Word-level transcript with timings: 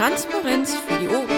Transparenz 0.00 0.74
für 0.74 0.98
die 0.98 1.08
Ohren. 1.08 1.28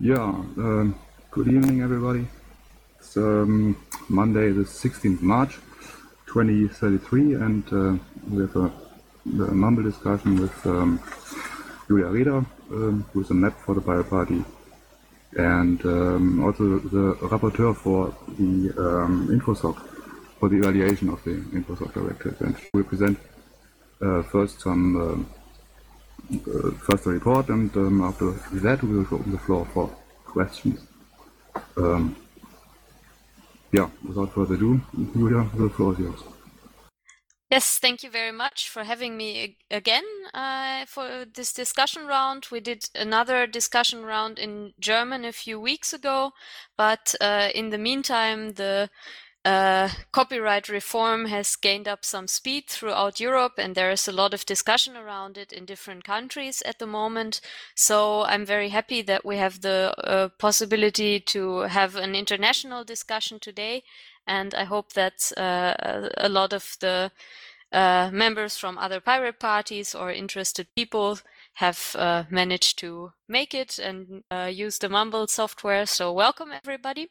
Yeah, 0.00 0.30
um, 0.56 0.94
good 1.30 1.48
evening, 1.48 1.82
everybody. 1.82 2.26
It's 2.98 3.18
um, 3.18 3.76
Monday, 4.08 4.50
the 4.52 4.62
16th 4.62 5.20
March, 5.20 5.58
2033, 6.28 7.34
and 7.34 7.64
uh, 7.70 7.98
we 8.30 8.40
have 8.40 8.56
a, 8.56 8.72
a 9.26 9.54
mumble 9.54 9.82
discussion 9.82 10.40
with 10.40 10.64
um, 10.64 10.98
Julia 11.86 12.06
Reda, 12.06 12.46
um, 12.70 13.04
who 13.12 13.20
is 13.20 13.28
a 13.28 13.34
MEP 13.34 13.52
for 13.66 13.74
the 13.74 13.82
Pirate 13.82 14.08
Party, 14.08 14.42
and 15.36 15.84
um, 15.84 16.42
also 16.42 16.78
the 16.78 17.14
rapporteur 17.28 17.76
for 17.76 18.14
the 18.38 18.72
um, 18.78 19.28
InfoSoc, 19.28 19.95
for 20.38 20.48
the 20.48 20.56
evaluation 20.56 21.08
of 21.08 21.22
the 21.24 21.32
InfoSoc 21.56 21.92
directive. 21.94 22.40
And 22.40 22.56
will 22.72 22.84
present 22.84 23.18
uh, 24.00 24.22
first 24.22 24.60
some 24.60 24.96
um, 24.96 25.30
uh, 26.32 26.70
first 26.72 27.04
the 27.04 27.10
report, 27.10 27.48
and 27.48 27.74
um, 27.76 28.02
after 28.02 28.32
that 28.60 28.82
we 28.82 28.96
will 28.96 29.06
open 29.10 29.32
the 29.32 29.38
floor 29.38 29.66
for 29.72 29.88
questions. 30.24 30.80
Um, 31.76 32.16
yeah, 33.72 33.88
without 34.06 34.32
further 34.32 34.54
ado, 34.54 34.80
Julia, 35.14 35.48
the 35.54 35.70
floor 35.70 35.92
is 35.92 35.98
yours. 35.98 36.22
Yes, 37.50 37.78
thank 37.78 38.02
you 38.02 38.10
very 38.10 38.32
much 38.32 38.68
for 38.68 38.82
having 38.82 39.16
me 39.16 39.56
again 39.70 40.02
uh, 40.34 40.84
for 40.86 41.24
this 41.32 41.52
discussion 41.52 42.04
round. 42.06 42.48
We 42.50 42.58
did 42.58 42.90
another 42.96 43.46
discussion 43.46 44.04
round 44.04 44.40
in 44.40 44.72
German 44.80 45.24
a 45.24 45.30
few 45.30 45.60
weeks 45.60 45.92
ago, 45.92 46.32
but 46.76 47.14
uh, 47.20 47.50
in 47.54 47.70
the 47.70 47.78
meantime, 47.78 48.54
the 48.54 48.90
uh, 49.46 49.88
copyright 50.10 50.68
reform 50.68 51.26
has 51.26 51.54
gained 51.54 51.86
up 51.86 52.04
some 52.04 52.26
speed 52.26 52.66
throughout 52.66 53.20
Europe, 53.20 53.52
and 53.58 53.76
there 53.76 53.92
is 53.92 54.08
a 54.08 54.12
lot 54.12 54.34
of 54.34 54.44
discussion 54.44 54.96
around 54.96 55.38
it 55.38 55.52
in 55.52 55.64
different 55.64 56.02
countries 56.02 56.62
at 56.62 56.80
the 56.80 56.86
moment. 56.86 57.40
So 57.76 58.24
I'm 58.24 58.44
very 58.44 58.70
happy 58.70 59.02
that 59.02 59.24
we 59.24 59.36
have 59.36 59.60
the 59.60 59.94
uh, 59.98 60.30
possibility 60.38 61.20
to 61.20 61.60
have 61.60 61.94
an 61.94 62.16
international 62.16 62.82
discussion 62.82 63.38
today, 63.38 63.84
and 64.26 64.52
I 64.52 64.64
hope 64.64 64.94
that 64.94 65.30
uh, 65.36 66.08
a 66.16 66.28
lot 66.28 66.52
of 66.52 66.76
the 66.80 67.12
uh, 67.70 68.10
members 68.12 68.58
from 68.58 68.78
other 68.78 68.98
pirate 69.00 69.38
parties 69.38 69.94
or 69.94 70.10
interested 70.10 70.66
people 70.74 71.20
have 71.54 71.94
uh, 71.96 72.24
managed 72.30 72.80
to 72.80 73.12
make 73.28 73.54
it 73.54 73.78
and 73.78 74.24
uh, 74.28 74.50
use 74.52 74.78
the 74.78 74.88
Mumble 74.88 75.28
software. 75.28 75.86
So 75.86 76.12
welcome 76.12 76.50
everybody. 76.52 77.10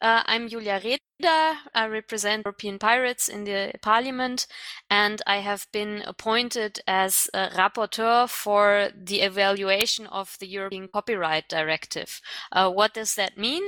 I'm 0.00 0.48
Julia 0.48 0.80
Reda. 0.82 1.09
I 1.26 1.86
represent 1.86 2.44
European 2.44 2.78
Pirates 2.78 3.28
in 3.28 3.44
the 3.44 3.72
Parliament, 3.82 4.46
and 4.88 5.22
I 5.26 5.38
have 5.38 5.66
been 5.72 6.02
appointed 6.06 6.80
as 6.86 7.28
rapporteur 7.34 8.28
for 8.28 8.90
the 8.94 9.20
evaluation 9.20 10.06
of 10.06 10.36
the 10.40 10.46
European 10.46 10.88
Copyright 10.88 11.48
Directive. 11.48 12.20
Uh, 12.52 12.70
what 12.70 12.94
does 12.94 13.14
that 13.14 13.36
mean? 13.36 13.62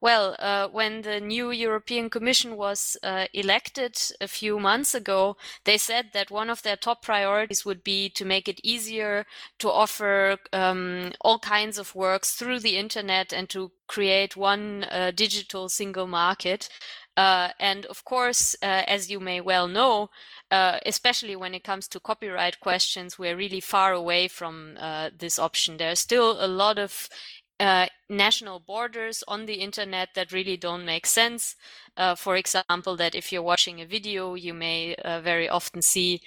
Well, 0.00 0.36
uh, 0.38 0.68
when 0.68 1.02
the 1.02 1.20
new 1.20 1.50
European 1.50 2.10
Commission 2.10 2.56
was 2.56 2.96
uh, 3.02 3.26
elected 3.32 3.96
a 4.20 4.28
few 4.28 4.58
months 4.58 4.94
ago, 4.94 5.36
they 5.64 5.78
said 5.78 6.10
that 6.12 6.30
one 6.30 6.50
of 6.50 6.62
their 6.62 6.76
top 6.76 7.02
priorities 7.02 7.64
would 7.64 7.82
be 7.82 8.10
to 8.10 8.24
make 8.24 8.48
it 8.48 8.60
easier 8.62 9.24
to 9.58 9.70
offer 9.70 10.36
um, 10.52 11.12
all 11.20 11.38
kinds 11.38 11.78
of 11.78 11.94
works 11.94 12.34
through 12.34 12.60
the 12.60 12.76
internet 12.76 13.32
and 13.32 13.48
to 13.48 13.72
create 13.88 14.36
one 14.36 14.84
uh, 14.84 15.10
digital 15.14 15.68
single 15.68 16.06
market. 16.06 16.68
Uh, 17.16 17.50
and 17.60 17.84
of 17.86 18.04
course, 18.04 18.56
uh, 18.62 18.82
as 18.86 19.10
you 19.10 19.20
may 19.20 19.40
well 19.40 19.68
know, 19.68 20.08
uh, 20.50 20.78
especially 20.86 21.36
when 21.36 21.54
it 21.54 21.64
comes 21.64 21.86
to 21.88 22.00
copyright 22.00 22.58
questions, 22.60 23.18
we're 23.18 23.36
really 23.36 23.60
far 23.60 23.92
away 23.92 24.28
from 24.28 24.76
uh, 24.80 25.10
this 25.18 25.38
option. 25.38 25.76
There 25.76 25.92
are 25.92 25.96
still 25.96 26.42
a 26.42 26.48
lot 26.48 26.78
of 26.78 27.08
uh, 27.60 27.86
national 28.08 28.60
borders 28.60 29.22
on 29.28 29.46
the 29.46 29.54
internet 29.54 30.08
that 30.14 30.32
really 30.32 30.56
don't 30.56 30.86
make 30.86 31.06
sense. 31.06 31.54
For 32.16 32.36
example, 32.36 32.96
that 32.96 33.14
if 33.14 33.30
you're 33.30 33.42
watching 33.42 33.80
a 33.80 33.86
video, 33.86 34.34
you 34.34 34.54
may 34.54 34.96
very 35.22 35.48
often 35.48 35.82
see 35.82 36.22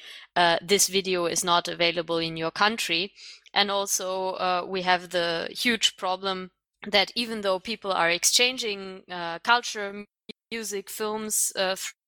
this 0.62 0.88
video 0.88 1.26
is 1.26 1.44
not 1.44 1.68
available 1.68 2.20
in 2.20 2.38
your 2.38 2.52
country. 2.52 3.12
And 3.54 3.70
also, 3.70 4.66
we 4.68 4.84
have 4.84 5.10
the 5.10 5.50
huge 5.52 5.98
problem 5.98 6.52
that 6.88 7.12
even 7.16 7.42
though 7.42 7.60
people 7.60 7.92
are 7.92 8.10
exchanging 8.10 9.02
uh, 9.12 9.40
culture, 9.40 10.06
music, 10.52 10.90
films 10.90 11.52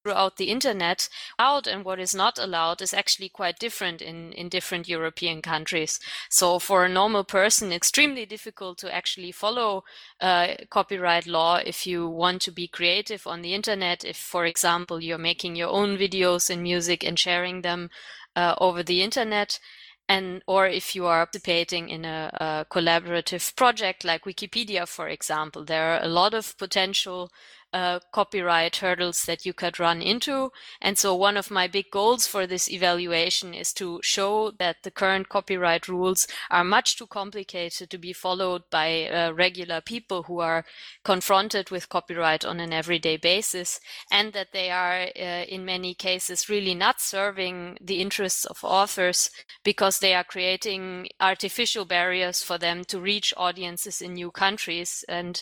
throughout 0.08 0.38
the 0.38 0.50
internet 0.50 1.10
out 1.38 1.68
and 1.68 1.84
what 1.84 2.00
is 2.00 2.16
not 2.16 2.40
allowed 2.40 2.82
is 2.82 2.94
actually 2.94 3.28
quite 3.28 3.60
different 3.60 4.02
in, 4.02 4.32
in 4.32 4.48
different 4.48 4.88
European 4.88 5.42
countries. 5.42 6.00
So 6.30 6.60
for 6.60 6.86
a 6.86 6.90
normal 6.90 7.26
person, 7.26 7.74
extremely 7.74 8.26
difficult 8.26 8.78
to 8.80 8.94
actually 8.94 9.34
follow 9.34 9.84
uh, 10.22 10.56
copyright 10.70 11.28
law 11.28 11.58
if 11.58 11.86
you 11.86 12.08
want 12.08 12.42
to 12.44 12.52
be 12.52 12.70
creative 12.70 13.28
on 13.28 13.42
the 13.42 13.54
internet. 13.54 14.06
If, 14.06 14.16
for 14.16 14.46
example, 14.46 15.04
you're 15.04 15.18
making 15.18 15.58
your 15.58 15.70
own 15.70 15.98
videos 15.98 16.50
and 16.50 16.64
music 16.64 17.04
and 17.04 17.20
sharing 17.20 17.62
them 17.62 17.90
uh, 18.34 18.56
over 18.60 18.84
the 18.84 19.02
internet 19.02 19.60
and 20.10 20.42
or 20.48 20.68
if 20.68 20.96
you 20.96 21.06
are 21.06 21.26
participating 21.26 21.90
in 21.90 22.06
a, 22.06 22.32
a, 22.40 22.66
collaborative 22.72 23.54
project 23.58 24.06
like 24.06 24.24
Wikipedia, 24.24 24.88
for 24.88 25.10
example, 25.10 25.66
there 25.66 25.92
are 25.92 26.02
a 26.02 26.08
lot 26.08 26.34
of 26.34 26.58
potential 26.58 27.30
uh, 27.74 28.00
copyright 28.12 28.78
hurdles 28.78 29.24
that 29.26 29.46
you 29.46 29.54
could 29.54 29.80
run 29.80 30.02
into. 30.02 30.52
And 30.82 30.98
so 30.98 31.16
one 31.16 31.38
of 31.38 31.52
my 31.52 31.68
big 31.68 31.86
goals 31.92 32.26
for 32.26 32.48
this 32.48 32.70
evaluation 32.70 33.54
is 33.54 33.74
to 33.74 34.00
show 34.04 34.52
that 34.60 34.78
the 34.84 34.92
current 34.92 35.30
copyright 35.30 35.88
rules 35.88 36.28
are 36.50 36.64
much 36.64 36.98
too 36.98 37.08
complicated 37.08 37.90
to 37.90 37.98
be 37.98 38.14
followed 38.14 38.64
by 38.72 39.08
uh, 39.08 39.32
regular 39.34 39.82
people 39.82 40.24
who 40.24 40.40
are 40.40 40.66
confronted 41.04 41.70
with 41.70 41.90
copyright 41.90 42.46
on 42.46 42.60
an 42.60 42.74
everyday 42.74 43.18
basis 43.18 43.80
and 44.12 44.34
that 44.34 44.54
they 44.54 44.70
are 44.72 45.08
uh, 45.16 45.46
in 45.48 45.66
many 45.66 45.94
cases 45.94 46.50
really 46.50 46.76
not 46.76 47.02
serving 47.02 47.78
the 47.82 48.02
interests 48.02 48.46
of 48.46 48.64
authors 48.64 49.30
because 49.64 50.00
they 50.00 50.14
are 50.14 50.24
creating 50.24 51.08
artificial 51.20 51.86
barriers 51.86 52.42
for 52.42 52.58
them 52.58 52.84
to 52.86 53.00
reach 53.00 53.34
audiences 53.38 54.02
in 54.02 54.14
new 54.14 54.32
countries 54.32 55.04
and 55.10 55.42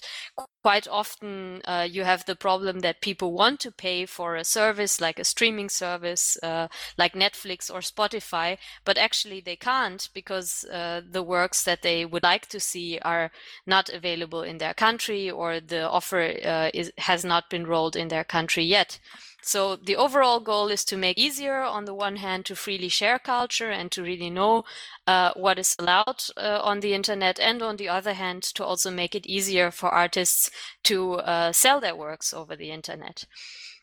quite 0.66 0.88
often 0.88 1.62
uh, 1.66 1.88
you 1.88 2.04
have 2.04 2.26
the 2.26 2.36
problem 2.36 2.80
that 2.80 3.00
people 3.00 3.32
want 3.32 3.60
to 3.60 3.72
pay 3.72 4.04
for 4.04 4.36
a 4.36 4.44
service 4.44 5.00
like 5.00 5.20
a 5.20 5.24
streaming 5.24 5.70
service 5.70 6.38
uh, 6.42 6.68
like 6.98 7.14
Netflix 7.14 7.70
or 7.70 7.82
Spotify, 7.82 8.58
but 8.84 8.98
actually 8.98 9.42
they 9.42 9.56
can't 9.56 10.10
because 10.16 10.66
uh, 10.74 11.02
the 11.08 11.22
works 11.22 11.64
that 11.66 11.84
they 11.84 12.04
would 12.04 12.24
like 12.24 12.48
to 12.48 12.60
see 12.60 12.98
are 13.04 13.30
not 13.68 13.90
available 13.90 14.42
in 14.42 14.58
their 14.58 14.74
country 14.74 15.30
or 15.30 15.60
the 15.60 15.88
offer 15.88 16.34
uh, 16.44 16.72
is, 16.74 16.92
has 16.98 17.24
not 17.24 17.48
been 17.48 17.68
rolled 17.68 17.96
in 17.96 18.08
their 18.08 18.24
country 18.24 18.64
yet. 18.64 18.98
So 19.46 19.76
the 19.76 19.96
overall 19.96 20.40
goal 20.40 20.70
is 20.70 20.84
to 20.86 20.98
make 20.98 21.20
easier 21.20 21.62
on 21.62 21.86
the 21.86 21.94
one 21.94 22.16
hand 22.16 22.48
to 22.48 22.56
freely 22.56 22.90
share 22.90 23.20
culture 23.20 23.70
and 23.70 23.92
to 23.92 24.02
really 24.02 24.32
know 24.32 24.64
uh, 25.06 25.34
what 25.36 25.60
is 25.60 25.76
allowed 25.78 26.24
uh, 26.36 26.62
on 26.64 26.80
the 26.80 26.96
internet 26.96 27.40
and 27.40 27.62
on 27.62 27.76
the 27.78 27.88
other 27.88 28.14
hand 28.14 28.42
to 28.56 28.66
also 28.66 28.90
make 28.90 29.14
it 29.14 29.28
easier 29.28 29.70
for 29.70 29.90
artists 29.90 30.50
to 30.86 31.16
uh, 31.18 31.52
sell 31.52 31.80
their 31.80 31.96
works 31.96 32.34
over 32.34 32.56
the 32.56 32.72
internet. 32.72 33.26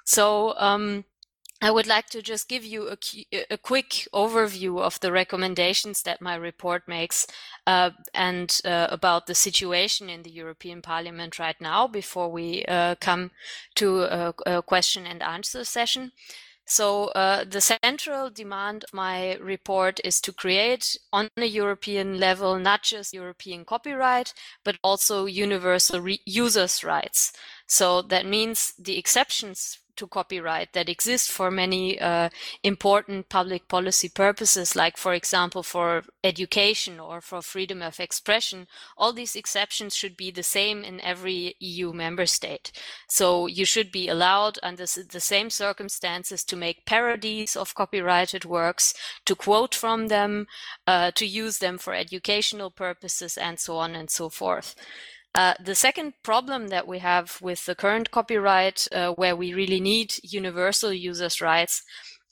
So 0.05 0.59
um, 0.59 1.05
I 1.62 1.71
would 1.71 1.87
like 1.87 2.11
to 2.11 2.23
just 2.23 2.49
give 2.49 2.65
you 2.65 2.89
a, 2.89 3.45
a, 3.49 3.56
quick 3.56 4.09
overview 4.12 4.81
of 4.81 4.99
the 4.99 5.12
recommendations 5.12 6.03
that 6.03 6.21
my 6.21 6.34
report 6.34 6.89
makes 6.89 7.25
uh, 7.69 7.91
and 8.12 8.61
uh, 8.64 8.88
about 8.91 9.26
the 9.26 9.35
situation 9.37 10.11
in 10.11 10.25
the 10.25 10.31
European 10.31 10.82
Parliament 10.82 11.38
right 11.38 11.61
now 11.61 11.87
before 11.87 12.32
we 12.32 12.64
uh, 12.64 12.97
come 13.00 13.31
to 13.76 14.00
a, 14.03 14.35
a, 14.44 14.62
question 14.62 15.06
and 15.06 15.23
answer 15.23 15.64
session. 15.64 16.11
So 16.64 17.06
uh, 17.09 17.44
the 17.44 17.61
central 17.61 18.29
demand 18.29 18.82
of 18.85 18.94
my 18.94 19.37
report 19.37 20.00
is 20.03 20.20
to 20.23 20.32
create 20.32 20.97
on 21.12 21.29
a 21.37 21.44
European 21.44 22.19
level, 22.19 22.58
not 22.58 22.82
just 22.82 23.15
European 23.15 23.65
copyright, 23.65 24.35
but 24.65 24.79
also 24.82 25.26
universal 25.26 26.05
users' 26.25 26.82
rights. 26.82 27.32
So 27.69 28.03
that 28.03 28.26
means 28.26 28.75
the 28.79 28.99
exceptions 28.99 29.79
to 29.97 30.06
copyright 30.06 30.73
that 30.73 30.89
exist 30.89 31.31
for 31.31 31.50
many 31.50 32.00
uh, 32.00 32.29
important 32.62 33.29
public 33.29 33.69
policy 33.69 34.09
purposes, 34.09 34.75
like, 34.77 34.97
for 34.97 35.15
example, 35.15 35.62
for 35.62 36.03
education 36.25 37.00
or 37.00 37.21
for 37.21 37.43
freedom 37.43 37.83
of 37.83 38.00
expression, 38.00 38.67
all 38.97 39.12
these 39.12 39.37
exceptions 39.37 39.94
should 39.94 40.17
be 40.17 40.31
the 40.31 40.43
same 40.43 40.85
in 40.85 41.00
every 41.00 41.55
EU 41.61 41.93
member 41.93 42.27
state. 42.27 42.73
So 43.09 43.47
you 43.47 43.65
should 43.65 43.93
be 43.93 44.09
allowed 44.09 44.59
under 44.62 44.85
the 44.85 45.21
same 45.21 45.50
circumstances 45.50 46.44
to 46.44 46.56
make 46.56 46.87
parodies 46.87 47.56
of 47.56 47.75
copyrighted 47.75 48.44
works, 48.44 48.94
to 49.27 49.35
quote 49.35 49.75
from 49.75 50.09
them, 50.09 50.47
uh, 50.87 51.11
to 51.12 51.27
use 51.27 51.59
them 51.59 51.79
for 51.79 51.94
educational 51.94 52.71
purposes, 52.71 53.37
and 53.37 53.59
so 53.59 53.77
on 53.77 53.94
and 53.94 54.11
so 54.11 54.29
forth. 54.29 54.75
Uh, 55.34 55.55
the 55.64 55.75
second 55.75 56.12
problem 56.23 56.69
that 56.69 56.87
we 56.87 56.99
have 56.99 57.40
with 57.40 57.64
the 57.64 57.75
current 57.75 58.11
copyright, 58.11 58.87
uh, 58.93 59.12
where 59.12 59.34
we 59.34 59.55
really 59.55 59.81
need 59.81 60.14
universal 60.23 60.93
users' 60.93 61.40
rights, 61.40 61.82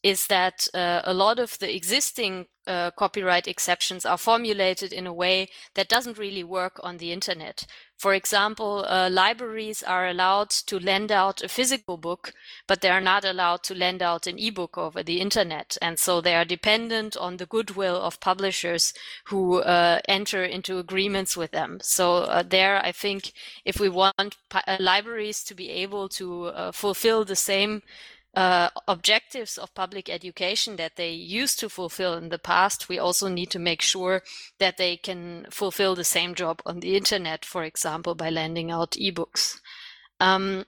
is 0.03 0.27
that 0.29 0.67
uh, 0.73 1.03
a 1.05 1.13
lot 1.13 1.39
of 1.39 1.59
the 1.59 1.75
existing 1.75 2.47
uh, 2.67 2.91
copyright 2.93 3.49
exceptions 3.49 4.07
are 4.07 4.17
formulated 4.17 4.93
in 4.93 5.07
a 5.07 5.13
way 5.13 5.49
that 5.75 5.89
doesn't 5.89 6.19
really 6.19 6.45
work 6.45 6.81
on 6.83 6.97
the 6.97 7.13
internet. 7.13 7.67
For 7.99 8.15
example, 8.15 8.87
uh, 8.89 9.11
libraries 9.11 9.83
are 9.83 10.09
allowed 10.09 10.51
to 10.51 10.79
lend 10.79 11.13
out 11.13 11.43
a 11.43 11.49
physical 11.49 11.99
book, 11.99 12.33
but 12.67 12.81
they 12.81 12.89
are 12.89 13.01
not 13.01 13.25
allowed 13.27 13.63
to 13.65 13.75
lend 13.75 14.03
out 14.03 14.27
an 14.27 14.39
ebook 14.39 14.79
over 14.79 15.03
the 15.03 15.21
internet. 15.21 15.77
And 15.83 15.99
so 15.99 16.21
they 16.21 16.35
are 16.35 16.47
dependent 16.47 17.17
on 17.17 17.37
the 17.37 17.47
goodwill 17.47 18.01
of 18.01 18.21
publishers 18.21 18.95
who 19.27 19.59
uh, 19.59 20.01
enter 20.09 20.45
into 20.45 20.79
agreements 20.79 21.37
with 21.37 21.51
them. 21.51 21.79
So 21.83 22.19
uh, 22.19 22.43
there, 22.43 22.83
I 22.83 22.93
think 22.93 23.33
if 23.67 23.79
we 23.79 23.91
want 23.91 24.37
uh, 24.55 24.77
libraries 24.81 25.43
to 25.45 25.55
be 25.55 25.69
able 25.71 26.09
to 26.11 26.53
fulfill 26.73 27.25
the 27.25 27.37
same 27.37 27.83
uh, 28.35 28.69
objectives 28.87 29.59
of 29.59 29.75
public 29.75 30.09
education 30.09 30.77
that 30.77 30.97
they 30.97 31.11
used 31.11 31.59
to 31.61 31.69
fulfill 31.69 32.15
in 32.15 32.29
the 32.29 32.39
past, 32.39 32.89
we 32.89 32.99
also 32.99 33.29
need 33.29 33.51
to 33.51 33.59
make 33.59 33.83
sure 33.83 34.23
that 34.59 34.77
they 34.77 34.97
can 34.97 35.47
fulfill 35.51 35.95
the 35.95 36.05
same 36.05 36.35
job 36.35 36.63
on 36.65 36.81
the 36.81 36.97
internet, 36.97 37.45
for 37.45 37.65
example, 37.65 38.15
by 38.15 38.31
lending 38.31 38.71
out 38.71 38.93
ebooks. 38.93 39.61
Um, 40.21 40.65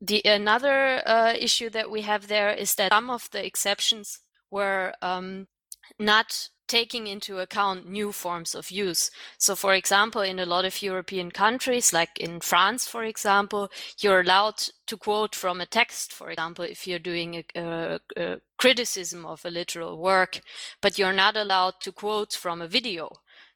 the 0.00 0.22
another 0.24 1.02
uh, 1.06 1.34
issue 1.38 1.70
that 1.70 1.90
we 1.90 2.02
have 2.02 2.28
there 2.28 2.50
is 2.50 2.74
that 2.76 2.92
some 2.92 3.10
of 3.10 3.30
the 3.30 3.44
exceptions 3.44 4.20
were 4.50 4.92
um, 5.02 5.46
not 5.98 6.48
taking 6.66 7.06
into 7.06 7.38
account 7.38 7.88
new 7.88 8.12
forms 8.12 8.54
of 8.54 8.70
use. 8.70 9.10
So, 9.38 9.54
for 9.54 9.74
example, 9.74 10.22
in 10.22 10.38
a 10.38 10.46
lot 10.46 10.64
of 10.64 10.82
European 10.82 11.30
countries, 11.30 11.92
like 11.92 12.18
in 12.18 12.40
France, 12.40 12.88
for 12.88 13.04
example, 13.04 13.70
you're 13.98 14.20
allowed 14.20 14.62
to 14.86 14.96
quote 14.96 15.34
from 15.34 15.60
a 15.60 15.66
text, 15.66 16.12
for 16.12 16.30
example, 16.30 16.64
if 16.64 16.86
you're 16.86 16.98
doing 16.98 17.36
a, 17.36 17.60
a, 17.60 18.00
a 18.16 18.40
criticism 18.58 19.26
of 19.26 19.44
a 19.44 19.50
literal 19.50 19.98
work, 19.98 20.40
but 20.80 20.98
you're 20.98 21.12
not 21.12 21.36
allowed 21.36 21.74
to 21.80 21.92
quote 21.92 22.32
from 22.32 22.62
a 22.62 22.68
video. 22.68 23.10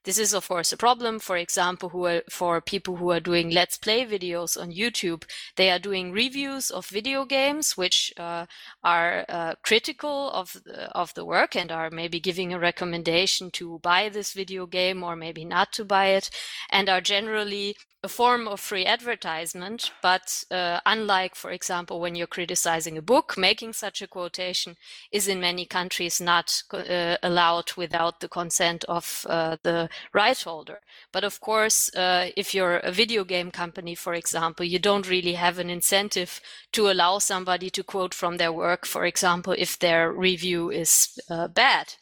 This 0.08 0.18
is, 0.18 0.32
of 0.32 0.48
course, 0.48 0.72
a 0.72 0.78
problem, 0.78 1.18
for 1.18 1.36
example, 1.36 1.90
who 1.90 2.06
are, 2.06 2.22
for 2.30 2.62
people 2.62 2.96
who 2.96 3.10
are 3.10 3.20
doing 3.20 3.50
Let's 3.50 3.76
Play 3.76 4.06
videos 4.06 4.58
on 4.58 4.72
YouTube. 4.72 5.24
They 5.56 5.70
are 5.70 5.78
doing 5.78 6.12
reviews 6.12 6.70
of 6.70 6.86
video 6.86 7.26
games, 7.26 7.76
which 7.76 8.10
uh, 8.16 8.46
are 8.82 9.26
uh, 9.28 9.56
critical 9.62 10.30
of 10.30 10.54
the, 10.64 10.90
of 10.96 11.12
the 11.12 11.26
work 11.26 11.54
and 11.54 11.70
are 11.70 11.90
maybe 11.90 12.20
giving 12.20 12.54
a 12.54 12.58
recommendation 12.58 13.50
to 13.50 13.80
buy 13.80 14.08
this 14.08 14.32
video 14.32 14.64
game 14.64 15.02
or 15.02 15.14
maybe 15.14 15.44
not 15.44 15.74
to 15.74 15.84
buy 15.84 16.06
it, 16.06 16.30
and 16.70 16.88
are 16.88 17.02
generally 17.02 17.76
a 18.04 18.08
form 18.08 18.46
of 18.46 18.60
free 18.60 18.86
advertisement, 18.86 19.90
but 20.02 20.44
uh, 20.52 20.78
unlike, 20.86 21.34
for 21.34 21.50
example, 21.50 22.00
when 22.00 22.14
you're 22.14 22.28
criticizing 22.28 22.96
a 22.96 23.02
book, 23.02 23.34
making 23.36 23.72
such 23.72 24.00
a 24.00 24.06
quotation 24.06 24.76
is 25.10 25.26
in 25.26 25.40
many 25.40 25.66
countries 25.66 26.20
not 26.20 26.62
uh, 26.72 27.16
allowed 27.24 27.72
without 27.76 28.20
the 28.20 28.28
consent 28.28 28.84
of 28.84 29.26
uh, 29.28 29.56
the 29.64 29.88
right 30.12 30.40
holder. 30.40 30.80
But 31.12 31.24
of 31.24 31.40
course, 31.40 31.94
uh, 31.94 32.30
if 32.36 32.54
you're 32.54 32.78
a 32.78 32.92
video 32.92 33.24
game 33.24 33.50
company, 33.50 33.94
for 33.94 34.14
example, 34.14 34.64
you 34.64 34.78
don't 34.78 35.08
really 35.08 35.34
have 35.34 35.58
an 35.58 35.70
incentive 35.70 36.40
to 36.72 36.90
allow 36.90 37.18
somebody 37.18 37.70
to 37.70 37.82
quote 37.82 38.14
from 38.14 38.36
their 38.36 38.52
work, 38.52 38.86
for 38.86 39.04
example, 39.04 39.54
if 39.56 39.78
their 39.78 40.12
review 40.12 40.70
is 40.70 41.18
uh, 41.30 41.48
bad. 41.48 41.94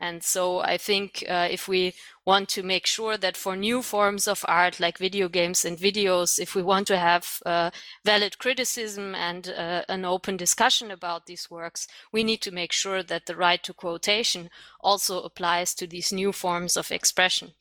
And 0.00 0.22
so 0.22 0.60
I 0.60 0.78
think 0.78 1.24
uh, 1.28 1.48
if 1.50 1.66
we 1.66 1.94
want 2.24 2.48
to 2.50 2.62
make 2.62 2.86
sure 2.86 3.16
that 3.16 3.36
for 3.36 3.56
new 3.56 3.82
forms 3.82 4.28
of 4.28 4.44
art 4.46 4.78
like 4.78 4.98
video 4.98 5.28
games 5.28 5.64
and 5.64 5.76
videos, 5.76 6.38
if 6.38 6.54
we 6.54 6.62
want 6.62 6.86
to 6.88 6.98
have 6.98 7.42
uh, 7.44 7.70
valid 8.04 8.38
criticism 8.38 9.14
and 9.14 9.48
uh, 9.48 9.82
an 9.88 10.04
open 10.04 10.36
discussion 10.36 10.90
about 10.90 11.26
these 11.26 11.50
works, 11.50 11.88
we 12.12 12.22
need 12.22 12.40
to 12.42 12.52
make 12.52 12.72
sure 12.72 13.02
that 13.02 13.26
the 13.26 13.36
right 13.36 13.62
to 13.64 13.74
quotation 13.74 14.50
also 14.80 15.22
applies 15.22 15.74
to 15.74 15.86
these 15.86 16.12
new 16.12 16.32
forms 16.32 16.76
of 16.76 16.92
expression. 16.92 17.52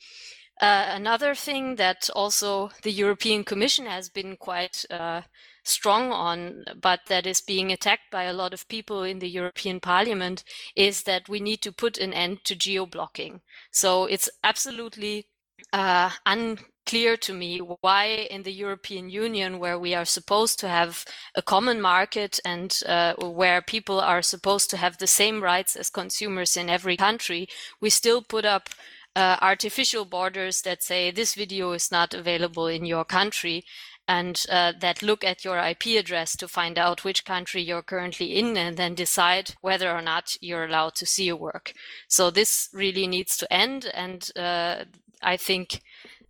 Uh, 0.59 0.87
another 0.89 1.35
thing 1.35 1.75
that 1.75 2.09
also 2.15 2.71
the 2.81 2.91
European 2.91 3.43
Commission 3.43 3.85
has 3.85 4.09
been 4.09 4.35
quite 4.35 4.85
uh, 4.89 5.21
strong 5.63 6.11
on, 6.11 6.63
but 6.81 7.01
that 7.07 7.27
is 7.27 7.41
being 7.41 7.71
attacked 7.71 8.09
by 8.11 8.23
a 8.23 8.33
lot 8.33 8.53
of 8.53 8.67
people 8.67 9.03
in 9.03 9.19
the 9.19 9.29
European 9.29 9.79
Parliament, 9.79 10.43
is 10.75 11.03
that 11.03 11.29
we 11.29 11.39
need 11.39 11.61
to 11.61 11.71
put 11.71 11.97
an 11.99 12.13
end 12.13 12.39
to 12.45 12.55
geo-blocking. 12.55 13.41
So 13.71 14.05
it's 14.05 14.29
absolutely 14.43 15.27
uh, 15.73 16.09
unclear 16.25 17.17
to 17.17 17.33
me 17.33 17.59
why 17.81 18.05
in 18.05 18.43
the 18.43 18.53
European 18.53 19.09
Union, 19.09 19.59
where 19.59 19.77
we 19.77 19.93
are 19.93 20.05
supposed 20.05 20.59
to 20.59 20.67
have 20.67 21.05
a 21.35 21.41
common 21.41 21.81
market 21.81 22.39
and 22.45 22.79
uh, 22.87 23.13
where 23.15 23.61
people 23.61 23.99
are 23.99 24.21
supposed 24.23 24.69
to 24.71 24.77
have 24.77 24.97
the 24.97 25.07
same 25.07 25.43
rights 25.43 25.75
as 25.75 25.89
consumers 25.89 26.57
in 26.57 26.69
every 26.69 26.97
country, 26.97 27.47
we 27.79 27.89
still 27.89 28.23
put 28.23 28.45
up 28.45 28.69
uh, 29.17 29.35
artificial 29.41 30.05
borders 30.05 30.61
that 30.61 30.83
say 30.83 31.09
this 31.09 31.33
video 31.33 31.71
is 31.71 31.91
not 31.91 32.13
available 32.13 32.67
in 32.67 32.85
your 32.85 33.03
country 33.03 33.65
and 34.07 34.45
uh, 34.51 34.71
that 34.79 35.01
look 35.01 35.23
at 35.23 35.43
your 35.43 35.57
IP 35.57 35.87
address 35.99 36.37
to 36.37 36.47
find 36.47 36.77
out 36.77 37.03
which 37.03 37.25
country 37.25 37.63
you're 37.63 37.81
currently 37.81 38.37
in 38.37 38.55
and 38.55 38.77
then 38.77 38.93
decide 38.93 39.55
whether 39.61 39.91
or 39.91 40.03
not 40.03 40.37
you're 40.39 40.65
allowed 40.65 40.93
to 40.95 41.07
see 41.07 41.27
a 41.29 41.35
work. 41.35 41.73
So 42.07 42.29
this 42.29 42.69
really 42.71 43.07
needs 43.07 43.35
to 43.37 43.51
end. 43.51 43.89
And 43.91 44.29
uh, 44.35 44.85
I 45.23 45.35
think 45.35 45.81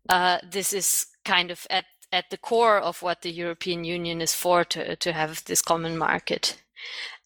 uh, 0.07 0.39
this 0.49 0.71
is 0.71 1.07
kind 1.25 1.51
of 1.51 1.67
at, 1.69 1.85
at 2.13 2.29
the 2.29 2.37
core 2.37 2.79
of 2.79 3.01
what 3.01 3.21
the 3.21 3.31
European 3.31 3.83
Union 3.83 4.21
is 4.21 4.33
for 4.33 4.63
to, 4.63 4.95
to 4.95 5.11
have 5.11 5.43
this 5.43 5.61
common 5.61 5.97
market. 5.97 6.63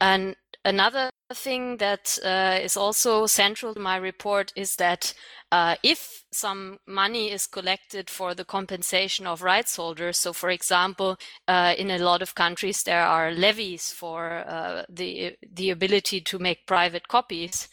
And 0.01 0.35
another 0.63 1.09
thing 1.33 1.77
that 1.77 2.17
uh, 2.23 2.59
is 2.61 2.77
also 2.77 3.25
central 3.25 3.73
to 3.73 3.79
my 3.79 3.95
report 3.95 4.51
is 4.55 4.75
that 4.75 5.13
uh, 5.51 5.75
if 5.83 6.23
some 6.31 6.77
money 6.87 7.31
is 7.31 7.47
collected 7.47 8.09
for 8.09 8.33
the 8.33 8.45
compensation 8.45 9.27
of 9.27 9.41
rights 9.41 9.75
holders, 9.75 10.17
so 10.17 10.33
for 10.33 10.49
example, 10.49 11.17
uh, 11.47 11.73
in 11.77 11.91
a 11.91 11.99
lot 11.99 12.21
of 12.21 12.35
countries 12.35 12.83
there 12.83 13.03
are 13.03 13.31
levies 13.31 13.91
for 13.91 14.43
uh, 14.47 14.83
the 14.89 15.35
the 15.53 15.69
ability 15.69 16.21
to 16.21 16.39
make 16.39 16.67
private 16.67 17.07
copies. 17.07 17.67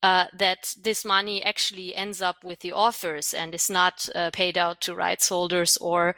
Uh, 0.00 0.26
that 0.32 0.76
this 0.80 1.04
money 1.04 1.42
actually 1.42 1.92
ends 1.92 2.22
up 2.22 2.36
with 2.44 2.60
the 2.60 2.72
authors 2.72 3.34
and 3.34 3.52
is 3.52 3.68
not 3.68 4.08
uh, 4.14 4.30
paid 4.32 4.56
out 4.56 4.80
to 4.80 4.94
rights 4.94 5.28
holders 5.28 5.76
or 5.78 6.14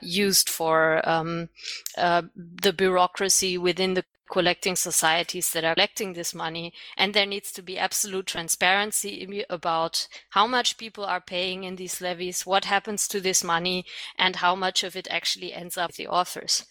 used 0.00 0.48
for 0.48 1.06
um, 1.06 1.50
the 1.98 2.72
bureaucracy 2.74 3.58
within 3.58 3.92
the 3.92 4.04
collecting 4.30 4.76
societies 4.76 5.50
that 5.52 5.64
are 5.64 5.74
collecting 5.74 6.12
this 6.12 6.34
money. 6.34 6.72
And 6.96 7.14
there 7.14 7.26
needs 7.26 7.52
to 7.52 7.62
be 7.62 7.78
absolute 7.78 8.26
transparency 8.26 9.44
about 9.50 10.08
how 10.30 10.46
much 10.46 10.78
people 10.78 11.04
are 11.04 11.20
paying 11.20 11.64
in 11.64 11.76
these 11.76 12.00
levies, 12.00 12.46
what 12.46 12.64
happens 12.64 13.06
to 13.08 13.20
this 13.20 13.44
money, 13.44 13.84
and 14.18 14.36
how 14.36 14.54
much 14.54 14.82
of 14.82 14.96
it 14.96 15.08
actually 15.10 15.52
ends 15.52 15.76
up 15.76 15.92
the 15.92 16.08
authors. 16.08 16.64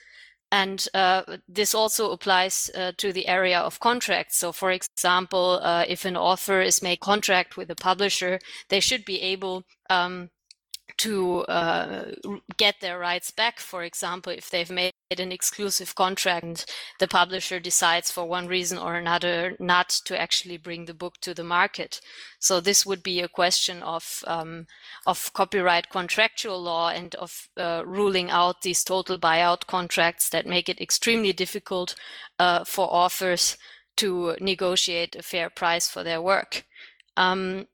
And 0.51 0.88
uh, 0.93 1.24
this 1.48 1.74
also 1.74 2.12
applies 2.12 2.69
uh, 2.75 2.91
to 2.98 3.12
the 3.12 3.27
area 3.27 3.60
of 3.60 3.79
contracts. 3.79 4.38
So, 4.38 4.51
for 4.51 4.69
example, 4.69 5.60
uh, 5.63 5.83
if 5.88 6.05
an 6.05 6.15
author 6.15 6.62
is 6.62 6.83
made 6.83 7.00
contract 7.00 7.57
with 7.57 7.72
a 7.72 7.75
publisher, 7.75 8.39
they 8.69 8.79
should 8.79 9.03
be 9.03 9.19
able 9.22 9.63
um, 9.89 10.29
to 10.97 11.41
uh, 11.41 12.12
get 12.57 12.75
their 12.81 13.00
rights 13.00 13.31
back. 13.31 13.59
For 13.59 13.83
example, 13.83 14.31
if 14.33 14.50
they've 14.50 14.69
made 14.69 14.93
an 15.19 15.31
exclusive 15.31 15.95
contract 15.95 16.43
and 16.43 16.65
the 17.00 17.07
publisher 17.07 17.59
decides 17.59 18.12
for 18.12 18.25
one 18.25 18.47
reason 18.47 18.77
or 18.77 18.95
another 18.95 19.55
not 19.59 19.89
to 20.05 20.19
actually 20.19 20.57
bring 20.57 20.85
the 20.85 20.93
book 20.93 21.15
to 21.21 21.33
the 21.33 21.43
market. 21.43 22.01
So 22.39 22.59
this 22.59 22.85
would 22.85 23.03
be 23.03 23.21
a 23.21 23.27
question 23.27 23.83
of 23.83 24.23
um, 24.27 24.67
of 25.05 25.31
copyright 25.33 25.89
contractual 25.89 26.62
law 26.62 26.89
and 26.89 27.15
of 27.15 27.50
uh, 27.57 27.83
ruling 27.85 28.29
out 28.29 28.62
these 28.62 28.83
total 28.83 29.17
buyout 29.17 29.67
contracts 29.67 30.29
that 30.29 30.45
make 30.45 30.69
it 30.69 30.81
extremely 30.81 31.33
difficult 31.33 31.95
uh, 32.39 32.63
for 32.63 32.88
authors 32.91 33.57
to 33.97 34.35
negotiate 34.39 35.15
a 35.15 35.23
fair 35.23 35.50
price 35.50 35.88
for 35.88 36.03
their 36.03 36.21
work. 36.21 36.65
Um, 37.15 37.67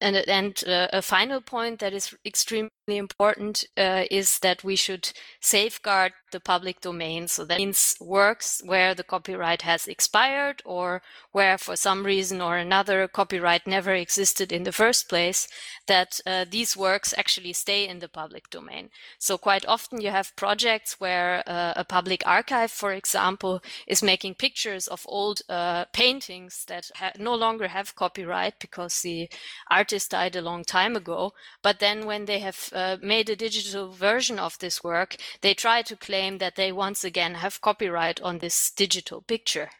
and, 0.00 0.16
and 0.28 0.62
uh, 0.66 0.88
a 0.92 1.02
final 1.02 1.40
point 1.40 1.80
that 1.80 1.92
is 1.92 2.14
extremely 2.24 2.70
important 2.88 3.64
uh, 3.76 4.04
is 4.10 4.38
that 4.40 4.62
we 4.62 4.76
should 4.76 5.12
safeguard 5.40 6.12
the 6.32 6.40
public 6.40 6.80
domain. 6.80 7.28
So 7.28 7.44
that 7.44 7.58
means 7.58 7.96
works 8.00 8.60
where 8.64 8.94
the 8.94 9.04
copyright 9.04 9.62
has 9.62 9.86
expired 9.86 10.62
or 10.64 11.02
where 11.32 11.56
for 11.58 11.76
some 11.76 12.04
reason 12.04 12.40
or 12.40 12.56
another 12.56 13.08
copyright 13.08 13.66
never 13.66 13.94
existed 13.94 14.52
in 14.52 14.64
the 14.64 14.72
first 14.72 15.08
place, 15.08 15.48
that 15.86 16.20
uh, 16.26 16.44
these 16.48 16.76
works 16.76 17.14
actually 17.16 17.52
stay 17.52 17.88
in 17.88 18.00
the 18.00 18.08
public 18.08 18.50
domain. 18.50 18.90
So 19.18 19.38
quite 19.38 19.66
often 19.66 20.00
you 20.00 20.10
have 20.10 20.36
projects 20.36 21.00
where 21.00 21.42
uh, 21.46 21.72
a 21.76 21.84
public 21.84 22.22
archive, 22.26 22.70
for 22.70 22.92
example, 22.92 23.62
is 23.86 24.02
making 24.02 24.34
pictures 24.34 24.86
of 24.88 25.06
old 25.06 25.42
uh, 25.48 25.86
paintings 25.92 26.64
that 26.66 26.90
no 27.18 27.34
longer 27.34 27.68
have 27.68 27.94
copyright 27.94 28.54
because 28.60 29.00
the 29.00 29.28
artist 29.70 30.10
died 30.10 30.36
a 30.36 30.42
long 30.42 30.64
time 30.64 30.96
ago. 30.96 31.32
But 31.62 31.78
then 31.78 32.06
when 32.06 32.26
they 32.26 32.40
have 32.40 32.70
uh, 32.76 32.98
made 33.02 33.30
a 33.30 33.36
digital 33.36 33.90
version 33.90 34.38
of 34.38 34.58
this 34.58 34.84
work, 34.84 35.16
they 35.40 35.54
try 35.54 35.82
to 35.82 35.96
claim 35.96 36.38
that 36.38 36.56
they 36.56 36.70
once 36.70 37.02
again 37.04 37.34
have 37.34 37.60
copyright 37.60 38.20
on 38.20 38.38
this 38.38 38.70
digital 38.70 39.22
picture. 39.22 39.70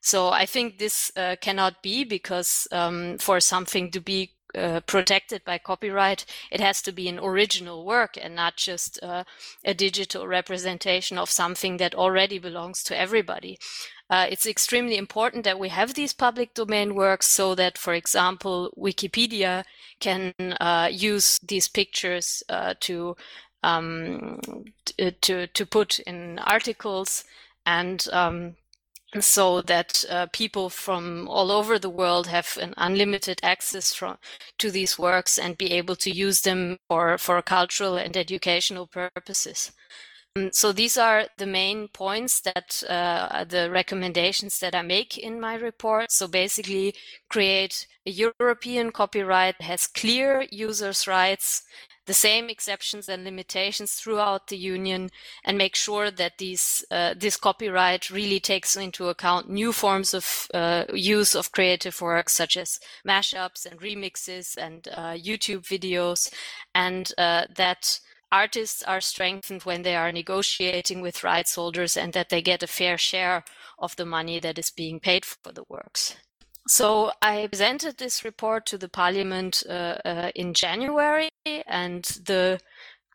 So 0.00 0.30
I 0.30 0.46
think 0.46 0.78
this 0.78 1.12
uh, 1.16 1.36
cannot 1.40 1.82
be 1.82 2.04
because 2.04 2.66
um, 2.72 3.18
for 3.18 3.38
something 3.38 3.90
to 3.92 4.00
be 4.00 4.32
uh, 4.54 4.80
protected 4.80 5.44
by 5.44 5.58
copyright, 5.58 6.24
it 6.50 6.60
has 6.60 6.82
to 6.82 6.92
be 6.92 7.08
an 7.08 7.18
original 7.18 7.84
work 7.84 8.18
and 8.20 8.34
not 8.34 8.56
just 8.56 9.00
uh, 9.02 9.22
a 9.64 9.74
digital 9.74 10.26
representation 10.26 11.18
of 11.18 11.30
something 11.30 11.76
that 11.76 11.94
already 11.94 12.38
belongs 12.38 12.82
to 12.82 12.98
everybody. 12.98 13.58
Uh, 14.10 14.26
it's 14.28 14.46
extremely 14.46 14.96
important 14.96 15.44
that 15.44 15.58
we 15.58 15.68
have 15.68 15.94
these 15.94 16.12
public 16.12 16.52
domain 16.54 16.94
works 16.94 17.26
so 17.28 17.54
that, 17.54 17.78
for 17.78 17.94
example, 17.94 18.72
Wikipedia 18.76 19.64
can 20.00 20.34
uh, 20.60 20.88
use 20.90 21.38
these 21.46 21.68
pictures 21.68 22.42
uh, 22.48 22.74
to 22.80 23.16
um, 23.62 24.40
to 25.20 25.46
to 25.46 25.66
put 25.66 26.00
in 26.00 26.38
articles 26.40 27.24
and 27.66 28.08
um, 28.12 28.56
so 29.18 29.60
that 29.62 30.04
uh, 30.08 30.26
people 30.32 30.70
from 30.70 31.28
all 31.28 31.50
over 31.50 31.78
the 31.78 31.90
world 31.90 32.28
have 32.28 32.56
an 32.60 32.74
unlimited 32.76 33.40
access 33.42 33.92
from, 33.92 34.18
to 34.58 34.70
these 34.70 34.98
works 34.98 35.38
and 35.38 35.58
be 35.58 35.72
able 35.72 35.96
to 35.96 36.10
use 36.10 36.42
them 36.42 36.78
for, 36.88 37.18
for 37.18 37.42
cultural 37.42 37.96
and 37.96 38.16
educational 38.16 38.86
purposes. 38.86 39.72
Um, 40.36 40.50
so 40.52 40.72
these 40.72 40.96
are 40.96 41.26
the 41.38 41.46
main 41.46 41.88
points 41.88 42.40
that 42.42 42.82
uh, 42.88 43.44
the 43.44 43.70
recommendations 43.70 44.60
that 44.60 44.74
I 44.74 44.82
make 44.82 45.18
in 45.18 45.40
my 45.40 45.54
report. 45.54 46.12
So 46.12 46.28
basically 46.28 46.94
create 47.28 47.86
a 48.06 48.10
European 48.10 48.92
copyright 48.92 49.56
that 49.58 49.64
has 49.64 49.86
clear 49.86 50.46
users' 50.50 51.08
rights 51.08 51.62
the 52.06 52.14
same 52.14 52.48
exceptions 52.48 53.08
and 53.08 53.22
limitations 53.22 53.92
throughout 53.92 54.48
the 54.48 54.56
union 54.56 55.10
and 55.44 55.56
make 55.56 55.76
sure 55.76 56.10
that 56.10 56.38
these 56.38 56.84
uh, 56.90 57.14
this 57.16 57.36
copyright 57.36 58.10
really 58.10 58.40
takes 58.40 58.74
into 58.74 59.08
account 59.08 59.48
new 59.48 59.72
forms 59.72 60.12
of 60.12 60.48
uh, 60.54 60.84
use 60.92 61.36
of 61.36 61.52
creative 61.52 62.00
works 62.00 62.32
such 62.32 62.56
as 62.56 62.80
mashups 63.06 63.64
and 63.64 63.80
remixes 63.80 64.56
and 64.56 64.88
uh, 64.88 65.12
YouTube 65.12 65.62
videos 65.62 66.32
and 66.74 67.12
uh, 67.18 67.44
that 67.54 68.00
artists 68.32 68.82
are 68.82 69.00
strengthened 69.00 69.62
when 69.62 69.82
they 69.82 69.96
are 69.96 70.12
negotiating 70.12 71.00
with 71.00 71.24
rights 71.24 71.54
holders 71.54 71.96
and 71.96 72.12
that 72.12 72.28
they 72.28 72.42
get 72.42 72.62
a 72.62 72.66
fair 72.66 72.98
share 72.98 73.44
of 73.78 73.96
the 73.96 74.06
money 74.06 74.40
that 74.40 74.58
is 74.58 74.70
being 74.70 75.00
paid 75.00 75.24
for 75.24 75.52
the 75.52 75.64
works. 75.68 76.16
So 76.68 77.12
I 77.22 77.46
presented 77.48 77.96
this 77.96 78.24
report 78.24 78.66
to 78.66 78.78
the 78.78 78.88
parliament 78.88 79.62
uh, 79.68 79.96
uh, 80.04 80.30
in 80.34 80.54
January, 80.54 81.28
and 81.66 82.04
the 82.04 82.60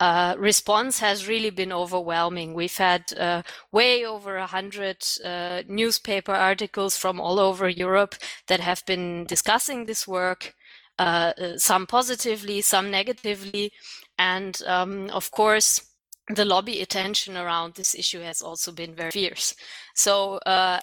uh, 0.01 0.35
response 0.37 0.99
has 0.99 1.27
really 1.27 1.51
been 1.51 1.71
overwhelming. 1.71 2.53
We've 2.53 2.75
had 2.75 3.13
uh, 3.17 3.43
way 3.71 4.05
over 4.05 4.35
a 4.35 4.47
hundred 4.47 4.97
uh, 5.23 5.61
newspaper 5.67 6.33
articles 6.33 6.97
from 6.97 7.21
all 7.21 7.39
over 7.39 7.69
Europe 7.69 8.15
that 8.47 8.59
have 8.59 8.85
been 8.85 9.25
discussing 9.25 9.85
this 9.85 10.07
work. 10.07 10.53
Uh, 10.97 11.33
some 11.57 11.85
positively, 11.85 12.61
some 12.61 12.89
negatively, 12.89 13.71
and 14.17 14.61
um, 14.65 15.09
of 15.11 15.31
course, 15.31 15.81
the 16.27 16.45
lobby 16.45 16.81
attention 16.81 17.37
around 17.37 17.75
this 17.75 17.93
issue 17.93 18.21
has 18.21 18.41
also 18.41 18.71
been 18.71 18.95
very 18.95 19.11
fierce. 19.11 19.55
So 19.93 20.37
uh, 20.37 20.79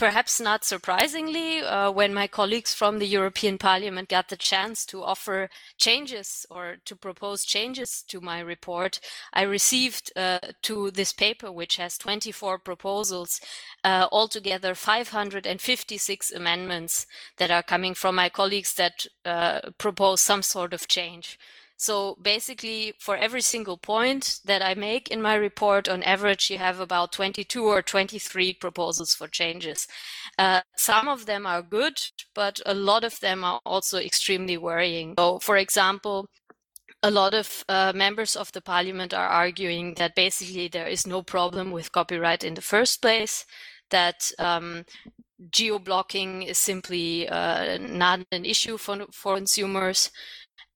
perhaps 0.00 0.40
not 0.40 0.64
surprisingly, 0.64 1.60
uh, 1.60 1.90
when 1.90 2.14
my 2.14 2.26
colleagues 2.26 2.72
from 2.72 2.98
the 2.98 3.06
European 3.06 3.58
Parliament 3.58 4.08
got 4.08 4.30
the 4.30 4.36
chance 4.36 4.86
to 4.86 5.02
offer 5.02 5.50
changes 5.76 6.46
or 6.50 6.76
to 6.86 6.96
propose 6.96 7.44
changes 7.44 8.02
to 8.08 8.18
my 8.18 8.40
report, 8.40 8.98
I 9.34 9.42
received 9.42 10.10
uh, 10.16 10.38
to 10.62 10.90
this 10.90 11.12
paper, 11.12 11.52
which 11.52 11.76
has 11.76 11.98
24 11.98 12.60
proposals, 12.60 13.42
uh, 13.84 14.08
altogether 14.10 14.74
556 14.74 16.32
amendments 16.32 17.06
that 17.36 17.50
are 17.50 17.62
coming 17.62 17.92
from 17.92 18.14
my 18.14 18.30
colleagues 18.30 18.72
that 18.74 19.06
uh, 19.26 19.60
propose 19.76 20.22
some 20.22 20.42
sort 20.42 20.72
of 20.72 20.88
change. 20.88 21.38
So 21.80 22.18
basically, 22.20 22.92
for 22.98 23.16
every 23.16 23.40
single 23.40 23.78
point 23.78 24.40
that 24.44 24.60
I 24.60 24.74
make 24.74 25.08
in 25.08 25.22
my 25.22 25.34
report, 25.34 25.88
on 25.88 26.02
average, 26.02 26.50
you 26.50 26.58
have 26.58 26.78
about 26.78 27.10
22 27.10 27.64
or 27.64 27.80
23 27.80 28.52
proposals 28.52 29.14
for 29.14 29.28
changes. 29.28 29.88
Uh, 30.38 30.60
some 30.76 31.08
of 31.08 31.24
them 31.24 31.46
are 31.46 31.62
good, 31.62 31.98
but 32.34 32.60
a 32.66 32.74
lot 32.74 33.02
of 33.02 33.18
them 33.20 33.42
are 33.44 33.62
also 33.64 33.96
extremely 33.96 34.58
worrying. 34.58 35.14
So, 35.18 35.38
for 35.38 35.56
example, 35.56 36.26
a 37.02 37.10
lot 37.10 37.32
of 37.32 37.64
uh, 37.66 37.94
members 37.94 38.36
of 38.36 38.52
the 38.52 38.60
parliament 38.60 39.14
are 39.14 39.28
arguing 39.28 39.94
that 39.94 40.14
basically 40.14 40.68
there 40.68 40.86
is 40.86 41.06
no 41.06 41.22
problem 41.22 41.70
with 41.70 41.92
copyright 41.92 42.44
in 42.44 42.52
the 42.52 42.60
first 42.60 43.00
place, 43.00 43.46
that 43.88 44.30
um, 44.38 44.84
geo-blocking 45.50 46.42
is 46.42 46.58
simply 46.58 47.28
uh, 47.28 47.78
not 47.78 48.20
an 48.32 48.44
issue 48.44 48.76
for, 48.76 49.06
for 49.12 49.36
consumers, 49.36 50.10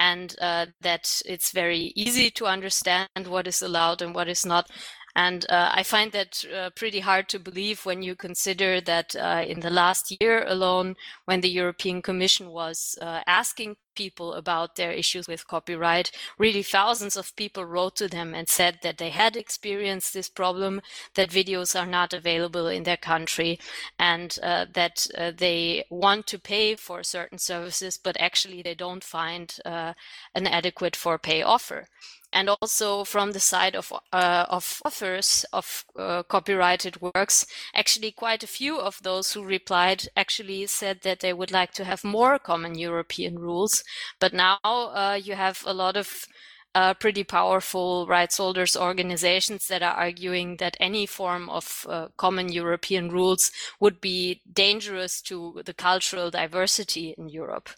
and 0.04 0.36
uh, 0.40 0.66
that 0.82 1.22
it's 1.24 1.50
very 1.52 1.92
easy 1.96 2.30
to 2.30 2.44
understand 2.46 3.26
what 3.26 3.46
is 3.46 3.62
allowed 3.62 4.02
and 4.02 4.14
what 4.14 4.28
is 4.28 4.44
not. 4.44 4.70
And 5.16 5.46
uh, 5.48 5.70
I 5.72 5.84
find 5.84 6.10
that 6.12 6.44
uh, 6.44 6.70
pretty 6.70 7.00
hard 7.00 7.28
to 7.28 7.38
believe 7.38 7.86
when 7.86 8.02
you 8.02 8.16
consider 8.16 8.80
that 8.80 9.14
uh, 9.14 9.44
in 9.46 9.60
the 9.60 9.70
last 9.70 10.12
year 10.20 10.44
alone, 10.44 10.96
when 11.24 11.40
the 11.40 11.50
European 11.50 12.02
Commission 12.02 12.50
was 12.50 12.98
uh, 13.00 13.20
asking 13.26 13.76
people 13.94 14.34
about 14.34 14.74
their 14.74 14.90
issues 14.90 15.28
with 15.28 15.46
copyright, 15.46 16.10
really 16.36 16.64
thousands 16.64 17.16
of 17.16 17.36
people 17.36 17.64
wrote 17.64 17.94
to 17.94 18.08
them 18.08 18.34
and 18.34 18.48
said 18.48 18.80
that 18.82 18.98
they 18.98 19.10
had 19.10 19.36
experienced 19.36 20.12
this 20.12 20.28
problem, 20.28 20.80
that 21.14 21.30
videos 21.30 21.80
are 21.80 21.86
not 21.86 22.12
available 22.12 22.66
in 22.66 22.82
their 22.82 22.96
country, 22.96 23.56
and 23.96 24.36
uh, 24.42 24.66
that 24.74 25.06
uh, 25.16 25.30
they 25.36 25.84
want 25.90 26.26
to 26.26 26.40
pay 26.40 26.74
for 26.74 27.04
certain 27.04 27.38
services, 27.38 27.96
but 28.02 28.16
actually 28.18 28.62
they 28.62 28.74
don't 28.74 29.04
find 29.04 29.58
an 29.64 29.94
adequate 30.34 30.96
for 30.96 31.18
pay 31.18 31.40
offer 31.40 31.86
and 32.34 32.50
also 32.50 33.04
from 33.04 33.32
the 33.32 33.40
side 33.40 33.74
of 33.76 33.92
uh, 34.12 34.44
of 34.50 34.82
authors 34.84 35.46
of 35.52 35.84
uh, 35.98 36.22
copyrighted 36.24 37.00
works 37.00 37.46
actually 37.74 38.10
quite 38.10 38.42
a 38.42 38.48
few 38.58 38.78
of 38.78 38.98
those 39.02 39.32
who 39.32 39.44
replied 39.44 40.08
actually 40.16 40.66
said 40.66 41.00
that 41.02 41.20
they 41.20 41.32
would 41.32 41.52
like 41.52 41.72
to 41.72 41.84
have 41.84 42.04
more 42.04 42.38
common 42.38 42.74
european 42.74 43.38
rules 43.38 43.84
but 44.18 44.34
now 44.34 44.58
uh, 44.64 45.18
you 45.22 45.34
have 45.34 45.62
a 45.64 45.72
lot 45.72 45.96
of 45.96 46.26
uh, 46.74 46.92
pretty 46.94 47.22
powerful 47.22 48.06
rights 48.06 48.36
holders 48.36 48.76
organizations 48.76 49.68
that 49.68 49.82
are 49.82 49.94
arguing 49.94 50.56
that 50.56 50.76
any 50.80 51.06
form 51.06 51.48
of 51.48 51.86
uh, 51.88 52.08
common 52.16 52.50
European 52.50 53.08
rules 53.08 53.52
would 53.78 54.00
be 54.00 54.42
dangerous 54.52 55.22
to 55.22 55.62
the 55.64 55.74
cultural 55.74 56.30
diversity 56.30 57.14
in 57.16 57.28
Europe. 57.28 57.70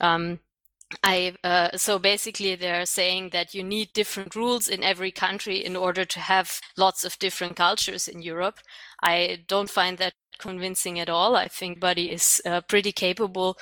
Um, 0.00 0.38
I 1.02 1.34
uh, 1.44 1.76
so 1.76 1.98
basically 1.98 2.54
they're 2.54 2.86
saying 2.86 3.30
that 3.30 3.54
you 3.54 3.62
need 3.62 3.92
different 3.92 4.34
rules 4.34 4.68
in 4.68 4.82
every 4.82 5.10
country 5.10 5.64
in 5.64 5.76
order 5.76 6.04
to 6.06 6.20
have 6.20 6.60
lots 6.76 7.04
of 7.04 7.18
different 7.18 7.56
cultures 7.56 8.08
in 8.08 8.22
Europe. 8.22 8.58
I 9.02 9.44
don't 9.46 9.70
find 9.70 9.98
that 9.98 10.14
convincing 10.38 10.98
at 10.98 11.10
all. 11.10 11.36
I 11.36 11.48
think 11.48 11.80
Buddy 11.80 12.10
is 12.10 12.40
uh, 12.46 12.62
pretty 12.62 12.92
capable 12.92 13.58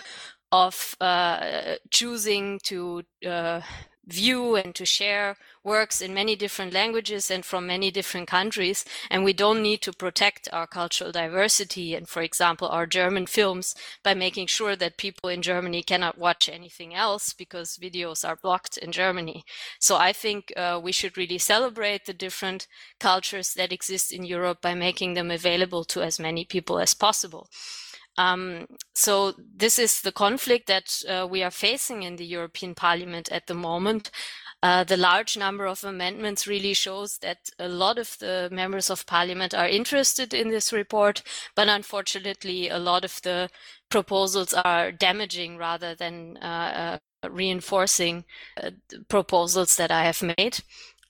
of 0.53 0.95
uh, 1.01 1.77
choosing 1.91 2.61
to 2.65 3.03
uh, 3.27 3.61
view 4.07 4.55
and 4.55 4.75
to 4.75 4.85
share 4.85 5.37
works 5.65 6.01
in 6.01 6.15
many 6.15 6.37
different 6.37 6.73
languages 6.73 7.31
and 7.31 7.45
from 7.45 7.67
many 7.67 7.91
different 7.91 8.29
countries. 8.29 8.85
And 9.11 9.25
we 9.25 9.33
don't 9.33 9.63
need 9.63 9.83
to 9.83 9.93
protect 9.93 10.49
our 10.53 10.67
cultural 10.67 11.11
diversity 11.11 11.95
and, 11.95 12.09
for 12.09 12.23
example, 12.23 12.69
our 12.69 12.87
German 12.87 13.27
films 13.27 13.75
by 14.03 14.15
making 14.15 14.47
sure 14.47 14.77
that 14.77 14.97
people 14.97 15.29
in 15.29 15.43
Germany 15.43 15.83
cannot 15.83 16.19
watch 16.19 16.49
anything 16.49 16.95
else 16.95 17.33
because 17.33 17.79
videos 17.79 18.27
are 18.27 18.37
blocked 18.37 18.77
in 18.79 18.93
Germany. 18.93 19.45
So 19.81 19.97
I 19.97 20.13
think 20.13 20.53
uh, 20.57 20.81
we 20.83 20.93
should 20.93 21.17
really 21.17 21.39
celebrate 21.39 22.07
the 22.07 22.15
different 22.15 22.69
cultures 23.01 23.55
that 23.55 23.73
exist 23.73 24.13
in 24.13 24.25
Europe 24.25 24.63
by 24.63 24.75
making 24.75 25.15
them 25.15 25.31
available 25.31 25.85
to 25.85 26.03
as 26.03 26.21
many 26.21 26.45
people 26.45 26.79
as 26.79 26.95
possible. 26.95 27.49
Um, 28.19 28.67
so 28.95 29.35
this 29.39 29.79
is 29.79 30.01
the 30.01 30.13
conflict 30.13 30.67
that 30.69 31.03
uh, 31.09 31.27
we 31.29 31.43
are 31.43 31.51
facing 31.51 32.03
in 32.03 32.17
the 32.17 32.25
European 32.25 32.75
Parliament 32.75 33.31
at 33.31 33.47
the 33.47 33.55
moment. 33.55 34.11
Uh, 34.63 34.85
the 34.85 34.97
large 34.97 35.37
number 35.37 35.67
of 35.67 35.85
amendments 35.85 36.47
really 36.47 36.73
shows 36.73 37.19
that 37.19 37.51
a 37.59 37.69
lot 37.69 37.99
of 37.99 38.17
the 38.19 38.49
members 38.51 38.89
of 38.89 39.07
parliament 39.07 39.55
are 39.55 39.69
interested 39.69 40.33
in 40.33 40.49
this 40.49 40.73
report, 40.73 41.23
but 41.55 41.69
unfortunately, 41.69 42.69
a 42.69 42.79
lot 42.79 43.05
of 43.05 43.21
the 43.23 43.51
proposals 43.91 44.55
are 44.55 44.91
damaging 44.91 45.59
rather 45.59 45.95
than 45.95 46.39
uh, 46.39 46.99
uh 47.23 47.29
reinforcing 47.31 48.25
uh, 48.63 48.71
proposals 49.09 49.77
that 49.77 49.91
I 49.91 50.05
have 50.05 50.23
made 50.23 50.59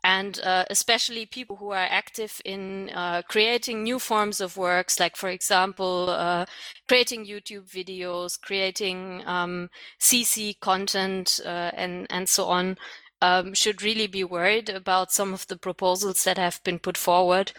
and 0.06 0.38
uh, 0.44 0.64
especially 0.70 1.26
people 1.26 1.56
who 1.56 1.70
are 1.70 1.88
active 1.90 2.40
in 2.44 2.90
uh, 2.94 3.22
creating 3.28 3.82
new 3.82 3.98
forms 3.98 4.40
of 4.40 4.56
works, 4.56 5.00
like, 5.00 5.16
for 5.16 5.28
example, 5.28 6.10
uh, 6.10 6.46
creating 6.86 7.26
YouTube 7.26 7.68
videos, 7.68 8.40
creating 8.40 9.24
um, 9.26 9.68
CC 9.98 10.60
content, 10.60 11.40
uh, 11.44 11.72
and, 11.74 12.06
and 12.08 12.28
so 12.28 12.44
on, 12.44 12.76
um, 13.20 13.52
should 13.52 13.82
really 13.82 14.06
be 14.06 14.22
worried 14.22 14.68
about 14.68 15.10
some 15.10 15.34
of 15.34 15.44
the 15.48 15.56
proposals 15.56 16.22
that 16.22 16.38
have 16.38 16.62
been 16.62 16.78
put 16.78 16.96
forward. 16.96 17.50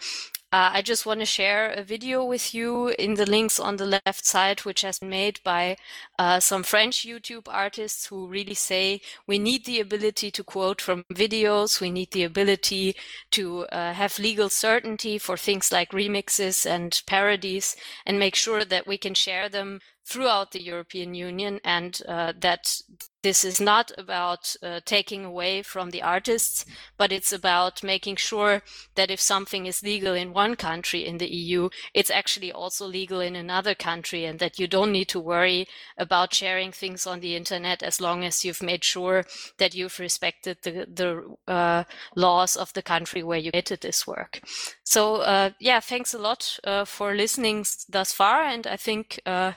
Uh, 0.50 0.70
I 0.72 0.80
just 0.80 1.04
want 1.04 1.20
to 1.20 1.26
share 1.26 1.68
a 1.68 1.82
video 1.82 2.24
with 2.24 2.54
you 2.54 2.88
in 2.98 3.14
the 3.14 3.26
links 3.26 3.60
on 3.60 3.76
the 3.76 3.84
left 3.84 4.24
side, 4.24 4.60
which 4.60 4.80
has 4.80 4.98
been 4.98 5.10
made 5.10 5.40
by 5.44 5.76
uh, 6.18 6.40
some 6.40 6.62
French 6.62 7.06
YouTube 7.06 7.48
artists 7.48 8.06
who 8.06 8.26
really 8.26 8.54
say 8.54 9.02
we 9.26 9.38
need 9.38 9.66
the 9.66 9.78
ability 9.78 10.30
to 10.30 10.42
quote 10.42 10.80
from 10.80 11.04
videos, 11.12 11.82
we 11.82 11.90
need 11.90 12.12
the 12.12 12.24
ability 12.24 12.96
to 13.32 13.66
uh, 13.66 13.92
have 13.92 14.18
legal 14.18 14.48
certainty 14.48 15.18
for 15.18 15.36
things 15.36 15.70
like 15.70 15.90
remixes 15.90 16.64
and 16.64 17.02
parodies, 17.06 17.76
and 18.06 18.18
make 18.18 18.34
sure 18.34 18.64
that 18.64 18.86
we 18.86 18.96
can 18.96 19.12
share 19.12 19.50
them 19.50 19.80
throughout 20.08 20.52
the 20.52 20.62
European 20.62 21.14
Union 21.14 21.60
and 21.64 22.00
uh, 22.08 22.32
that 22.40 22.80
this 23.22 23.44
is 23.44 23.60
not 23.60 23.90
about 23.98 24.54
uh, 24.62 24.80
taking 24.84 25.24
away 25.24 25.60
from 25.62 25.90
the 25.90 26.02
artists, 26.02 26.64
but 26.96 27.12
it's 27.12 27.32
about 27.32 27.82
making 27.82 28.14
sure 28.16 28.62
that 28.94 29.10
if 29.10 29.20
something 29.20 29.66
is 29.66 29.82
legal 29.82 30.14
in 30.14 30.32
one 30.32 30.54
country 30.54 31.04
in 31.04 31.18
the 31.18 31.26
EU, 31.26 31.68
it's 31.92 32.10
actually 32.10 32.52
also 32.52 32.86
legal 32.86 33.20
in 33.20 33.34
another 33.34 33.74
country 33.74 34.24
and 34.24 34.38
that 34.38 34.58
you 34.58 34.68
don't 34.68 34.92
need 34.92 35.08
to 35.08 35.18
worry 35.18 35.66
about 35.98 36.32
sharing 36.32 36.70
things 36.70 37.06
on 37.06 37.18
the 37.20 37.34
internet 37.34 37.82
as 37.82 38.00
long 38.00 38.24
as 38.24 38.44
you've 38.44 38.62
made 38.62 38.84
sure 38.84 39.24
that 39.58 39.74
you've 39.74 39.98
respected 39.98 40.56
the, 40.62 40.86
the 40.94 41.52
uh, 41.52 41.82
laws 42.14 42.56
of 42.56 42.72
the 42.74 42.82
country 42.82 43.22
where 43.24 43.38
you 43.38 43.50
created 43.50 43.80
this 43.80 44.06
work. 44.06 44.40
So 44.84 45.16
uh, 45.16 45.50
yeah, 45.58 45.80
thanks 45.80 46.14
a 46.14 46.18
lot 46.18 46.58
uh, 46.64 46.84
for 46.84 47.14
listening 47.14 47.66
thus 47.88 48.12
far. 48.12 48.44
And 48.44 48.66
I 48.66 48.76
think 48.76 49.20
uh, 49.26 49.52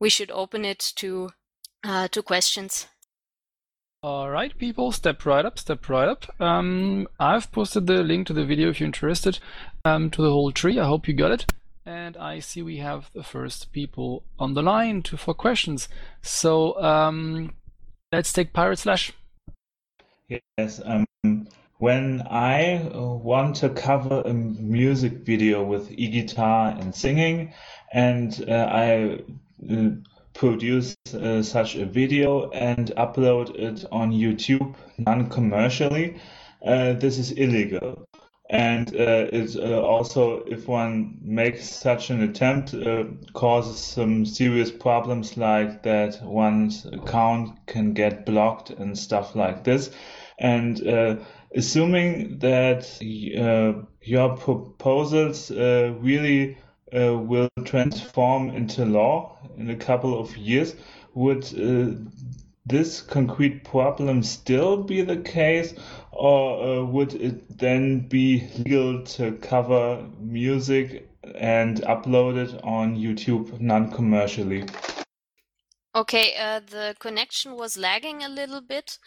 we 0.00 0.08
should 0.08 0.30
open 0.30 0.64
it 0.64 0.92
to, 0.96 1.30
uh, 1.84 2.08
to 2.08 2.22
questions. 2.22 2.86
All 4.02 4.30
right, 4.30 4.56
people, 4.56 4.92
step 4.92 5.26
right 5.26 5.44
up, 5.44 5.58
step 5.58 5.88
right 5.88 6.08
up. 6.08 6.40
Um, 6.40 7.08
I've 7.18 7.50
posted 7.50 7.86
the 7.86 8.04
link 8.04 8.26
to 8.28 8.32
the 8.32 8.44
video 8.44 8.70
if 8.70 8.78
you're 8.78 8.86
interested 8.86 9.40
um, 9.84 10.10
to 10.10 10.22
the 10.22 10.30
whole 10.30 10.52
tree. 10.52 10.78
I 10.78 10.86
hope 10.86 11.08
you 11.08 11.14
got 11.14 11.32
it. 11.32 11.46
And 11.84 12.16
I 12.16 12.40
see 12.40 12.62
we 12.62 12.76
have 12.78 13.10
the 13.14 13.22
first 13.22 13.72
people 13.72 14.24
on 14.38 14.54
the 14.54 14.62
line 14.62 15.02
to 15.02 15.16
for 15.16 15.34
questions. 15.34 15.88
So 16.22 16.80
um, 16.82 17.54
let's 18.12 18.32
take 18.32 18.52
Pirate 18.52 18.80
Slash. 18.80 19.12
Yes. 20.28 20.80
Um, 20.84 21.06
when 21.78 22.22
I 22.22 22.88
uh, 22.88 23.00
want 23.00 23.56
to 23.56 23.68
cover 23.68 24.22
a 24.24 24.32
music 24.32 25.12
video 25.24 25.62
with 25.62 25.92
e-guitar 25.92 26.76
and 26.78 26.94
singing, 26.94 27.52
and 27.92 28.44
uh, 28.48 28.68
I 28.70 29.20
produce 30.36 30.96
uh, 31.14 31.42
such 31.42 31.76
a 31.76 31.86
video 31.86 32.50
and 32.50 32.92
upload 32.96 33.54
it 33.56 33.84
on 33.90 34.12
YouTube 34.12 34.74
non-commercially, 34.98 36.16
uh, 36.64 36.92
this 36.94 37.18
is 37.18 37.32
illegal. 37.32 38.06
And 38.48 38.88
uh, 38.94 39.26
it 39.32 39.56
uh, 39.56 39.80
also, 39.80 40.44
if 40.46 40.68
one 40.68 41.18
makes 41.20 41.68
such 41.68 42.10
an 42.10 42.22
attempt, 42.22 42.74
uh, 42.74 43.04
causes 43.32 43.78
some 43.78 44.24
serious 44.24 44.70
problems 44.70 45.36
like 45.36 45.82
that 45.82 46.22
one's 46.22 46.86
account 46.86 47.66
can 47.66 47.92
get 47.92 48.24
blocked 48.24 48.70
and 48.70 48.96
stuff 48.96 49.34
like 49.34 49.64
this. 49.64 49.90
And 50.38 50.86
uh, 50.86 51.16
assuming 51.56 52.38
that 52.38 52.98
your 53.00 54.36
proposals 54.36 55.50
really 55.50 56.58
will 56.92 57.48
transform 57.64 58.50
into 58.50 58.84
law 58.84 59.38
in 59.56 59.70
a 59.70 59.76
couple 59.76 60.18
of 60.18 60.36
years, 60.36 60.74
would 61.14 61.44
uh, 61.58 61.96
this 62.66 63.00
concrete 63.00 63.64
problem 63.64 64.22
still 64.22 64.82
be 64.82 65.00
the 65.02 65.16
case, 65.16 65.74
or 66.10 66.62
uh, 66.62 66.84
would 66.84 67.14
it 67.14 67.58
then 67.58 68.00
be 68.00 68.48
legal 68.58 69.02
to 69.04 69.32
cover 69.32 70.04
music 70.20 71.08
and 71.36 71.82
upload 71.82 72.36
it 72.36 72.60
on 72.64 72.96
YouTube 72.96 73.60
non 73.60 73.90
commercially? 73.90 74.66
Okay, 75.94 76.34
uh, 76.36 76.60
the 76.60 76.94
connection 76.98 77.56
was 77.56 77.78
lagging 77.78 78.22
a 78.22 78.28
little 78.28 78.60
bit. 78.60 78.98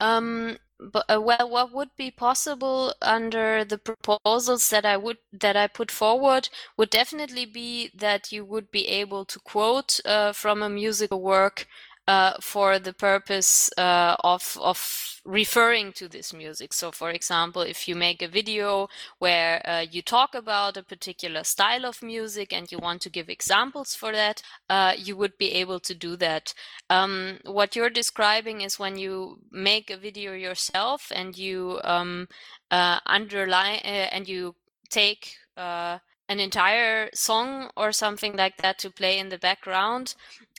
Um, 0.00 0.58
but 0.80 1.04
uh, 1.08 1.20
well, 1.20 1.48
what 1.48 1.72
would 1.72 1.90
be 1.96 2.10
possible 2.10 2.94
under 3.00 3.64
the 3.64 3.78
proposals 3.78 4.70
that 4.70 4.84
I 4.84 4.96
would 4.96 5.18
that 5.32 5.56
I 5.56 5.66
put 5.68 5.90
forward 5.90 6.48
would 6.76 6.90
definitely 6.90 7.46
be 7.46 7.90
that 7.94 8.32
you 8.32 8.44
would 8.44 8.70
be 8.70 8.88
able 8.88 9.24
to 9.26 9.38
quote 9.40 10.00
uh, 10.04 10.32
from 10.32 10.62
a 10.62 10.68
musical 10.68 11.20
work 11.20 11.66
uh, 12.06 12.34
for 12.40 12.78
the 12.78 12.92
purpose 12.92 13.70
uh, 13.78 14.16
of 14.22 14.58
of 14.60 15.20
referring 15.24 15.90
to 15.90 16.06
this 16.06 16.34
music. 16.34 16.74
So, 16.74 16.90
for 16.90 17.10
example, 17.10 17.62
if 17.62 17.88
you 17.88 17.96
make 17.96 18.20
a 18.20 18.28
video 18.28 18.88
where 19.18 19.66
uh, 19.66 19.86
you 19.90 20.02
talk 20.02 20.34
about 20.34 20.76
a 20.76 20.82
particular 20.82 21.44
style 21.44 21.86
of 21.86 22.02
music 22.02 22.52
and 22.52 22.70
you 22.70 22.78
want 22.78 23.00
to 23.02 23.10
give 23.10 23.30
examples 23.30 23.94
for 23.94 24.12
that, 24.12 24.42
uh, 24.68 24.92
you 24.98 25.16
would 25.16 25.38
be 25.38 25.52
able 25.52 25.80
to 25.80 25.94
do 25.94 26.16
that. 26.16 26.52
Um, 26.90 27.38
what 27.44 27.74
you're 27.74 27.88
describing 27.88 28.60
is 28.60 28.78
when 28.78 28.98
you 28.98 29.38
make 29.50 29.90
a 29.90 29.96
video 29.96 30.34
yourself 30.34 31.10
and 31.14 31.38
you 31.38 31.80
um, 31.84 32.28
uh, 32.70 32.98
underline 33.06 33.78
and 33.78 34.28
you 34.28 34.56
take 34.90 35.36
an 35.56 36.00
entire 36.40 37.08
song 37.14 37.70
or 37.76 37.92
something 37.92 38.36
like 38.36 38.56
that 38.58 38.78
to 38.78 38.90
play 38.90 39.18
in 39.18 39.28
the 39.28 39.38
background 39.38 40.14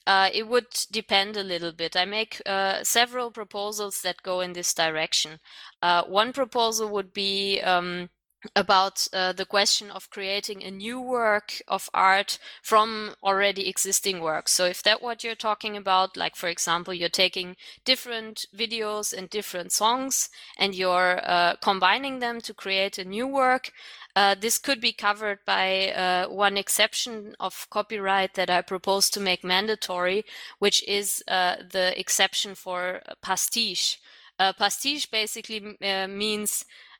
uh, 0.07 0.29
it 0.33 0.47
would 0.47 0.67
depend 0.91 1.37
a 1.37 1.43
little 1.43 1.71
bit. 1.71 1.95
I 1.95 2.05
make 2.05 2.41
uh, 2.45 2.83
several 2.83 3.31
proposals 3.31 4.01
that 4.01 4.23
go 4.23 4.41
in 4.41 4.53
this 4.53 4.73
direction. 4.73 5.39
Uh, 5.81 6.03
one 6.03 6.33
proposal 6.33 6.89
would 6.89 7.13
be 7.13 7.61
um, 7.61 8.09
about 8.55 9.07
uh, 9.13 9.33
the 9.33 9.45
question 9.45 9.91
of 9.91 10.09
creating 10.09 10.63
a 10.63 10.71
new 10.71 10.99
work 10.99 11.61
of 11.67 11.89
art 11.93 12.39
from 12.61 13.15
already 13.23 13.67
existing 13.67 14.21
works. 14.21 14.51
So 14.51 14.65
if 14.65 14.83
that 14.83 15.01
what 15.01 15.23
you're 15.23 15.35
talking 15.35 15.77
about, 15.77 16.17
like 16.17 16.35
for 16.35 16.47
example, 16.47 16.93
you're 16.93 17.09
taking 17.09 17.55
different 17.83 18.45
videos 18.55 19.13
and 19.13 19.29
different 19.29 19.71
songs 19.71 20.29
and 20.57 20.75
you're 20.75 21.19
uh, 21.23 21.55
combining 21.61 22.19
them 22.19 22.41
to 22.41 22.53
create 22.53 22.97
a 22.97 23.05
new 23.05 23.27
work, 23.27 23.71
uh, 24.15 24.35
this 24.39 24.57
could 24.57 24.79
be 24.79 24.93
covered 24.93 25.39
by 25.45 25.89
uh, 25.91 26.27
one 26.29 26.57
exception 26.57 27.35
of 27.39 27.67
copyright 27.69 28.33
that 28.35 28.49
I 28.49 28.61
propose 28.61 29.09
to 29.11 29.19
make 29.19 29.43
mandatory, 29.43 30.23
which 30.59 30.87
is 30.87 31.23
uh, 31.27 31.57
the 31.69 31.97
exception 31.99 32.55
for 32.55 33.01
pastiche. 33.21 33.99
Uh, 34.39 34.53
pastiche 34.53 35.09
basically 35.09 35.77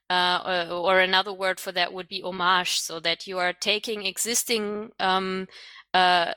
uh, 0.10 0.68
or, 0.70 0.94
or, 0.94 1.00
another 1.00 1.34
word 1.34 1.60
for 1.60 1.72
that 1.72 1.94
would 1.94 2.08
be 2.08 2.22
homage, 2.22 2.80
so 2.80 3.00
that 3.00 3.28
you 3.28 3.40
are 3.40 3.54
taking 3.54 4.06
existing 4.06 4.92
um, 5.00 5.48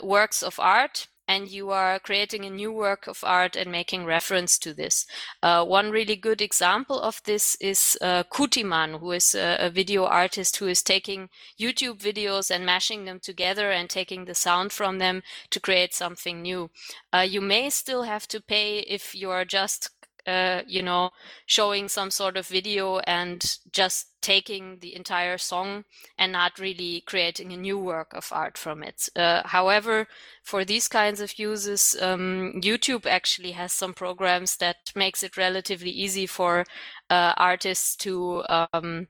works 0.03 0.43
of 0.43 0.59
art 0.59 1.09
and 1.29 1.49
you 1.49 1.71
are 1.71 1.99
creating 2.01 2.47
a 2.47 2.51
new 2.51 2.73
work 2.73 3.07
of 3.07 3.23
art 3.23 3.55
and 3.55 3.71
making 3.71 4.07
reference 4.07 4.59
to 4.59 4.73
this. 4.73 5.07
Uh, 5.43 5.63
one 5.65 5.91
really 5.91 6.17
good 6.17 6.41
example 6.41 6.99
of 6.99 7.21
this 7.25 7.55
is 7.61 7.99
uh, 8.01 8.25
Kutiman, 8.33 8.99
who 8.99 9.13
is 9.13 9.35
a, 9.35 9.59
a, 9.61 9.71
video 9.71 10.07
artist 10.07 10.57
who 10.57 10.67
is 10.67 10.83
taking 10.83 11.29
YouTube 11.61 11.99
videos 11.99 12.51
and 12.51 12.65
mashing 12.65 13.05
them 13.05 13.21
together 13.21 13.71
and 13.71 13.91
taking 13.91 14.25
the 14.25 14.35
sound 14.35 14.73
from 14.73 14.99
them 14.99 15.23
to 15.51 15.61
create 15.61 15.93
something 15.93 16.41
new. 16.41 16.71
Uh, 17.13 17.27
you 17.29 17.43
may 17.43 17.69
still 17.69 18.05
have 18.05 18.27
to 18.29 18.41
pay 18.41 18.79
if 18.81 19.15
you 19.15 19.31
are 19.31 19.45
just 19.45 19.91
uh, 20.29 20.63
you 20.67 20.83
know, 20.83 21.11
showing 21.47 21.89
some 21.89 22.11
sort 22.11 22.37
of 22.37 22.47
video 22.47 22.99
and 22.99 23.59
just 23.73 24.09
taking 24.21 24.79
the 24.81 24.95
entire 24.95 25.39
song 25.39 25.85
and 26.19 26.33
not 26.33 26.59
really 26.59 27.03
creating 27.07 27.53
a 27.53 27.57
new 27.57 27.79
work 27.79 28.13
of 28.13 28.29
art 28.31 28.59
from 28.59 28.83
it. 28.83 29.09
Uh, 29.17 29.43
however, 29.47 30.07
for 30.43 30.65
these 30.65 30.87
kinds 30.87 31.21
of 31.21 31.39
uses, 31.39 31.97
um, 32.03 32.61
YouTube 32.63 33.07
actually 33.07 33.53
has 33.53 33.73
some 33.73 33.95
programs 33.95 34.57
that 34.59 34.93
makes 34.95 35.23
it 35.23 35.39
relatively 35.39 35.91
easy 35.91 36.27
for 36.27 36.67
uh, 37.09 37.33
artists 37.37 37.97
to 37.97 38.45
um, 38.49 39.09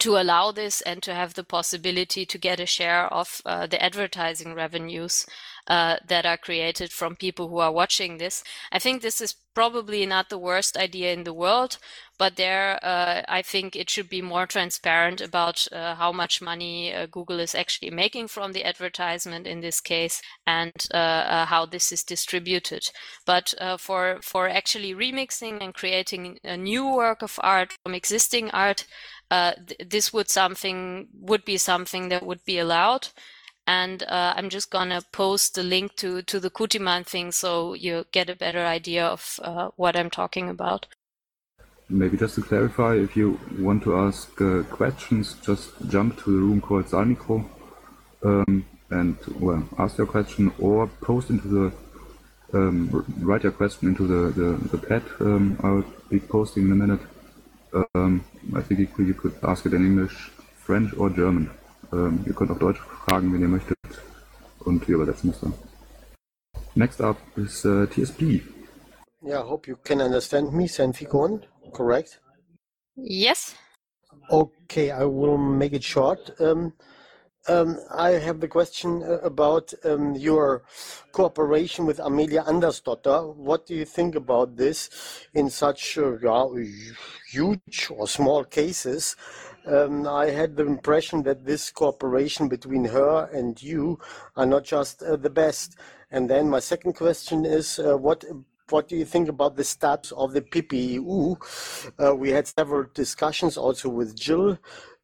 to 0.00 0.16
allow 0.16 0.50
this 0.50 0.80
and 0.80 1.02
to 1.02 1.14
have 1.14 1.34
the 1.34 1.44
possibility 1.44 2.26
to 2.26 2.38
get 2.38 2.58
a 2.58 2.66
share 2.66 3.06
of 3.06 3.40
uh, 3.46 3.66
the 3.66 3.80
advertising 3.80 4.52
revenues 4.52 5.26
uh, 5.68 5.96
that 6.06 6.24
are 6.24 6.36
created 6.36 6.92
from 6.92 7.16
people 7.16 7.48
who 7.48 7.58
are 7.58 7.72
watching 7.72 8.18
this. 8.18 8.44
I 8.70 8.78
think 8.78 9.02
this 9.02 9.20
is 9.20 9.34
probably 9.54 10.04
not 10.06 10.28
the 10.28 10.38
worst 10.38 10.76
idea 10.76 11.12
in 11.12 11.24
the 11.24 11.32
world, 11.32 11.78
but 12.18 12.36
there 12.36 12.78
uh, 12.84 13.22
I 13.26 13.42
think 13.42 13.74
it 13.74 13.90
should 13.90 14.08
be 14.08 14.22
more 14.22 14.46
transparent 14.46 15.20
about 15.20 15.66
uh, 15.72 15.94
how 15.94 16.12
much 16.12 16.42
money 16.42 16.94
uh, 16.94 17.06
Google 17.06 17.40
is 17.40 17.54
actually 17.54 17.90
making 17.90 18.28
from 18.28 18.52
the 18.52 18.64
advertisement 18.64 19.46
in 19.46 19.60
this 19.60 19.80
case 19.80 20.22
and 20.46 20.72
uh, 20.92 20.96
uh, 20.96 21.46
how 21.46 21.66
this 21.66 21.90
is 21.90 22.04
distributed. 22.04 22.82
But 23.24 23.54
for 23.78 24.18
for 24.22 24.48
actually 24.48 24.94
remixing 24.94 25.62
and 25.62 25.74
creating 25.74 26.38
a 26.44 26.56
new 26.56 26.94
work 26.94 27.22
of 27.22 27.40
art 27.42 27.72
from 27.82 27.94
existing 27.94 28.50
art, 28.50 28.86
th 29.30 29.90
this 29.90 30.12
would 30.12 30.28
something 30.30 31.08
would 31.28 31.44
be 31.44 31.58
something 31.58 32.10
that 32.10 32.22
would 32.22 32.44
be 32.44 32.58
allowed 32.60 33.08
and 33.66 34.02
uh, 34.04 34.34
I'm 34.36 34.48
just 34.48 34.70
gonna 34.70 35.02
post 35.12 35.54
the 35.54 35.62
link 35.62 35.96
to 35.96 36.22
to 36.22 36.40
the 36.40 36.50
Kutiman 36.50 37.04
thing 37.04 37.32
so 37.32 37.74
you 37.74 38.06
get 38.12 38.30
a 38.30 38.36
better 38.36 38.64
idea 38.64 39.06
of 39.06 39.40
uh, 39.42 39.70
what 39.76 39.96
I'm 39.96 40.10
talking 40.10 40.48
about. 40.48 40.86
Maybe 41.88 42.16
just 42.16 42.34
to 42.34 42.42
clarify, 42.42 42.94
if 42.96 43.16
you 43.16 43.38
want 43.58 43.84
to 43.84 43.96
ask 43.96 44.40
uh, 44.40 44.62
questions, 44.64 45.36
just 45.44 45.70
jump 45.88 46.18
to 46.24 46.32
the 46.32 46.38
room 46.38 46.60
called 46.60 46.86
Saalmikro 46.86 47.44
um, 48.24 48.64
and 48.90 49.16
well 49.40 49.62
ask 49.78 49.98
your 49.98 50.06
question 50.06 50.52
or 50.58 50.88
post 51.00 51.30
into 51.30 51.48
the 51.48 51.72
um, 52.52 53.04
write 53.20 53.42
your 53.42 53.52
question 53.52 53.88
into 53.88 54.06
the 54.06 54.32
the, 54.32 54.76
the 54.76 54.78
pad. 54.78 55.02
Um, 55.20 55.58
I'll 55.62 55.84
be 56.08 56.20
posting 56.20 56.64
in 56.66 56.72
a 56.72 56.74
minute. 56.74 57.00
Um, 57.94 58.24
I 58.54 58.62
think 58.62 58.80
you 58.80 58.86
could, 58.86 59.06
you 59.06 59.14
could 59.14 59.34
ask 59.42 59.66
it 59.66 59.74
in 59.74 59.84
English, 59.84 60.30
French 60.56 60.94
or 60.96 61.10
German. 61.10 61.50
Ähm, 61.92 62.24
ihr 62.26 62.32
könnt 62.34 62.50
auch 62.50 62.58
Deutsch 62.58 62.80
fragen, 63.06 63.32
wenn 63.32 63.40
ihr 63.40 63.48
möchtet. 63.48 63.78
Und 64.60 64.86
wir 64.88 64.96
übersetzen 64.96 65.30
es 65.30 65.40
dann. 65.40 65.54
Next 66.74 67.00
up 67.00 67.16
is 67.36 67.64
uh, 67.64 67.86
TSP. 67.86 68.42
Yeah, 69.22 69.40
I 69.40 69.48
hope 69.48 69.68
you 69.68 69.76
can 69.76 70.00
understand 70.00 70.52
me, 70.52 70.68
Senficon, 70.68 71.42
correct? 71.72 72.20
Yes. 72.96 73.54
Okay, 74.30 74.90
I 74.90 75.04
will 75.04 75.38
make 75.38 75.72
it 75.72 75.84
short. 75.84 76.34
Um, 76.40 76.72
um, 77.48 77.78
I 77.94 78.10
have 78.10 78.40
the 78.40 78.48
question 78.48 79.02
uh, 79.02 79.20
about 79.22 79.72
um, 79.84 80.16
your 80.16 80.64
cooperation 81.12 81.86
with 81.86 82.00
Amelia 82.00 82.42
Andersdotter. 82.42 83.34
What 83.36 83.66
do 83.66 83.74
you 83.74 83.84
think 83.84 84.16
about 84.16 84.56
this 84.56 84.90
in 85.32 85.48
such 85.48 85.96
uh, 85.96 86.16
huge 87.30 87.88
or 87.90 88.08
small 88.08 88.44
cases? 88.44 89.16
Um, 89.66 90.06
I 90.06 90.26
had 90.26 90.56
the 90.56 90.64
impression 90.64 91.22
that 91.24 91.44
this 91.44 91.70
cooperation 91.70 92.48
between 92.48 92.84
her 92.84 93.28
and 93.32 93.60
you 93.60 93.98
are 94.36 94.46
not 94.46 94.64
just 94.64 95.02
uh, 95.02 95.16
the 95.16 95.30
best. 95.30 95.76
And 96.10 96.30
then 96.30 96.48
my 96.48 96.60
second 96.60 96.94
question 96.94 97.44
is, 97.44 97.78
uh, 97.78 97.96
what 97.96 98.24
what 98.70 98.88
do 98.88 98.96
you 98.96 99.04
think 99.04 99.28
about 99.28 99.56
the 99.56 99.64
status 99.64 100.12
of 100.12 100.32
the 100.32 100.40
PPEU? 100.40 101.36
Uh, 102.02 102.16
we 102.16 102.30
had 102.30 102.48
several 102.48 102.86
discussions 102.94 103.56
also 103.56 103.88
with 103.88 104.16
Jill 104.16 104.58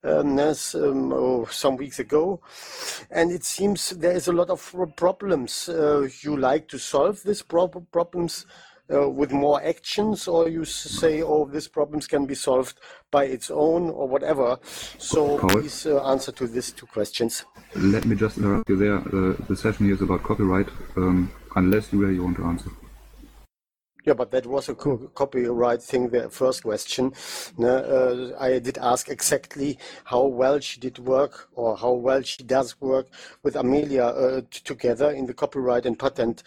um, 0.05 0.38
as, 0.38 0.75
um, 0.75 1.12
oh, 1.12 1.44
some 1.46 1.77
weeks 1.77 2.01
ago, 2.01 2.40
and 3.11 3.31
it 3.31 3.44
seems 3.44 3.90
there 3.90 4.12
is 4.12 4.27
a 4.27 4.33
lot 4.33 4.51
of 4.51 4.75
problems. 4.96 5.68
Uh, 5.68 6.09
you 6.22 6.37
like 6.37 6.66
to 6.68 6.79
solve 6.79 7.22
these 7.22 7.42
prob 7.42 7.87
problems 7.92 8.46
uh, 8.93 9.09
with 9.09 9.33
more 9.33 9.63
actions, 9.63 10.29
or 10.29 10.49
you 10.49 10.65
say, 10.65 11.23
"Oh, 11.23 11.45
these 11.47 11.69
problems 11.69 12.07
can 12.07 12.27
be 12.27 12.35
solved 12.35 12.79
by 13.11 13.25
its 13.25 13.51
own," 13.51 13.91
or 13.91 14.09
whatever. 14.09 14.59
So 14.99 15.39
Paul, 15.39 15.51
please 15.51 15.87
uh, 15.87 16.05
answer 16.05 16.33
to 16.33 16.47
these 16.47 16.73
two 16.73 16.87
questions. 16.87 17.45
Let 17.75 18.05
me 18.05 18.17
just 18.17 18.39
interrupt 18.39 18.69
you 18.69 18.77
there. 18.77 18.99
The 19.49 19.57
session 19.57 19.87
here 19.87 19.95
is 19.95 20.03
about 20.03 20.23
copyright, 20.23 20.69
um, 20.97 21.31
unless 21.57 21.93
you, 21.93 22.07
you 22.09 22.25
want 22.25 22.37
to 22.37 22.45
answer. 22.45 22.71
Yeah, 24.05 24.15
but 24.15 24.33
that 24.33 24.47
was 24.47 24.69
a 24.69 24.75
co 24.75 24.99
copyright 25.15 25.81
thing, 25.81 26.09
the 26.09 26.29
first 26.29 26.65
question. 26.65 27.12
Uh, 27.59 28.31
I 28.38 28.59
did 28.59 28.79
ask 28.79 29.09
exactly 29.09 29.79
how 30.05 30.27
well 30.27 30.59
she 30.59 30.81
did 30.81 30.99
work 30.99 31.49
or 31.55 31.77
how 31.77 31.93
well 31.93 32.23
she 32.23 32.43
does 32.43 32.81
work 32.81 33.07
with 33.45 33.55
Amelia 33.55 34.05
uh, 34.05 34.41
together 34.51 35.12
in 35.12 35.27
the 35.27 35.35
copyright 35.35 35.87
and 35.87 35.97
patent 35.97 36.43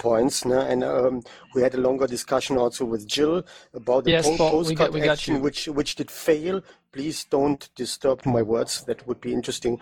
points. 0.00 0.44
And 0.44 0.82
um, 0.82 1.22
we 1.54 1.62
had 1.62 1.74
a 1.74 1.80
longer 1.80 2.08
discussion 2.08 2.56
also 2.56 2.84
with 2.84 3.06
Jill 3.06 3.44
about 3.72 4.04
the 4.04 4.10
yes, 4.10 4.26
po 4.26 4.50
postcard 4.50 4.92
we 4.92 5.00
got, 5.00 5.04
we 5.04 5.08
action, 5.08 5.40
which, 5.40 5.66
which 5.68 5.94
did 5.94 6.10
fail. 6.10 6.60
Please 6.90 7.24
don't 7.24 7.68
disturb 7.76 8.24
my 8.24 8.42
words. 8.42 8.82
That 8.84 9.06
would 9.06 9.20
be 9.20 9.32
interesting. 9.32 9.78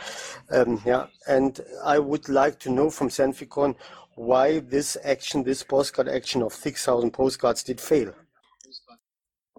Um, 0.51 0.83
yeah, 0.85 1.07
and 1.29 1.61
I 1.85 2.01
would 2.01 2.29
like 2.29 2.59
to 2.61 2.71
know 2.71 2.91
from 2.91 3.09
Senficon 3.09 3.77
why 4.17 4.61
this 4.61 4.97
action, 5.05 5.43
this 5.43 5.63
postcard 5.63 6.09
action 6.09 6.43
of 6.43 6.53
6,000 6.53 7.11
postcards 7.11 7.63
did 7.63 7.81
fail. 7.81 8.15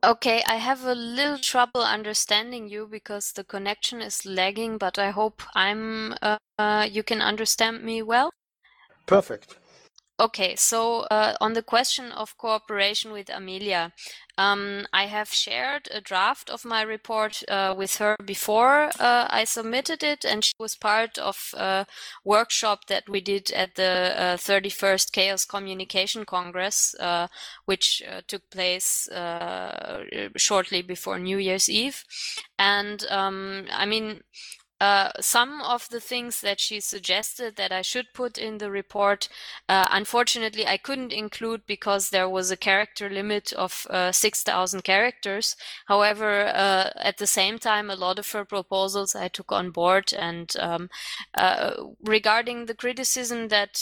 Okay, 0.03 0.43
I 0.45 0.57
have 0.57 0.83
a 0.85 0.93
little 0.93 1.39
trouble 1.39 1.81
understanding 1.81 2.69
you 2.69 2.87
because 2.89 3.31
the 3.31 3.43
connection 3.43 4.01
is 4.01 4.25
lagging, 4.25 4.77
but 4.77 4.99
I 4.99 5.09
hope 5.09 5.41
I'm 5.55 6.13
uh, 6.21 6.37
uh, 6.59 6.87
you 6.89 7.01
can 7.01 7.21
understand 7.21 7.83
me 7.83 8.03
well. 8.03 8.29
Perfect. 9.07 9.57
Okay, 10.17 10.55
so 10.55 11.01
uh, 11.11 11.35
on 11.41 11.53
the 11.53 11.61
question 11.61 12.13
of 12.13 12.37
cooperation 12.37 13.11
with 13.11 13.29
Amelia, 13.29 13.91
um, 14.37 14.87
I 14.93 15.07
have 15.07 15.27
shared 15.33 15.89
a 15.91 15.99
draft 15.99 16.49
of 16.49 16.63
my 16.63 16.83
report 16.83 17.43
uh, 17.49 17.75
with 17.77 17.97
her 17.97 18.15
before 18.23 18.91
uh, 18.97 19.27
I 19.29 19.43
submitted 19.43 20.03
it, 20.03 20.23
and 20.23 20.41
she 20.41 20.53
was 20.57 20.77
part 20.77 21.17
of 21.17 21.53
a 21.57 21.85
workshop 22.23 22.87
that 22.87 23.09
we 23.09 23.19
did 23.19 23.51
at 23.51 23.75
the 23.75 24.37
31st 24.37 25.07
uh, 25.07 25.11
Chaos 25.11 25.43
Communication 25.43 26.23
Congress, 26.23 26.95
uh, 27.01 27.27
which 27.65 28.01
uh, 28.09 28.21
took 28.25 28.49
place 28.49 29.09
shortly 30.37 30.81
before 30.81 31.19
New 31.19 31.37
Year's 31.37 31.69
Eve. 31.69 32.05
And 32.57 33.05
um, 33.09 33.65
I 33.69 33.85
mean, 33.85 34.21
uh, 34.81 35.09
some 35.21 35.61
of 35.61 35.87
the 35.87 36.01
things 36.01 36.41
that 36.41 36.59
she 36.59 36.81
suggested 36.81 37.55
that 37.55 37.71
I 37.71 37.81
should 37.81 38.07
put 38.13 38.37
in 38.37 38.57
the 38.57 38.69
report, 38.69 39.29
uh, 39.69 39.87
unfortunately, 39.89 40.67
I 40.67 40.75
couldn't 40.75 41.13
include 41.13 41.65
because 41.65 42.09
there 42.09 42.27
was 42.27 42.51
a 42.51 42.57
character 42.57 43.09
limit 43.09 43.53
of 43.53 43.87
uh, 43.89 44.11
6,000 44.11 44.83
characters. 44.83 45.55
However, 45.85 46.47
uh, 46.47 46.89
at 46.97 47.17
the 47.19 47.27
same 47.27 47.57
time, 47.57 47.89
a 47.89 47.95
lot 47.95 48.19
of 48.19 48.29
her 48.33 48.43
proposals 48.43 49.15
I 49.15 49.29
took 49.29 49.49
on 49.53 49.71
board. 49.71 50.13
And 50.13 50.51
um, 50.59 50.89
uh, 51.33 51.71
regarding 52.03 52.65
the 52.65 52.75
criticism 52.75 53.47
that 53.47 53.77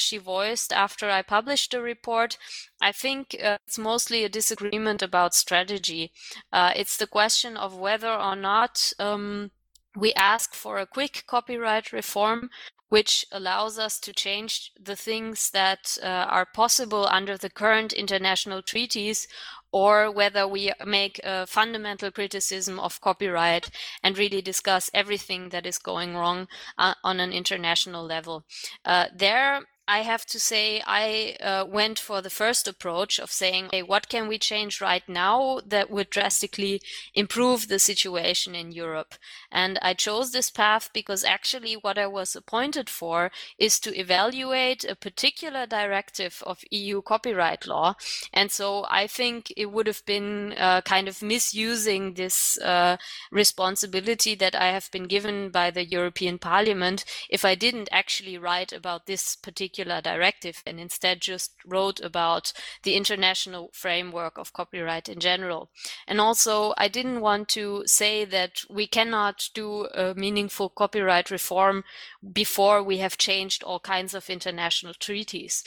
she 0.00 0.16
voiced 0.16 0.72
after 0.72 1.10
I 1.10 1.20
published 1.20 1.72
the 1.72 1.82
report, 1.82 2.38
I 2.80 2.92
think 2.92 3.34
it's 3.34 3.78
mostly 3.78 4.24
a 4.24 4.30
disagreement 4.30 5.02
about 5.02 5.34
strategy. 5.34 6.12
it's 6.54 6.96
the 6.96 7.06
question 7.06 7.56
of 7.58 7.76
whether 7.76 8.12
or 8.12 8.34
not 8.34 8.92
um, 8.98 9.50
we 9.96 10.12
ask 10.14 10.54
for 10.54 10.78
a 10.78 10.86
quick 10.86 11.24
copyright 11.26 11.92
reform 11.92 12.50
which 12.88 13.26
allows 13.32 13.78
us 13.78 13.98
to 13.98 14.12
change 14.12 14.70
the 14.80 14.94
things 14.94 15.50
that 15.50 15.98
uh, 16.02 16.06
are 16.06 16.46
possible 16.46 17.06
under 17.10 17.36
the 17.36 17.50
current 17.50 17.92
international 17.92 18.62
treaties 18.62 19.26
or 19.72 20.10
whether 20.10 20.46
we 20.46 20.72
make 20.84 21.20
a 21.24 21.46
fundamental 21.46 22.10
criticism 22.10 22.78
of 22.78 23.00
copyright 23.00 23.68
and 24.02 24.16
really 24.16 24.40
discuss 24.40 24.88
everything 24.94 25.48
that 25.48 25.66
is 25.66 25.78
going 25.78 26.14
wrong 26.14 26.46
uh, 26.78 26.94
on 27.02 27.18
an 27.18 27.32
international 27.32 28.04
level. 28.04 28.44
Uh, 28.84 29.06
there, 29.14 29.62
I 29.88 30.00
have 30.00 30.26
to 30.26 30.40
say 30.40 30.82
I 30.84 31.36
uh, 31.40 31.64
went 31.64 32.00
for 32.00 32.20
the 32.20 32.30
first 32.30 32.66
approach 32.66 33.20
of 33.20 33.30
saying, 33.30 33.68
hey, 33.70 33.84
what 33.84 34.08
can 34.08 34.26
we 34.26 34.36
change 34.36 34.80
right 34.80 35.08
now 35.08 35.60
that 35.64 35.90
would 35.90 36.10
drastically 36.10 36.82
improve 37.14 37.68
the 37.68 37.78
situation 37.78 38.56
in 38.56 38.72
Europe? 38.72 39.14
And 39.52 39.78
I 39.82 39.94
chose 39.94 40.32
this 40.32 40.50
path 40.50 40.90
because 40.92 41.22
actually 41.22 41.74
what 41.74 41.98
I 41.98 42.08
was 42.08 42.34
appointed 42.34 42.90
for 42.90 43.30
is 43.58 43.78
to 43.80 43.96
evaluate 43.96 44.82
a 44.82 44.96
particular 44.96 45.66
directive 45.66 46.42
of 46.44 46.64
EU 46.72 47.00
copyright 47.00 47.64
law. 47.68 47.94
And 48.32 48.50
so 48.50 48.86
I 48.90 49.06
think 49.06 49.52
it 49.56 49.66
would 49.66 49.86
have 49.86 50.04
been 50.04 50.54
uh, 50.58 50.80
kind 50.80 51.06
of 51.06 51.22
misusing 51.22 52.14
this 52.14 52.58
uh, 52.58 52.96
responsibility 53.30 54.34
that 54.34 54.56
I 54.56 54.72
have 54.72 54.90
been 54.90 55.04
given 55.04 55.50
by 55.50 55.70
the 55.70 55.84
European 55.84 56.38
Parliament 56.38 57.04
if 57.30 57.44
I 57.44 57.54
didn't 57.54 57.88
actually 57.92 58.36
write 58.36 58.72
about 58.72 59.06
this 59.06 59.36
particular 59.36 59.75
particular 59.76 60.00
directive 60.00 60.62
and 60.66 60.80
instead 60.80 61.20
just 61.20 61.52
wrote 61.66 62.00
about 62.00 62.52
the 62.82 62.94
international 62.94 63.70
framework 63.74 64.38
of 64.38 64.52
copyright 64.52 65.08
in 65.08 65.20
general. 65.20 65.68
And 66.08 66.20
also, 66.20 66.72
I 66.78 66.88
didn't 66.88 67.20
want 67.20 67.48
to 67.50 67.82
say 67.86 68.24
that 68.24 68.62
we 68.70 68.86
cannot 68.86 69.50
do 69.54 69.86
a 69.94 70.14
meaningful 70.14 70.70
copyright 70.70 71.30
reform 71.30 71.84
before 72.32 72.82
we 72.82 72.98
have 72.98 73.18
changed 73.18 73.62
all 73.62 73.80
kinds 73.80 74.14
of 74.14 74.30
international 74.30 74.94
treaties. 74.94 75.62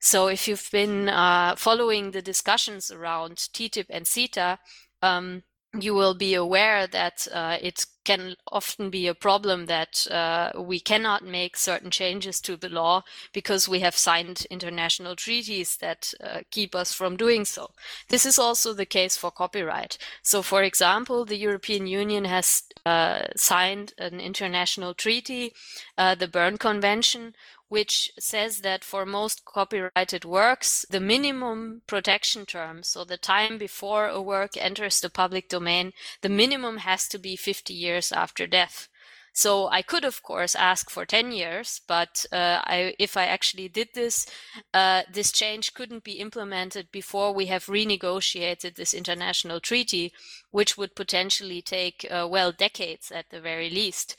So 0.00 0.26
if 0.26 0.48
you've 0.48 0.68
been 0.72 1.08
uh, 1.08 1.54
following 1.56 2.10
the 2.10 2.22
discussions 2.22 2.90
around 2.90 3.36
TTIP 3.36 3.86
and 3.88 4.04
CETA, 4.04 4.58
um, 5.00 5.44
you 5.78 5.94
will 5.94 6.14
be 6.14 6.34
aware 6.34 6.86
that 6.86 7.26
uh, 7.32 7.58
it 7.60 7.86
can 8.04 8.36
often 8.52 8.90
be 8.90 9.06
a 9.06 9.14
problem 9.14 9.66
that 9.66 10.06
uh, 10.10 10.52
we 10.60 10.78
cannot 10.78 11.24
make 11.24 11.56
certain 11.56 11.90
changes 11.90 12.40
to 12.40 12.56
the 12.56 12.68
law 12.68 13.02
because 13.32 13.68
we 13.68 13.80
have 13.80 13.96
signed 13.96 14.46
international 14.50 15.16
treaties 15.16 15.76
that 15.78 16.12
uh, 16.22 16.40
keep 16.50 16.74
us 16.74 16.92
from 16.92 17.16
doing 17.16 17.44
so. 17.44 17.70
This 18.08 18.26
is 18.26 18.38
also 18.38 18.74
the 18.74 18.86
case 18.86 19.16
for 19.16 19.30
copyright. 19.30 19.96
So, 20.22 20.42
for 20.42 20.62
example, 20.62 21.24
the 21.24 21.38
European 21.38 21.86
Union 21.86 22.26
has 22.26 22.64
uh, 22.84 23.22
signed 23.36 23.94
an 23.98 24.20
international 24.20 24.92
treaty, 24.94 25.52
uh, 25.96 26.14
the 26.14 26.28
Berne 26.28 26.58
Convention, 26.58 27.34
which 27.68 28.12
says 28.18 28.60
that 28.60 28.84
for 28.84 29.06
most 29.06 29.44
copyrighted 29.44 30.24
works, 30.24 30.84
the 30.90 31.00
minimum 31.00 31.82
protection 31.86 32.46
term, 32.46 32.82
so 32.82 33.04
the 33.04 33.16
time 33.16 33.58
before 33.58 34.08
a 34.08 34.20
work 34.20 34.56
enters 34.56 35.00
the 35.00 35.10
public 35.10 35.48
domain, 35.48 35.92
the 36.20 36.28
minimum 36.28 36.78
has 36.78 37.08
to 37.08 37.18
be 37.18 37.36
50 37.36 37.72
years 37.72 38.12
after 38.12 38.46
death. 38.46 38.88
So 39.36 39.68
I 39.68 39.82
could, 39.82 40.04
of 40.04 40.22
course, 40.22 40.54
ask 40.54 40.90
for 40.90 41.04
10 41.04 41.32
years, 41.32 41.80
but 41.88 42.24
uh, 42.30 42.60
I, 42.64 42.94
if 43.00 43.16
I 43.16 43.26
actually 43.26 43.68
did 43.68 43.88
this, 43.92 44.26
uh, 44.72 45.02
this 45.12 45.32
change 45.32 45.74
couldn't 45.74 46.04
be 46.04 46.20
implemented 46.20 46.92
before 46.92 47.34
we 47.34 47.46
have 47.46 47.66
renegotiated 47.66 48.76
this 48.76 48.94
international 48.94 49.58
treaty, 49.58 50.12
which 50.52 50.78
would 50.78 50.94
potentially 50.94 51.60
take, 51.60 52.06
uh, 52.08 52.28
well, 52.30 52.52
decades 52.52 53.10
at 53.10 53.30
the 53.30 53.40
very 53.40 53.68
least. 53.68 54.14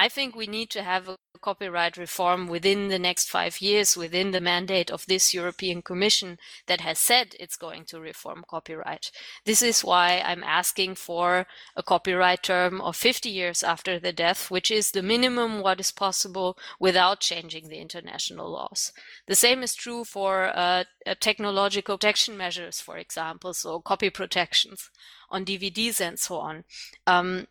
I 0.00 0.08
think 0.08 0.34
we 0.34 0.46
need 0.46 0.70
to 0.70 0.82
have 0.82 1.10
a 1.10 1.18
copyright 1.42 1.98
reform 1.98 2.48
within 2.48 2.88
the 2.88 2.98
next 2.98 3.28
five 3.28 3.60
years, 3.60 3.98
within 3.98 4.30
the 4.30 4.40
mandate 4.40 4.90
of 4.90 5.04
this 5.04 5.34
European 5.34 5.82
Commission 5.82 6.38
that 6.68 6.80
has 6.80 6.98
said 6.98 7.36
it's 7.38 7.54
going 7.54 7.84
to 7.84 8.00
reform 8.00 8.42
copyright. 8.48 9.10
This 9.44 9.60
is 9.60 9.84
why 9.84 10.22
I'm 10.24 10.42
asking 10.42 10.94
for 10.94 11.46
a 11.76 11.82
copyright 11.82 12.42
term 12.42 12.80
of 12.80 12.96
50 12.96 13.28
years 13.28 13.62
after 13.62 13.98
the 13.98 14.10
death, 14.10 14.50
which 14.50 14.70
is 14.70 14.92
the 14.92 15.02
minimum 15.02 15.60
what 15.60 15.80
is 15.80 15.92
possible 15.92 16.56
without 16.78 17.20
changing 17.20 17.68
the 17.68 17.78
international 17.78 18.50
laws. 18.50 18.92
The 19.26 19.34
same 19.34 19.62
is 19.62 19.74
true 19.74 20.04
for 20.04 20.46
uh, 20.56 20.84
uh 21.06 21.14
technological 21.20 21.98
protection 21.98 22.38
measures, 22.38 22.80
for 22.80 22.96
example, 22.96 23.52
so 23.52 23.80
copy 23.80 24.08
protections 24.08 24.88
on 25.28 25.44
DVDs 25.44 26.00
and 26.00 26.18
so 26.18 26.36
on. 26.38 26.64
Um, 27.06 27.48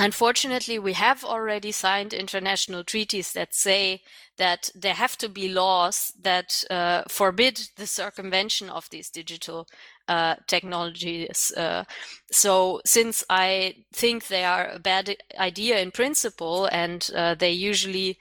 Unfortunately, 0.00 0.78
we 0.78 0.92
have 0.92 1.24
already 1.24 1.72
signed 1.72 2.14
international 2.14 2.84
treaties 2.84 3.32
that 3.32 3.52
say 3.52 4.02
that 4.36 4.70
there 4.72 4.94
have 4.94 5.18
to 5.18 5.28
be 5.28 5.48
laws 5.48 6.12
that 6.22 6.62
uh, 6.70 7.02
forbid 7.08 7.70
the 7.76 7.86
circumvention 7.86 8.70
of 8.70 8.88
these 8.90 9.10
digital 9.10 9.66
uh, 10.06 10.36
technologies. 10.46 11.52
Uh, 11.56 11.82
so, 12.30 12.80
since 12.86 13.24
I 13.28 13.84
think 13.92 14.28
they 14.28 14.44
are 14.44 14.68
a 14.68 14.78
bad 14.78 15.16
idea 15.36 15.80
in 15.80 15.90
principle 15.90 16.66
and 16.70 17.10
uh, 17.16 17.34
they 17.34 17.50
usually 17.50 18.18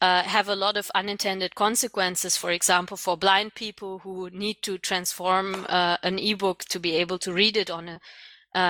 uh, 0.00 0.22
have 0.22 0.48
a 0.48 0.54
lot 0.54 0.76
of 0.76 0.90
unintended 0.94 1.56
consequences, 1.56 2.36
for 2.36 2.52
example, 2.52 2.96
for 2.96 3.16
blind 3.16 3.54
people 3.56 3.98
who 4.00 4.30
need 4.30 4.62
to 4.62 4.78
transform 4.78 5.66
uh, 5.68 5.96
an 6.04 6.20
ebook 6.20 6.64
to 6.66 6.78
be 6.78 6.94
able 6.94 7.18
to 7.18 7.32
read 7.32 7.56
it 7.56 7.68
on 7.68 7.88
a 7.88 8.00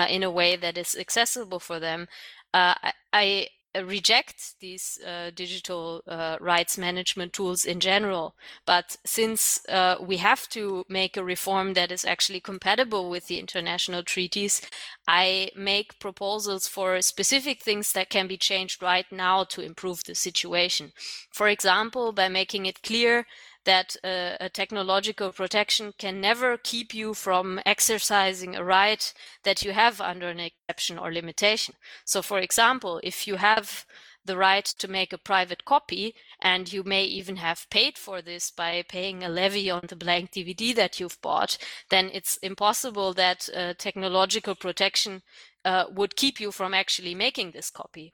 in 0.08 0.24
a 0.24 0.30
way 0.30 0.56
that 0.56 0.76
is 0.76 0.96
accessible 0.96 1.60
for 1.60 1.78
them. 1.78 2.08
Uh, 2.54 2.74
I, 3.12 3.48
reject 3.84 4.58
these 4.60 4.98
uh, 5.06 5.30
digital 5.34 6.02
uh, 6.06 6.36
rights 6.40 6.78
management 6.78 7.32
tools 7.32 7.64
in 7.64 7.80
general. 7.80 8.34
But 8.64 8.96
since 9.04 9.60
uh, 9.68 9.96
we 10.00 10.18
have 10.18 10.48
to 10.50 10.84
make 10.88 11.16
a 11.16 11.24
reform 11.24 11.74
that 11.74 11.92
is 11.92 12.04
actually 12.04 12.40
compatible 12.40 13.10
with 13.10 13.26
the 13.26 13.38
international 13.38 14.02
treaties, 14.02 14.62
I 15.06 15.50
make 15.56 15.98
proposals 15.98 16.68
for 16.68 17.00
specific 17.02 17.62
things 17.62 17.92
that 17.92 18.10
can 18.10 18.26
be 18.26 18.36
changed 18.36 18.82
right 18.82 19.06
now 19.10 19.44
to 19.44 19.60
improve 19.60 20.04
the 20.04 20.14
situation. 20.14 20.92
For 21.30 21.48
example, 21.48 22.12
by 22.12 22.28
making 22.28 22.66
it 22.66 22.82
clear 22.82 23.26
that 23.66 23.96
uh, 24.02 24.36
a 24.40 24.48
technological 24.48 25.30
protection 25.30 25.92
can 25.98 26.20
never 26.20 26.56
keep 26.56 26.94
you 26.94 27.12
from 27.12 27.60
exercising 27.66 28.56
a 28.56 28.64
right 28.64 29.12
that 29.42 29.62
you 29.62 29.72
have 29.72 30.00
under 30.00 30.28
an 30.28 30.40
exception 30.40 30.98
or 30.98 31.12
limitation. 31.12 31.74
So, 32.04 32.22
for 32.22 32.38
example, 32.38 33.00
if 33.04 33.26
you 33.26 33.36
have 33.36 33.84
the 34.24 34.36
right 34.36 34.64
to 34.64 34.88
make 34.88 35.12
a 35.12 35.18
private 35.18 35.64
copy, 35.64 36.14
and 36.40 36.72
you 36.72 36.82
may 36.82 37.04
even 37.04 37.36
have 37.36 37.70
paid 37.70 37.96
for 37.96 38.20
this 38.20 38.50
by 38.50 38.82
paying 38.88 39.22
a 39.22 39.28
levy 39.28 39.70
on 39.70 39.82
the 39.88 39.96
blank 39.96 40.32
DVD 40.32 40.74
that 40.74 40.98
you've 40.98 41.20
bought, 41.22 41.58
then 41.90 42.10
it's 42.12 42.36
impossible 42.38 43.12
that 43.14 43.48
uh, 43.54 43.74
technological 43.78 44.54
protection 44.54 45.22
uh, 45.64 45.84
would 45.90 46.16
keep 46.16 46.40
you 46.40 46.50
from 46.52 46.74
actually 46.74 47.14
making 47.14 47.52
this 47.52 47.70
copy. 47.70 48.12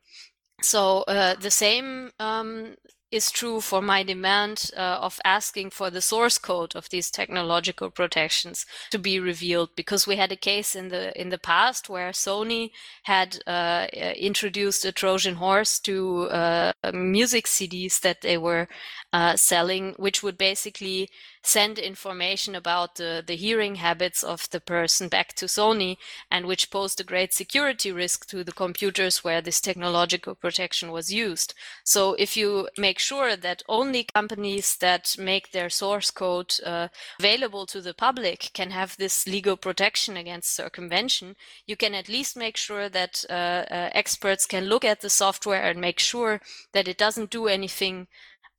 So 0.63 1.03
uh, 1.03 1.35
the 1.35 1.51
same 1.51 2.13
um, 2.19 2.77
is 3.13 3.31
true 3.31 3.61
for 3.61 3.83
my 3.83 4.03
demand 4.03 4.71
uh, 4.77 4.99
of 5.01 5.21
asking 5.25 5.71
for 5.71 5.91
the 5.91 6.01
source 6.01 6.39
code 6.39 6.75
of 6.75 6.89
these 6.89 7.11
technological 7.11 7.91
protections 7.91 8.67
to 8.91 8.99
be 8.99 9.21
revealed 9.21 9.69
because 9.77 10.07
we 10.07 10.17
had 10.17 10.33
a 10.33 10.37
case 10.37 10.75
in 10.75 10.89
the 10.89 11.19
in 11.21 11.29
the 11.29 11.39
past 11.39 11.89
where 11.89 12.11
Sony 12.11 12.71
had 13.05 13.39
uh, 13.47 13.87
introduced 14.17 14.85
a 14.85 14.93
Trojan 14.93 15.35
horse 15.35 15.79
to 15.81 16.23
uh, 16.31 16.73
music 16.93 17.47
CDs 17.47 18.01
that 18.01 18.23
they 18.23 18.39
were 18.39 18.67
uh, 19.13 19.37
selling, 19.37 19.95
which 19.99 20.23
would 20.23 20.39
basically 20.39 21.11
send 21.43 21.79
information 21.79 22.55
about 22.55 22.97
the, 22.97 23.23
the 23.27 23.35
hearing 23.35 23.77
habits 23.77 24.23
of 24.23 24.49
the 24.51 24.61
person 24.61 25.09
back 25.09 25.35
to 25.35 25.47
Sony, 25.47 25.97
and 26.31 26.47
which 26.47 26.71
posed 26.71 27.01
a 27.01 27.05
great 27.05 27.35
security 27.35 27.91
risk 27.91 28.27
to 28.29 28.45
the 28.45 28.53
computers 28.53 29.25
where 29.25 29.41
this 29.41 29.61
technological 29.61 30.35
protection 30.35 30.93
was 30.93 31.13
used. 31.13 31.55
So 31.85 32.15
if 32.15 32.37
you 32.37 32.69
make 32.79 32.99
sure 32.99 33.37
that 33.37 33.63
only 33.69 34.07
companies 34.15 34.77
that 34.77 35.17
make 35.19 35.51
their 35.51 35.71
source 35.71 36.11
code 36.11 36.55
uh, 36.65 36.89
available 37.19 37.67
to 37.67 37.81
the 37.81 37.95
public 37.95 38.51
can 38.53 38.71
have 38.71 38.97
this 38.97 39.27
legal 39.27 39.57
protection 39.57 40.17
against 40.17 40.55
circumvention, 40.55 41.37
you 41.67 41.77
can 41.77 41.95
at 41.95 42.09
least 42.09 42.37
make 42.37 42.57
sure 42.57 42.89
that 42.89 43.25
uh, 43.29 43.33
uh, 43.33 43.91
experts 43.93 44.47
can 44.47 44.67
look 44.67 44.85
at 44.85 45.01
the 45.01 45.11
software 45.11 45.63
and 45.63 45.81
make 45.81 45.99
sure 45.99 46.41
that 46.73 46.89
it 46.89 46.99
doesn't 46.99 47.31
do 47.31 47.49
anything 47.49 48.07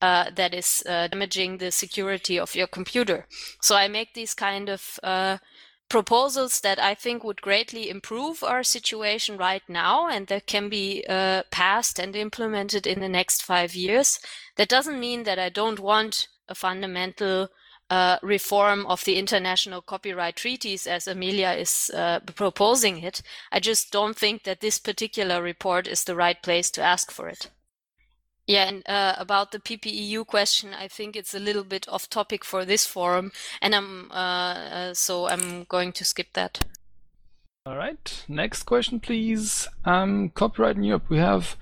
uh, 0.03 0.29
that 0.35 0.53
is 0.53 0.83
uh, 0.85 1.07
damaging 1.07 1.59
the 1.59 1.71
security 1.71 2.37
of 2.37 2.55
your 2.55 2.67
computer. 2.67 3.25
So 3.61 3.77
I 3.77 3.87
make 3.87 4.13
these 4.13 4.33
kind 4.33 4.67
of 4.67 4.99
uh, 5.01 5.37
proposals 5.87 6.59
that 6.59 6.77
I 6.77 6.93
think 6.93 7.23
would 7.23 7.41
greatly 7.41 7.89
improve 7.89 8.43
our 8.43 8.63
situation 8.63 9.37
right 9.37 9.61
now 9.69 10.09
and 10.09 10.27
that 10.27 10.45
can 10.45 10.67
be 10.67 11.05
uh, 11.07 11.43
passed 11.51 11.99
and 11.99 12.17
implemented 12.17 12.85
in 12.85 12.99
the 12.99 13.07
next 13.07 13.43
five 13.43 13.75
years. 13.75 14.19
That 14.57 14.67
doesn't 14.67 14.99
mean 14.99 15.23
that 15.23 15.39
I 15.39 15.47
don't 15.47 15.79
want 15.79 16.27
a 16.49 16.55
fundamental 16.55 17.47
uh, 17.89 18.17
reform 18.21 18.85
of 18.87 19.05
the 19.05 19.17
international 19.17 19.81
copyright 19.81 20.35
treaties 20.35 20.85
as 20.85 21.07
Amelia 21.07 21.51
is 21.51 21.89
proposing 22.35 23.01
it. 23.01 23.21
I 23.53 23.61
just 23.61 23.89
don't 23.93 24.17
think 24.17 24.43
that 24.43 24.59
this 24.59 24.79
particular 24.79 25.41
report 25.41 25.87
is 25.87 26.03
the 26.03 26.15
right 26.15 26.43
place 26.43 26.69
to 26.71 26.81
ask 26.81 27.09
for 27.09 27.29
it. 27.29 27.49
Yeah, 28.45 28.67
and 28.67 28.83
uh, 28.87 29.15
about 29.17 29.51
the 29.51 29.59
PPEU 29.59 30.27
question, 30.27 30.73
I 30.73 30.89
think 30.89 31.15
it's 31.15 31.33
a 31.33 31.39
little 31.39 31.63
bit 31.63 31.87
off 31.87 32.09
topic 32.09 32.43
for 32.43 32.65
this 32.65 32.85
forum, 32.85 33.31
and 33.61 33.73
I'm 33.73 34.11
uh, 34.11 34.15
uh, 34.15 34.93
so 34.93 35.29
I'm 35.29 35.63
going 35.63 35.93
to 35.93 36.03
skip 36.03 36.33
that. 36.33 36.65
All 37.65 37.77
right, 37.77 38.25
next 38.27 38.63
question, 38.63 38.99
please. 38.99 39.69
Um, 39.85 40.29
copyright 40.29 40.75
in 40.75 40.83
Europe. 40.83 41.09
We 41.09 41.19
have 41.19 41.55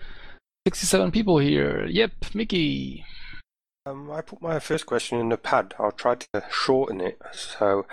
67 0.67 1.12
people 1.12 1.38
here. 1.38 1.86
Yep, 1.86 2.34
Mickey. 2.34 3.06
Um, 3.86 4.10
I 4.10 4.22
put 4.22 4.41
my 4.41 4.58
first 4.58 4.88
question 4.88 5.20
in 5.20 5.30
the 5.30 5.38
pad. 5.38 5.76
I'll 5.78 5.91
try 5.91 6.15
to 6.15 6.44
shorten 6.50 7.00
it. 7.00 7.20
So, 7.32 7.86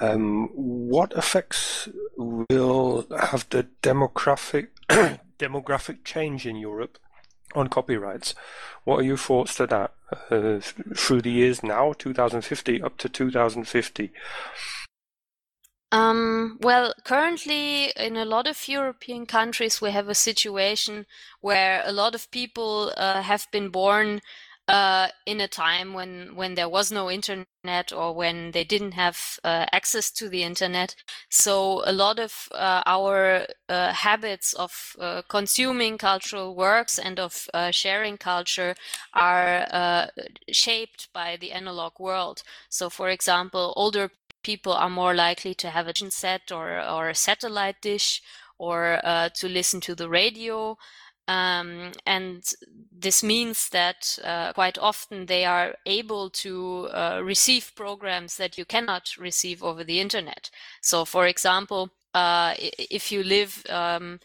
um, 0.00 0.50
what 0.54 1.12
effects 1.14 1.88
will 2.16 3.06
have 3.10 3.48
the 3.50 3.66
demographic 3.82 4.68
demographic 5.40 6.04
change 6.04 6.46
in 6.46 6.54
Europe 6.54 6.98
on 7.54 7.68
copyrights. 7.68 8.34
What 8.84 9.00
are 9.00 9.04
your 9.04 9.16
thoughts 9.16 9.56
to 9.56 9.66
that 9.66 9.92
uh, 10.30 10.60
through 10.96 11.22
the 11.22 11.30
years 11.30 11.62
now, 11.62 11.92
2050 11.92 12.82
up 12.82 12.96
to 12.98 13.08
2050? 13.08 14.12
Um, 15.92 16.58
well, 16.60 16.94
currently 17.04 17.90
in 17.96 18.16
a 18.16 18.24
lot 18.24 18.46
of 18.46 18.68
European 18.68 19.26
countries, 19.26 19.80
we 19.80 19.90
have 19.90 20.08
a 20.08 20.14
situation 20.14 21.06
where 21.40 21.82
a 21.84 21.92
lot 21.92 22.14
of 22.14 22.30
people 22.30 22.92
uh, 22.96 23.22
have 23.22 23.48
been 23.50 23.70
born 23.70 24.20
uh, 24.70 25.08
in 25.26 25.40
a 25.40 25.48
time 25.48 25.94
when 25.94 26.36
when 26.36 26.54
there 26.54 26.68
was 26.68 26.92
no 26.92 27.10
internet 27.10 27.92
or 27.92 28.14
when 28.14 28.52
they 28.52 28.62
didn't 28.62 28.92
have 28.92 29.38
uh, 29.42 29.66
access 29.72 30.12
to 30.12 30.28
the 30.28 30.44
internet. 30.44 30.94
So 31.28 31.82
a 31.84 31.92
lot 31.92 32.20
of 32.20 32.48
uh, 32.52 32.82
our 32.86 33.46
uh, 33.68 33.92
habits 33.92 34.52
of 34.52 34.94
uh, 35.00 35.22
consuming 35.28 35.98
cultural 35.98 36.54
works 36.54 36.98
and 37.00 37.18
of 37.18 37.48
sharing 37.72 38.16
culture 38.16 38.76
are 39.12 40.08
shaped 40.52 41.08
by 41.12 41.36
the 41.36 41.50
analog 41.52 41.98
world. 41.98 42.42
So, 42.68 42.88
for 42.90 43.08
example, 43.10 43.72
older 43.76 44.10
people 44.44 44.72
are 44.72 44.90
more 44.90 45.14
likely 45.14 45.54
to 45.54 45.70
have 45.70 45.88
a 45.88 46.10
set 46.10 46.52
or 46.52 46.80
or 46.80 47.08
a 47.08 47.14
satellite 47.14 47.82
dish 47.82 48.22
or 48.58 49.00
to 49.34 49.48
listen 49.48 49.80
to 49.80 49.94
the 49.96 50.08
radio. 50.08 50.76
Um, 51.30 51.92
and 52.06 52.42
this 52.90 53.22
means 53.22 53.68
that 53.68 54.18
uh, 54.24 54.52
quite 54.52 54.78
often 54.78 55.26
they 55.26 55.44
are 55.44 55.76
able 55.86 56.28
to 56.30 56.88
uh, 56.92 57.20
receive 57.22 57.70
programs 57.76 58.36
that 58.36 58.58
you 58.58 58.64
cannot 58.64 59.16
receive 59.16 59.62
over 59.62 59.84
the 59.84 60.00
internet. 60.00 60.50
So, 60.80 61.04
for 61.04 61.28
example, 61.28 61.90
uh, 62.14 62.54
if 62.58 63.12
you 63.12 63.22
live 63.22 63.64
um, 63.70 64.18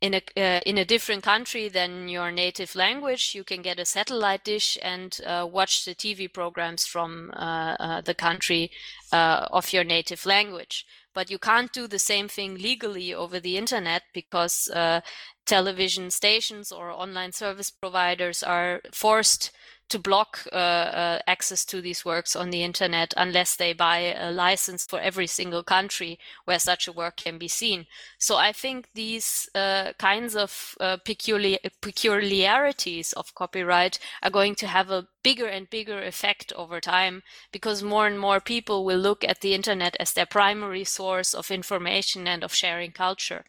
in 0.00 0.14
a 0.14 0.22
uh, 0.36 0.60
in 0.64 0.78
a 0.78 0.84
different 0.84 1.24
country 1.24 1.68
than 1.68 2.08
your 2.08 2.30
native 2.30 2.76
language, 2.76 3.34
you 3.34 3.42
can 3.42 3.60
get 3.60 3.80
a 3.80 3.84
satellite 3.84 4.44
dish 4.44 4.78
and 4.80 5.20
uh, 5.26 5.48
watch 5.50 5.84
the 5.84 5.94
TV 5.96 6.28
programs 6.32 6.86
from 6.86 7.32
uh, 7.34 8.00
the 8.02 8.14
country 8.14 8.70
of 9.10 9.72
your 9.72 9.84
native 9.84 10.24
language 10.24 10.86
but 11.14 11.30
you 11.30 11.38
can't 11.38 11.72
do 11.72 11.86
the 11.86 11.98
same 11.98 12.28
thing 12.28 12.56
legally 12.56 13.14
over 13.14 13.40
the 13.40 13.56
internet 13.56 14.02
because 14.12 14.68
uh, 14.70 15.00
television 15.46 16.10
stations 16.10 16.72
or 16.72 16.90
online 16.90 17.32
service 17.32 17.70
providers 17.70 18.42
are 18.42 18.80
forced 18.92 19.50
to 19.88 19.98
block 19.98 20.40
uh, 20.52 20.56
uh, 20.56 21.18
access 21.26 21.64
to 21.64 21.80
these 21.80 22.04
works 22.04 22.34
on 22.34 22.50
the 22.50 22.62
internet 22.62 23.12
unless 23.16 23.54
they 23.56 23.72
buy 23.72 23.98
a 23.98 24.30
license 24.32 24.86
for 24.86 24.98
every 24.98 25.26
single 25.26 25.62
country 25.62 26.18
where 26.46 26.58
such 26.58 26.88
a 26.88 26.92
work 26.92 27.16
can 27.16 27.36
be 27.38 27.48
seen. 27.48 27.86
So 28.18 28.36
I 28.36 28.52
think 28.52 28.88
these 28.94 29.48
uh, 29.54 29.92
kinds 29.98 30.34
of 30.36 30.74
uh, 30.80 30.96
peculiar 31.04 31.58
peculiarities 31.82 33.12
of 33.12 33.34
copyright 33.34 33.98
are 34.22 34.30
going 34.30 34.54
to 34.56 34.66
have 34.66 34.90
a 34.90 35.06
bigger 35.22 35.46
and 35.46 35.68
bigger 35.68 36.02
effect 36.02 36.52
over 36.56 36.80
time 36.80 37.22
because 37.52 37.82
more 37.82 38.06
and 38.06 38.18
more 38.18 38.40
people 38.40 38.84
will 38.84 38.98
look 38.98 39.22
at 39.22 39.42
the 39.42 39.54
internet 39.54 39.96
as 40.00 40.14
their 40.14 40.26
primary 40.26 40.84
source 40.84 41.34
of 41.34 41.50
information 41.50 42.26
and 42.26 42.42
of 42.42 42.54
sharing 42.54 42.90
culture. 42.90 43.44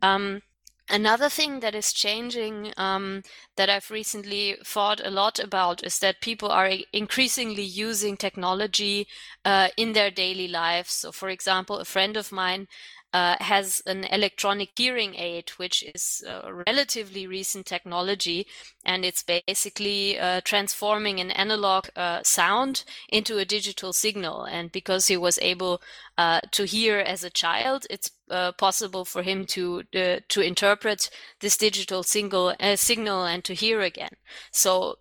Um, 0.00 0.40
Another 0.88 1.30
thing 1.30 1.60
that 1.60 1.74
is 1.74 1.92
changing 1.94 2.72
um, 2.76 3.22
that 3.56 3.70
I've 3.70 3.90
recently 3.90 4.56
thought 4.64 5.00
a 5.04 5.10
lot 5.10 5.38
about 5.38 5.82
is 5.82 5.98
that 6.00 6.20
people 6.20 6.50
are 6.50 6.70
increasingly 6.92 7.62
using 7.62 8.16
technology 8.18 9.06
uh, 9.46 9.68
in 9.78 9.94
their 9.94 10.10
daily 10.10 10.46
lives. 10.46 10.92
So, 10.92 11.10
for 11.10 11.30
example, 11.30 11.78
a 11.78 11.86
friend 11.86 12.16
of 12.18 12.30
mine 12.32 12.68
uh, 13.14 13.36
has 13.38 13.80
an 13.86 14.02
electronic 14.04 14.70
hearing 14.76 15.14
aid, 15.14 15.48
which 15.50 15.84
is 15.94 16.24
a 16.26 16.52
relatively 16.52 17.28
recent 17.28 17.64
technology, 17.64 18.44
and 18.84 19.04
it's 19.04 19.22
basically 19.22 20.18
uh, 20.18 20.40
transforming 20.42 21.20
an 21.20 21.30
analog 21.30 21.86
uh, 21.94 22.20
sound 22.24 22.82
into 23.08 23.38
a 23.38 23.44
digital 23.44 23.92
signal. 23.92 24.42
And 24.42 24.72
because 24.72 25.06
he 25.06 25.16
was 25.16 25.38
able 25.38 25.80
uh, 26.18 26.40
to 26.50 26.64
hear 26.64 26.98
as 26.98 27.22
a 27.22 27.30
child, 27.30 27.86
it's 27.88 28.10
uh, 28.30 28.50
possible 28.50 29.04
for 29.04 29.22
him 29.22 29.44
to 29.44 29.84
uh, 29.94 30.16
to 30.28 30.40
interpret 30.40 31.08
this 31.38 31.56
digital 31.56 32.02
single 32.02 32.52
signal 32.74 33.24
and 33.24 33.44
to 33.44 33.54
hear 33.54 33.80
again. 33.80 34.16
So 34.50 34.96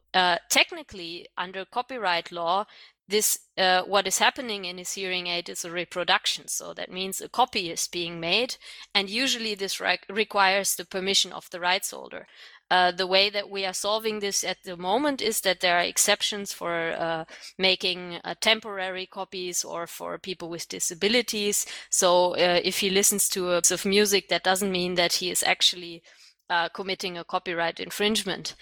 technically, 0.49 1.27
under 1.35 1.65
copyright 1.65 2.31
law, 2.31 2.65
this 3.07 3.39
uh, 3.57 3.83
what 3.83 4.07
is 4.07 4.19
happening 4.19 4.65
in 4.65 4.77
his 4.77 4.93
hearing 4.93 5.27
aid 5.27 5.49
is 5.49 5.65
a 5.65 5.71
reproduction 5.71 6.47
so 6.47 6.73
that 6.73 6.91
means 6.91 7.21
a 7.21 7.29
copy 7.29 7.69
is 7.69 7.87
being 7.87 8.19
made 8.19 8.55
and 8.95 9.09
usually 9.09 9.55
this 9.55 9.79
re- 9.79 9.99
requires 10.09 10.75
the 10.75 10.85
permission 10.85 11.31
of 11.31 11.49
the 11.51 11.59
rights 11.59 11.91
holder 11.91 12.25
uh, 12.73 12.91
the 12.91 13.05
way 13.05 13.29
that 13.29 13.51
we 13.51 13.65
are 13.65 13.73
solving 13.73 14.19
this 14.19 14.43
at 14.43 14.57
the 14.63 14.75
moment 14.75 15.21
is 15.21 15.41
that 15.41 15.59
there 15.59 15.77
are 15.77 15.83
exceptions 15.83 16.51
for 16.51 16.91
uh, 16.97 17.23
making 17.57 18.19
uh, 18.23 18.33
temporary 18.41 19.05
copies 19.05 19.63
or 19.63 19.85
for 19.85 20.17
people 20.17 20.49
with 20.49 20.67
disabilities. 20.69 21.67
So 21.91 22.31
uh, 22.31 22.61
if 22.63 22.79
he 22.79 22.89
listens 22.89 23.29
to 23.29 23.51
a 23.51 23.61
piece 23.61 23.69
of 23.69 23.85
music, 23.85 24.27
that 24.29 24.43
doesn't 24.43 24.71
mean 24.71 24.95
that 24.95 25.13
he 25.13 25.29
is 25.29 25.43
actually 25.43 26.01
uh, 26.49 26.69
committing 26.69 27.15
a 27.15 27.23
copyright 27.23 27.79
infringement. 27.79 28.55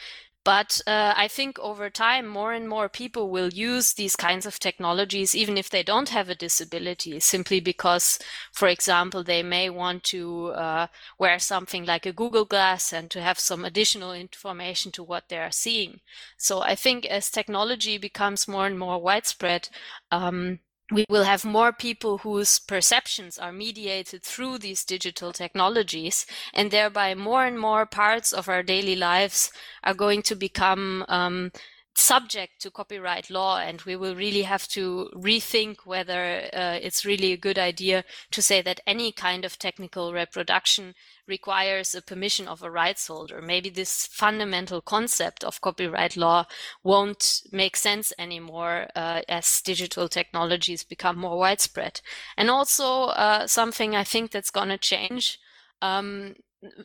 But 0.44 0.82
uh, 0.88 1.14
I 1.16 1.28
think 1.28 1.60
over 1.60 1.90
time, 1.90 2.28
more 2.28 2.52
and 2.54 2.68
more 2.68 2.90
people 2.90 3.30
will 3.30 3.50
use 3.50 3.94
these 3.94 4.16
kinds 4.16 4.46
of 4.46 4.60
technologies, 4.60 5.36
even 5.36 5.58
if 5.58 5.70
they 5.70 5.84
don't 5.84 6.10
have 6.10 6.30
a 6.30 6.36
disability, 6.36 7.20
simply 7.20 7.60
because, 7.60 8.18
for 8.52 8.68
example, 8.68 9.24
they 9.24 9.44
may 9.44 9.70
want 9.70 10.04
to 10.06 10.48
uh, 10.50 10.88
wear 11.20 11.38
something 11.38 11.86
like 11.86 12.06
a 12.08 12.14
Google 12.14 12.46
Glass 12.46 12.92
and 12.92 13.12
to 13.12 13.22
have 13.22 13.38
some 13.40 13.64
additional 13.64 14.14
information 14.14 14.92
to 14.94 15.04
what 15.04 15.30
they 15.30 15.38
are 15.38 15.52
seeing. 15.52 16.00
So 16.38 16.62
I 16.62 16.76
think 16.76 17.06
as 17.06 17.30
technology 17.30 17.98
becomes 18.00 18.48
more 18.48 18.66
and 18.66 18.80
more 18.80 19.00
widespread, 19.00 19.70
um, 20.12 20.60
we 20.92 21.06
will 21.10 21.24
have 21.24 21.46
more 21.46 21.72
people 21.72 22.20
whose 22.20 22.60
perceptions 22.60 23.38
are 23.38 23.52
mediated 23.52 24.24
through 24.24 24.58
these 24.58 24.84
digital 24.84 25.32
technologies, 25.32 26.26
and 26.54 26.70
thereby 26.70 27.16
more 27.16 27.46
and 27.46 27.58
more 27.58 27.86
parts 27.86 28.34
of 28.34 28.50
our 28.50 28.62
daily 28.62 28.96
lives 28.96 29.52
are 29.84 29.94
going 29.94 30.22
to 30.24 30.36
become 30.36 31.06
um, 31.08 31.52
subject 31.96 32.62
to 32.62 32.72
copyright 32.72 33.30
law 33.30 33.60
and 33.60 33.82
we 33.82 33.96
will 33.96 34.16
really 34.16 34.44
have 34.44 34.68
to 34.68 35.10
rethink 35.14 35.80
whether 35.86 36.50
uh, 36.54 36.80
it's 36.82 37.06
really 37.06 37.34
a 37.34 37.38
good 37.38 37.60
idea 37.60 38.04
to 38.32 38.42
say 38.42 38.62
that 38.62 38.80
any 38.88 39.12
kind 39.12 39.44
of 39.44 39.60
technical 39.60 40.14
reproduction 40.14 40.94
requires 41.32 41.96
a 41.96 42.02
permission 42.02 42.48
of 42.48 42.62
a 42.62 42.70
rights 42.70 43.08
holder. 43.08 43.42
Maybe 43.42 43.70
this 43.72 44.06
fundamental 44.06 44.82
concept 44.82 45.44
of 45.44 45.62
copyright 45.62 46.16
law 46.16 46.46
won't 46.84 47.42
make 47.52 47.76
sense 47.76 48.14
anymore 48.20 48.88
uh, 48.96 49.22
as 49.28 49.62
digital 49.64 50.08
technologies 50.08 50.84
become 50.84 51.18
more 51.18 51.38
widespread. 51.40 52.02
And 52.38 52.50
also 52.52 53.06
uh, 53.26 53.48
something 53.48 53.96
i 53.96 54.04
think 54.04 54.32
that's 54.32 54.52
going 54.52 54.70
to 54.70 54.78
change 54.78 55.40
um, 55.82 56.36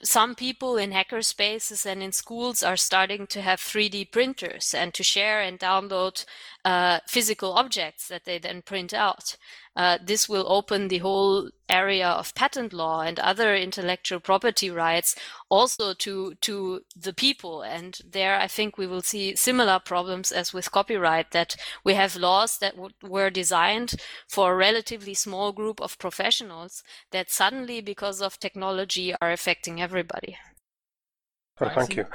some 0.03 0.35
people 0.35 0.79
in 0.79 0.93
hacker 0.93 1.21
spaces 1.21 1.85
and 1.85 2.03
in 2.03 2.11
schools 2.11 2.63
are 2.63 2.79
starting 2.79 3.27
to 3.27 3.43
have 3.43 3.61
3D 3.61 4.11
printers 4.11 4.73
and 4.73 4.95
to 4.95 5.03
share 5.03 5.41
and 5.43 5.59
download 5.59 6.25
uh, 6.67 6.99
physical 7.07 7.53
objects 7.53 8.09
that 8.09 8.25
they 8.25 8.39
then 8.39 8.61
print 8.61 8.93
out. 8.93 9.37
Uh, 9.77 9.99
this 10.05 10.29
will 10.29 10.45
open 10.49 10.89
the 10.89 10.99
whole 10.99 11.49
area 11.69 12.09
of 12.09 12.35
patent 12.35 12.73
law 12.73 13.03
and 13.03 13.21
other 13.21 13.55
intellectual 13.55 14.19
property 14.19 14.69
rights 14.69 15.15
also 15.49 15.95
to 15.95 16.35
to 16.41 16.81
the 16.97 17.13
people. 17.13 17.63
And 17.63 17.97
there, 18.05 18.37
I 18.37 18.49
think 18.49 18.77
we 18.77 18.89
will 18.89 19.03
see 19.03 19.37
similar 19.37 19.79
problems 19.79 20.33
as 20.33 20.53
with 20.53 20.73
copyright 20.73 21.31
that 21.31 21.55
we 21.85 21.95
have 21.95 22.17
laws 22.17 22.59
that 22.59 22.75
were 23.01 23.31
designed 23.31 23.95
for 24.27 24.53
a 24.53 24.57
relatively 24.57 25.15
small 25.15 25.53
group 25.53 25.81
of 25.81 26.01
professionals 26.01 26.83
that 27.13 27.31
suddenly, 27.31 27.81
because 27.81 28.21
of 28.21 28.41
technology, 28.41 29.15
are 29.21 29.31
affecting 29.31 29.81
everybody. 29.81 30.37
Oh, 31.61 31.69
thank 31.69 31.95
you. 31.95 32.07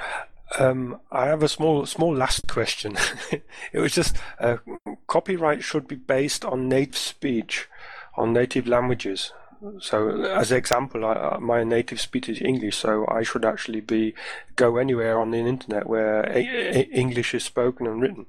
Um, 0.58 1.00
I 1.10 1.26
have 1.26 1.42
a 1.42 1.48
small, 1.48 1.86
small 1.86 2.14
last 2.14 2.46
question. 2.46 2.96
it 3.72 3.78
was 3.78 3.92
just 3.92 4.16
uh, 4.38 4.58
copyright 5.06 5.62
should 5.62 5.88
be 5.88 5.96
based 5.96 6.44
on 6.44 6.68
native 6.68 6.96
speech, 6.96 7.68
on 8.16 8.32
native 8.32 8.66
languages. 8.66 9.32
So, 9.80 10.22
as 10.24 10.50
an 10.50 10.58
example, 10.58 11.04
I, 11.04 11.12
uh, 11.12 11.38
my 11.40 11.62
native 11.62 12.00
speech 12.00 12.28
is 12.28 12.42
English, 12.42 12.76
so 12.76 13.06
I 13.06 13.22
should 13.22 13.44
actually 13.44 13.80
be 13.80 14.14
go 14.56 14.76
anywhere 14.76 15.20
on 15.20 15.30
the 15.30 15.38
internet 15.38 15.86
where 15.86 16.24
a, 16.24 16.38
a 16.38 16.82
English 16.90 17.32
is 17.32 17.44
spoken 17.44 17.86
and 17.86 18.02
written. 18.02 18.26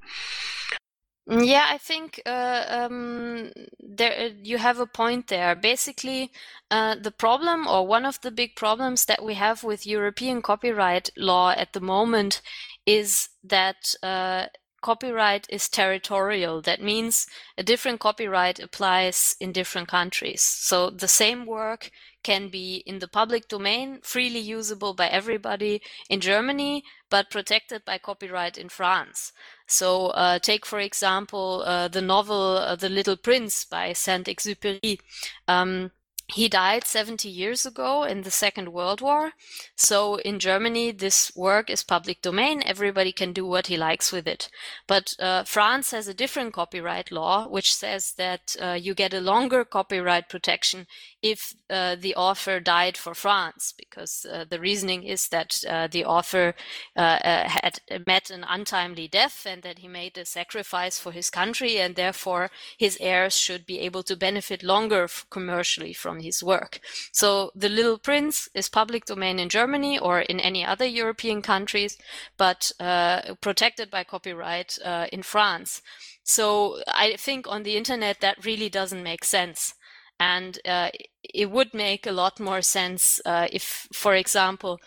Yeah, 1.26 1.68
I 1.70 1.78
think 1.78 2.22
uh, 2.26 2.66
um, 2.68 3.52
there 3.80 4.26
uh, 4.28 4.30
you 4.44 4.58
have 4.58 4.80
a 4.80 4.86
point 4.86 5.28
there. 5.28 5.56
Basically, 5.56 6.32
uh, 6.70 6.96
the 6.96 7.12
problem 7.12 7.66
or 7.66 7.88
one 7.88 8.06
of 8.06 8.20
the 8.22 8.32
big 8.32 8.58
problems 8.58 9.06
that 9.06 9.24
we 9.24 9.36
have 9.36 9.64
with 9.64 9.88
European 9.88 10.42
copyright 10.42 11.10
law 11.16 11.52
at 11.52 11.72
the 11.72 11.80
moment 11.80 12.42
is 12.86 13.30
that 13.42 13.96
uh, 14.04 14.48
copyright 14.84 15.48
is 15.50 15.68
territorial. 15.70 16.62
That 16.62 16.82
means 16.82 17.26
a 17.58 17.64
different 17.64 18.00
copyright 18.00 18.60
applies 18.60 19.36
in 19.40 19.52
different 19.52 19.88
countries. 19.88 20.42
So 20.42 20.92
the 20.92 21.08
same 21.08 21.46
work 21.48 21.90
can 22.24 22.50
be 22.50 22.84
in 22.86 23.00
the 23.00 23.08
public 23.08 23.48
domain, 23.48 24.00
freely 24.04 24.40
usable 24.40 24.94
by 24.94 25.08
everybody 25.08 25.82
in 26.10 26.20
Germany, 26.20 26.84
but 27.10 27.32
protected 27.32 27.84
by 27.86 27.98
copyright 27.98 28.58
in 28.58 28.70
France. 28.70 29.34
So 29.68 30.08
uh, 30.08 30.40
take, 30.40 30.66
for 30.66 30.80
example, 30.80 31.64
uh, 31.66 31.88
the 31.88 32.02
novel 32.02 32.58
uh, 32.58 32.76
The 32.76 32.90
Little 32.90 33.18
Prince 33.18 33.66
by 33.66 33.94
Saint-Exupéry. 33.94 35.00
Um, 35.48 35.92
he 36.28 36.48
died 36.48 36.86
70 36.86 37.28
years 37.28 37.66
ago 37.66 38.04
in 38.04 38.22
the 38.22 38.32
Second 38.32 38.70
World 38.70 39.02
War. 39.02 39.34
So 39.76 40.16
in 40.16 40.40
Germany, 40.40 40.92
this 40.92 41.32
work 41.36 41.70
is 41.70 41.84
public 41.84 42.22
domain. 42.22 42.64
Everybody 42.66 43.12
can 43.12 43.34
do 43.34 43.46
what 43.46 43.68
he 43.68 43.78
likes 43.78 44.12
with 44.12 44.28
it. 44.28 44.50
But 44.88 45.14
uh, 45.20 45.44
France 45.44 45.92
has 45.92 46.08
a 46.08 46.14
different 46.14 46.54
copyright 46.54 47.12
law, 47.12 47.48
which 47.48 47.76
says 47.76 48.14
that 48.14 48.56
uh, 48.62 48.74
you 48.74 48.94
get 48.94 49.14
a 49.14 49.20
longer 49.20 49.66
copyright 49.66 50.30
protection 50.30 50.88
if 51.24 51.56
uh, 51.70 51.96
the 51.96 52.14
author 52.16 52.60
died 52.60 52.98
for 52.98 53.16
France, 53.16 53.74
because 53.78 54.26
uh, 54.30 54.44
the 54.50 54.60
reasoning 54.60 55.04
is 55.04 55.30
that 55.30 55.64
uh, 55.68 55.88
the 55.88 56.04
author 56.04 56.54
uh, 56.98 57.48
had 57.48 57.80
met 58.06 58.30
an 58.30 58.44
untimely 58.48 59.08
death 59.08 59.48
and 59.48 59.64
that 59.64 59.80
he 59.80 59.88
made 59.88 60.18
a 60.18 60.26
sacrifice 60.26 61.00
for 61.00 61.14
his 61.14 61.30
country, 61.30 61.80
and 61.80 61.96
therefore 61.96 62.52
his 62.78 62.98
heirs 63.00 63.38
should 63.38 63.66
be 63.66 63.80
able 63.80 64.04
to 64.04 64.18
benefit 64.18 64.64
longer 64.64 65.08
commercially 65.30 65.94
from 65.94 66.20
his 66.20 66.44
work. 66.44 66.82
So 67.12 67.52
The 67.56 67.70
Little 67.70 67.98
Prince 67.98 68.50
is 68.54 68.70
public 68.70 69.06
domain 69.06 69.40
in 69.40 69.48
Germany 69.48 69.98
or 69.98 70.20
in 70.20 70.42
any 70.42 70.66
other 70.66 70.86
European 70.86 71.42
countries, 71.42 71.98
but 72.38 72.72
uh, 72.80 73.36
protected 73.40 73.90
by 73.90 74.04
copyright 74.04 74.78
uh, 74.84 75.08
in 75.14 75.24
France. 75.24 75.82
So 76.24 76.82
I 76.88 77.16
think 77.18 77.48
on 77.48 77.64
the 77.64 77.78
internet 77.78 78.20
that 78.20 78.46
really 78.46 78.70
doesn't 78.70 79.04
make 79.04 79.24
sense. 79.24 79.74
And 80.20 80.60
uh, 80.66 80.90
it 81.24 81.52
would 81.52 81.74
make 81.74 82.08
a 82.08 82.12
lot 82.12 82.40
more 82.40 82.62
sense 82.62 83.20
uh, 83.26 83.48
if, 83.52 83.88
for 83.94 84.16
example, 84.16 84.80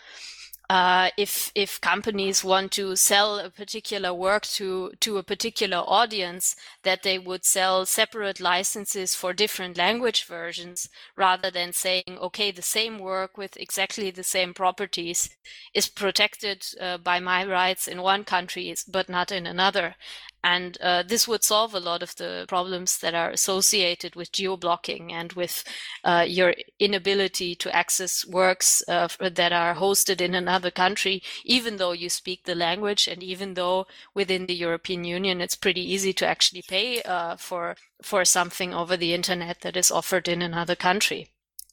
uh, 0.69 1.09
if 1.17 1.49
if 1.55 1.79
companies 1.79 2.43
want 2.43 2.73
to 2.73 2.93
sell 2.97 3.39
a 3.39 3.49
particular 3.49 4.13
work 4.13 4.43
to 4.43 4.91
to 4.99 5.17
a 5.17 5.23
particular 5.23 5.77
audience, 5.77 6.55
that 6.83 7.03
they 7.03 7.17
would 7.17 7.45
sell 7.45 7.85
separate 7.85 8.41
licenses 8.41 9.15
for 9.15 9.33
different 9.33 9.77
language 9.77 10.25
versions, 10.25 10.89
rather 11.15 11.49
than 11.49 11.71
saying, 11.71 12.17
okay, 12.21 12.51
the 12.51 12.61
same 12.61 12.99
work 12.99 13.37
with 13.37 13.55
exactly 13.55 14.11
the 14.11 14.23
same 14.23 14.53
properties 14.53 15.29
is 15.73 15.87
protected 15.87 16.65
uh, 16.81 16.97
by 16.97 17.19
my 17.19 17.45
rights 17.45 17.87
in 17.87 18.01
one 18.01 18.25
country, 18.25 18.75
but 18.89 19.07
not 19.07 19.31
in 19.31 19.47
another. 19.47 19.95
And 20.47 20.77
uh, 20.79 21.03
this 21.03 21.27
would 21.27 21.43
solve 21.43 21.73
a 21.75 21.79
lot 21.81 22.01
of 22.01 22.15
the 22.15 22.45
problems 22.47 22.99
that 22.99 23.13
are 23.13 23.31
associated 23.31 24.15
with 24.15 24.31
geo-blocking 24.31 25.11
and 25.11 25.33
with 25.33 25.65
uh, 26.05 26.23
your 26.25 26.55
inability 26.79 27.53
to 27.55 27.75
access 27.75 28.25
works 28.25 28.81
uh, 28.87 29.09
that 29.19 29.51
are 29.51 29.75
hosted 29.75 30.21
in 30.21 30.33
another 30.33 30.71
country, 30.71 31.21
even 31.43 31.75
though 31.75 31.91
you 31.91 32.09
speak 32.09 32.45
the 32.45 32.55
language 32.55 33.09
and 33.09 33.21
even 33.21 33.55
though 33.55 33.87
within 34.13 34.45
the 34.45 34.55
European 34.55 35.03
Union 35.03 35.41
it's 35.41 35.57
pretty 35.57 35.81
easy 35.81 36.13
to 36.13 36.25
actually 36.25 36.61
pay 36.61 37.01
uh, 37.01 37.35
for 37.35 37.75
for 38.01 38.23
something 38.23 38.73
over 38.73 38.95
the 38.95 39.13
internet 39.13 39.59
that 39.61 39.75
is 39.75 39.91
offered 39.91 40.29
in 40.29 40.41
another 40.41 40.75
country. 40.75 41.27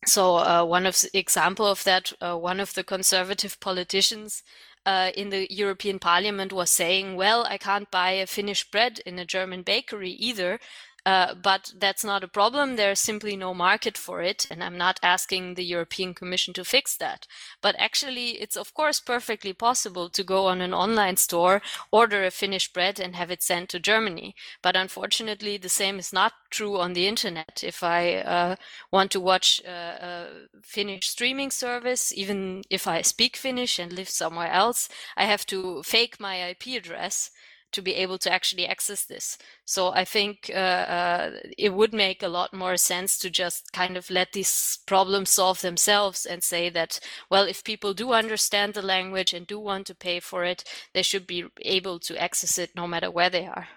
So 0.06 0.36
uh, 0.36 0.64
one 0.64 0.84
of 0.84 1.00
the 1.00 1.16
example 1.16 1.66
of 1.66 1.84
that, 1.84 2.12
uh, 2.20 2.36
one 2.36 2.60
of 2.60 2.74
the 2.74 2.84
conservative 2.84 3.60
politicians 3.60 4.42
uh, 4.86 5.10
in 5.16 5.30
the 5.30 5.46
European 5.52 5.98
Parliament 5.98 6.52
was 6.52 6.70
saying, 6.70 7.16
well, 7.16 7.46
I 7.48 7.58
can't 7.58 7.90
buy 7.90 8.12
a 8.12 8.26
Finnish 8.26 8.70
bread 8.70 9.00
in 9.06 9.18
a 9.18 9.24
German 9.24 9.62
bakery 9.62 10.10
either. 10.10 10.60
Uh, 11.06 11.34
but 11.34 11.74
that's 11.78 12.02
not 12.02 12.24
a 12.24 12.28
problem. 12.28 12.76
There's 12.76 12.98
simply 12.98 13.36
no 13.36 13.52
market 13.52 13.98
for 13.98 14.22
it. 14.22 14.46
And 14.50 14.64
I'm 14.64 14.78
not 14.78 14.98
asking 15.02 15.54
the 15.54 15.64
European 15.64 16.14
Commission 16.14 16.54
to 16.54 16.64
fix 16.64 16.96
that. 16.96 17.26
But 17.60 17.76
actually, 17.78 18.40
it's 18.40 18.56
of 18.56 18.72
course 18.72 19.00
perfectly 19.00 19.52
possible 19.52 20.08
to 20.08 20.24
go 20.24 20.46
on 20.46 20.62
an 20.62 20.72
online 20.72 21.16
store, 21.16 21.60
order 21.90 22.24
a 22.24 22.30
Finnish 22.30 22.72
bread, 22.72 22.98
and 22.98 23.16
have 23.16 23.30
it 23.30 23.42
sent 23.42 23.68
to 23.70 23.80
Germany. 23.80 24.34
But 24.62 24.76
unfortunately, 24.76 25.58
the 25.58 25.68
same 25.68 25.98
is 25.98 26.12
not 26.12 26.32
true 26.50 26.78
on 26.78 26.94
the 26.94 27.06
internet. 27.06 27.62
If 27.62 27.82
I 27.82 28.14
uh, 28.14 28.56
want 28.90 29.10
to 29.10 29.20
watch 29.20 29.60
uh, 29.66 29.70
a 29.70 30.26
Finnish 30.62 31.08
streaming 31.08 31.50
service, 31.50 32.14
even 32.16 32.62
if 32.70 32.86
I 32.86 33.02
speak 33.02 33.36
Finnish 33.36 33.78
and 33.78 33.92
live 33.92 34.08
somewhere 34.08 34.50
else, 34.50 34.88
I 35.18 35.24
have 35.24 35.44
to 35.46 35.82
fake 35.82 36.18
my 36.18 36.36
IP 36.36 36.68
address 36.68 37.30
to 37.74 37.82
be 37.82 37.94
able 37.94 38.18
to 38.18 38.32
actually 38.32 38.66
access 38.66 39.04
this. 39.04 39.36
So 39.64 39.92
I 39.92 40.04
think 40.04 40.50
uh, 40.54 40.84
uh, 40.96 41.30
it 41.58 41.74
would 41.74 41.92
make 41.92 42.22
a 42.22 42.28
lot 42.28 42.54
more 42.54 42.76
sense 42.76 43.18
to 43.18 43.30
just 43.30 43.72
kind 43.72 43.96
of 43.96 44.10
let 44.10 44.32
these 44.32 44.78
problems 44.86 45.30
solve 45.30 45.60
themselves 45.60 46.26
and 46.26 46.42
say 46.42 46.70
that, 46.70 47.00
well, 47.30 47.44
if 47.44 47.64
people 47.64 47.94
do 47.94 48.12
understand 48.12 48.74
the 48.74 48.82
language 48.82 49.34
and 49.34 49.46
do 49.46 49.58
want 49.58 49.86
to 49.86 49.94
pay 49.94 50.20
for 50.20 50.44
it, 50.44 50.64
they 50.94 51.02
should 51.02 51.26
be 51.26 51.44
able 51.62 51.98
to 52.00 52.16
access 52.16 52.58
it 52.58 52.70
no 52.74 52.86
matter 52.86 53.10
where 53.10 53.30
they 53.30 53.46
are. 53.46 53.68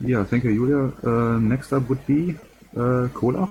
Yeah, 0.00 0.24
thank 0.24 0.44
you, 0.44 0.54
Julia. 0.54 0.92
Uh, 1.02 1.38
next 1.38 1.72
up 1.72 1.88
would 1.88 2.06
be 2.06 2.36
uh, 2.76 3.08
Cola. 3.14 3.50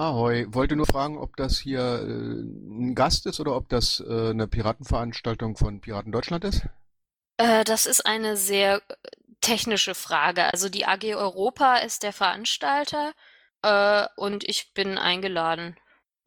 Ahoi, 0.00 0.46
wollte 0.48 0.76
nur 0.76 0.86
fragen, 0.86 1.18
ob 1.18 1.36
das 1.36 1.58
hier 1.58 1.80
äh, 1.80 2.04
ein 2.06 2.94
Gast 2.94 3.26
ist 3.26 3.38
oder 3.38 3.54
ob 3.54 3.68
das 3.68 4.00
äh, 4.00 4.30
eine 4.30 4.48
Piratenveranstaltung 4.48 5.56
von 5.56 5.80
Piraten 5.80 6.10
Deutschland 6.10 6.44
ist? 6.44 6.62
Äh, 7.40 7.64
das 7.64 7.86
ist 7.86 8.04
eine 8.04 8.36
sehr 8.36 8.76
äh, 8.76 8.80
technische 9.40 9.94
Frage. 9.94 10.52
Also 10.52 10.68
die 10.68 10.84
AG 10.84 11.04
Europa 11.16 11.76
ist 11.76 12.02
der 12.02 12.12
Veranstalter 12.12 13.12
äh, 13.62 14.04
und 14.16 14.44
ich 14.44 14.72
bin 14.74 14.98
eingeladen. 14.98 15.76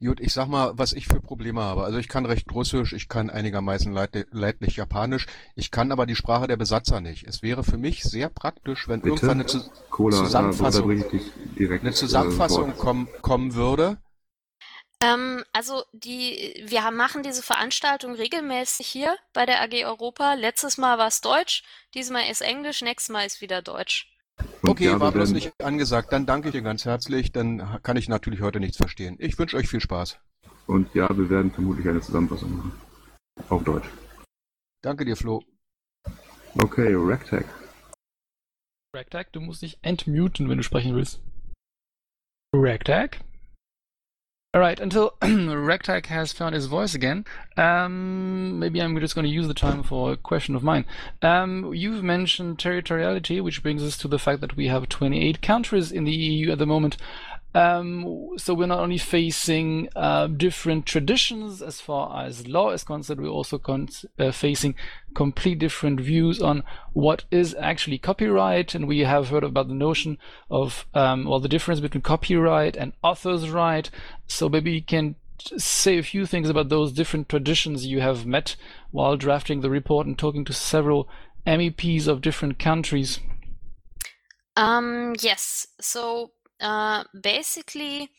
Gut, 0.04 0.20
ich 0.20 0.34
sag 0.34 0.48
mal, 0.48 0.74
was 0.76 0.92
ich 0.92 1.08
für 1.08 1.22
Probleme 1.22 1.62
habe. 1.62 1.84
Also 1.84 2.00
ich 2.00 2.10
kann 2.10 2.26
recht 2.26 2.52
Russisch, 2.52 2.92
ich 2.94 3.08
kann 3.08 3.30
einigermaßen 3.30 3.94
leidlich 3.94 4.76
Japanisch, 4.76 5.28
ich 5.56 5.72
kann 5.72 5.94
aber 5.94 6.06
die 6.06 6.16
Sprache 6.16 6.48
der 6.48 6.58
Besatzer 6.58 7.00
nicht. 7.00 7.26
Es 7.26 7.42
wäre 7.42 7.64
für 7.64 7.78
mich 7.78 8.04
sehr 8.04 8.28
praktisch, 8.28 8.90
wenn 8.90 9.00
Bitte? 9.00 9.16
irgendwann 9.16 9.40
eine 9.40 9.46
Zu 9.46 9.62
Cola, 9.92 10.18
Zusammenfassung, 10.18 11.06
direkt, 11.58 11.86
eine 11.86 11.94
Zusammenfassung 11.94 12.72
äh, 12.72 12.76
kommen, 12.76 13.08
kommen 13.22 13.54
würde. 13.54 13.98
Ähm, 15.04 15.44
also 15.52 15.84
die, 15.92 16.64
wir 16.66 16.84
haben, 16.84 16.96
machen 16.96 17.24
diese 17.24 17.44
Veranstaltung 17.44 18.16
regelmäßig 18.16 18.88
hier 18.88 19.16
bei 19.34 19.46
der 19.46 19.62
AG 19.62 19.74
Europa. 19.86 20.36
Letztes 20.36 20.78
Mal 20.78 20.98
war 20.98 21.08
es 21.08 21.20
Deutsch, 21.20 21.64
diesmal 21.94 22.30
ist 22.32 22.42
Englisch, 22.42 22.82
nächstes 22.82 23.12
Mal 23.12 23.26
ist 23.26 23.42
wieder 23.42 23.62
Deutsch. 23.62 24.10
Und 24.62 24.70
Okay, 24.70 24.86
ja, 24.86 25.00
war 25.00 25.12
bloß 25.12 25.32
nicht 25.32 25.52
angesagt. 25.62 26.14
Dann 26.14 26.26
danke 26.26 26.48
ich 26.48 26.54
dir 26.54 26.62
ganz 26.62 26.86
herzlich. 26.86 27.32
Dann 27.32 27.82
kann 27.84 27.98
ich 27.98 28.08
natürlich 28.08 28.42
heute 28.42 28.60
nichts 28.60 28.78
verstehen. 28.78 29.18
Ich 29.20 29.38
wünsche 29.38 29.58
euch 29.58 29.68
viel 29.68 29.82
Spaß. 29.82 30.20
und 30.68 30.94
ja, 30.96 31.10
wir 31.16 31.30
werden 31.30 31.52
vermutlich 31.52 31.88
eine 31.88 32.00
Zusammenfassung 32.00 32.56
machen. 32.56 32.82
Auf 33.50 33.64
Deutsch. 33.64 33.90
Danke 34.82 35.06
dir, 35.06 35.18
Flo. 35.18 35.44
Okay, 36.56 36.94
Ragtag. 36.96 37.46
Ragtag, 38.96 39.34
du 39.34 39.42
musst 39.42 39.64
dich 39.64 39.80
entmuten, 39.82 40.50
wenn 40.50 40.58
du 40.58 40.64
sprechen 40.64 40.96
willst. 40.96 41.20
Ragtag? 44.54 44.56
Alright, 44.56 44.80
until 44.80 45.16
Ragtag 45.22 46.06
has 46.08 46.32
found 46.32 46.54
his 46.54 46.68
voice 46.68 46.94
again, 46.94 47.26
um, 47.58 48.60
maybe 48.60 48.80
I'm 48.80 49.00
just 49.00 49.16
going 49.16 49.26
to 49.26 49.34
use 49.34 49.48
the 49.48 49.54
time 49.54 49.82
for 49.82 50.12
a 50.12 50.18
question 50.18 50.56
of 50.56 50.64
mine. 50.64 50.86
Um, 51.22 51.74
you've 51.74 52.04
mentioned 52.04 52.60
territoriality, 52.60 53.42
which 53.42 53.64
brings 53.64 53.84
us 53.84 53.98
to 53.98 54.08
the 54.08 54.20
fact 54.20 54.42
that 54.42 54.56
we 54.56 54.68
have 54.68 54.88
28 54.90 55.42
countries 55.42 55.92
in 55.92 56.04
the 56.04 56.12
EU 56.12 56.52
at 56.52 56.60
the 56.60 56.68
moment. 56.68 56.98
Um, 57.56 58.30
so 58.38 58.54
we're 58.54 58.66
not 58.66 58.80
only 58.80 58.98
facing 58.98 59.88
uh, 59.96 60.28
different 60.28 60.88
traditions 60.88 61.62
as 61.62 61.80
far 61.80 62.26
as 62.26 62.48
law 62.48 62.72
is 62.72 62.84
concerned, 62.84 63.22
we're 63.22 63.28
also 63.28 63.60
con- 63.60 63.90
uh, 64.18 64.32
facing 64.32 64.74
complete 65.14 65.60
different 65.60 66.00
views 66.00 66.42
on 66.42 66.64
what 66.94 67.26
is 67.30 67.56
actually 67.60 68.00
copyright. 68.00 68.74
And 68.74 68.88
we 68.88 69.02
have 69.02 69.30
heard 69.30 69.44
about 69.44 69.68
the 69.68 69.76
notion 69.76 70.18
of, 70.50 70.88
um, 70.96 71.26
well, 71.26 71.40
the 71.40 71.48
difference 71.48 71.80
between 71.80 72.02
copyright 72.02 72.76
and 72.76 72.94
author's 73.04 73.50
right. 73.50 73.90
So 74.26 74.50
maybe 74.50 74.72
you 74.72 74.84
can 74.84 75.16
say 75.58 75.98
a 75.98 76.04
few 76.04 76.26
things 76.26 76.50
about 76.50 76.70
those 76.70 76.92
different 76.92 77.30
traditions 77.30 77.86
you 77.86 78.02
have 78.02 78.26
met 78.26 78.56
while 78.92 79.18
drafting 79.18 79.62
the 79.62 79.70
report 79.70 80.08
and 80.08 80.18
talking 80.18 80.46
to 80.46 80.54
several 80.54 81.08
MEPs 81.46 82.08
of 82.08 82.22
different 82.22 82.58
countries. 82.58 83.20
Um, 84.56 85.16
yes. 85.20 85.68
So 85.82 86.32
uh, 86.64 87.04
basically, 87.22 88.10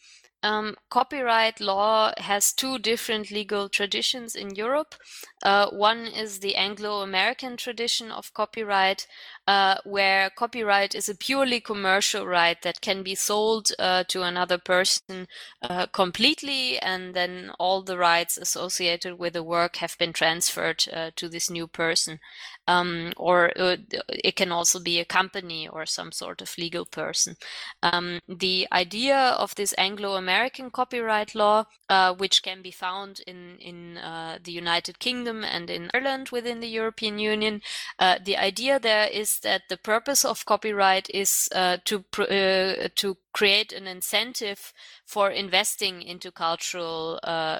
um, 0.44 0.76
copyright 0.90 1.58
law 1.58 2.12
has 2.18 2.52
two 2.52 2.78
different 2.78 3.30
legal 3.30 3.70
traditions 3.70 4.36
in 4.36 4.54
Europe. 4.54 4.94
Uh, 5.42 5.70
one 5.70 6.06
is 6.06 6.40
the 6.40 6.54
Anglo 6.54 7.00
American 7.00 7.56
tradition 7.56 8.10
of 8.10 8.34
copyright, 8.34 9.06
uh, 9.46 9.76
where 9.84 10.28
copyright 10.28 10.94
is 10.94 11.08
a 11.08 11.14
purely 11.14 11.60
commercial 11.60 12.26
right 12.26 12.60
that 12.60 12.82
can 12.82 13.02
be 13.02 13.14
sold 13.14 13.70
uh, 13.78 14.04
to 14.08 14.22
another 14.22 14.58
person 14.58 15.26
uh, 15.62 15.86
completely, 15.86 16.78
and 16.78 17.14
then 17.14 17.50
all 17.58 17.82
the 17.82 17.96
rights 17.96 18.36
associated 18.36 19.18
with 19.18 19.32
the 19.32 19.42
work 19.42 19.76
have 19.76 19.96
been 19.98 20.12
transferred 20.12 20.84
uh, 20.92 21.10
to 21.16 21.26
this 21.26 21.48
new 21.48 21.66
person. 21.66 22.20
Um, 22.66 23.12
or 23.16 23.52
uh, 23.58 23.76
it 24.08 24.36
can 24.36 24.50
also 24.50 24.80
be 24.80 24.98
a 24.98 25.04
company 25.04 25.68
or 25.68 25.86
some 25.86 26.12
sort 26.12 26.40
of 26.40 26.56
legal 26.56 26.86
person. 26.86 27.36
Um, 27.82 28.20
the 28.26 28.66
idea 28.72 29.16
of 29.38 29.54
this 29.54 29.74
Anglo-American 29.76 30.70
copyright 30.70 31.34
law, 31.34 31.64
uh, 31.90 32.14
which 32.14 32.42
can 32.42 32.62
be 32.62 32.70
found 32.70 33.20
in 33.26 33.58
in 33.60 33.98
uh, 33.98 34.38
the 34.42 34.52
United 34.52 34.98
Kingdom 34.98 35.44
and 35.44 35.70
in 35.70 35.90
Ireland 35.92 36.30
within 36.30 36.60
the 36.60 36.68
European 36.68 37.18
Union, 37.18 37.60
uh, 37.98 38.18
the 38.24 38.36
idea 38.36 38.78
there 38.78 39.08
is 39.08 39.40
that 39.40 39.62
the 39.68 39.76
purpose 39.76 40.24
of 40.24 40.46
copyright 40.46 41.10
is 41.10 41.48
uh, 41.54 41.76
to 41.84 42.04
uh, 42.18 42.88
to 42.94 43.16
create 43.32 43.72
an 43.72 43.86
incentive 43.86 44.72
for 45.04 45.30
investing 45.30 46.02
into 46.02 46.30
cultural 46.30 47.18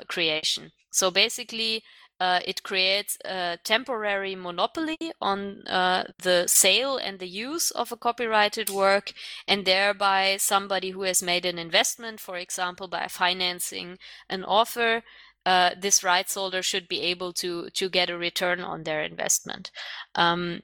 creation. 0.09 0.73
So 0.91 1.11
basically, 1.11 1.83
uh, 2.25 2.41
it 2.51 2.63
creates 2.63 3.19
a 3.25 3.59
temporary 3.65 4.35
monopoly 4.35 5.13
on 5.21 5.39
uh, 5.67 6.05
the 6.23 6.47
sale 6.47 6.97
and 6.97 7.19
the 7.19 7.29
use 7.51 7.71
of 7.81 7.93
a 7.93 7.97
copyrighted 7.97 8.71
work, 8.71 9.13
and 9.47 9.65
thereby 9.65 10.37
somebody 10.39 10.91
who 10.91 11.03
has 11.03 11.23
made 11.23 11.45
an 11.49 11.59
investment, 11.59 12.21
for 12.21 12.37
example, 12.39 12.89
by 12.89 13.07
financing 13.09 13.99
an 14.29 14.43
author, 14.45 15.03
uh, 15.47 15.71
this 15.85 16.03
rights 16.03 16.35
holder 16.35 16.63
should 16.63 16.89
be 16.89 17.01
able 17.13 17.33
to 17.33 17.69
to 17.71 17.89
get 17.91 18.11
a 18.11 18.19
return 18.19 18.61
on 18.61 18.85
their 18.85 19.03
investment. 19.05 19.71
Um, 20.15 20.61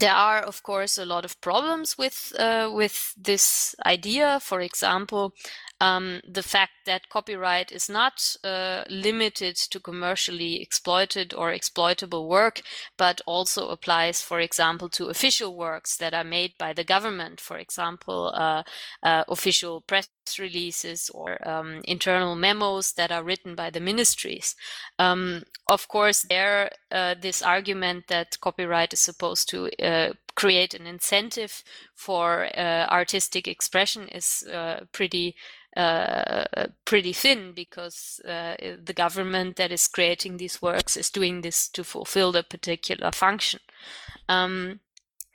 there 0.00 0.14
are, 0.14 0.40
of 0.40 0.62
course, 0.62 1.02
a 1.02 1.04
lot 1.04 1.24
of 1.24 1.40
problems 1.40 1.98
with 1.98 2.32
uh, 2.38 2.70
with 2.72 3.14
this 3.16 3.74
idea. 3.86 4.40
For 4.40 4.60
example, 4.60 5.32
um, 5.82 6.20
the 6.24 6.44
fact 6.44 6.72
that 6.86 7.08
copyright 7.08 7.72
is 7.72 7.88
not 7.88 8.36
uh, 8.44 8.84
limited 8.88 9.56
to 9.56 9.80
commercially 9.80 10.62
exploited 10.62 11.34
or 11.34 11.50
exploitable 11.50 12.28
work, 12.28 12.62
but 12.96 13.20
also 13.26 13.68
applies, 13.68 14.22
for 14.22 14.38
example, 14.38 14.88
to 14.90 15.06
official 15.06 15.56
works 15.56 15.96
that 15.96 16.14
are 16.14 16.22
made 16.22 16.52
by 16.56 16.72
the 16.72 16.84
government, 16.84 17.40
for 17.40 17.58
example, 17.58 18.32
uh, 18.32 18.62
uh, 19.02 19.24
official 19.26 19.80
press 19.80 20.08
releases 20.38 21.10
or 21.10 21.36
um, 21.48 21.80
internal 21.82 22.36
memos 22.36 22.92
that 22.92 23.10
are 23.10 23.24
written 23.24 23.56
by 23.56 23.68
the 23.68 23.80
ministries. 23.80 24.54
Um, 25.00 25.42
of 25.66 25.88
course, 25.88 26.24
there, 26.28 26.70
uh, 26.92 27.16
this 27.20 27.42
argument 27.42 28.04
that 28.06 28.38
copyright 28.40 28.92
is 28.92 29.00
supposed 29.00 29.48
to 29.48 29.68
uh, 29.84 30.12
create 30.36 30.74
an 30.74 30.86
incentive 30.86 31.64
for 31.96 32.46
uh, 32.56 32.86
artistic 32.88 33.48
expression 33.48 34.06
is 34.08 34.44
pretty 34.92 35.34
uh, 35.76 36.66
pretty 36.84 37.12
thin 37.12 37.52
because 37.52 38.20
uh, 38.28 38.56
the 38.82 38.92
government 38.94 39.56
that 39.56 39.72
is 39.72 39.88
creating 39.88 40.36
these 40.36 40.60
works 40.60 40.96
is 40.96 41.10
doing 41.10 41.40
this 41.40 41.68
to 41.68 41.84
fulfill 41.84 42.36
a 42.36 42.42
particular 42.42 43.10
function. 43.12 43.60
Um, 44.28 44.80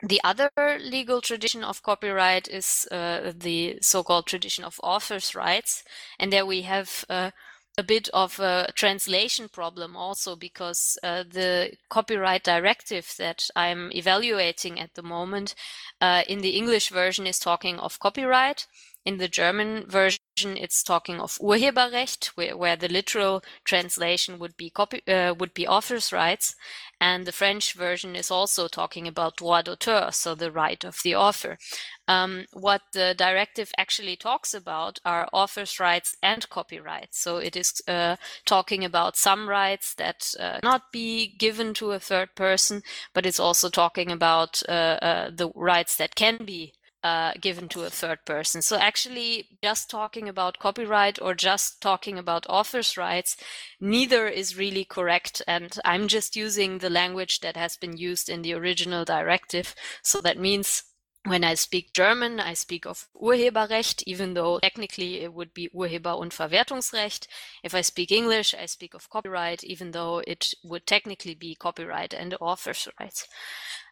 the 0.00 0.20
other 0.22 0.50
legal 0.80 1.20
tradition 1.20 1.64
of 1.64 1.82
copyright 1.82 2.46
is 2.46 2.86
uh, 2.92 3.32
the 3.36 3.78
so-called 3.80 4.26
tradition 4.26 4.64
of 4.64 4.78
author's 4.82 5.34
rights, 5.34 5.82
and 6.20 6.32
there 6.32 6.46
we 6.46 6.62
have 6.62 7.04
uh, 7.08 7.32
a 7.76 7.82
bit 7.82 8.08
of 8.12 8.40
a 8.40 8.68
translation 8.74 9.48
problem 9.48 9.96
also 9.96 10.34
because 10.34 10.98
uh, 11.02 11.22
the 11.28 11.72
copyright 11.88 12.42
directive 12.42 13.14
that 13.18 13.48
I'm 13.54 13.92
evaluating 13.92 14.80
at 14.80 14.94
the 14.94 15.02
moment 15.02 15.54
uh, 16.00 16.22
in 16.28 16.40
the 16.40 16.56
English 16.56 16.90
version 16.90 17.26
is 17.26 17.38
talking 17.38 17.78
of 17.78 18.00
copyright. 18.00 18.66
In 19.04 19.16
the 19.16 19.28
German 19.28 19.86
version, 19.88 20.18
it's 20.56 20.82
talking 20.82 21.20
of 21.20 21.38
Urheberrecht, 21.38 22.26
where, 22.36 22.56
where 22.56 22.76
the 22.76 22.88
literal 22.88 23.42
translation 23.64 24.38
would 24.38 24.56
be 24.56 24.70
copy 24.70 25.02
uh, 25.08 25.34
would 25.38 25.54
be 25.54 25.66
author's 25.66 26.12
rights, 26.12 26.54
and 27.00 27.24
the 27.24 27.32
French 27.32 27.72
version 27.72 28.16
is 28.16 28.30
also 28.30 28.68
talking 28.68 29.08
about 29.08 29.36
droit 29.36 29.64
d'auteur, 29.64 30.10
so 30.12 30.34
the 30.34 30.52
right 30.52 30.84
of 30.84 31.00
the 31.04 31.14
author. 31.14 31.58
Um, 32.06 32.46
what 32.52 32.82
the 32.92 33.14
directive 33.16 33.70
actually 33.78 34.16
talks 34.16 34.52
about 34.52 34.98
are 35.04 35.28
author's 35.32 35.80
rights 35.80 36.16
and 36.22 36.48
copyright. 36.48 37.14
So 37.14 37.38
it 37.38 37.56
is 37.56 37.80
uh, 37.88 38.16
talking 38.44 38.84
about 38.84 39.16
some 39.16 39.48
rights 39.48 39.94
that 39.94 40.34
uh, 40.38 40.58
not 40.62 40.92
be 40.92 41.34
given 41.38 41.72
to 41.74 41.92
a 41.92 42.00
third 42.00 42.34
person, 42.34 42.82
but 43.14 43.26
it's 43.26 43.40
also 43.40 43.70
talking 43.70 44.10
about 44.10 44.62
uh, 44.68 44.98
uh 45.00 45.30
the 45.30 45.50
rights 45.54 45.96
that 45.96 46.14
can 46.14 46.44
be 46.44 46.74
uh, 47.02 47.32
given 47.40 47.68
to 47.68 47.82
a 47.82 47.90
third 47.90 48.18
person. 48.24 48.62
So 48.62 48.76
actually, 48.76 49.46
just 49.62 49.90
talking 49.90 50.28
about 50.28 50.58
copyright 50.58 51.20
or 51.20 51.34
just 51.34 51.80
talking 51.80 52.18
about 52.18 52.46
author's 52.48 52.96
rights, 52.96 53.36
neither 53.80 54.26
is 54.26 54.56
really 54.56 54.84
correct. 54.84 55.42
And 55.46 55.76
I'm 55.84 56.08
just 56.08 56.36
using 56.36 56.78
the 56.78 56.90
language 56.90 57.40
that 57.40 57.56
has 57.56 57.76
been 57.76 57.96
used 57.96 58.28
in 58.28 58.42
the 58.42 58.54
original 58.54 59.04
directive. 59.04 59.74
So 60.02 60.20
that 60.22 60.38
means 60.38 60.82
when 61.24 61.44
I 61.44 61.54
speak 61.54 61.92
German, 61.92 62.40
I 62.40 62.54
speak 62.54 62.86
of 62.86 63.08
Urheberrecht, 63.14 64.02
even 64.06 64.34
though 64.34 64.58
technically 64.60 65.20
it 65.20 65.32
would 65.32 65.52
be 65.52 65.68
Urheber- 65.74 66.18
und 66.18 66.32
Verwertungsrecht. 66.32 67.26
If 67.62 67.74
I 67.74 67.82
speak 67.82 68.10
English, 68.10 68.54
I 68.54 68.66
speak 68.66 68.94
of 68.94 69.10
copyright, 69.10 69.62
even 69.64 69.90
though 69.90 70.22
it 70.26 70.54
would 70.64 70.86
technically 70.86 71.34
be 71.34 71.54
copyright 71.54 72.14
and 72.14 72.34
author's 72.40 72.88
rights. 72.98 73.26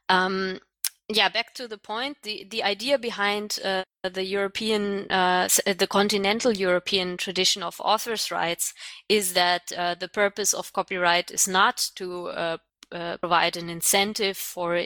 Um, 0.09 0.61
yeah, 1.09 1.29
back 1.29 1.55
to 1.55 1.69
the 1.69 1.79
point. 1.79 2.19
The 2.23 2.47
the 2.51 2.63
idea 2.63 2.99
behind 2.99 3.59
uh, 3.65 3.85
the 4.03 4.25
European, 4.25 5.11
uh, 5.11 5.49
the 5.65 5.87
continental 5.87 6.53
European 6.53 7.17
tradition 7.17 7.63
of 7.63 7.81
authors' 7.81 8.31
rights 8.31 8.75
is 9.09 9.35
that 9.35 9.73
uh, 9.73 9.95
the 9.95 10.09
purpose 10.09 10.53
of 10.53 10.73
copyright 10.73 11.31
is 11.31 11.47
not 11.47 11.91
to 11.97 12.29
uh, 12.29 12.57
uh, 12.93 13.17
provide 13.19 13.57
an 13.57 13.69
incentive 13.69 14.37
for 14.37 14.77
uh, 14.77 14.81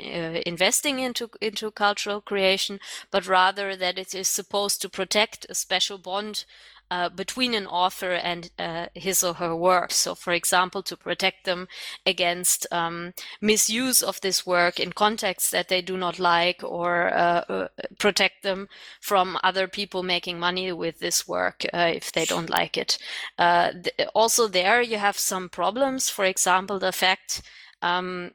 investing 0.46 0.98
into 0.98 1.28
into 1.40 1.70
cultural 1.70 2.20
creation, 2.20 2.80
but 3.10 3.26
rather 3.26 3.76
that 3.76 3.98
it 3.98 4.14
is 4.14 4.28
supposed 4.28 4.82
to 4.82 4.88
protect 4.88 5.46
a 5.48 5.54
special 5.54 5.98
bond 5.98 6.44
uh, 6.90 7.08
between 7.08 7.54
an 7.54 7.66
author 7.66 8.12
and 8.12 8.50
uh, 8.58 8.86
his 8.94 9.22
or 9.22 9.34
her 9.34 9.54
work. 9.54 9.92
So, 9.92 10.14
for 10.14 10.32
example, 10.32 10.82
to 10.82 10.96
protect 10.96 11.44
them 11.44 11.68
against 12.04 12.66
um, 12.72 13.12
misuse 13.40 14.02
of 14.02 14.20
this 14.20 14.44
work 14.46 14.80
in 14.80 14.92
contexts 14.92 15.50
that 15.50 15.68
they 15.68 15.82
do 15.82 15.96
not 15.96 16.18
like, 16.18 16.62
or 16.64 17.08
uh, 17.14 17.44
uh 17.48 17.68
protect 17.98 18.42
them 18.42 18.68
from 19.00 19.38
other 19.44 19.68
people 19.68 20.02
making 20.02 20.38
money 20.38 20.72
with 20.72 20.98
this 20.98 21.28
work 21.28 21.64
uh, 21.72 21.90
if 21.94 22.12
they 22.12 22.24
don't 22.24 22.50
like 22.50 22.76
it. 22.76 22.98
Uh, 23.38 23.72
th- 23.72 24.08
also, 24.14 24.48
there 24.48 24.82
you 24.82 24.98
have 24.98 25.18
some 25.18 25.48
problems. 25.48 26.10
For 26.10 26.24
example, 26.24 26.78
the 26.78 26.92
fact 26.92 27.42
um, 27.82 28.32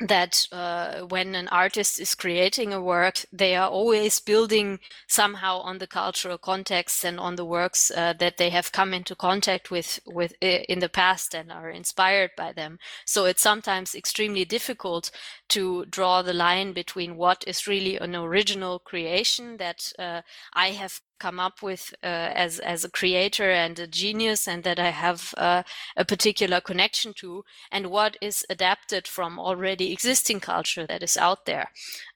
that 0.00 0.46
uh, 0.52 1.00
when 1.02 1.34
an 1.34 1.48
artist 1.48 1.98
is 1.98 2.14
creating 2.14 2.72
a 2.72 2.82
work, 2.82 3.24
they 3.32 3.56
are 3.56 3.68
always 3.68 4.20
building 4.20 4.78
somehow 5.06 5.58
on 5.60 5.78
the 5.78 5.86
cultural 5.86 6.36
context 6.36 7.02
and 7.04 7.18
on 7.18 7.36
the 7.36 7.44
works 7.44 7.90
uh, 7.90 8.12
that 8.18 8.36
they 8.36 8.50
have 8.50 8.72
come 8.72 8.92
into 8.92 9.14
contact 9.14 9.70
with 9.70 10.00
with 10.06 10.34
in 10.42 10.80
the 10.80 10.88
past 10.90 11.34
and 11.34 11.50
are 11.50 11.70
inspired 11.70 12.30
by 12.36 12.52
them. 12.52 12.78
So 13.06 13.24
it's 13.24 13.40
sometimes 13.40 13.94
extremely 13.94 14.44
difficult 14.44 15.10
to 15.48 15.86
draw 15.86 16.20
the 16.20 16.34
line 16.34 16.74
between 16.74 17.16
what 17.16 17.44
is 17.46 17.66
really 17.66 17.96
an 17.96 18.14
original 18.14 18.78
creation 18.78 19.56
that 19.56 19.92
uh, 19.98 20.20
I 20.52 20.68
have 20.72 21.00
come 21.18 21.40
up 21.40 21.62
with 21.62 21.94
uh, 22.02 22.06
as 22.06 22.58
as 22.60 22.84
a 22.84 22.90
creator 22.90 23.50
and 23.50 23.78
a 23.78 23.86
genius 23.86 24.46
and 24.48 24.64
that 24.64 24.78
I 24.78 24.90
have 24.90 25.34
uh, 25.36 25.62
a 25.96 26.04
particular 26.04 26.60
connection 26.60 27.12
to 27.14 27.44
and 27.70 27.90
what 27.90 28.16
is 28.20 28.44
adapted 28.50 29.06
from 29.08 29.38
already 29.38 29.92
existing 29.92 30.40
culture 30.40 30.86
that 30.86 31.02
is 31.02 31.16
out 31.16 31.46
there. 31.46 31.70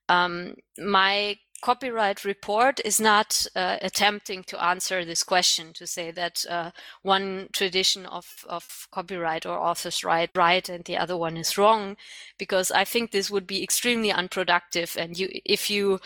Um, 0.08 0.54
my 0.78 1.36
copyright 1.60 2.24
report 2.24 2.80
is 2.84 3.00
not 3.00 3.46
uh, 3.54 3.76
attempting 3.82 4.42
to 4.44 4.62
answer 4.62 5.04
this 5.04 5.22
question 5.22 5.72
to 5.74 5.86
say 5.86 6.10
that 6.10 6.44
uh, 6.48 6.70
one 7.02 7.48
tradition 7.52 8.06
of, 8.06 8.26
of 8.48 8.88
copyright 8.90 9.44
or 9.44 9.58
author's 9.58 10.02
right 10.02 10.30
right 10.34 10.68
and 10.68 10.84
the 10.84 10.96
other 10.96 11.16
one 11.16 11.36
is 11.36 11.58
wrong 11.58 11.96
because 12.38 12.70
i 12.72 12.84
think 12.84 13.10
this 13.10 13.30
would 13.30 13.46
be 13.46 13.62
extremely 13.62 14.10
unproductive 14.10 14.96
and 14.98 15.18
you 15.18 15.28
if 15.44 15.70
you 15.70 16.00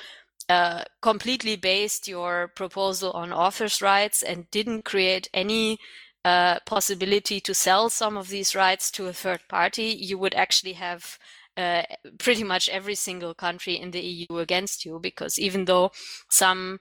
uh, 0.49 0.82
completely 1.01 1.57
based 1.57 2.09
your 2.09 2.49
proposal 2.49 3.12
on 3.12 3.32
author's 3.32 3.80
rights 3.80 4.22
and 4.22 4.51
didn't 4.51 4.84
create 4.84 5.28
any 5.32 5.78
uh, 6.24 6.59
possibility 6.66 7.40
to 7.40 7.55
sell 7.55 7.90
some 7.90 8.16
of 8.16 8.28
these 8.28 8.55
rights 8.55 8.90
to 8.90 9.07
a 9.07 9.12
third 9.12 9.40
party, 9.49 9.84
you 9.84 10.18
would 10.18 10.34
actually 10.34 10.72
have 10.72 11.18
uh, 11.57 11.82
pretty 12.18 12.42
much 12.42 12.68
every 12.68 12.95
single 12.95 13.34
country 13.34 13.74
in 13.74 13.90
the 13.90 14.01
EU 14.01 14.38
against 14.38 14.84
you 14.84 14.99
because 14.99 15.38
even 15.38 15.66
though 15.66 15.92
some 16.30 16.80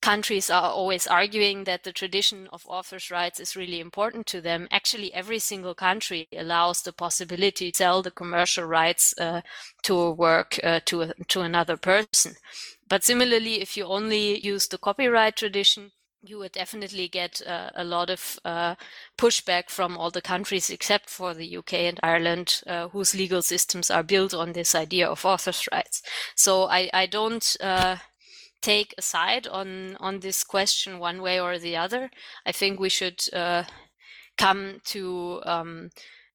countries 0.00 0.48
are 0.48 0.70
always 0.70 1.06
arguing 1.06 1.64
that 1.64 1.84
the 1.84 1.92
tradition 1.92 2.48
of 2.52 2.64
authors' 2.66 3.10
rights 3.10 3.40
is 3.40 3.56
really 3.56 3.80
important 3.80 4.26
to 4.26 4.40
them, 4.40 4.68
actually 4.70 5.12
every 5.12 5.38
single 5.38 5.74
country 5.74 6.28
allows 6.36 6.82
the 6.82 6.92
possibility 6.92 7.70
to 7.70 7.76
sell 7.76 8.02
the 8.02 8.10
commercial 8.10 8.64
rights 8.64 9.12
uh, 9.18 9.40
to 9.82 9.98
a 9.98 10.12
work 10.12 10.58
uh, 10.62 10.80
to 10.84 11.02
a, 11.02 11.14
to 11.28 11.40
another 11.40 11.76
person. 11.76 12.34
But 12.88 13.04
similarly, 13.04 13.60
if 13.60 13.76
you 13.76 13.84
only 13.84 14.38
use 14.38 14.66
the 14.68 14.78
copyright 14.78 15.36
tradition, 15.36 15.92
you 16.22 16.38
would 16.38 16.52
definitely 16.52 17.08
get 17.08 17.40
uh, 17.46 17.70
a 17.74 17.84
lot 17.84 18.10
of 18.10 18.38
uh, 18.44 18.74
pushback 19.16 19.70
from 19.70 19.96
all 19.96 20.10
the 20.10 20.22
countries 20.22 20.70
except 20.70 21.08
for 21.08 21.32
the 21.34 21.56
UK 21.56 21.74
and 21.74 22.00
Ireland, 22.02 22.62
uh, 22.66 22.88
whose 22.88 23.14
legal 23.14 23.42
systems 23.42 23.90
are 23.90 24.02
built 24.02 24.34
on 24.34 24.52
this 24.52 24.74
idea 24.74 25.06
of 25.08 25.24
authors' 25.24 25.68
rights. 25.70 26.02
So 26.34 26.64
I, 26.64 26.90
I 26.92 27.06
don't 27.06 27.56
uh, 27.60 27.96
take 28.60 28.94
a 28.98 29.02
side 29.02 29.46
on 29.46 29.96
on 30.00 30.20
this 30.20 30.42
question 30.42 30.98
one 30.98 31.22
way 31.22 31.40
or 31.40 31.58
the 31.58 31.76
other. 31.76 32.10
I 32.44 32.52
think 32.52 32.80
we 32.80 32.88
should 32.88 33.22
uh, 33.32 33.64
come 34.36 34.80
to 34.86 35.40
um, 35.44 35.90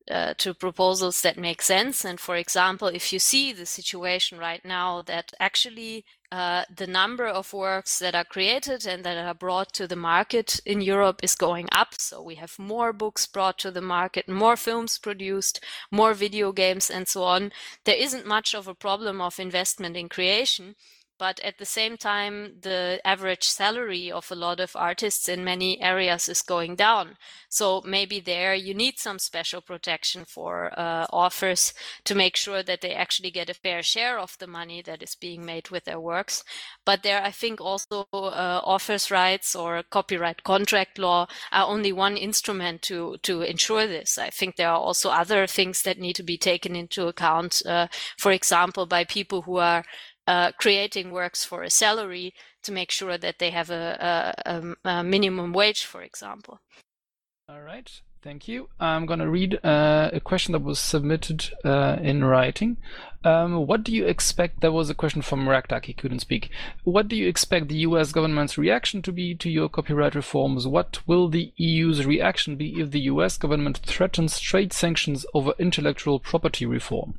uh, 0.09 0.33
to 0.37 0.53
proposals 0.53 1.21
that 1.21 1.37
make 1.37 1.61
sense. 1.61 2.03
And 2.03 2.19
for 2.19 2.35
example, 2.35 2.87
if 2.87 3.13
you 3.13 3.19
see 3.19 3.53
the 3.53 3.65
situation 3.65 4.37
right 4.37 4.63
now 4.65 5.01
that 5.03 5.33
actually 5.39 6.05
uh, 6.31 6.65
the 6.75 6.87
number 6.87 7.27
of 7.27 7.53
works 7.53 7.99
that 7.99 8.15
are 8.15 8.23
created 8.23 8.87
and 8.87 9.03
that 9.03 9.17
are 9.17 9.35
brought 9.35 9.71
to 9.71 9.87
the 9.87 9.95
market 9.95 10.59
in 10.65 10.81
Europe 10.81 11.19
is 11.21 11.35
going 11.35 11.69
up. 11.71 11.93
So 11.99 12.23
we 12.23 12.35
have 12.35 12.57
more 12.57 12.91
books 12.91 13.27
brought 13.27 13.59
to 13.59 13.71
the 13.71 13.81
market, 13.81 14.27
more 14.27 14.57
films 14.57 14.97
produced, 14.97 15.63
more 15.91 16.15
video 16.15 16.51
games, 16.51 16.89
and 16.89 17.07
so 17.07 17.23
on. 17.23 17.51
There 17.85 17.95
isn't 17.95 18.25
much 18.25 18.55
of 18.55 18.67
a 18.67 18.73
problem 18.73 19.21
of 19.21 19.39
investment 19.39 19.95
in 19.95 20.09
creation 20.09 20.75
but 21.23 21.39
at 21.39 21.57
the 21.57 21.65
same 21.65 21.95
time, 21.95 22.55
the 22.63 22.99
average 23.05 23.45
salary 23.45 24.11
of 24.11 24.29
a 24.29 24.35
lot 24.35 24.59
of 24.59 24.75
artists 24.75 25.29
in 25.29 25.41
many 25.41 25.81
areas 25.81 26.27
is 26.27 26.41
going 26.41 26.75
down. 26.75 27.15
So 27.47 27.81
maybe 27.85 28.19
there 28.19 28.53
you 28.53 28.73
need 28.73 28.99
some 28.99 29.19
special 29.19 29.61
protection 29.61 30.25
for 30.25 30.77
uh, 30.77 31.05
authors 31.13 31.73
to 32.03 32.13
make 32.13 32.35
sure 32.35 32.61
that 32.61 32.81
they 32.81 32.93
actually 32.93 33.31
get 33.31 33.49
a 33.49 33.53
fair 33.53 33.81
share 33.81 34.19
of 34.19 34.37
the 34.39 34.47
money 34.47 34.81
that 34.81 35.01
is 35.01 35.15
being 35.15 35.45
made 35.45 35.69
with 35.69 35.85
their 35.85 35.99
works. 35.99 36.43
But 36.83 37.03
there, 37.03 37.23
I 37.23 37.31
think 37.31 37.61
also 37.61 38.05
uh, 38.11 38.59
authors' 38.65 39.09
rights 39.09 39.55
or 39.55 39.81
copyright 39.83 40.43
contract 40.43 40.99
law 40.99 41.27
are 41.53 41.65
only 41.65 41.93
one 41.93 42.17
instrument 42.17 42.81
to 42.81 43.15
to 43.21 43.43
ensure 43.43 43.87
this. 43.87 44.17
I 44.17 44.29
think 44.29 44.57
there 44.57 44.69
are 44.69 44.83
also 44.87 45.09
other 45.09 45.47
things 45.47 45.83
that 45.83 45.99
need 45.99 46.17
to 46.17 46.23
be 46.23 46.37
taken 46.37 46.75
into 46.75 47.07
account. 47.07 47.61
Uh, 47.65 47.87
for 48.17 48.33
example, 48.33 48.85
by 48.85 49.05
people 49.05 49.43
who 49.43 49.57
are 49.57 49.85
uh, 50.27 50.51
creating 50.57 51.11
works 51.11 51.43
for 51.43 51.63
a 51.63 51.69
salary 51.69 52.33
to 52.63 52.71
make 52.71 52.91
sure 52.91 53.17
that 53.17 53.39
they 53.39 53.49
have 53.49 53.69
a, 53.69 54.35
a, 54.45 54.89
a 54.89 55.03
minimum 55.03 55.53
wage, 55.53 55.85
for 55.85 56.01
example. 56.01 56.59
All 57.49 57.61
right, 57.61 57.91
thank 58.21 58.47
you. 58.47 58.69
I'm 58.79 59.05
going 59.05 59.19
to 59.19 59.29
read 59.29 59.59
uh, 59.65 60.09
a 60.13 60.21
question 60.21 60.53
that 60.53 60.63
was 60.63 60.79
submitted 60.79 61.51
uh, 61.65 61.97
in 62.01 62.23
writing. 62.23 62.77
Um, 63.25 63.67
what 63.67 63.83
do 63.83 63.91
you 63.93 64.05
expect? 64.05 64.61
That 64.61 64.71
was 64.71 64.89
a 64.89 64.95
question 64.95 65.21
from 65.21 65.45
Raktak, 65.45 65.85
he 65.85 65.93
couldn't 65.93 66.19
speak. 66.19 66.49
What 66.83 67.09
do 67.09 67.15
you 67.15 67.27
expect 67.27 67.67
the 67.67 67.83
US 67.87 68.11
government's 68.11 68.57
reaction 68.57 69.01
to 69.01 69.11
be 69.11 69.35
to 69.35 69.49
your 69.49 69.67
copyright 69.67 70.15
reforms? 70.15 70.67
What 70.67 71.05
will 71.05 71.27
the 71.27 71.51
EU's 71.57 72.05
reaction 72.05 72.55
be 72.55 72.79
if 72.79 72.91
the 72.91 73.01
US 73.01 73.37
government 73.37 73.77
threatens 73.79 74.39
trade 74.39 74.71
sanctions 74.71 75.25
over 75.33 75.53
intellectual 75.59 76.19
property 76.19 76.65
reform? 76.65 77.15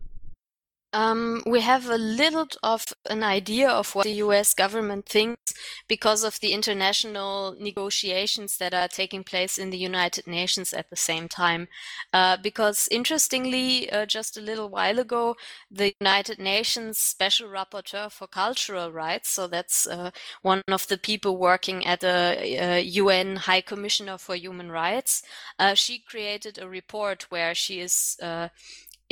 Um, 0.95 1.43
we 1.45 1.61
have 1.61 1.89
a 1.89 1.99
little 1.99 2.47
of 2.63 2.87
an 3.11 3.25
idea 3.25 3.69
of 3.69 3.97
what 3.97 4.05
the 4.05 4.23
US 4.27 4.55
government 4.55 5.07
thinks 5.07 5.53
because 5.89 6.23
of 6.23 6.39
the 6.39 6.53
international 6.53 7.57
negotiations 7.59 8.59
that 8.59 8.73
are 8.73 8.87
taking 8.87 9.25
place 9.25 9.59
in 9.59 9.71
the 9.71 9.77
United 9.77 10.29
Nations 10.29 10.73
at 10.73 10.91
the 10.91 10.97
same 10.97 11.27
time. 11.29 11.67
Uh, 12.13 12.37
because 12.37 12.87
interestingly, 12.93 13.91
uh, 13.91 14.07
just 14.07 14.37
a 14.37 14.41
little 14.41 14.69
while 14.69 15.01
ago, 15.01 15.35
the 15.69 15.93
United 16.01 16.39
Nations 16.39 16.99
Special 16.99 17.49
Rapporteur 17.49 18.13
for 18.13 18.29
Cultural 18.29 18.93
Rights, 18.93 19.31
so 19.31 19.49
that's 19.49 19.89
uh, 19.89 20.13
one 20.43 20.63
of 20.69 20.87
the 20.87 20.99
people 20.99 21.37
working 21.37 21.85
at 21.85 22.01
the 22.01 22.83
UN 22.85 23.37
uh, 23.37 23.41
High 23.41 23.63
Commissioner 23.63 24.17
for 24.17 24.37
Human 24.37 24.71
Rights, 24.71 25.23
uh, 25.59 25.75
she 25.75 25.99
created 25.99 26.57
a 26.57 26.69
report 26.69 27.27
where 27.31 27.53
she 27.53 27.81
is 27.81 28.17
uh, 28.23 28.49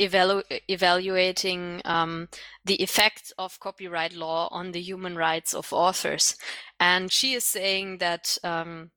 evalu- 0.07 0.61
evaluating 0.67 1.81
um, 1.85 2.27
the 2.65 2.75
effects 2.75 3.31
of 3.37 3.59
copyright 3.59 4.13
law 4.13 4.47
on 4.51 4.71
the 4.71 4.81
human 4.81 5.15
rights 5.15 5.53
of 5.53 5.73
authors. 5.73 6.35
And 6.79 7.11
she 7.11 7.33
is 7.33 7.43
saying 7.43 7.97
that 7.99 8.37
um, 8.43 8.91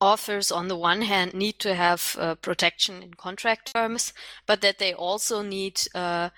authors, 0.00 0.50
on 0.52 0.68
the 0.68 0.76
one 0.76 1.02
hand, 1.02 1.34
need 1.34 1.58
to 1.60 1.74
have 1.74 2.16
uh, 2.18 2.34
protection 2.36 3.02
in 3.02 3.14
contract 3.14 3.72
terms, 3.72 4.12
but 4.46 4.60
that 4.60 4.78
they 4.78 4.92
also 4.92 5.42
need 5.42 5.80
uh, 5.94 6.30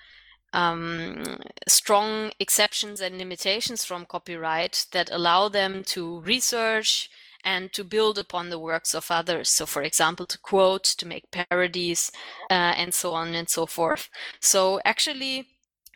um, 0.53 1.39
strong 1.67 2.31
exceptions 2.39 3.01
and 3.01 3.17
limitations 3.17 3.83
from 3.83 4.05
copyright 4.05 4.85
that 4.91 5.09
allow 5.11 5.49
them 5.49 5.83
to 5.83 6.21
research 6.21 7.09
and 7.43 7.71
to 7.73 7.83
build 7.83 8.17
upon 8.17 8.49
the 8.49 8.59
works 8.59 8.93
of 8.93 9.11
others. 9.11 9.49
So, 9.49 9.65
for 9.65 9.81
example, 9.83 10.25
to 10.27 10.37
quote, 10.39 10.83
to 10.83 11.07
make 11.07 11.31
parodies, 11.31 12.11
uh, 12.49 12.53
and 12.77 12.93
so 12.93 13.13
on 13.13 13.33
and 13.35 13.49
so 13.49 13.65
forth. 13.65 14.09
So, 14.39 14.79
actually, 14.85 15.47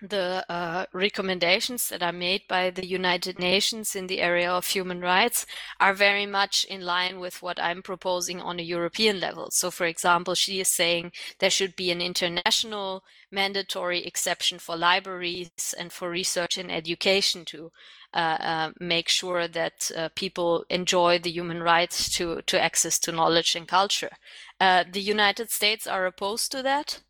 the 0.01 0.45
uh, 0.49 0.85
recommendations 0.93 1.89
that 1.89 2.03
are 2.03 2.11
made 2.11 2.41
by 2.47 2.69
the 2.69 2.85
United 2.85 3.39
Nations 3.39 3.95
in 3.95 4.07
the 4.07 4.21
area 4.21 4.51
of 4.51 4.67
human 4.67 5.01
rights 5.01 5.45
are 5.79 5.93
very 5.93 6.25
much 6.25 6.65
in 6.65 6.81
line 6.81 7.19
with 7.19 7.41
what 7.41 7.61
I'm 7.61 7.81
proposing 7.81 8.39
on 8.39 8.59
a 8.59 8.63
European 8.63 9.19
level. 9.19 9.49
So, 9.51 9.71
for 9.71 9.85
example, 9.85 10.35
she 10.35 10.59
is 10.59 10.67
saying 10.67 11.13
there 11.39 11.49
should 11.49 11.75
be 11.75 11.89
an 11.91 12.01
international 12.01 13.03
mandatory 13.31 14.05
exception 14.05 14.59
for 14.59 14.77
libraries 14.77 15.73
and 15.77 15.91
for 15.91 16.09
research 16.09 16.57
and 16.57 16.71
education 16.71 17.43
to 17.45 17.71
uh, 18.13 18.37
uh, 18.39 18.71
make 18.79 19.09
sure 19.09 19.47
that 19.47 19.91
uh, 19.95 20.09
people 20.15 20.63
enjoy 20.69 21.19
the 21.19 21.31
human 21.31 21.61
rights 21.61 22.09
to, 22.15 22.41
to 22.43 22.61
access 22.61 22.99
to 22.99 23.11
knowledge 23.11 23.55
and 23.55 23.67
culture. 23.67 24.11
Uh, 24.59 24.83
the 24.89 25.01
United 25.01 25.51
States 25.51 25.87
are 25.87 26.05
opposed 26.05 26.51
to 26.51 26.61
that. 26.61 27.01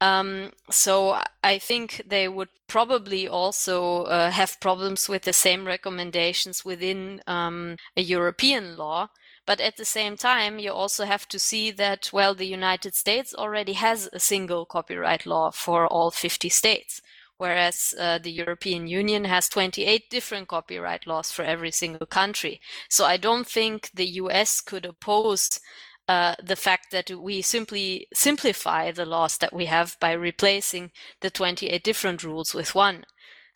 Um, 0.00 0.52
so 0.70 1.20
I 1.42 1.58
think 1.58 2.02
they 2.06 2.28
would 2.28 2.50
probably 2.68 3.26
also 3.26 4.04
uh, 4.04 4.30
have 4.30 4.60
problems 4.60 5.08
with 5.08 5.22
the 5.22 5.32
same 5.32 5.66
recommendations 5.66 6.64
within 6.64 7.20
um, 7.26 7.76
a 7.96 8.02
European 8.02 8.76
law. 8.76 9.08
But 9.44 9.60
at 9.60 9.78
the 9.78 9.86
same 9.86 10.16
time, 10.16 10.58
you 10.58 10.72
also 10.72 11.06
have 11.06 11.26
to 11.28 11.38
see 11.38 11.70
that, 11.70 12.10
well, 12.12 12.34
the 12.34 12.46
United 12.46 12.94
States 12.94 13.34
already 13.34 13.72
has 13.72 14.08
a 14.12 14.20
single 14.20 14.66
copyright 14.66 15.24
law 15.24 15.50
for 15.50 15.86
all 15.86 16.10
50 16.10 16.50
states, 16.50 17.00
whereas 17.38 17.94
uh, 17.98 18.18
the 18.18 18.30
European 18.30 18.86
Union 18.86 19.24
has 19.24 19.48
28 19.48 20.10
different 20.10 20.48
copyright 20.48 21.06
laws 21.06 21.32
for 21.32 21.44
every 21.44 21.70
single 21.70 22.06
country. 22.06 22.60
So 22.90 23.06
I 23.06 23.16
don't 23.16 23.46
think 23.46 23.90
the 23.94 24.06
US 24.20 24.60
could 24.60 24.84
oppose 24.84 25.60
uh, 26.08 26.34
the 26.42 26.56
fact 26.56 26.90
that 26.90 27.10
we 27.10 27.42
simply 27.42 28.06
simplify 28.14 28.90
the 28.90 29.04
laws 29.04 29.36
that 29.38 29.52
we 29.52 29.66
have 29.66 29.96
by 30.00 30.12
replacing 30.12 30.90
the 31.20 31.30
28 31.30 31.84
different 31.84 32.24
rules 32.24 32.54
with 32.54 32.74
one. 32.74 33.04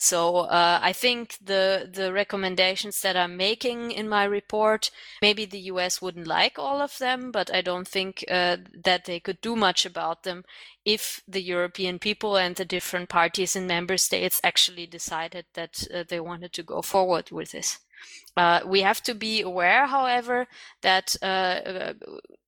So 0.02 0.38
uh, 0.38 0.80
I 0.82 0.92
think 0.92 1.38
the 1.40 1.88
the 1.88 2.12
recommendations 2.12 3.02
that 3.02 3.16
I'm 3.16 3.36
making 3.36 3.92
in 3.92 4.08
my 4.08 4.24
report, 4.24 4.90
maybe 5.22 5.44
the 5.44 5.70
US 5.72 6.02
wouldn't 6.02 6.26
like 6.26 6.58
all 6.58 6.80
of 6.82 6.98
them, 6.98 7.30
but 7.30 7.54
I 7.54 7.60
don't 7.60 7.86
think 7.86 8.24
uh, 8.28 8.56
that 8.84 9.04
they 9.04 9.20
could 9.20 9.40
do 9.40 9.54
much 9.54 9.86
about 9.86 10.24
them 10.24 10.42
if 10.84 11.22
the 11.28 11.40
European 11.40 12.00
people 12.00 12.36
and 12.36 12.56
the 12.56 12.64
different 12.64 13.10
parties 13.10 13.54
in 13.54 13.68
member 13.68 13.96
states 13.96 14.40
actually 14.42 14.88
decided 14.88 15.46
that 15.54 15.86
uh, 15.94 16.02
they 16.08 16.18
wanted 16.18 16.52
to 16.54 16.64
go 16.64 16.82
forward 16.82 17.30
with 17.30 17.52
this. 17.52 17.78
Uh, 18.36 18.60
we 18.64 18.80
have 18.80 19.02
to 19.02 19.14
be 19.14 19.42
aware, 19.42 19.86
however, 19.86 20.46
that 20.82 21.16
uh, 21.22 21.24
uh 21.24 21.92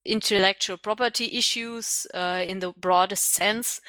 intellectual 0.04 0.76
property 0.76 1.30
issues 1.32 2.06
uh, 2.12 2.44
in 2.46 2.58
the 2.58 2.72
broadest 2.76 3.32
sense 3.32 3.80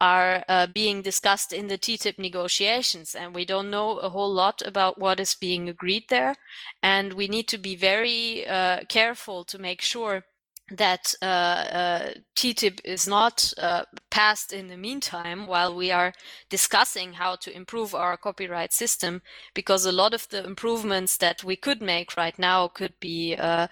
are 0.00 0.44
uh, 0.48 0.66
being 0.66 1.02
discussed 1.02 1.52
in 1.52 1.68
the 1.68 1.76
TTIP 1.76 2.18
negotiations, 2.18 3.14
and 3.14 3.34
we 3.34 3.44
don't 3.44 3.70
know 3.70 3.98
a 3.98 4.08
whole 4.08 4.32
lot 4.32 4.62
about 4.64 4.98
what 4.98 5.20
is 5.20 5.34
being 5.34 5.68
agreed 5.68 6.04
there. 6.08 6.34
And 6.82 7.12
we 7.12 7.28
need 7.28 7.48
to 7.48 7.58
be 7.58 7.76
very 7.76 8.46
uh, 8.46 8.80
careful 8.88 9.44
to 9.44 9.58
make 9.58 9.82
sure 9.82 10.24
that 10.70 11.14
uh, 11.20 11.24
uh, 11.24 12.10
TTIP 12.36 12.80
is 12.84 13.08
not 13.08 13.52
uh, 13.58 13.84
passed 14.10 14.52
in 14.52 14.68
the 14.68 14.76
meantime 14.76 15.46
while 15.46 15.74
we 15.74 15.90
are 15.90 16.12
discussing 16.48 17.14
how 17.14 17.36
to 17.36 17.54
improve 17.54 17.94
our 17.94 18.16
copyright 18.16 18.72
system, 18.72 19.22
because 19.54 19.84
a 19.84 19.92
lot 19.92 20.14
of 20.14 20.28
the 20.28 20.44
improvements 20.44 21.16
that 21.16 21.42
we 21.44 21.56
could 21.56 21.82
make 21.82 22.16
right 22.16 22.38
now 22.38 22.68
could 22.68 22.94
be 23.00 23.34
uh, 23.36 23.66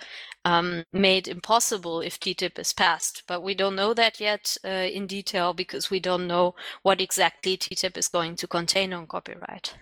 um, 0.45 0.85
made 0.93 1.29
impossible 1.29 2.01
if 2.01 2.19
TTIP 2.19 2.59
is 2.59 2.73
passed. 2.73 3.23
But 3.27 3.43
we 3.43 3.55
don't 3.55 3.77
know 3.77 3.95
that 3.95 4.21
yet 4.21 4.57
uh, 4.65 4.69
in 4.69 5.07
detail 5.07 5.55
because 5.55 5.91
we 5.91 6.01
don't 6.01 6.27
know 6.27 6.55
what 6.83 7.01
exactly 7.01 7.57
TTIP 7.57 7.97
is 7.97 8.09
going 8.09 8.37
to 8.37 8.47
contain 8.47 8.93
on 8.93 9.07
copyright. 9.07 9.75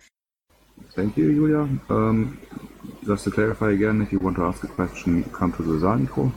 Thank 0.94 1.16
you, 1.16 1.32
Julia. 1.32 1.68
Um, 1.88 2.38
just 3.06 3.24
to 3.24 3.30
clarify 3.30 3.72
again, 3.72 4.02
if 4.02 4.12
you 4.12 4.18
want 4.18 4.36
to 4.36 4.44
ask 4.44 4.62
a 4.64 4.68
question, 4.68 5.24
come 5.24 5.52
to 5.54 5.62
the 5.62 5.78
Saalmikro 5.84 6.32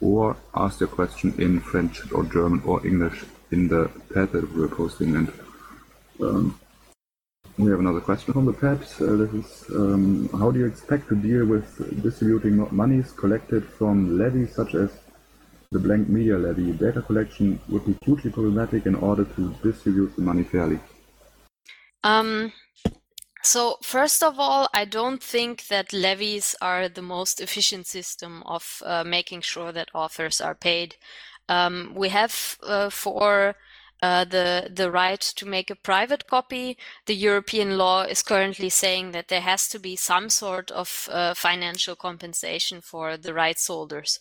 or 0.00 0.36
ask 0.54 0.80
your 0.80 0.88
question 0.88 1.34
in 1.38 1.60
French 1.60 2.10
or 2.12 2.24
German 2.24 2.62
or 2.64 2.86
English 2.86 3.24
in 3.50 3.68
the 3.68 3.90
pad 4.12 4.32
that 4.32 4.54
we're 4.54 4.68
posting. 4.68 5.16
And 5.16 5.32
um, 6.20 6.58
we 7.58 7.70
have 7.70 7.80
another 7.80 8.00
question 8.00 8.32
from 8.32 8.46
the 8.46 8.52
pad. 8.52 8.78
Uh, 9.00 9.16
this 9.16 9.32
is 9.34 9.64
um, 9.74 10.28
how 10.32 10.50
do 10.50 10.58
you 10.58 10.66
expect 10.66 11.08
to 11.08 11.16
deal 11.16 11.44
with 11.44 12.02
distributing 12.02 12.66
monies 12.70 13.12
collected 13.12 13.64
from 13.64 14.18
levies 14.18 14.54
such 14.54 14.74
as 14.74 14.90
the 15.70 15.78
blank 15.78 16.08
media 16.08 16.38
levy? 16.38 16.72
Data 16.72 17.02
collection 17.02 17.60
would 17.68 17.84
be 17.84 17.96
hugely 18.04 18.30
problematic 18.30 18.86
in 18.86 18.94
order 18.94 19.24
to 19.24 19.54
distribute 19.62 20.14
the 20.16 20.22
money 20.22 20.44
fairly. 20.44 20.80
Um, 22.02 22.50
so 23.42 23.78
first 23.82 24.22
of 24.22 24.38
all, 24.38 24.68
I 24.74 24.84
don't 24.84 25.22
think 25.22 25.68
that 25.68 25.92
levies 25.92 26.54
are 26.60 26.88
the 26.88 27.02
most 27.02 27.40
efficient 27.40 27.86
system 27.86 28.42
of 28.44 28.82
uh, 28.84 29.04
making 29.04 29.40
sure 29.42 29.72
that 29.72 29.90
authors 29.94 30.40
are 30.40 30.54
paid. 30.54 30.96
Um, 31.48 31.92
we 31.96 32.10
have 32.10 32.58
uh, 32.62 32.90
for 32.90 33.56
uh, 34.02 34.24
the 34.24 34.70
the 34.72 34.90
right 34.90 35.20
to 35.20 35.46
make 35.46 35.70
a 35.70 35.74
private 35.74 36.26
copy. 36.26 36.76
The 37.06 37.14
European 37.14 37.76
law 37.76 38.02
is 38.02 38.22
currently 38.22 38.70
saying 38.70 39.12
that 39.12 39.28
there 39.28 39.42
has 39.42 39.68
to 39.68 39.78
be 39.78 39.96
some 39.96 40.30
sort 40.30 40.70
of 40.70 41.08
uh, 41.10 41.34
financial 41.34 41.96
compensation 41.96 42.80
for 42.80 43.16
the 43.16 43.34
rights 43.34 43.66
holders. 43.66 44.20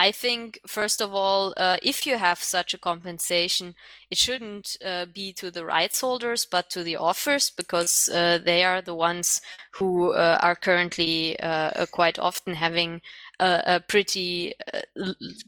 I 0.00 0.12
think, 0.12 0.60
first 0.64 1.00
of 1.00 1.12
all, 1.12 1.52
uh, 1.56 1.76
if 1.82 2.06
you 2.06 2.18
have 2.18 2.40
such 2.40 2.72
a 2.72 2.78
compensation, 2.78 3.74
it 4.10 4.16
shouldn't 4.16 4.76
uh, 4.84 5.06
be 5.12 5.32
to 5.32 5.50
the 5.50 5.64
rights 5.64 6.00
holders, 6.00 6.46
but 6.46 6.70
to 6.70 6.84
the 6.84 6.96
authors, 6.96 7.50
because 7.50 8.08
uh, 8.08 8.38
they 8.38 8.62
are 8.62 8.80
the 8.80 8.94
ones 8.94 9.40
who 9.72 10.12
uh, 10.12 10.38
are 10.40 10.54
currently 10.54 11.38
uh, 11.40 11.84
quite 11.86 12.16
often 12.16 12.54
having 12.54 13.00
a, 13.40 13.80
pretty 13.88 14.54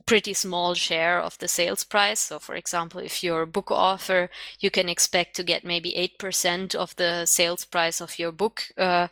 pretty 0.07 0.35
small 0.35 0.75
share 0.75 1.21
of 1.21 1.39
the 1.39 1.49
sales 1.49 1.85
price. 1.85 2.21
So, 2.21 2.39
for 2.39 2.57
example, 2.57 3.01
if 3.01 3.23
you're 3.23 3.43
a 3.43 3.47
book 3.47 3.71
author, 3.71 4.31
you 4.59 4.71
can 4.71 4.89
expect 4.89 5.37
to 5.37 5.45
get 5.45 5.65
maybe 5.65 5.97
eight 5.97 6.19
percent 6.19 6.75
of 6.75 6.95
the 6.97 7.25
sales 7.27 7.65
price 7.65 8.01
of 8.01 8.19
your 8.19 8.33
book. 8.33 8.63
Uh, 8.77 9.09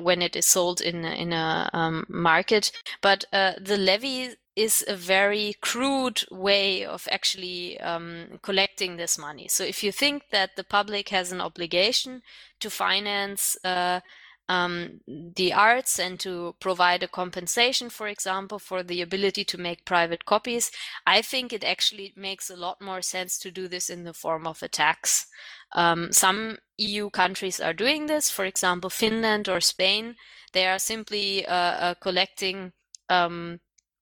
when 0.00 0.22
it 0.22 0.36
is 0.36 0.46
sold 0.46 0.80
in 0.80 1.04
in 1.04 1.32
a 1.32 1.68
um, 1.72 2.06
market, 2.08 2.70
but 3.02 3.24
uh, 3.32 3.54
the 3.60 3.76
levy 3.76 4.36
is 4.56 4.84
a 4.86 4.94
very 4.94 5.56
crude 5.60 6.24
way 6.30 6.84
of 6.84 7.08
actually 7.10 7.78
um, 7.80 8.38
collecting 8.42 8.96
this 8.96 9.18
money. 9.18 9.48
So 9.48 9.64
if 9.64 9.82
you 9.82 9.90
think 9.90 10.24
that 10.30 10.56
the 10.56 10.64
public 10.64 11.08
has 11.08 11.32
an 11.32 11.40
obligation 11.40 12.22
to 12.60 12.70
finance 12.70 13.56
uh, 13.64 14.00
um, 14.48 15.00
the 15.06 15.52
arts 15.52 15.98
and 15.98 16.20
to 16.20 16.54
provide 16.60 17.02
a 17.02 17.08
compensation, 17.08 17.88
for 17.88 18.06
example, 18.06 18.58
for 18.58 18.82
the 18.82 19.00
ability 19.00 19.44
to 19.44 19.58
make 19.58 19.84
private 19.84 20.24
copies, 20.24 20.70
I 21.06 21.22
think 21.22 21.52
it 21.52 21.64
actually 21.64 22.12
makes 22.14 22.50
a 22.50 22.56
lot 22.56 22.80
more 22.80 23.02
sense 23.02 23.38
to 23.38 23.50
do 23.50 23.68
this 23.68 23.88
in 23.88 24.04
the 24.04 24.12
form 24.12 24.46
of 24.46 24.62
a 24.62 24.68
tax. 24.68 25.26
Um, 25.72 26.12
some 26.12 26.58
EU 26.76 27.10
countries 27.10 27.58
are 27.58 27.72
doing 27.72 28.06
this, 28.06 28.30
for 28.30 28.44
example, 28.44 28.90
Finland 28.90 29.48
or 29.48 29.60
Spain. 29.60 30.16
They 30.52 30.66
are 30.66 30.78
simply 30.78 31.46
uh, 31.46 31.54
uh, 31.54 31.94
collecting 31.94 32.72
um, 33.08 33.60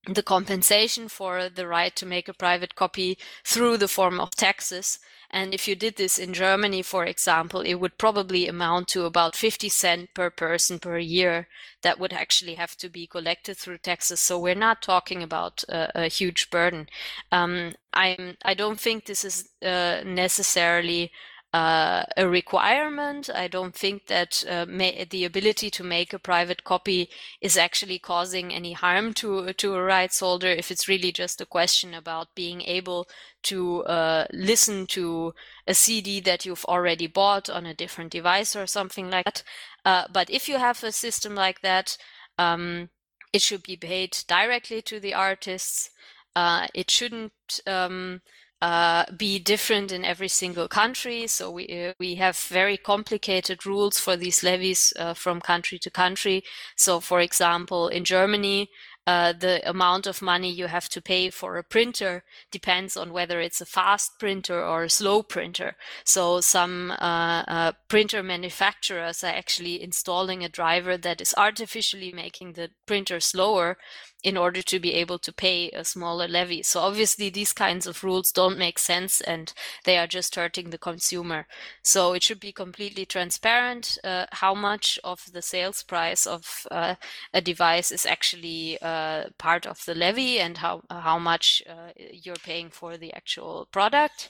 the 0.08 0.22
compensation 0.22 1.08
for 1.08 1.48
the 1.48 1.66
right 1.66 1.94
to 1.94 2.06
make 2.06 2.28
a 2.28 2.34
private 2.34 2.74
copy 2.74 3.16
through 3.44 3.76
the 3.76 3.88
form 3.88 4.18
of 4.18 4.30
taxes. 4.32 4.98
And 5.30 5.54
if 5.54 5.66
you 5.66 5.74
did 5.74 5.96
this 5.96 6.18
in 6.18 6.34
Germany, 6.34 6.82
for 6.82 7.06
example, 7.06 7.60
it 7.60 7.74
would 7.74 7.96
probably 7.96 8.46
amount 8.46 8.88
to 8.88 9.04
about 9.04 9.34
50 9.34 9.68
cent 9.70 10.12
per 10.12 10.28
person 10.28 10.78
per 10.78 10.98
year 10.98 11.48
that 11.82 11.98
would 11.98 12.12
actually 12.12 12.54
have 12.56 12.76
to 12.78 12.90
be 12.90 13.06
collected 13.06 13.56
through 13.56 13.78
taxes. 13.78 14.20
So 14.20 14.38
we're 14.38 14.54
not 14.54 14.82
talking 14.82 15.22
about 15.22 15.64
a, 15.68 16.08
huge 16.08 16.50
burden. 16.50 16.88
Um, 17.30 17.72
I'm, 17.94 18.36
I 18.44 18.52
don't 18.52 18.78
think 18.78 19.06
this 19.06 19.24
is 19.24 19.48
uh, 19.64 20.02
necessarily 20.04 21.12
uh, 21.52 22.04
a 22.16 22.26
requirement. 22.26 23.28
I 23.28 23.46
don't 23.46 23.74
think 23.74 24.06
that 24.06 24.42
uh, 24.48 24.64
may, 24.66 25.04
the 25.04 25.24
ability 25.24 25.70
to 25.70 25.84
make 25.84 26.12
a 26.12 26.18
private 26.18 26.64
copy 26.64 27.10
is 27.40 27.58
actually 27.58 27.98
causing 27.98 28.54
any 28.54 28.72
harm 28.72 29.12
to 29.14 29.52
to 29.52 29.74
a 29.74 29.82
rights 29.82 30.20
holder. 30.20 30.48
If 30.48 30.70
it's 30.70 30.88
really 30.88 31.12
just 31.12 31.40
a 31.40 31.46
question 31.46 31.92
about 31.92 32.34
being 32.34 32.62
able 32.62 33.06
to 33.44 33.82
uh, 33.84 34.26
listen 34.32 34.86
to 34.86 35.34
a 35.66 35.74
CD 35.74 36.20
that 36.20 36.46
you've 36.46 36.64
already 36.64 37.06
bought 37.06 37.50
on 37.50 37.66
a 37.66 37.74
different 37.74 38.12
device 38.12 38.56
or 38.56 38.66
something 38.66 39.10
like 39.10 39.24
that. 39.24 39.42
Uh, 39.84 40.04
but 40.12 40.30
if 40.30 40.48
you 40.48 40.58
have 40.58 40.82
a 40.82 40.92
system 40.92 41.34
like 41.34 41.60
that, 41.60 41.98
um, 42.38 42.88
it 43.32 43.42
should 43.42 43.62
be 43.62 43.76
paid 43.76 44.16
directly 44.26 44.80
to 44.82 45.00
the 45.00 45.12
artists. 45.12 45.90
Uh, 46.34 46.68
it 46.74 46.90
shouldn't. 46.90 47.32
Um, 47.66 48.22
uh, 48.62 49.04
be 49.16 49.40
different 49.40 49.90
in 49.90 50.04
every 50.04 50.28
single 50.28 50.68
country. 50.68 51.26
So 51.26 51.50
we 51.50 51.66
uh, 51.66 51.94
we 51.98 52.14
have 52.14 52.38
very 52.38 52.76
complicated 52.76 53.66
rules 53.66 53.98
for 53.98 54.16
these 54.16 54.44
levies 54.44 54.92
uh, 54.96 55.14
from 55.14 55.40
country 55.40 55.78
to 55.80 55.90
country. 55.90 56.44
So, 56.76 57.00
for 57.00 57.20
example, 57.20 57.88
in 57.88 58.04
Germany, 58.04 58.70
uh, 59.04 59.32
the 59.32 59.68
amount 59.68 60.06
of 60.06 60.22
money 60.22 60.48
you 60.48 60.68
have 60.68 60.88
to 60.90 61.02
pay 61.02 61.28
for 61.28 61.58
a 61.58 61.64
printer 61.64 62.22
depends 62.52 62.96
on 62.96 63.12
whether 63.12 63.40
it's 63.40 63.60
a 63.60 63.66
fast 63.66 64.12
printer 64.20 64.64
or 64.64 64.84
a 64.84 64.90
slow 64.90 65.24
printer. 65.24 65.74
So 66.04 66.40
some 66.40 66.92
uh, 66.92 67.42
uh, 67.48 67.72
printer 67.88 68.22
manufacturers 68.22 69.24
are 69.24 69.34
actually 69.34 69.82
installing 69.82 70.44
a 70.44 70.48
driver 70.48 70.96
that 70.98 71.20
is 71.20 71.34
artificially 71.36 72.12
making 72.12 72.52
the 72.52 72.70
printer 72.86 73.18
slower 73.18 73.76
in 74.22 74.36
order 74.36 74.62
to 74.62 74.78
be 74.78 74.94
able 74.94 75.18
to 75.18 75.32
pay 75.32 75.70
a 75.70 75.84
smaller 75.84 76.28
levy. 76.28 76.62
So 76.62 76.80
obviously 76.80 77.28
these 77.28 77.52
kinds 77.52 77.86
of 77.86 78.04
rules 78.04 78.30
don't 78.32 78.58
make 78.58 78.78
sense 78.78 79.20
and 79.20 79.52
they 79.84 79.98
are 79.98 80.06
just 80.06 80.36
hurting 80.36 80.70
the 80.70 80.78
consumer. 80.78 81.46
So 81.82 82.12
it 82.12 82.22
should 82.22 82.40
be 82.40 82.52
completely 82.52 83.04
transparent 83.04 83.98
uh, 84.04 84.26
how 84.32 84.54
much 84.54 84.98
of 85.02 85.32
the 85.32 85.42
sales 85.42 85.82
price 85.82 86.26
of 86.26 86.66
uh, 86.70 86.94
a 87.34 87.40
device 87.40 87.90
is 87.90 88.06
actually 88.06 88.78
uh, 88.80 89.24
part 89.38 89.66
of 89.66 89.84
the 89.84 89.94
levy 89.94 90.38
and 90.38 90.58
how 90.58 90.82
how 90.90 91.18
much 91.18 91.62
uh, 91.68 91.90
you're 91.96 92.36
paying 92.36 92.70
for 92.70 92.96
the 92.96 93.12
actual 93.12 93.68
product 93.72 94.28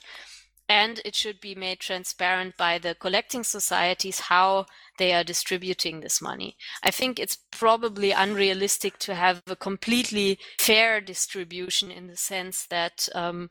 and 0.69 1.01
it 1.03 1.15
should 1.15 1.39
be 1.39 1.55
made 1.55 1.79
transparent 1.79 2.55
by 2.57 2.77
the 2.77 2.95
collecting 2.95 3.43
societies 3.43 4.21
how 4.21 4.65
they 4.97 5.13
are 5.13 5.23
distributing 5.23 5.99
this 5.99 6.21
money. 6.21 6.55
I 6.81 6.91
think 6.91 7.19
it's 7.19 7.37
probably 7.51 8.11
unrealistic 8.11 8.97
to 8.99 9.15
have 9.15 9.41
a 9.47 9.55
completely 9.55 10.39
fair 10.59 11.01
distribution 11.01 11.91
in 11.91 12.07
the 12.07 12.17
sense 12.17 12.65
that 12.67 13.09
um, 13.13 13.49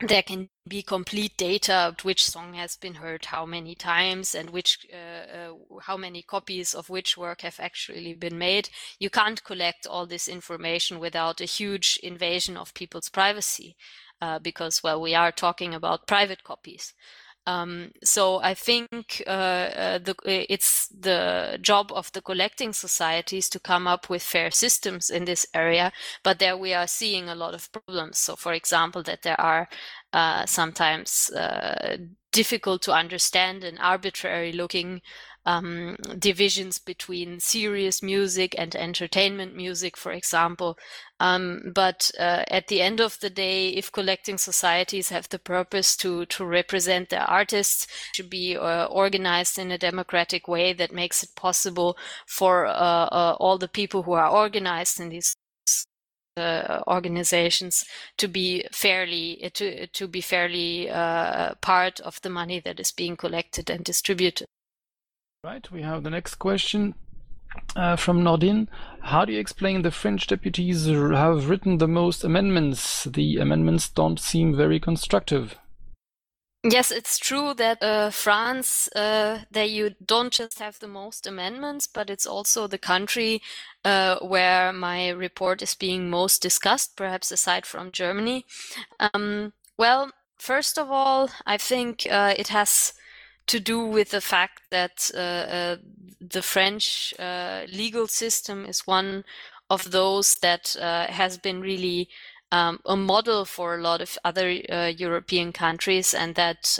there 0.00 0.22
can 0.22 0.48
be 0.66 0.82
complete 0.82 1.36
data 1.36 1.74
of 1.74 2.04
which 2.04 2.24
song 2.24 2.54
has 2.54 2.76
been 2.76 2.94
heard 2.94 3.26
how 3.26 3.44
many 3.44 3.74
times 3.74 4.34
and 4.34 4.48
which 4.50 4.86
uh, 4.92 5.36
uh, 5.36 5.52
how 5.82 5.96
many 5.96 6.22
copies 6.22 6.74
of 6.74 6.88
which 6.88 7.18
work 7.18 7.42
have 7.42 7.60
actually 7.60 8.14
been 8.14 8.38
made 8.38 8.70
you 8.98 9.10
can't 9.10 9.44
collect 9.44 9.86
all 9.86 10.06
this 10.06 10.26
information 10.26 10.98
without 10.98 11.40
a 11.40 11.44
huge 11.44 11.98
invasion 12.02 12.56
of 12.56 12.72
people's 12.72 13.10
privacy 13.10 13.76
uh, 14.20 14.38
because, 14.38 14.82
well, 14.82 15.00
we 15.00 15.14
are 15.14 15.32
talking 15.32 15.74
about 15.74 16.06
private 16.06 16.44
copies. 16.44 16.94
Um, 17.46 17.90
so 18.04 18.40
I 18.42 18.54
think 18.54 19.22
uh, 19.26 19.30
uh, 19.30 19.98
the, 19.98 20.14
it's 20.24 20.88
the 20.88 21.58
job 21.60 21.90
of 21.92 22.12
the 22.12 22.20
collecting 22.20 22.72
societies 22.72 23.48
to 23.48 23.58
come 23.58 23.86
up 23.86 24.10
with 24.10 24.22
fair 24.22 24.50
systems 24.50 25.10
in 25.10 25.24
this 25.24 25.46
area. 25.54 25.90
But 26.22 26.38
there 26.38 26.56
we 26.56 26.74
are 26.74 26.86
seeing 26.86 27.28
a 27.28 27.34
lot 27.34 27.54
of 27.54 27.72
problems. 27.72 28.18
So, 28.18 28.36
for 28.36 28.52
example, 28.52 29.02
that 29.04 29.22
there 29.22 29.40
are 29.40 29.68
uh, 30.12 30.46
sometimes 30.46 31.30
uh, 31.30 31.96
difficult 32.30 32.82
to 32.82 32.92
understand 32.92 33.64
and 33.64 33.78
arbitrary 33.80 34.52
looking 34.52 35.00
um, 35.46 35.96
divisions 36.18 36.78
between 36.78 37.40
serious 37.40 38.02
music 38.02 38.54
and 38.58 38.74
entertainment 38.76 39.56
music, 39.56 39.96
for 39.96 40.12
example. 40.12 40.76
Um, 41.18 41.72
but 41.74 42.10
uh, 42.18 42.44
at 42.48 42.68
the 42.68 42.80
end 42.82 43.00
of 43.00 43.18
the 43.20 43.30
day, 43.30 43.68
if 43.70 43.92
collecting 43.92 44.38
societies 44.38 45.08
have 45.08 45.28
the 45.28 45.38
purpose 45.38 45.96
to 45.96 46.26
to 46.26 46.44
represent 46.44 47.08
their 47.08 47.22
artists, 47.22 47.86
should 48.14 48.30
be 48.30 48.56
uh, 48.56 48.86
organized 48.86 49.58
in 49.58 49.70
a 49.70 49.78
democratic 49.78 50.48
way 50.48 50.72
that 50.74 50.92
makes 50.92 51.22
it 51.22 51.34
possible 51.36 51.96
for 52.26 52.66
uh, 52.66 52.72
uh 52.72 53.36
all 53.40 53.58
the 53.58 53.68
people 53.68 54.02
who 54.02 54.12
are 54.12 54.28
organized 54.28 55.00
in 55.00 55.08
these 55.08 55.36
uh, 56.36 56.80
organizations 56.86 57.84
to 58.16 58.28
be 58.28 58.64
fairly 58.72 59.50
to 59.54 59.86
to 59.88 60.06
be 60.06 60.20
fairly 60.20 60.88
uh, 60.90 61.54
part 61.60 62.00
of 62.00 62.20
the 62.22 62.30
money 62.30 62.60
that 62.60 62.80
is 62.80 62.92
being 62.92 63.16
collected 63.16 63.70
and 63.70 63.84
distributed. 63.84 64.46
Right, 65.42 65.70
we 65.72 65.80
have 65.80 66.02
the 66.02 66.10
next 66.10 66.34
question 66.34 66.94
uh, 67.74 67.96
from 67.96 68.22
Nordin. 68.22 68.68
How 69.00 69.24
do 69.24 69.32
you 69.32 69.40
explain 69.40 69.80
the 69.80 69.90
French 69.90 70.26
deputies 70.26 70.84
have 70.84 71.48
written 71.48 71.78
the 71.78 71.88
most 71.88 72.22
amendments? 72.22 73.04
The 73.04 73.38
amendments 73.38 73.88
don't 73.88 74.20
seem 74.20 74.54
very 74.54 74.78
constructive. 74.78 75.56
Yes, 76.62 76.90
it's 76.90 77.16
true 77.16 77.54
that 77.54 77.82
uh, 77.82 78.10
France, 78.10 78.86
uh, 78.94 79.44
that 79.50 79.70
you 79.70 79.94
don't 80.04 80.30
just 80.30 80.58
have 80.58 80.78
the 80.78 80.88
most 80.88 81.26
amendments, 81.26 81.86
but 81.86 82.10
it's 82.10 82.26
also 82.26 82.66
the 82.66 82.76
country 82.76 83.40
uh, 83.82 84.18
where 84.18 84.74
my 84.74 85.08
report 85.08 85.62
is 85.62 85.74
being 85.74 86.10
most 86.10 86.42
discussed, 86.42 86.96
perhaps 86.96 87.32
aside 87.32 87.64
from 87.64 87.92
Germany. 87.92 88.44
Um, 89.14 89.54
well, 89.78 90.10
first 90.38 90.78
of 90.78 90.90
all, 90.90 91.30
I 91.46 91.56
think 91.56 92.06
uh, 92.10 92.34
it 92.36 92.48
has 92.48 92.92
to 93.50 93.58
do 93.58 93.84
with 93.84 94.10
the 94.10 94.20
fact 94.20 94.62
that 94.70 95.10
uh, 95.12 95.18
uh, 95.18 95.76
the 96.20 96.40
French 96.40 97.12
uh, 97.18 97.62
legal 97.72 98.06
system 98.06 98.64
is 98.64 98.86
one 98.86 99.24
of 99.68 99.90
those 99.90 100.36
that 100.36 100.76
has 100.78 101.36
been 101.36 101.60
really 101.60 102.08
um, 102.52 102.78
a 102.86 102.96
model 102.96 103.44
for 103.44 103.74
a 103.74 103.82
lot 103.82 104.00
of 104.00 104.16
other 104.24 104.50
European 104.50 105.52
countries, 105.52 106.14
and 106.14 106.34
that 106.36 106.78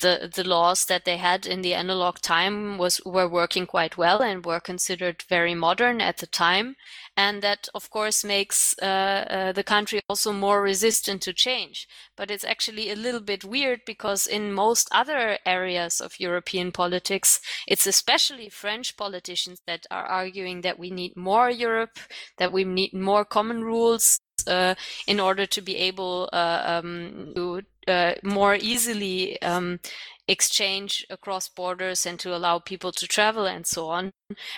the 0.00 0.30
the 0.34 0.44
laws 0.44 0.86
that 0.86 1.04
they 1.04 1.16
had 1.16 1.46
in 1.46 1.62
the 1.62 1.74
analog 1.74 2.18
time 2.20 2.78
was 2.78 3.00
were 3.04 3.28
working 3.28 3.66
quite 3.66 3.96
well 3.96 4.20
and 4.22 4.44
were 4.44 4.60
considered 4.60 5.22
very 5.28 5.54
modern 5.54 6.00
at 6.00 6.18
the 6.18 6.26
time. 6.26 6.76
And 7.16 7.42
that 7.42 7.68
of 7.74 7.90
course 7.90 8.24
makes 8.24 8.74
uh, 8.82 8.84
uh, 8.84 9.52
the 9.52 9.62
country 9.62 10.00
also 10.08 10.32
more 10.32 10.60
resistant 10.62 11.22
to 11.22 11.32
change. 11.32 11.86
But 12.16 12.30
it's 12.30 12.44
actually 12.44 12.90
a 12.90 12.96
little 12.96 13.20
bit 13.20 13.44
weird 13.44 13.80
because 13.86 14.26
in 14.26 14.52
most 14.52 14.88
other 14.92 15.38
areas 15.46 16.00
of 16.00 16.20
european 16.20 16.72
politics 16.72 17.40
it's 17.66 17.86
especially 17.86 18.48
french 18.48 18.96
politicians 18.96 19.60
that 19.66 19.86
are 19.90 20.04
arguing 20.04 20.62
that 20.62 20.78
we 20.78 20.90
need 20.90 21.16
more 21.16 21.50
europe 21.50 21.98
that 22.38 22.52
we 22.52 22.64
need 22.64 22.92
more 22.92 23.24
common 23.24 23.64
rules 23.64 24.20
uh, 24.46 24.74
in 25.06 25.20
order 25.20 25.46
to 25.46 25.62
be 25.62 25.76
able 25.76 26.28
uh, 26.32 26.62
um, 26.66 27.32
to 27.34 27.62
uh, 27.88 28.14
more 28.22 28.54
easily 28.54 29.40
um, 29.42 29.80
exchange 30.26 31.06
across 31.10 31.48
borders 31.48 32.06
and 32.06 32.18
to 32.20 32.34
allow 32.34 32.58
people 32.58 32.92
to 32.92 33.06
travel 33.06 33.46
and 33.46 33.66
so 33.66 33.88
on. 33.88 34.12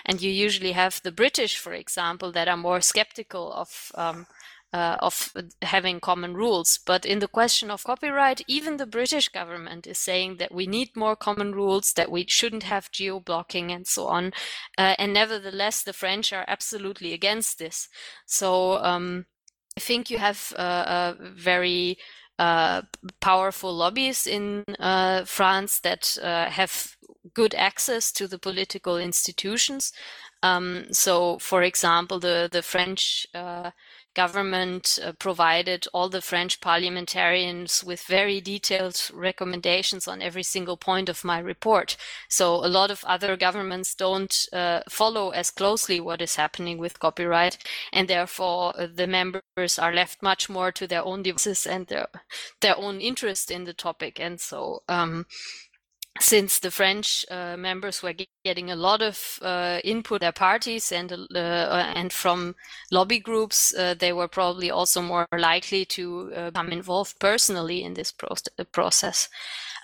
And 0.05 0.21
you 0.21 0.31
usually 0.31 0.71
have 0.73 1.01
the 1.03 1.11
British, 1.11 1.57
for 1.57 1.73
example, 1.73 2.31
that 2.31 2.47
are 2.47 2.57
more 2.57 2.81
skeptical 2.81 3.51
of 3.53 3.91
um, 3.95 4.27
uh, 4.73 4.97
of 4.99 5.33
having 5.61 5.99
common 5.99 6.33
rules. 6.33 6.77
But 6.85 7.05
in 7.05 7.19
the 7.19 7.27
question 7.27 7.71
of 7.71 7.83
copyright, 7.83 8.41
even 8.47 8.77
the 8.77 8.85
British 8.85 9.29
government 9.29 9.87
is 9.87 9.97
saying 9.97 10.37
that 10.37 10.53
we 10.53 10.67
need 10.67 10.95
more 10.95 11.15
common 11.15 11.53
rules, 11.53 11.93
that 11.93 12.11
we 12.11 12.25
shouldn't 12.27 12.63
have 12.63 12.91
geo 12.91 13.19
blocking 13.19 13.71
and 13.71 13.87
so 13.87 14.07
on. 14.07 14.33
Uh, 14.77 14.95
and 14.97 15.13
nevertheless, 15.13 15.83
the 15.83 15.93
French 15.93 16.33
are 16.33 16.45
absolutely 16.47 17.13
against 17.13 17.59
this. 17.59 17.87
So 18.25 18.83
um, 18.83 19.25
I 19.77 19.79
think 19.79 20.09
you 20.09 20.17
have 20.17 20.53
a 20.57 21.15
very 21.19 21.97
uh, 22.39 22.81
powerful 23.19 23.73
lobbies 23.73 24.27
in 24.27 24.63
uh, 24.79 25.25
France 25.25 25.79
that 25.79 26.17
uh, 26.21 26.45
have 26.49 26.95
good 27.33 27.55
access 27.55 28.11
to 28.11 28.27
the 28.27 28.39
political 28.39 28.97
institutions. 28.97 29.91
Um, 30.43 30.85
so, 30.91 31.39
for 31.39 31.63
example, 31.63 32.19
the 32.19 32.47
the 32.51 32.61
French 32.61 33.27
uh, 33.33 33.71
government 34.17 34.97
uh, 34.97 35.11
provided 35.19 35.87
all 35.93 36.09
the 36.09 36.21
French 36.21 36.59
parliamentarians 36.59 37.83
with 37.83 38.01
very 38.01 38.41
detailed 38.41 38.97
recommendations 39.13 40.07
on 40.07 40.21
every 40.21 40.43
single 40.43 40.75
point 40.75 41.07
of 41.09 41.23
my 41.23 41.39
report. 41.39 41.95
So 42.27 42.65
a 42.65 42.73
lot 42.79 42.89
of 42.91 43.03
other 43.05 43.37
governments 43.37 43.95
don't 43.95 44.35
uh, 44.51 44.81
follow 44.89 45.29
as 45.29 45.51
closely 45.51 45.99
what 45.99 46.21
is 46.21 46.35
happening 46.35 46.79
with 46.79 46.99
copyright, 46.99 47.57
and 47.93 48.07
therefore 48.07 48.73
uh, 48.75 48.87
the 48.91 49.07
members 49.07 49.79
are 49.79 49.93
left 49.93 50.23
much 50.23 50.49
more 50.49 50.71
to 50.71 50.87
their 50.87 51.05
own 51.05 51.21
devices 51.23 51.67
and 51.67 51.85
their 51.87 52.07
their 52.61 52.77
own 52.77 52.99
interest 52.99 53.51
in 53.51 53.65
the 53.65 53.73
topic. 53.73 54.19
And 54.19 54.39
so 54.39 54.81
um, 54.89 55.25
since 56.19 56.59
the 56.59 56.71
French 56.71 57.25
uh, 57.29 57.57
members 57.57 58.01
were 58.01 58.13
getting 58.43 58.71
a 58.71 58.75
lot 58.75 59.01
of 59.01 59.39
uh, 59.41 59.79
input 59.83 60.21
their 60.21 60.31
parties 60.31 60.91
and 60.91 61.11
uh, 61.11 61.91
and 61.95 62.11
from 62.13 62.55
lobby 62.91 63.19
groups, 63.19 63.73
uh, 63.75 63.93
they 63.93 64.13
were 64.13 64.27
probably 64.27 64.71
also 64.71 65.01
more 65.01 65.27
likely 65.37 65.85
to 65.85 66.31
uh, 66.35 66.51
become 66.51 66.71
involved 66.71 67.19
personally 67.19 67.83
in 67.83 67.93
this 67.93 68.11
pro 68.11 68.35
process. 68.71 69.29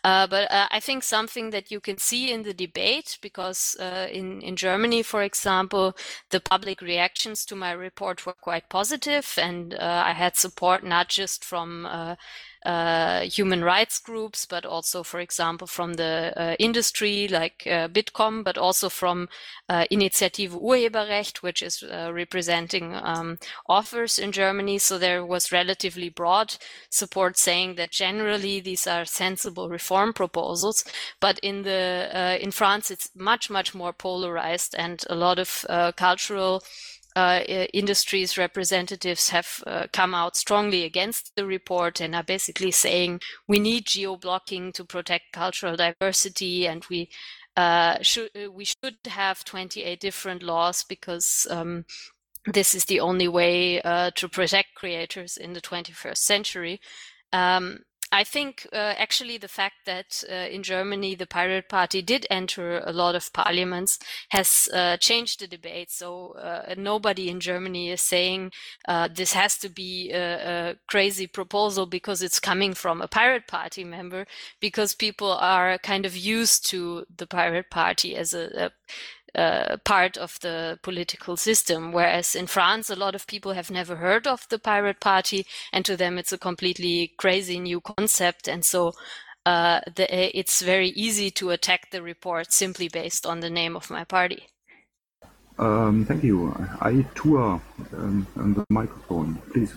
Uh, 0.06 0.28
but 0.28 0.50
I 0.52 0.82
think 0.82 1.02
something 1.02 1.52
that 1.52 1.72
you 1.72 1.80
can 1.80 1.98
see 1.98 2.30
in 2.30 2.44
the 2.44 2.54
debate, 2.54 3.18
because 3.22 3.78
in 4.12 4.42
in 4.42 4.58
Germany, 4.58 5.02
for 5.02 5.24
example, 5.24 5.96
the 6.30 6.42
public 6.42 6.82
reactions 6.82 7.46
to 7.46 7.56
my 7.56 7.72
report 7.72 8.26
were 8.26 8.36
quite 8.42 8.68
positive, 8.68 9.34
and 9.38 9.74
I 9.76 10.12
had 10.12 10.36
support 10.36 10.84
not 10.84 11.08
just 11.08 11.46
from 11.46 11.88
uh, 12.66 13.22
human 13.22 13.64
rights 13.64 14.00
groups, 14.00 14.46
but 14.46 14.66
also, 14.66 15.04
for 15.04 15.20
example, 15.20 15.68
from 15.68 15.96
the 15.96 16.34
uh, 16.36 16.56
industry 16.60 17.28
like 17.28 17.64
uh, 17.68 17.88
Bitkom, 17.88 18.44
but 18.44 18.58
also 18.58 18.90
from 18.90 19.28
uh, 19.70 19.86
Initiative 19.90 20.54
Urheberrecht, 20.54 21.38
which 21.38 21.62
is 21.62 21.84
uh, 21.84 22.12
representing 22.14 22.96
um, 22.96 23.38
authors 23.68 24.18
in 24.18 24.32
Germany. 24.32 24.78
So 24.78 24.98
there 24.98 25.26
was 25.26 25.52
relatively 25.52 26.10
broad 26.10 26.56
support 26.90 27.38
saying 27.38 27.76
that 27.76 27.92
generally 27.92 28.60
these 28.60 28.88
are 28.88 29.06
sensible 29.06 29.70
reform 29.70 30.14
proposals. 30.14 30.86
But 31.20 31.40
in 31.40 31.64
the 31.64 32.38
in 32.42 32.52
France, 32.52 32.92
it's 32.92 33.10
much 33.16 33.50
much 33.50 33.76
more 33.76 33.94
polarized, 33.94 34.76
and 34.78 35.04
a 35.10 35.16
lot 35.16 35.40
of 35.40 35.66
cultural 35.96 36.64
uh, 37.16 37.42
industries 37.74 38.38
representatives 38.38 39.30
have 39.30 39.64
uh, 39.68 39.88
come 39.94 40.14
out 40.14 40.36
strongly 40.36 40.84
against 40.84 41.36
the 41.36 41.46
report 41.46 42.02
and 42.02 42.16
are 42.16 42.24
basically 42.24 42.72
saying 42.72 43.20
we 43.48 43.60
need 43.60 43.86
geo 43.86 44.16
blocking 44.16 44.72
to 44.72 44.84
protect 44.84 45.32
cultural 45.32 45.76
diversity 45.76 46.68
and 46.68 46.86
we 46.90 47.10
uh, 47.56 47.98
should 48.02 48.30
uh, 48.36 48.52
we 48.52 48.66
should 48.66 48.98
have 49.06 49.44
28 49.44 50.00
different 50.00 50.42
laws 50.42 50.84
because 50.84 51.46
um, 51.50 51.86
this 52.46 52.74
is 52.76 52.86
the 52.86 53.00
only 53.00 53.28
way 53.28 53.82
uh, 53.82 54.12
to 54.16 54.28
protect 54.28 54.76
creators 54.76 55.38
in 55.38 55.54
the 55.54 55.62
21st 55.62 56.18
century. 56.18 56.82
Um, 57.32 57.80
I 58.14 58.24
think 58.24 58.68
uh, 58.72 58.94
actually 58.96 59.40
the 59.40 59.48
fact 59.48 59.86
that 59.88 60.24
uh, 60.32 60.36
in 60.36 60.62
Germany 60.62 61.16
the 61.16 61.26
Pirate 61.26 61.68
Party 61.68 62.04
did 62.04 62.28
enter 62.30 62.78
a 62.86 62.94
lot 62.94 63.16
of 63.16 63.34
parliaments 63.34 63.98
has 64.30 64.70
uh, 64.72 64.98
changed 64.98 65.40
the 65.40 65.48
debate. 65.48 65.90
So 65.90 66.34
uh, 66.34 66.76
nobody 66.78 67.28
in 67.28 67.40
Germany 67.40 67.90
is 67.90 68.02
saying 68.02 68.52
uh, 68.88 69.10
this 69.12 69.34
has 69.34 69.58
to 69.58 69.70
be 69.70 70.12
a, 70.12 70.20
a, 70.22 70.76
crazy 70.88 71.26
proposal 71.26 71.88
because 71.88 72.22
it's 72.22 72.40
coming 72.40 72.76
from 72.76 73.02
a 73.02 73.08
Pirate 73.08 73.48
Party 73.48 73.84
member, 73.84 74.28
because 74.60 74.94
people 74.94 75.32
are 75.32 75.80
kind 75.80 76.06
of 76.06 76.16
used 76.16 76.70
to 76.70 77.06
the 77.18 77.26
Pirate 77.26 77.72
Party 77.72 78.16
as 78.16 78.36
a, 78.36 78.66
a 78.66 78.72
uh, 79.36 79.78
part 79.84 80.18
of 80.18 80.40
the 80.42 80.80
political 80.82 81.38
system. 81.38 81.92
Whereas 81.92 82.36
in 82.36 82.48
France, 82.48 82.90
a 82.90 82.96
lot 82.96 83.16
of 83.16 83.28
people 83.28 83.54
have 83.54 83.72
never 83.72 83.96
heard 83.96 84.28
of 84.28 84.48
the 84.50 84.60
Pirate 84.60 85.00
Party, 85.00 85.46
and 85.72 85.86
to 85.86 85.98
them, 85.98 86.18
it's 86.18 86.34
a 86.34 86.38
completely 86.38 87.14
crazy 87.18 87.60
new 87.60 87.82
concept. 87.82 88.48
And 88.48 88.64
so 88.64 88.94
uh, 89.46 89.82
the, 89.96 90.08
it's 90.38 90.62
very 90.62 90.90
easy 90.90 91.32
to 91.32 91.50
attack 91.50 91.92
the 91.92 92.02
report 92.02 92.52
simply 92.52 92.88
based 92.88 93.26
on 93.26 93.40
the 93.40 93.50
name 93.50 93.76
of 93.76 93.90
my 93.90 94.04
party. 94.04 94.48
Um, 95.60 96.06
thank 96.06 96.24
you. 96.24 96.54
I 96.82 97.06
tour 97.16 97.62
um, 97.94 98.28
on 98.38 98.54
the 98.54 98.66
microphone, 98.70 99.36
please. 99.52 99.74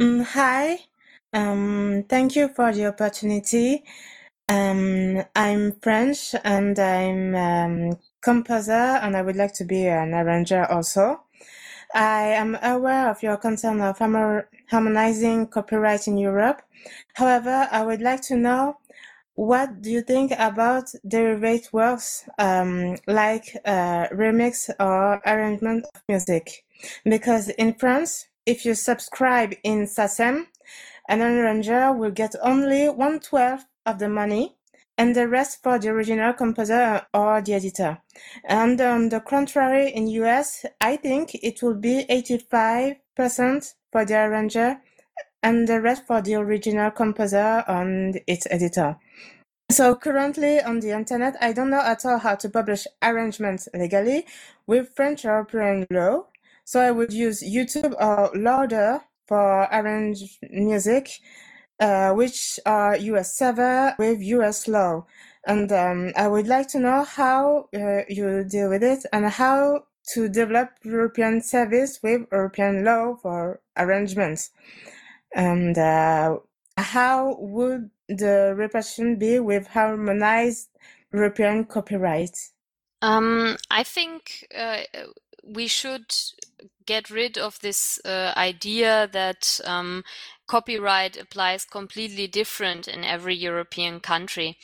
Um, 0.00 0.20
hi. 0.20 0.80
Um, 1.32 2.04
thank 2.08 2.36
you 2.36 2.48
for 2.48 2.72
the 2.72 2.86
opportunity. 2.86 3.84
Um, 4.48 5.24
I'm 5.34 5.72
French 5.82 6.34
and 6.42 6.78
I'm 6.78 7.34
um, 7.34 7.98
composer 8.20 8.72
and 8.72 9.16
I 9.16 9.22
would 9.22 9.36
like 9.36 9.54
to 9.54 9.64
be 9.64 9.86
an 9.86 10.14
arranger 10.14 10.64
also. 10.66 11.22
I 11.94 12.24
am 12.34 12.58
aware 12.62 13.08
of 13.10 13.22
your 13.22 13.36
concern 13.38 13.80
of 13.80 13.98
harmonizing 13.98 15.46
copyright 15.46 16.06
in 16.06 16.18
Europe. 16.18 16.62
However, 17.14 17.68
I 17.70 17.82
would 17.82 18.02
like 18.02 18.20
to 18.22 18.36
know 18.36 18.78
what 19.34 19.80
do 19.80 19.90
you 19.90 20.02
think 20.02 20.32
about 20.36 20.90
derivative 21.06 21.72
works 21.72 22.28
um, 22.38 22.96
like 23.06 23.56
uh, 23.64 24.08
remix 24.08 24.68
or 24.80 25.22
arrangement 25.24 25.86
of 25.94 26.02
music? 26.08 26.64
Because 27.04 27.48
in 27.50 27.74
France, 27.74 28.26
if 28.46 28.64
you 28.64 28.74
subscribe 28.74 29.54
in 29.62 29.86
SACEM, 29.86 30.48
an 31.08 31.22
arranger 31.22 31.92
will 31.92 32.10
get 32.10 32.34
only 32.42 32.88
one 32.88 33.20
twelfth 33.20 33.66
of 33.86 33.98
the 33.98 34.08
money 34.08 34.57
and 34.98 35.14
the 35.14 35.28
rest 35.28 35.62
for 35.62 35.78
the 35.78 35.88
original 35.88 36.32
composer 36.32 37.06
or 37.14 37.40
the 37.40 37.54
editor. 37.54 37.98
And 38.44 38.80
on 38.80 39.08
the 39.08 39.20
contrary, 39.20 39.90
in 39.90 40.08
US, 40.08 40.66
I 40.80 40.96
think 40.96 41.36
it 41.36 41.62
will 41.62 41.76
be 41.76 42.04
85% 42.10 43.74
for 43.92 44.04
the 44.04 44.14
arranger 44.14 44.80
and 45.42 45.68
the 45.68 45.80
rest 45.80 46.04
for 46.06 46.20
the 46.20 46.34
original 46.34 46.90
composer 46.90 47.64
and 47.68 48.20
its 48.26 48.48
editor. 48.50 48.96
So 49.70 49.94
currently 49.94 50.60
on 50.60 50.80
the 50.80 50.90
internet, 50.90 51.36
I 51.40 51.52
don't 51.52 51.70
know 51.70 51.80
at 51.80 52.04
all 52.04 52.18
how 52.18 52.34
to 52.34 52.48
publish 52.48 52.86
arrangements 53.02 53.68
legally 53.74 54.26
with 54.66 54.94
French 54.96 55.24
European 55.24 55.86
law. 55.90 56.24
So 56.64 56.80
I 56.80 56.90
would 56.90 57.12
use 57.12 57.42
YouTube 57.42 57.94
or 58.00 58.32
Loudr 58.34 59.02
for 59.26 59.68
arranged 59.70 60.38
music 60.50 61.10
uh, 61.80 62.12
which 62.12 62.58
are 62.66 62.96
US 62.96 63.36
server 63.36 63.94
with 63.98 64.20
US 64.20 64.68
law. 64.68 65.06
And 65.46 65.70
um, 65.72 66.12
I 66.16 66.28
would 66.28 66.46
like 66.46 66.68
to 66.68 66.80
know 66.80 67.04
how 67.04 67.68
uh, 67.74 68.02
you 68.08 68.44
deal 68.44 68.68
with 68.68 68.82
it 68.82 69.06
and 69.12 69.26
how 69.26 69.84
to 70.14 70.28
develop 70.28 70.70
European 70.82 71.42
service 71.42 72.00
with 72.02 72.26
European 72.32 72.84
law 72.84 73.16
for 73.16 73.60
arrangements. 73.76 74.50
And 75.34 75.76
uh, 75.76 76.38
how 76.76 77.36
would 77.38 77.90
the 78.08 78.54
repression 78.56 79.16
be 79.16 79.38
with 79.38 79.68
harmonized 79.68 80.68
European 81.12 81.64
copyright? 81.64 82.36
Um, 83.02 83.56
I 83.70 83.84
think 83.84 84.46
uh, 84.56 84.80
we 85.44 85.66
should 85.66 86.14
get 86.86 87.10
rid 87.10 87.38
of 87.38 87.58
this 87.60 88.00
uh, 88.04 88.32
idea 88.36 89.08
that 89.12 89.60
um, 89.64 90.02
copyright 90.48 91.16
applies 91.16 91.64
completely 91.64 92.26
different 92.26 92.88
in 92.88 93.04
every 93.04 93.36
European 93.36 94.00
country. 94.00 94.58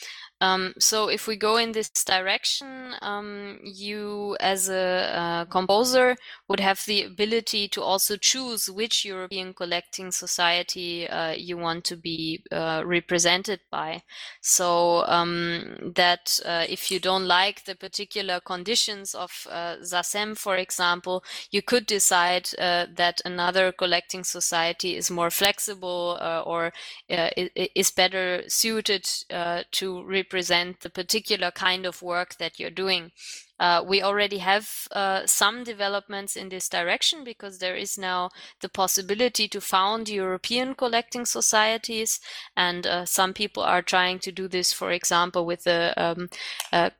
Um, 0.44 0.74
so 0.78 1.08
if 1.08 1.26
we 1.26 1.36
go 1.36 1.56
in 1.56 1.72
this 1.72 1.88
direction, 1.88 2.94
um, 3.00 3.60
you 3.62 4.36
as 4.40 4.68
a 4.68 5.18
uh, 5.18 5.44
composer 5.46 6.16
would 6.48 6.60
have 6.60 6.84
the 6.84 7.04
ability 7.04 7.66
to 7.68 7.82
also 7.82 8.16
choose 8.18 8.68
which 8.68 9.06
European 9.06 9.54
collecting 9.54 10.12
society 10.12 11.08
uh, 11.08 11.32
you 11.32 11.56
want 11.56 11.84
to 11.84 11.96
be 11.96 12.42
uh, 12.52 12.82
represented 12.84 13.60
by. 13.70 14.02
So 14.42 15.06
um, 15.06 15.92
that 15.94 16.38
uh, 16.44 16.66
if 16.68 16.90
you 16.90 17.00
don't 17.00 17.26
like 17.26 17.64
the 17.64 17.74
particular 17.74 18.38
conditions 18.40 19.14
of 19.14 19.46
uh, 19.50 19.76
SACEM, 19.82 20.36
for 20.36 20.56
example, 20.56 21.24
you 21.50 21.62
could 21.62 21.86
decide 21.86 22.50
uh, 22.58 22.84
that 22.94 23.22
another 23.24 23.72
collecting 23.72 24.24
society 24.24 24.94
is 24.94 25.10
more 25.10 25.30
flexible 25.30 26.18
or 26.44 26.72
is 27.08 27.90
better 27.90 28.42
suited 28.48 29.08
to 29.70 30.04
represent 30.04 30.33
represent 30.34 30.80
the 30.80 30.90
particular 30.90 31.52
kind 31.52 31.86
of 31.86 32.02
work 32.02 32.36
that 32.38 32.58
you're 32.58 32.82
doing. 32.84 33.12
Uh, 33.60 33.80
we 33.86 34.02
already 34.02 34.38
have 34.38 34.68
uh, 34.90 35.22
some 35.26 35.62
developments 35.62 36.34
in 36.34 36.48
this 36.48 36.68
direction 36.68 37.22
because 37.22 37.58
there 37.58 37.76
is 37.76 37.96
now 37.96 38.28
the 38.60 38.68
possibility 38.68 39.46
to 39.46 39.60
found 39.60 40.08
European 40.08 40.74
collecting 40.74 41.24
societies, 41.24 42.20
and 42.56 42.84
uh, 42.84 43.04
some 43.04 43.32
people 43.32 43.62
are 43.62 43.82
trying 43.82 44.18
to 44.18 44.32
do 44.32 44.48
this, 44.48 44.72
for 44.72 44.90
example, 44.90 45.46
with 45.46 45.62
the 45.62 45.94
um, 45.96 46.28
uh, 46.72 46.90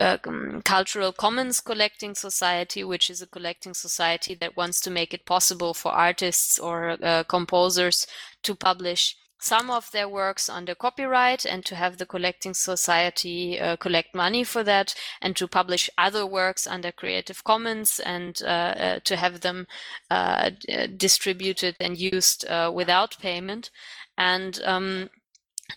uh, 0.00 0.16
um, 0.26 0.62
Cultural 0.64 1.12
Commons 1.12 1.60
Collecting 1.60 2.16
Society, 2.16 2.82
which 2.82 3.08
is 3.08 3.22
a 3.22 3.26
collecting 3.28 3.74
society 3.74 4.34
that 4.34 4.56
wants 4.56 4.80
to 4.80 4.90
make 4.90 5.14
it 5.14 5.24
possible 5.24 5.72
for 5.72 5.92
artists 5.92 6.58
or 6.58 6.96
uh, 7.00 7.22
composers 7.22 8.08
to 8.42 8.56
publish 8.56 9.16
some 9.40 9.70
of 9.70 9.90
their 9.90 10.08
works 10.08 10.48
under 10.48 10.74
copyright 10.74 11.46
and 11.46 11.64
to 11.64 11.74
have 11.74 11.96
the 11.96 12.06
collecting 12.06 12.52
society 12.54 13.58
uh, 13.58 13.76
collect 13.76 14.14
money 14.14 14.44
for 14.44 14.62
that 14.62 14.94
and 15.22 15.34
to 15.34 15.48
publish 15.48 15.88
other 15.96 16.26
works 16.26 16.66
under 16.66 16.92
creative 16.92 17.42
commons 17.42 17.98
and 18.00 18.42
uh, 18.44 18.46
uh, 18.46 19.00
to 19.04 19.16
have 19.16 19.40
them 19.40 19.66
uh, 20.10 20.50
distributed 20.96 21.74
and 21.80 21.96
used 21.98 22.46
uh, 22.48 22.70
without 22.72 23.16
payment. 23.18 23.70
And 24.18 24.60
um, 24.64 25.08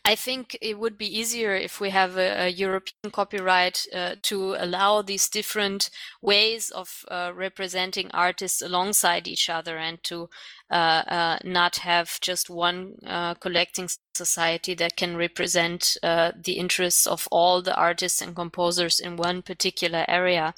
I 0.06 0.16
think 0.16 0.58
it 0.62 0.80
would 0.80 0.98
be 0.98 1.20
easier 1.20 1.56
if 1.56 1.80
we 1.80 1.89
have 1.89 2.18
a, 2.18 2.46
a 2.46 2.48
European 2.50 3.12
copyright 3.12 3.86
uh, 3.94 4.16
to 4.24 4.56
allow 4.58 5.02
these 5.02 5.30
different 5.30 5.89
ways 6.22 6.70
of 6.70 7.06
uh, 7.10 7.32
representing 7.36 8.10
artists 8.12 8.62
alongside 8.62 9.28
each 9.28 9.50
other 9.50 9.78
and 9.78 10.04
to 10.04 10.30
uh, 10.72 11.04
uh 11.08 11.38
not 11.44 11.78
have 11.78 12.20
just 12.22 12.50
one 12.50 12.96
uh, 13.06 13.34
collecting 13.36 13.89
society 14.16 14.74
that 14.74 14.96
can 14.96 15.16
represent 15.18 15.98
uh, 16.04 16.32
the 16.41 16.54
interests 16.54 17.06
of 17.06 17.28
all 17.32 17.62
the 17.62 17.76
artists 17.76 18.22
and 18.22 18.36
composers 18.36 19.00
in 19.00 19.18
one 19.18 19.41
particular 19.41 20.06
area. 20.08 20.54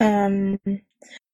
Um, 0.00 0.58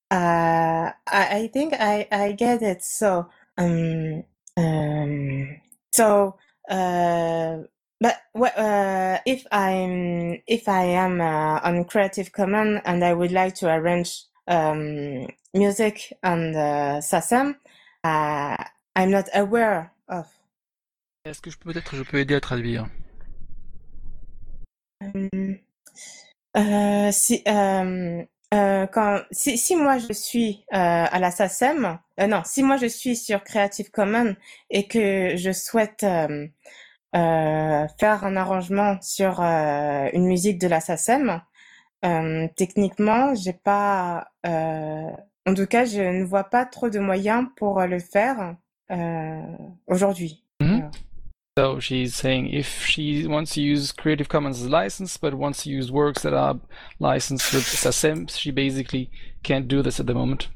I, 0.09 0.93
I 1.07 1.49
think 1.53 1.73
I, 1.73 2.07
I 2.11 2.31
get 2.31 2.61
it. 2.61 2.83
So, 2.83 3.29
um, 3.57 4.23
um, 4.55 5.61
so 5.91 6.37
but 6.67 8.57
uh, 8.57 9.19
if 9.25 9.45
I'm 9.51 10.41
if 10.47 10.67
I 10.67 10.83
am 10.83 11.21
uh, 11.21 11.59
on 11.63 11.85
Creative 11.85 12.31
Commons 12.31 12.81
and 12.85 13.03
I 13.03 13.13
would 13.13 13.31
like 13.31 13.55
to 13.55 13.73
arrange 13.73 14.23
um, 14.47 15.27
music 15.53 16.13
SACEM, 16.23 17.55
uh, 18.03 18.57
I'm 18.95 19.11
not 19.11 19.29
aware 19.33 19.91
of. 20.09 20.27
Est-ce 21.25 21.41
que 21.41 21.49
je 21.51 21.57
peux 21.57 21.73
peut-être 21.73 21.95
je 21.95 22.03
peux 22.03 22.19
aider 22.19 22.35
à 22.35 22.39
traduire? 22.39 22.87
Um, 25.01 25.59
uh, 26.55 27.11
si 27.11 27.43
um, 27.45 28.25
euh, 28.53 28.87
quand, 28.87 29.21
si, 29.31 29.57
si, 29.57 29.75
moi 29.75 29.97
je 29.97 30.13
suis 30.13 30.63
euh, 30.73 30.77
à 30.77 31.19
la 31.19 31.31
SACEM, 31.31 31.99
euh, 32.19 32.27
non, 32.27 32.43
si 32.45 32.63
moi 32.63 32.77
je 32.77 32.87
suis 32.87 33.15
sur 33.17 33.43
Creative 33.43 33.91
Commons 33.91 34.35
et 34.69 34.87
que 34.87 35.35
je 35.35 35.51
souhaite 35.51 36.03
euh, 36.03 36.47
euh, 37.15 37.87
faire 37.99 38.23
un 38.25 38.35
arrangement 38.37 38.97
sur 39.01 39.41
une 39.41 40.25
musique 40.27 40.59
de 40.59 40.67
la 40.67 40.79
SACEM, 40.81 41.41
techniquement, 42.55 43.35
j'ai 43.35 43.53
pas, 43.53 44.29
en 44.45 45.53
tout 45.55 45.67
cas, 45.67 45.85
je 45.85 46.01
ne 46.01 46.23
vois 46.23 46.45
pas 46.45 46.65
trop 46.65 46.89
de 46.89 46.99
moyens 46.99 47.47
pour 47.57 47.81
le 47.81 47.99
faire 47.99 48.55
aujourd'hui. 49.87 50.46
So 51.57 51.79
she's 51.79 52.15
saying 52.15 52.53
if 52.53 52.85
she 52.85 53.25
wants 53.25 53.55
to 53.55 53.61
use 53.61 53.91
Creative 53.91 54.29
Commons 54.29 54.61
as 54.61 54.69
license, 54.69 55.17
but 55.17 55.33
wants 55.33 55.63
to 55.63 55.71
use 55.71 55.91
works 55.91 56.21
that 56.21 56.35
are 56.35 56.59
licensed 56.99 57.51
with 57.51 57.63
SACEM, 57.63 58.29
she 58.29 58.51
basically 58.51 59.09
can't 59.41 59.67
do 59.67 59.81
this 59.81 59.99
at 59.99 60.05
the 60.05 60.13
moment. 60.13 60.49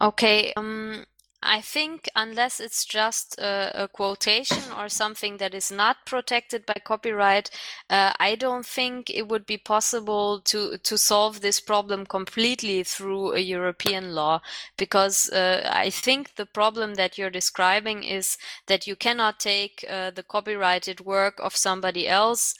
Okay. 0.00 0.52
Um, 0.56 1.06
I 1.44 1.60
think 1.60 2.08
unless 2.16 2.58
it's 2.58 2.86
just 2.86 3.38
a, 3.38 3.84
a, 3.84 3.88
quotation 3.88 4.62
or 4.78 4.88
something 4.88 5.36
that 5.36 5.54
is 5.54 5.70
not 5.70 6.06
protected 6.06 6.64
by 6.64 6.76
copyright, 6.82 7.50
uh, 7.90 8.12
I 8.18 8.34
don't 8.34 8.64
think 8.64 9.10
it 9.10 9.28
would 9.28 9.44
be 9.44 9.58
possible 9.58 10.40
to 10.40 10.78
to 10.78 10.96
solve 10.96 11.40
this 11.40 11.60
problem 11.60 12.06
completely 12.06 12.82
through 12.82 13.34
a 13.34 13.40
European 13.40 14.14
law 14.14 14.40
because 14.78 15.28
uh, 15.30 15.68
I 15.70 15.90
think 15.90 16.36
the 16.36 16.46
problem 16.46 16.94
that 16.94 17.18
you're 17.18 17.30
describing 17.30 18.04
is 18.04 18.38
that 18.66 18.86
you 18.86 18.96
cannot 18.96 19.38
take 19.38 19.84
uh, 19.88 20.10
the 20.10 20.22
copyrighted 20.22 21.00
work 21.00 21.38
of 21.40 21.56
somebody 21.56 22.08
else 22.08 22.54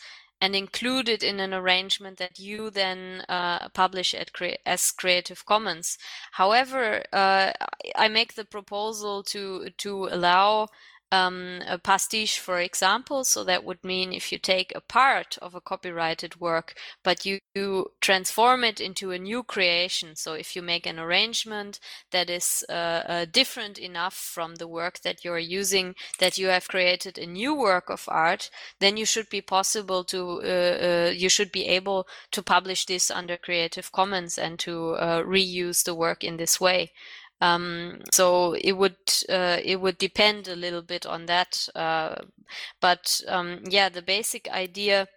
and 0.45 0.55
include 0.55 1.09
it 1.09 1.23
in 1.23 1.41
an 1.41 1.55
arrangement 1.55 2.19
that 2.19 2.39
you 2.39 2.69
then 2.69 3.23
uh, 3.31 3.67
publish 3.71 4.15
as 4.67 4.91
Creative 4.91 5.43
Commons. 5.47 5.97
However, 6.33 7.03
uh, 7.15 7.53
I 7.97 8.09
make 8.09 8.35
the 8.35 8.45
proposal 8.45 9.23
to 9.33 9.71
to 9.85 9.91
allow 10.17 10.69
um, 11.13 11.63
a 11.67 11.79
pastiche, 11.79 12.39
for 12.39 12.59
example. 12.59 13.25
So 13.25 13.45
that 13.45 13.65
would 13.65 13.83
mean 13.85 14.13
if 14.13 14.33
you 14.33 14.39
take 14.39 14.73
a 14.75 14.81
part 14.81 15.39
of 15.41 15.55
a 15.55 15.61
copyrighted 15.61 16.41
work, 16.41 16.75
but 17.03 17.25
you, 17.25 17.39
you 17.55 17.93
transform 18.01 18.65
it 18.65 18.81
into 18.81 19.11
a 19.11 19.19
new 19.19 19.43
creation. 19.43 20.17
So 20.17 20.33
if 20.33 20.57
you 20.57 20.63
make 20.63 20.87
an 20.87 20.99
arrangement 20.99 21.79
that 22.11 22.31
is 22.31 22.65
uh, 22.69 22.73
uh, 22.73 23.27
different 23.31 23.79
enough 23.79 24.15
from 24.15 24.57
the 24.57 24.69
work 24.69 25.01
that 25.01 25.25
you're 25.25 25.39
using, 25.39 25.95
that 26.19 26.39
you 26.39 26.49
have 26.49 26.69
created 26.69 27.19
a 27.19 27.27
new 27.27 27.55
work 27.55 27.91
of 27.91 28.05
art, 28.09 28.51
then 28.81 28.97
you 28.97 29.07
should 29.07 29.29
be 29.29 29.41
possible 29.41 30.05
to, 30.05 30.41
uh, 30.43 30.47
uh 30.47 31.11
you 31.15 31.29
should 31.29 31.53
be 31.53 31.67
able 31.67 32.07
to 32.33 32.43
publish 32.43 32.87
this 32.87 33.11
under 33.11 33.37
Creative 33.37 33.91
Commons 33.93 34.39
and 34.39 34.59
to 34.59 34.93
uh, 34.93 35.23
reuse 35.23 35.85
the 35.85 35.95
work 35.95 36.25
in 36.25 36.37
this 36.37 36.61
way. 36.61 36.93
Um, 37.45 38.01
so 38.13 38.55
it 38.55 38.73
would 38.73 38.97
uh, 39.29 39.59
it 39.63 39.81
would 39.81 39.99
depend 39.99 40.49
a 40.49 40.57
little 40.57 40.83
bit 40.83 41.05
on 41.07 41.27
that, 41.27 41.69
uh, 41.75 42.15
but 42.81 43.21
um, 43.29 43.61
yeah, 43.69 43.91
the 43.91 44.03
basic 44.03 44.49
idea 44.49 45.09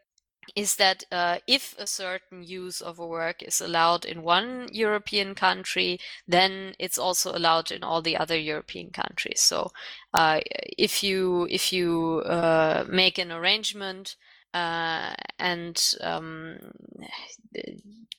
is 0.55 0.75
that 0.75 1.03
uh, 1.11 1.37
if 1.47 1.75
a 1.77 1.87
certain 1.87 2.43
use 2.43 2.81
of 2.81 2.99
a 2.99 3.07
work 3.07 3.43
is 3.43 3.61
allowed 3.61 4.05
in 4.05 4.23
one 4.23 4.67
European 4.71 5.35
country, 5.35 5.99
then 6.27 6.73
it's 6.79 6.97
also 6.97 7.35
allowed 7.35 7.71
in 7.71 7.83
all 7.83 8.01
the 8.01 8.17
other 8.17 8.37
European 8.37 8.89
countries. 8.91 9.41
So 9.41 9.71
uh, 10.13 10.39
if 10.77 11.03
you 11.03 11.47
if 11.49 11.71
you 11.73 12.23
uh, 12.25 12.85
make 12.89 13.17
an 13.17 13.31
arrangement 13.31 14.15
uh, 14.57 15.13
and 15.37 15.93
um, 16.01 16.57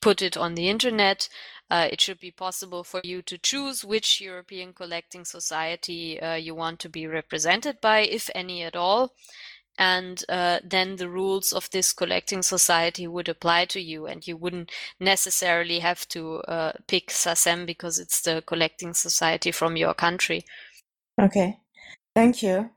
put 0.01 0.22
it 0.22 0.36
on 0.36 0.55
the 0.55 0.68
internet, 0.68 1.28
uh, 1.68 1.89
it 1.91 2.01
should 2.01 2.20
be 2.20 2.30
possible 2.30 2.84
for 2.84 3.01
you 3.03 3.22
to 3.22 3.39
choose 3.39 3.84
which 3.84 4.20
European 4.20 4.72
collecting 4.72 5.24
society 5.24 6.20
uh, 6.20 6.34
you 6.34 6.55
want 6.55 6.78
to 6.78 6.89
be 6.89 7.07
represented 7.07 7.80
by, 7.80 8.01
if 8.01 8.30
any 8.34 8.62
at 8.62 8.76
all. 8.76 9.14
And 9.80 10.24
uh, 10.28 10.59
then 10.64 10.97
the 10.97 11.09
rules 11.09 11.53
of 11.53 11.70
this 11.70 11.93
collecting 11.93 12.43
society 12.43 13.07
would 13.07 13.28
apply 13.28 13.66
to 13.66 13.80
you, 13.80 14.07
and 14.07 14.26
you 14.26 14.36
wouldn't 14.36 14.70
necessarily 15.01 15.80
have 15.80 16.07
to 16.09 16.36
uh, 16.49 16.72
pick 16.86 17.11
SACEM 17.11 17.66
because 17.66 17.99
it's 17.99 18.22
the 18.22 18.43
collecting 18.47 18.95
society 18.95 19.53
from 19.53 19.76
your 19.76 19.95
country. 19.95 20.45
Okay, 21.20 21.59
thank 22.14 22.43
you. 22.43 22.70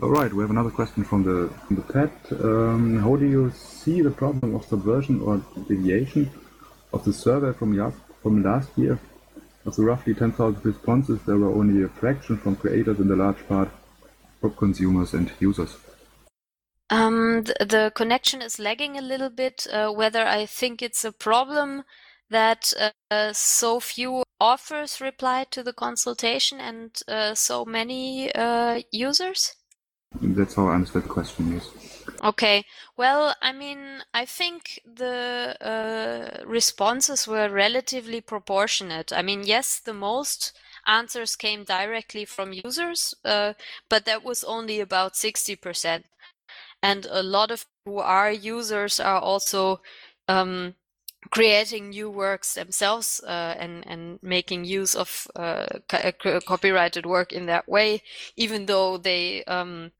All 0.00 0.10
right, 0.10 0.32
we 0.32 0.42
have 0.42 0.50
another 0.50 0.70
question 0.70 1.02
from 1.02 1.24
the 1.24 1.48
from 1.66 1.74
the 1.74 1.92
chat. 1.92 2.12
Um, 2.30 3.00
how 3.00 3.16
do 3.16 3.26
you 3.26 3.50
see 3.50 4.00
the 4.00 4.12
problem 4.12 4.54
of 4.54 4.64
subversion 4.64 5.20
or 5.20 5.42
deviation 5.66 6.30
of 6.92 7.04
the 7.04 7.12
survey 7.12 7.52
from 7.52 7.76
last 7.76 7.96
from 8.22 8.44
last 8.44 8.68
year? 8.78 9.00
Of 9.66 9.74
the 9.74 9.82
roughly 9.82 10.14
10,000 10.14 10.64
responses, 10.64 11.20
there 11.26 11.36
were 11.36 11.50
only 11.50 11.82
a 11.82 11.88
fraction 11.88 12.38
from 12.38 12.54
creators 12.54 13.00
and 13.00 13.10
a 13.10 13.16
large 13.16 13.44
part 13.48 13.70
from 14.40 14.52
consumers 14.52 15.14
and 15.14 15.32
users. 15.40 15.76
Um, 16.90 17.42
the, 17.42 17.66
the, 17.66 17.92
connection 17.94 18.40
is 18.40 18.60
lagging 18.60 18.96
a 18.96 19.02
little 19.02 19.30
bit. 19.30 19.66
Uh, 19.70 19.90
whether 19.90 20.24
I 20.24 20.46
think 20.46 20.80
it's 20.80 21.04
a 21.04 21.12
problem 21.12 21.82
that 22.30 22.72
uh, 23.10 23.32
so 23.32 23.80
few 23.80 24.22
authors 24.38 25.00
replied 25.00 25.50
to 25.50 25.64
the 25.64 25.72
consultation 25.72 26.60
and 26.60 26.96
uh, 27.08 27.34
so 27.34 27.64
many 27.64 28.32
uh, 28.32 28.80
users? 28.92 29.56
That's 30.20 30.54
how 30.54 30.68
I 30.68 30.74
understand 30.74 31.04
the 31.04 31.08
question, 31.08 31.52
yes. 31.52 31.70
Okay. 32.24 32.64
Well, 32.96 33.34
I 33.40 33.52
mean, 33.52 34.02
I 34.12 34.24
think 34.24 34.80
the 34.84 35.56
uh, 35.60 36.44
responses 36.44 37.28
were 37.28 37.48
relatively 37.48 38.20
proportionate. 38.20 39.12
I 39.12 39.22
mean, 39.22 39.42
yes, 39.44 39.78
the 39.78 39.94
most 39.94 40.52
answers 40.86 41.36
came 41.36 41.64
directly 41.64 42.24
from 42.24 42.52
users, 42.52 43.14
uh, 43.24 43.52
but 43.88 44.04
that 44.06 44.24
was 44.24 44.42
only 44.44 44.80
about 44.80 45.16
60%. 45.16 46.06
And 46.82 47.06
a 47.10 47.22
lot 47.22 47.50
of 47.50 47.66
who 47.84 47.98
are 47.98 48.32
users 48.32 49.00
are 49.00 49.20
also 49.20 49.80
um, 50.28 50.74
creating 51.30 51.90
new 51.90 52.10
works 52.10 52.54
themselves 52.54 53.20
uh, 53.26 53.54
and 53.58 53.86
and 53.86 54.18
making 54.22 54.64
use 54.64 54.94
of 54.94 55.26
uh, 55.36 55.66
copyrighted 56.46 57.06
work 57.06 57.32
in 57.32 57.46
that 57.46 57.68
way, 57.68 58.02
even 58.36 58.66
though 58.66 58.96
they 58.96 59.44
um, 59.44 59.92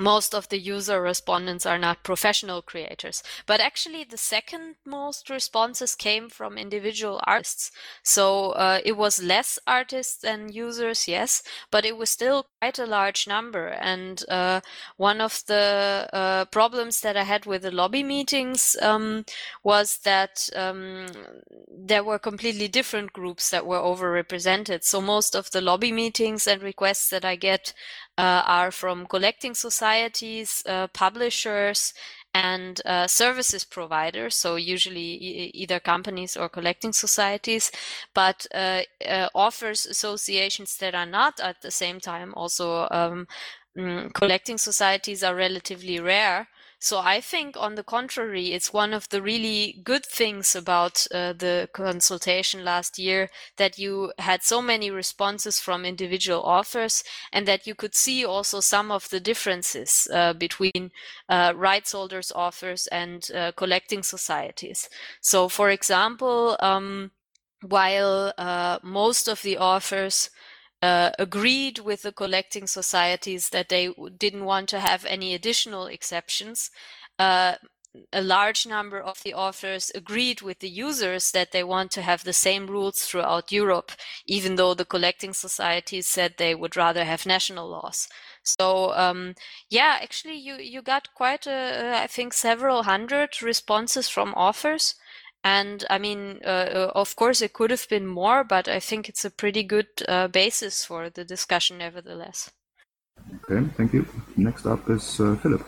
most 0.00 0.34
of 0.34 0.48
the 0.48 0.58
user 0.58 1.00
respondents 1.02 1.66
are 1.66 1.78
not 1.78 2.02
professional 2.02 2.62
creators. 2.62 3.22
But 3.46 3.60
actually, 3.60 4.04
the 4.04 4.16
second 4.16 4.76
most 4.86 5.28
responses 5.28 5.94
came 5.94 6.30
from 6.30 6.56
individual 6.56 7.20
artists. 7.24 7.70
So 8.02 8.52
uh, 8.52 8.80
it 8.84 8.96
was 8.96 9.22
less 9.22 9.58
artists 9.66 10.16
than 10.16 10.52
users, 10.52 11.06
yes, 11.06 11.42
but 11.70 11.84
it 11.84 11.96
was 11.96 12.08
still 12.08 12.46
quite 12.60 12.78
a 12.78 12.86
large 12.86 13.28
number. 13.28 13.68
And 13.68 14.24
uh, 14.28 14.62
one 14.96 15.20
of 15.20 15.42
the 15.46 16.08
uh, 16.12 16.46
problems 16.46 17.02
that 17.02 17.16
I 17.16 17.24
had 17.24 17.44
with 17.44 17.62
the 17.62 17.70
lobby 17.70 18.02
meetings 18.02 18.76
um, 18.80 19.24
was 19.62 19.98
that 20.04 20.48
um, 20.56 21.06
there 21.68 22.02
were 22.04 22.18
completely 22.18 22.68
different 22.68 23.12
groups 23.12 23.50
that 23.50 23.66
were 23.66 23.78
overrepresented. 23.78 24.84
So 24.84 25.00
most 25.00 25.34
of 25.34 25.50
the 25.50 25.60
lobby 25.60 25.92
meetings 25.92 26.46
and 26.46 26.62
requests 26.62 27.10
that 27.10 27.24
I 27.24 27.36
get 27.36 27.74
uh, 28.20 28.42
are 28.46 28.70
from 28.70 29.06
collecting 29.06 29.54
societies, 29.54 30.62
uh, 30.66 30.86
publishers, 30.88 31.94
and 32.34 32.80
uh, 32.86 33.06
services 33.06 33.64
providers, 33.64 34.34
so 34.36 34.56
usually 34.56 35.10
e 35.28 35.50
either 35.54 35.80
companies 35.80 36.36
or 36.36 36.48
collecting 36.48 36.92
societies, 36.92 37.72
but 38.14 38.46
uh, 38.54 38.82
uh, 39.08 39.28
authors 39.34 39.86
associations 39.86 40.76
that 40.78 40.94
are 40.94 41.06
not 41.06 41.40
at 41.40 41.56
the 41.62 41.70
same 41.70 41.98
time 42.00 42.32
also 42.34 42.86
um, 42.90 43.26
mm, 43.76 44.12
collecting 44.14 44.58
societies 44.58 45.22
are 45.24 45.34
relatively 45.34 45.98
rare. 46.00 46.48
So 46.82 46.98
I 46.98 47.20
think, 47.20 47.56
on 47.58 47.74
the 47.74 47.84
contrary, 47.84 48.52
it's 48.52 48.72
one 48.72 48.94
of 48.94 49.06
the 49.10 49.20
really 49.20 49.80
good 49.84 50.04
things 50.06 50.56
about 50.56 51.06
uh, 51.12 51.34
the 51.34 51.68
consultation 51.74 52.64
last 52.64 52.98
year 52.98 53.28
that 53.58 53.78
you 53.78 54.14
had 54.18 54.42
so 54.42 54.62
many 54.62 54.90
responses 54.90 55.60
from 55.60 55.84
individual 55.84 56.40
authors 56.40 57.04
and 57.32 57.46
that 57.46 57.66
you 57.66 57.74
could 57.74 57.94
see 57.94 58.24
also 58.24 58.60
some 58.60 58.90
of 58.90 59.10
the 59.10 59.20
differences 59.20 60.08
uh, 60.10 60.32
between 60.32 60.90
uh, 61.28 61.52
rights 61.54 61.92
holders, 61.92 62.32
authors, 62.34 62.86
and 62.86 63.30
uh, 63.34 63.52
collecting 63.52 64.02
societies. 64.02 64.88
So, 65.20 65.50
for 65.50 65.68
example, 65.68 66.56
um, 66.60 67.10
while 67.62 68.32
uh, 68.38 68.78
most 68.82 69.28
of 69.28 69.42
the 69.42 69.58
authors 69.58 70.30
uh, 70.82 71.10
agreed 71.18 71.78
with 71.78 72.02
the 72.02 72.12
collecting 72.12 72.66
societies 72.66 73.50
that 73.50 73.68
they 73.68 73.92
didn't 74.18 74.44
want 74.44 74.68
to 74.70 74.80
have 74.80 75.04
any 75.04 75.34
additional 75.34 75.86
exceptions. 75.86 76.70
Uh, 77.18 77.54
a 78.12 78.22
large 78.22 78.66
number 78.66 79.00
of 79.00 79.20
the 79.24 79.34
authors 79.34 79.90
agreed 79.94 80.42
with 80.42 80.60
the 80.60 80.68
users 80.68 81.32
that 81.32 81.50
they 81.50 81.64
want 81.64 81.90
to 81.90 82.02
have 82.02 82.22
the 82.22 82.32
same 82.32 82.66
rules 82.68 83.00
throughout 83.00 83.50
Europe, 83.50 83.92
even 84.26 84.54
though 84.54 84.74
the 84.74 84.84
collecting 84.84 85.32
societies 85.32 86.06
said 86.06 86.34
they 86.36 86.54
would 86.54 86.76
rather 86.76 87.04
have 87.04 87.26
national 87.26 87.68
laws. 87.68 88.08
So 88.44 88.92
um, 88.94 89.34
yeah, 89.68 89.98
actually, 90.00 90.36
you 90.36 90.54
you 90.56 90.82
got 90.82 91.14
quite 91.14 91.46
a, 91.46 92.00
I 92.02 92.06
think 92.06 92.32
several 92.32 92.84
hundred 92.84 93.42
responses 93.42 94.08
from 94.08 94.34
authors, 94.34 94.94
and 95.44 95.84
I 95.88 95.98
mean, 95.98 96.40
uh, 96.44 96.48
uh, 96.48 96.92
of 96.94 97.16
course, 97.16 97.40
it 97.40 97.52
could 97.52 97.70
have 97.70 97.88
been 97.88 98.06
more, 98.06 98.44
but 98.44 98.68
I 98.68 98.80
think 98.80 99.08
it's 99.08 99.24
a 99.24 99.30
pretty 99.30 99.62
good 99.62 99.88
uh, 100.08 100.28
basis 100.28 100.84
for 100.84 101.10
the 101.10 101.24
discussion, 101.24 101.78
nevertheless. 101.78 102.50
Okay, 103.44 103.66
thank 103.76 103.92
you. 103.92 104.06
Next 104.36 104.66
up 104.66 104.88
is 104.90 105.20
uh, 105.20 105.36
Philip. 105.36 105.66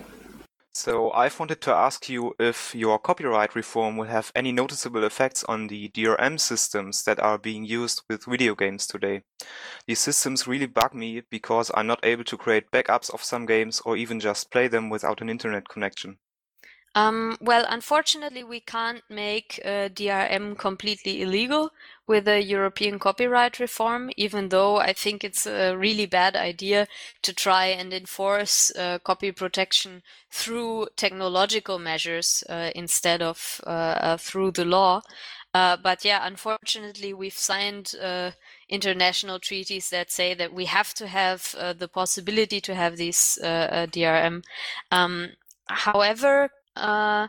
So 0.75 1.11
I've 1.11 1.39
wanted 1.39 1.61
to 1.63 1.75
ask 1.75 2.09
you 2.09 2.35
if 2.39 2.75
your 2.75 2.99
copyright 2.99 3.55
reform 3.55 3.99
will 3.99 4.07
have 4.07 4.33
any 4.35 4.53
noticeable 4.53 5.05
effects 5.05 5.45
on 5.45 5.67
the 5.67 5.91
DRM 5.91 6.41
systems 6.41 7.05
that 7.05 7.21
are 7.21 7.37
being 7.37 7.67
used 7.67 8.03
with 8.09 8.25
video 8.25 8.55
games 8.55 8.87
today. 8.87 9.23
These 9.87 9.99
systems 9.99 10.47
really 10.47 10.67
bug 10.67 10.95
me 10.95 11.23
because 11.31 11.71
I'm 11.75 11.87
not 11.87 12.01
able 12.03 12.25
to 12.25 12.39
create 12.39 12.71
backups 12.71 13.13
of 13.13 13.23
some 13.23 13.45
games 13.45 13.83
or 13.85 13.99
even 13.99 14.19
just 14.19 14.51
play 14.51 14.67
them 14.67 14.89
without 14.89 15.21
an 15.21 15.29
internet 15.29 15.69
connection. 15.69 16.17
Um, 16.95 17.39
well, 17.41 17.65
unfortunately, 17.69 18.45
we 18.45 18.61
can't 18.61 19.03
make 19.09 19.59
uh, 19.65 19.89
DRM 19.89 20.59
completely 20.59 21.23
illegal 21.23 21.71
with 22.07 22.27
the 22.27 22.43
European 22.43 22.99
copyright 22.99 23.59
reform, 23.59 24.11
even 24.19 24.51
though 24.51 24.77
I 24.77 24.93
think 24.93 25.25
it's 25.25 25.47
a 25.47 25.75
really 25.75 26.05
bad 26.05 26.37
idea 26.37 26.87
to 27.23 27.33
try 27.33 27.67
and 27.67 27.95
enforce 27.95 28.71
uh, 28.77 28.99
copy 28.99 29.33
protection 29.33 30.03
through 30.31 30.89
technological 30.97 31.79
measures 31.79 32.45
uh, 32.51 32.71
instead 32.75 33.23
of 33.23 33.63
uh, 33.67 33.71
uh, 33.71 34.17
through 34.19 34.51
the 34.51 34.67
law. 34.67 35.01
Uh, 35.55 35.79
but 35.83 36.05
yeah, 36.05 36.27
unfortunately, 36.27 37.15
we've 37.15 37.33
signed 37.33 37.95
international 38.69 39.39
treaties 39.39 39.91
that 39.91 40.11
say 40.11 40.35
that 40.35 40.53
we 40.53 40.65
have 40.65 40.93
to 40.95 41.07
have 41.07 41.55
the 41.79 41.89
possibility 41.89 42.61
to 42.61 42.75
have 42.75 42.97
these 42.97 43.39
DRM. 43.43 44.43
Um, 44.91 45.29
however, 45.69 46.51
uh, 46.77 47.29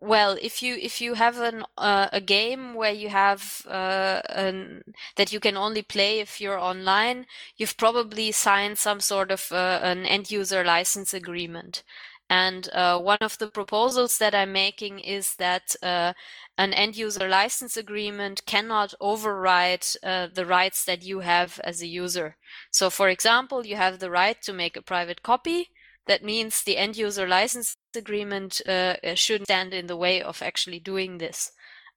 well, 0.00 0.36
if 0.42 0.62
you 0.62 0.74
if 0.76 1.00
you 1.00 1.14
have 1.14 1.38
an 1.38 1.64
uh, 1.78 2.08
a 2.12 2.20
game 2.20 2.74
where 2.74 2.92
you 2.92 3.08
have 3.08 3.64
uh, 3.68 4.20
an, 4.30 4.82
that 5.16 5.32
you 5.32 5.40
can 5.40 5.56
only 5.56 5.82
play 5.82 6.20
if 6.20 6.40
you're 6.40 6.58
online, 6.58 7.26
you've 7.56 7.76
probably 7.76 8.32
signed 8.32 8.78
some 8.78 9.00
sort 9.00 9.30
of 9.30 9.52
uh, 9.52 9.80
an 9.82 10.04
end 10.06 10.30
user 10.30 10.64
license 10.64 11.14
agreement. 11.14 11.84
And 12.30 12.68
uh, 12.72 12.98
one 12.98 13.18
of 13.20 13.38
the 13.38 13.48
proposals 13.48 14.18
that 14.18 14.34
I'm 14.34 14.52
making 14.52 15.00
is 15.00 15.36
that 15.36 15.76
uh, 15.82 16.14
an 16.56 16.72
end 16.72 16.96
user 16.96 17.28
license 17.28 17.76
agreement 17.76 18.46
cannot 18.46 18.94
override 19.00 19.84
uh, 20.02 20.28
the 20.32 20.46
rights 20.46 20.84
that 20.86 21.02
you 21.02 21.20
have 21.20 21.60
as 21.62 21.82
a 21.82 21.86
user. 21.86 22.36
So, 22.70 22.88
for 22.90 23.08
example, 23.10 23.66
you 23.66 23.76
have 23.76 23.98
the 23.98 24.10
right 24.10 24.40
to 24.42 24.52
make 24.52 24.76
a 24.76 24.82
private 24.82 25.22
copy. 25.22 25.70
That 26.06 26.24
means 26.24 26.62
the 26.62 26.76
end 26.76 26.96
user 26.96 27.28
license 27.28 27.76
agreement 27.94 28.60
uh, 28.66 28.96
uh, 29.04 29.14
shouldn't 29.14 29.46
stand 29.46 29.72
in 29.72 29.86
the 29.86 29.96
way 29.96 30.20
of 30.20 30.42
actually 30.42 30.80
doing 30.80 31.18
this. 31.18 31.52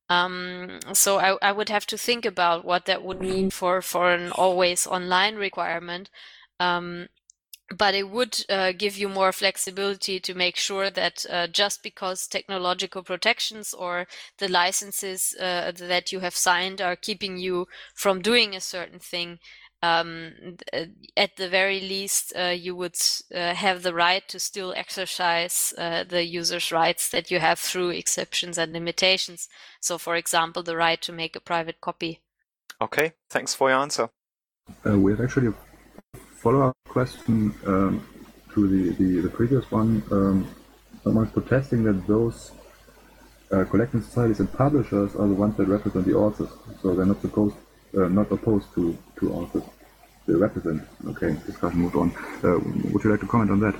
Um, 0.09 0.79
so 0.93 1.17
I, 1.17 1.37
I, 1.41 1.51
would 1.51 1.69
have 1.69 1.87
to 1.87 1.97
think 1.97 2.25
about 2.25 2.63
what 2.63 2.85
that 2.85 3.03
would 3.03 3.21
mean 3.21 3.49
for, 3.49 3.81
for 3.81 4.11
an 4.11 4.31
always 4.31 4.85
online 4.85 5.35
requirement. 5.35 6.11
Um, 6.59 7.07
but 7.75 7.95
it 7.95 8.09
would 8.09 8.45
uh, 8.47 8.71
give 8.77 8.95
you 8.95 9.09
more 9.09 9.31
flexibility 9.31 10.19
to 10.19 10.35
make 10.35 10.55
sure 10.55 10.91
that 10.91 11.25
uh, 11.29 11.47
just 11.47 11.81
because 11.81 12.27
technological 12.27 13.01
protections 13.01 13.73
or 13.73 14.07
the 14.37 14.47
licenses 14.47 15.35
uh, 15.39 15.71
that 15.75 16.11
you 16.11 16.19
have 16.19 16.35
signed 16.35 16.79
are 16.81 16.95
keeping 16.95 17.37
you 17.37 17.67
from 17.95 18.21
doing 18.21 18.55
a 18.55 18.61
certain 18.61 18.99
thing, 18.99 19.39
um, 19.85 20.33
uh, 20.73 20.85
at 21.15 21.35
the 21.37 21.49
very 21.49 21.79
least, 21.79 22.33
uh, 22.35 22.55
you 22.65 22.75
would 22.75 22.97
uh, 23.33 23.53
have 23.53 23.83
the 23.83 23.93
right 23.93 24.27
to 24.29 24.39
still 24.39 24.73
exercise 24.75 25.73
uh, 25.77 26.03
the 26.03 26.23
user's 26.25 26.71
rights 26.71 27.09
that 27.09 27.29
you 27.31 27.39
have 27.39 27.59
through 27.59 27.89
exceptions 27.89 28.57
and 28.57 28.73
limitations. 28.73 29.47
So, 29.79 29.97
for 29.97 30.15
example, 30.15 30.63
the 30.63 30.77
right 30.77 31.01
to 31.03 31.11
make 31.11 31.35
a 31.35 31.39
private 31.39 31.81
copy. 31.81 32.21
Okay, 32.81 33.13
thanks 33.29 33.53
for 33.53 33.69
your 33.69 33.79
answer. 33.79 34.09
Uh, 34.85 34.97
we 34.97 35.11
have 35.11 35.21
actually 35.21 35.47
a 35.47 35.53
follow-up 36.41 36.75
question 36.87 37.53
um, 37.65 38.05
to 38.53 38.67
the, 38.67 39.03
the, 39.03 39.21
the, 39.21 39.29
previous 39.29 39.69
one. 39.71 40.03
Um, 40.11 40.47
someone's 41.03 41.31
protesting 41.31 41.83
that 41.83 42.07
those 42.07 42.51
uh, 43.51 43.63
collecting 43.65 44.01
societies 44.01 44.39
and 44.39 44.51
publishers 44.51 45.15
are 45.15 45.27
the 45.27 45.39
ones 45.45 45.55
that 45.57 45.67
represent 45.67 46.05
the 46.05 46.15
authors, 46.15 46.49
so 46.81 46.95
they're 46.95 47.05
not 47.05 47.21
supposed, 47.21 47.55
not 47.93 48.31
opposed 48.31 48.73
to, 48.73 48.97
to 49.19 49.33
authors 49.33 49.63
represent. 50.27 50.81
Okay, 51.07 51.35
discussion 51.45 51.79
moved 51.79 51.95
on. 51.95 52.11
Uh, 52.43 52.59
would 52.91 53.03
you 53.03 53.11
like 53.11 53.19
to 53.19 53.27
comment 53.27 53.51
on 53.51 53.59
that? 53.59 53.75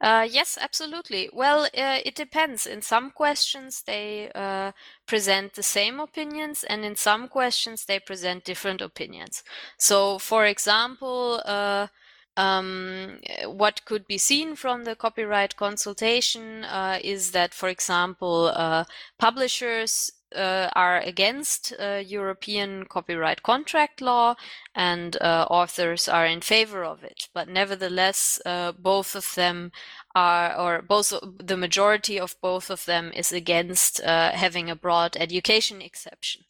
Uh, 0.00 0.26
yes, 0.30 0.56
absolutely. 0.60 1.28
Well, 1.32 1.64
uh, 1.64 1.98
it 2.04 2.14
depends. 2.14 2.66
In 2.66 2.82
some 2.82 3.10
questions, 3.10 3.82
they 3.82 4.30
uh, 4.34 4.70
present 5.06 5.54
the 5.54 5.62
same 5.62 5.98
opinions, 5.98 6.62
and 6.62 6.84
in 6.84 6.94
some 6.94 7.26
questions, 7.28 7.84
they 7.84 7.98
present 7.98 8.44
different 8.44 8.80
opinions. 8.80 9.42
So, 9.76 10.18
for 10.18 10.46
example, 10.46 11.42
uh, 11.44 11.88
um, 12.36 13.18
what 13.46 13.84
could 13.86 14.06
be 14.06 14.18
seen 14.18 14.54
from 14.54 14.84
the 14.84 14.94
copyright 14.94 15.56
consultation 15.56 16.62
uh, 16.64 17.00
is 17.02 17.32
that, 17.32 17.52
for 17.52 17.68
example, 17.68 18.52
uh, 18.54 18.84
publishers 19.18 20.12
uh, 20.34 20.68
are 20.74 20.98
against 20.98 21.72
uh, 21.78 22.02
European 22.04 22.84
copyright 22.84 23.42
contract 23.42 24.00
law 24.00 24.34
and 24.74 25.16
uh, 25.20 25.46
authors 25.50 26.08
are 26.08 26.26
in 26.26 26.40
favor 26.40 26.84
of 26.84 27.02
it. 27.02 27.28
But 27.34 27.48
nevertheless, 27.48 28.40
uh, 28.44 28.72
both 28.72 29.14
of 29.14 29.34
them 29.34 29.72
are, 30.14 30.56
or 30.56 30.82
both 30.82 31.12
the 31.38 31.56
majority 31.56 32.18
of 32.20 32.36
both 32.42 32.70
of 32.70 32.84
them 32.84 33.12
is 33.14 33.32
against 33.32 34.00
uh, 34.02 34.32
having 34.32 34.70
a 34.70 34.76
broad 34.76 35.16
education 35.16 35.80
exception. 35.82 36.42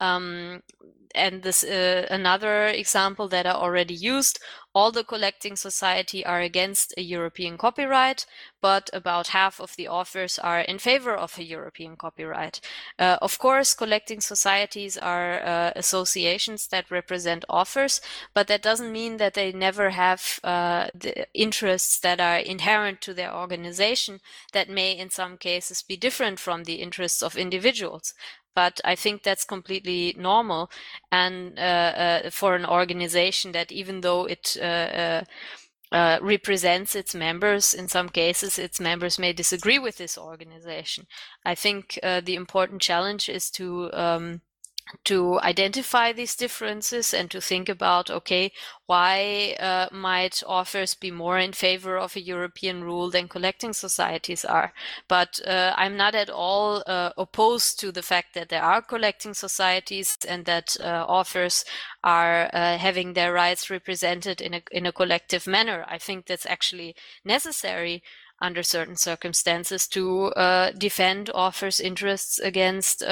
Um, 0.00 0.62
and 1.14 1.42
this 1.42 1.62
uh, 1.62 2.06
another 2.10 2.66
example 2.66 3.28
that 3.28 3.46
I 3.46 3.52
already 3.52 3.94
used. 3.94 4.38
All 4.74 4.90
the 4.90 5.04
collecting 5.04 5.56
society 5.56 6.24
are 6.24 6.40
against 6.40 6.94
a 6.96 7.02
European 7.02 7.58
copyright, 7.58 8.24
but 8.62 8.88
about 8.92 9.28
half 9.28 9.60
of 9.60 9.76
the 9.76 9.86
authors 9.86 10.38
are 10.38 10.60
in 10.60 10.78
favor 10.78 11.14
of 11.14 11.38
a 11.38 11.44
European 11.44 11.96
copyright. 11.96 12.60
Uh, 12.98 13.18
of 13.20 13.38
course, 13.38 13.74
collecting 13.74 14.20
societies 14.20 14.96
are 14.96 15.42
uh, 15.42 15.72
associations 15.76 16.68
that 16.68 16.90
represent 16.90 17.44
authors, 17.48 18.00
but 18.32 18.46
that 18.48 18.62
doesn't 18.62 18.92
mean 18.92 19.18
that 19.18 19.34
they 19.34 19.52
never 19.52 19.90
have 19.90 20.40
uh, 20.42 20.86
the 20.94 21.26
interests 21.34 21.98
that 22.00 22.20
are 22.20 22.38
inherent 22.38 23.00
to 23.02 23.12
their 23.12 23.34
organization 23.34 24.20
that 24.52 24.70
may 24.70 24.92
in 24.92 25.10
some 25.10 25.36
cases 25.36 25.82
be 25.82 25.96
different 25.96 26.38
from 26.38 26.64
the 26.64 26.76
interests 26.76 27.22
of 27.22 27.36
individuals 27.36 28.14
but 28.54 28.80
I 28.84 28.94
think 28.94 29.22
that's 29.22 29.44
completely 29.44 30.14
normal. 30.18 30.70
And 31.10 31.58
uh, 31.58 31.62
uh, 31.62 32.30
for 32.30 32.54
an 32.54 32.66
organization 32.66 33.52
that, 33.52 33.72
even 33.72 34.00
though 34.00 34.26
it 34.26 34.56
uh, 34.60 34.64
uh, 34.64 35.24
uh, 35.92 36.18
represents 36.22 36.94
its 36.94 37.14
members, 37.14 37.74
in 37.74 37.88
some 37.88 38.08
cases, 38.08 38.58
its 38.58 38.80
members 38.80 39.18
may 39.18 39.32
disagree 39.32 39.78
with 39.78 39.98
this 39.98 40.16
organization. 40.18 41.06
I 41.44 41.54
think 41.54 41.98
the 42.02 42.34
important 42.34 42.82
challenge 42.82 43.28
is 43.28 43.50
to 43.52 43.92
um, 43.92 44.40
to 45.04 45.40
identify 45.40 46.12
these 46.12 46.36
differences 46.36 47.14
and 47.14 47.30
to 47.30 47.40
think 47.40 47.68
about 47.68 48.10
okay 48.10 48.52
why 48.86 49.56
uh, 49.58 49.88
might 49.90 50.42
authors 50.46 50.94
be 50.94 51.10
more 51.10 51.38
in 51.38 51.52
favor 51.52 51.96
of 51.96 52.14
a 52.14 52.20
european 52.20 52.84
rule 52.84 53.10
than 53.10 53.28
collecting 53.28 53.72
societies 53.72 54.44
are? 54.44 54.72
But 55.08 55.40
uh, 55.46 55.72
i'm 55.76 55.96
not 55.96 56.14
at 56.14 56.30
all 56.30 56.82
uh, 56.86 57.10
opposed 57.16 57.80
to 57.80 57.92
the 57.92 58.02
fact 58.02 58.34
that 58.34 58.48
there 58.48 58.62
are 58.62 58.82
collecting 58.82 59.34
societies 59.34 60.18
and 60.28 60.44
that 60.44 60.76
uh, 60.80 61.04
authors 61.08 61.64
are 62.04 62.50
uh, 62.52 62.78
having 62.78 63.12
their 63.12 63.32
rights 63.32 63.70
represented 63.70 64.40
in 64.40 64.54
a 64.54 64.62
in 64.70 64.86
a 64.86 64.92
collective 64.92 65.46
manner. 65.46 65.84
I 65.88 65.98
think 65.98 66.26
that's 66.26 66.46
actually 66.46 66.94
necessary 67.24 68.02
under 68.40 68.62
certain 68.62 68.96
circumstances 68.96 69.86
to 69.88 70.26
uh, 70.34 70.72
defend 70.72 71.30
authors' 71.30 71.78
interests 71.80 72.40
against 72.40 73.02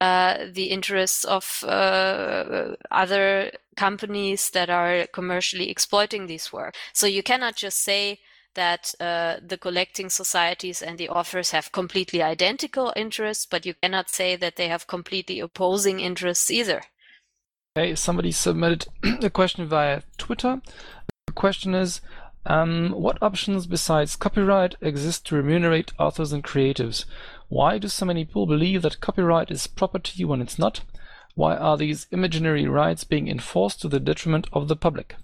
uh, 0.00 0.46
the 0.50 0.64
interests 0.64 1.24
of 1.24 1.62
uh, 1.66 2.74
other 2.90 3.50
companies 3.76 4.50
that 4.50 4.70
are 4.70 5.06
commercially 5.12 5.70
exploiting 5.70 6.26
this 6.26 6.52
work. 6.52 6.74
So 6.92 7.06
you 7.06 7.22
cannot 7.22 7.56
just 7.56 7.78
say 7.82 8.20
that 8.54 8.94
uh, 8.98 9.36
the 9.46 9.58
collecting 9.58 10.10
societies 10.10 10.82
and 10.82 10.98
the 10.98 11.08
authors 11.08 11.50
have 11.52 11.72
completely 11.72 12.22
identical 12.22 12.92
interests, 12.96 13.46
but 13.46 13.64
you 13.64 13.74
cannot 13.74 14.10
say 14.10 14.36
that 14.36 14.56
they 14.56 14.68
have 14.68 14.86
completely 14.86 15.38
opposing 15.38 16.00
interests 16.00 16.50
either. 16.50 16.82
Okay, 17.76 17.94
somebody 17.94 18.32
submitted 18.32 18.86
a 19.22 19.30
question 19.30 19.66
via 19.66 20.02
Twitter. 20.18 20.60
The 21.26 21.32
question 21.32 21.74
is 21.74 22.00
um, 22.46 22.90
what 22.90 23.22
options 23.22 23.66
besides 23.66 24.16
copyright 24.16 24.74
exist 24.80 25.26
to 25.26 25.36
remunerate 25.36 25.92
authors 25.98 26.32
and 26.32 26.42
creatives? 26.42 27.04
Why 27.50 27.78
do 27.78 27.88
so 27.88 28.06
many 28.06 28.24
people 28.24 28.46
believe 28.46 28.82
that 28.82 29.00
copyright 29.00 29.50
is 29.50 29.66
property 29.66 30.24
when 30.24 30.40
it's 30.40 30.56
not? 30.56 30.82
Why 31.34 31.56
are 31.56 31.76
these 31.76 32.06
imaginary 32.12 32.68
rights 32.68 33.02
being 33.02 33.26
enforced 33.26 33.80
to 33.82 33.88
the 33.88 33.98
detriment 33.98 34.46
of 34.52 34.68
the 34.68 34.76
public? 34.76 35.16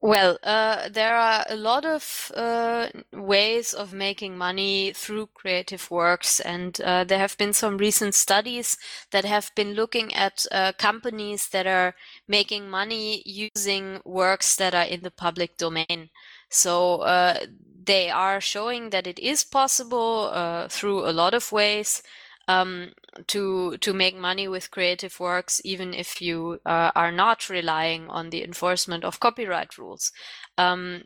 Well, 0.00 0.38
uh, 0.44 0.88
there 0.88 1.16
are 1.16 1.44
a 1.48 1.56
lot 1.56 1.84
of 1.84 2.30
uh, 2.36 2.88
ways 3.12 3.72
of 3.72 3.92
making 3.92 4.38
money 4.38 4.92
through 4.92 5.30
creative 5.34 5.90
works, 5.90 6.38
and 6.38 6.80
uh, 6.80 7.04
there 7.04 7.18
have 7.18 7.38
been 7.38 7.52
some 7.52 7.76
recent 7.76 8.14
studies 8.14 8.76
that 9.10 9.24
have 9.24 9.50
been 9.56 9.74
looking 9.74 10.14
at 10.14 10.46
uh, 10.52 10.72
companies 10.78 11.48
that 11.48 11.66
are 11.66 11.94
making 12.28 12.70
money 12.70 13.22
using 13.26 14.00
works 14.04 14.54
that 14.56 14.74
are 14.74 14.86
in 14.86 15.02
the 15.02 15.10
public 15.10 15.56
domain. 15.56 16.10
So 16.52 17.00
uh, 17.00 17.46
they 17.84 18.10
are 18.10 18.40
showing 18.40 18.90
that 18.90 19.06
it 19.06 19.18
is 19.18 19.42
possible 19.42 20.30
uh, 20.32 20.68
through 20.68 21.08
a 21.08 21.12
lot 21.12 21.34
of 21.34 21.50
ways 21.50 22.02
um, 22.46 22.92
to 23.28 23.76
to 23.78 23.92
make 23.92 24.16
money 24.16 24.48
with 24.48 24.70
creative 24.70 25.18
works, 25.18 25.60
even 25.64 25.94
if 25.94 26.20
you 26.20 26.60
uh, 26.66 26.90
are 26.94 27.12
not 27.12 27.48
relying 27.48 28.08
on 28.08 28.30
the 28.30 28.44
enforcement 28.44 29.04
of 29.04 29.20
copyright 29.20 29.78
rules. 29.78 30.12
Um, 30.58 31.02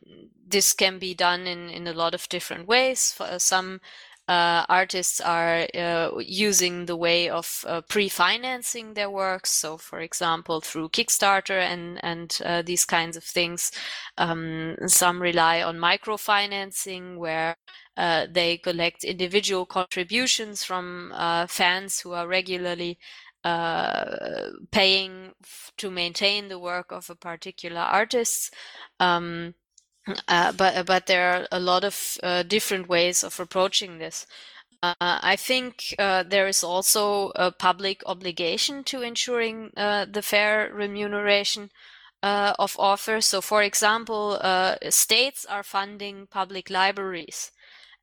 this 0.47 0.73
can 0.73 0.99
be 0.99 1.15
done 1.15 1.47
in 1.47 1.71
in 1.71 1.87
a 1.87 1.93
lot 1.95 2.15
of 2.15 2.29
different 2.29 2.67
ways. 2.67 3.13
For 3.13 3.39
some 3.39 3.81
uh, 4.29 4.65
artists 4.69 5.21
are 5.21 5.69
uh, 5.75 6.11
using 6.19 6.87
the 6.87 6.97
way 6.97 7.29
of 7.29 7.65
uh, 7.69 7.81
pre-financing 7.83 8.95
their 8.95 9.11
works. 9.11 9.51
So, 9.51 9.77
for 9.77 10.01
example, 10.01 10.61
through 10.61 10.89
Kickstarter 10.89 11.61
and 11.61 12.05
and 12.05 12.37
uh, 12.45 12.63
these 12.63 12.85
kinds 12.85 13.17
of 13.17 13.25
things. 13.25 13.71
Um, 14.19 14.77
some 14.87 15.23
rely 15.23 15.63
on 15.63 15.79
microfinancing, 15.79 17.19
where 17.19 17.57
uh, 17.97 18.27
they 18.31 18.59
collect 18.59 19.05
individual 19.05 19.65
contributions 19.67 20.65
from 20.65 21.13
uh, 21.15 21.47
fans 21.47 22.01
who 22.01 22.13
are 22.13 22.27
regularly 22.29 22.99
paying 24.73 25.33
to 25.77 25.89
maintain 25.89 26.49
the 26.49 26.59
work 26.59 26.91
of 26.91 27.09
a 27.09 27.15
particular 27.15 27.81
artist. 27.81 28.53
Um, 28.99 29.55
uh, 30.29 30.53
but 30.53 30.87
but 30.87 31.07
there 31.07 31.31
are 31.33 31.49
a 31.51 31.61
lot 31.61 31.85
of 31.85 32.19
uh, 32.23 32.43
different 32.43 32.89
ways 32.89 33.25
of 33.25 33.39
approaching 33.41 33.99
this. 33.99 34.27
Uh, 34.83 34.95
I 35.01 35.37
think 35.37 35.95
uh, 35.99 36.23
there 36.23 36.47
is 36.47 36.63
also 36.63 37.33
a 37.35 37.51
public 37.51 38.03
obligation 38.07 38.85
to 38.85 39.03
ensuring 39.03 39.73
uh, 39.77 40.07
the 40.11 40.23
fair 40.23 40.71
remuneration 40.73 41.71
uh, 42.23 42.53
of 42.59 42.77
authors. 42.79 43.27
So, 43.27 43.41
for 43.41 43.63
example, 43.63 44.39
states 44.91 45.45
are 45.47 45.63
funding 45.63 46.27
public 46.31 46.71
libraries, 46.71 47.51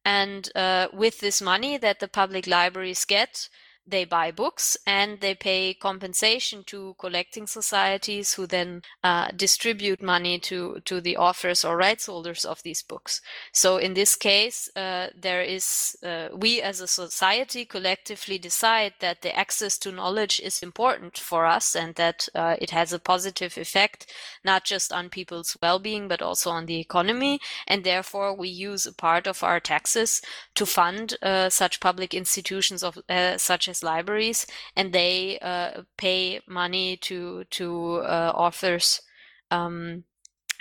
and 0.04 0.50
with 0.94 1.20
this 1.20 1.42
money 1.42 1.78
that 1.78 2.00
the 2.00 2.08
public 2.08 2.48
libraries 2.48 3.06
get, 3.06 3.50
they 3.86 4.06
buy 4.06 4.32
books 4.32 4.78
and 4.88 5.20
they 5.20 5.36
pay 5.36 5.74
compensation 5.74 6.64
to 6.66 6.96
collecting 7.00 7.46
societies 7.48 8.34
who 8.34 8.48
then 8.48 8.82
uh, 9.04 9.28
distribute 9.36 10.02
money 10.02 10.40
to, 10.40 10.80
to 10.86 11.02
the 11.02 11.18
authors 11.18 11.66
or 11.66 11.76
rights 11.76 12.06
holders 12.06 12.46
of 12.46 12.64
these 12.64 12.82
books. 12.82 13.22
So 13.52 13.78
in 13.78 13.94
this 13.94 14.16
case, 14.16 14.70
uh, 14.76 15.08
there 15.20 15.42
is, 15.42 15.98
uh, 16.04 16.30
we 16.34 16.62
as 16.62 16.80
a 16.80 16.88
society 16.88 17.66
collectively 17.66 18.38
decide 18.38 18.94
that 19.00 19.22
the 19.22 19.36
access 19.36 19.78
to 19.80 19.92
knowledge 19.92 20.40
is 20.40 20.64
important 20.64 21.18
for 21.18 21.46
us 21.46 21.76
and 21.76 21.96
that 21.96 22.30
uh, 22.34 22.56
it 22.60 22.70
has 22.70 22.94
a 22.94 23.00
positive 23.00 23.58
effect, 23.58 24.12
not 24.46 24.64
just 24.64 24.94
on 24.94 25.10
people's 25.10 25.58
well-being, 25.62 26.08
but 26.08 26.22
also 26.22 26.50
on 26.50 26.68
the 26.68 26.80
economy. 26.80 27.40
And 27.68 27.84
therefore 27.84 28.34
we 28.34 28.48
use 28.48 28.86
a 28.86 28.94
part 28.94 29.28
of 29.28 29.44
our 29.44 29.60
taxes 29.60 30.22
to 30.56 30.66
fund 30.66 31.16
uh, 31.22 31.50
such 31.50 31.80
public 31.80 32.14
institutions 32.14 32.84
of 32.84 32.98
uh, 33.10 33.38
such 33.38 33.68
as 33.68 33.73
libraries, 33.82 34.46
and 34.76 34.94
they 34.94 35.40
uh, 35.40 35.84
pay 35.98 36.42
money 36.48 36.98
to 36.98 37.46
to 37.52 37.96
uh, 38.04 38.32
authors. 38.36 39.02
Um, 39.50 40.04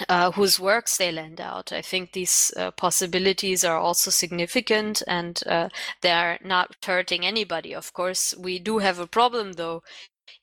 uh, 0.09 0.32
whose 0.32 0.59
works 0.59 0.97
they 0.97 1.12
lend 1.12 1.40
out. 1.40 1.72
I 1.72 1.82
think 1.82 2.12
these 2.12 2.52
uh, 2.56 2.70
possibilities 2.72 3.64
are 3.64 3.78
also 3.78 4.10
significant 4.10 5.02
and 5.06 5.40
uh, 5.47 5.68
they 6.01 6.10
are 6.10 6.39
not 6.43 6.76
hurting 6.84 7.24
anybody. 7.26 7.74
Of 7.74 7.93
course, 7.93 8.34
we 8.36 8.59
do 8.59 8.78
have 8.78 8.98
a 8.98 9.06
problem 9.06 9.52
though 9.52 9.82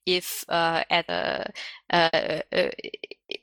if 0.05 0.43
uh, 0.49 0.83
at 0.89 1.09
a, 1.09 1.51
uh, 1.91 2.41
uh, 2.51 2.69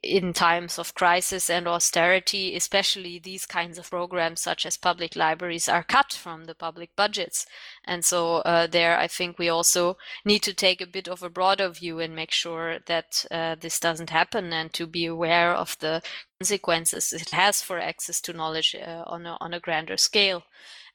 in 0.02 0.32
times 0.32 0.78
of 0.78 0.94
crisis 0.94 1.48
and 1.48 1.68
austerity, 1.68 2.56
especially 2.56 3.18
these 3.18 3.46
kinds 3.46 3.78
of 3.78 3.90
programs 3.90 4.40
such 4.40 4.66
as 4.66 4.76
public 4.76 5.14
libraries 5.14 5.68
are 5.68 5.82
cut 5.84 6.12
from 6.12 6.44
the 6.44 6.54
public 6.54 6.90
budgets. 6.96 7.46
And 7.84 8.04
so 8.04 8.36
uh, 8.36 8.66
there, 8.66 8.98
I 8.98 9.06
think 9.06 9.38
we 9.38 9.48
also 9.48 9.96
need 10.24 10.42
to 10.42 10.54
take 10.54 10.80
a 10.80 10.86
bit 10.86 11.08
of 11.08 11.22
a 11.22 11.30
broader 11.30 11.68
view 11.68 12.00
and 12.00 12.16
make 12.16 12.32
sure 12.32 12.78
that 12.86 13.24
uh, 13.30 13.56
this 13.60 13.78
doesn't 13.78 14.10
happen 14.10 14.52
and 14.52 14.72
to 14.72 14.86
be 14.86 15.06
aware 15.06 15.52
of 15.52 15.76
the 15.78 16.02
consequences 16.40 17.12
it 17.12 17.30
has 17.30 17.62
for 17.62 17.78
access 17.78 18.20
to 18.22 18.32
knowledge 18.32 18.74
uh, 18.74 19.02
on, 19.06 19.26
a, 19.26 19.36
on 19.40 19.54
a 19.54 19.60
grander 19.60 19.96
scale. 19.96 20.42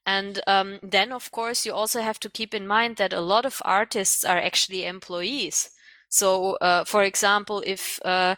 And 0.06 0.42
um, 0.48 0.80
then, 0.82 1.12
of 1.12 1.32
course, 1.32 1.66
you 1.66 1.74
also 1.74 2.02
have 2.02 2.20
to 2.22 2.30
keep 2.30 2.54
in 2.54 2.68
mind 2.68 2.98
that 2.98 3.14
a 3.14 3.22
lot 3.22 3.46
of 3.46 3.62
artists 3.64 4.24
are 4.24 4.38
actually 4.38 4.86
employees. 4.86 5.70
So, 6.10 6.56
uh, 6.56 6.84
for 6.86 7.04
example, 7.04 7.64
if 7.66 8.00
uh, 8.04 8.36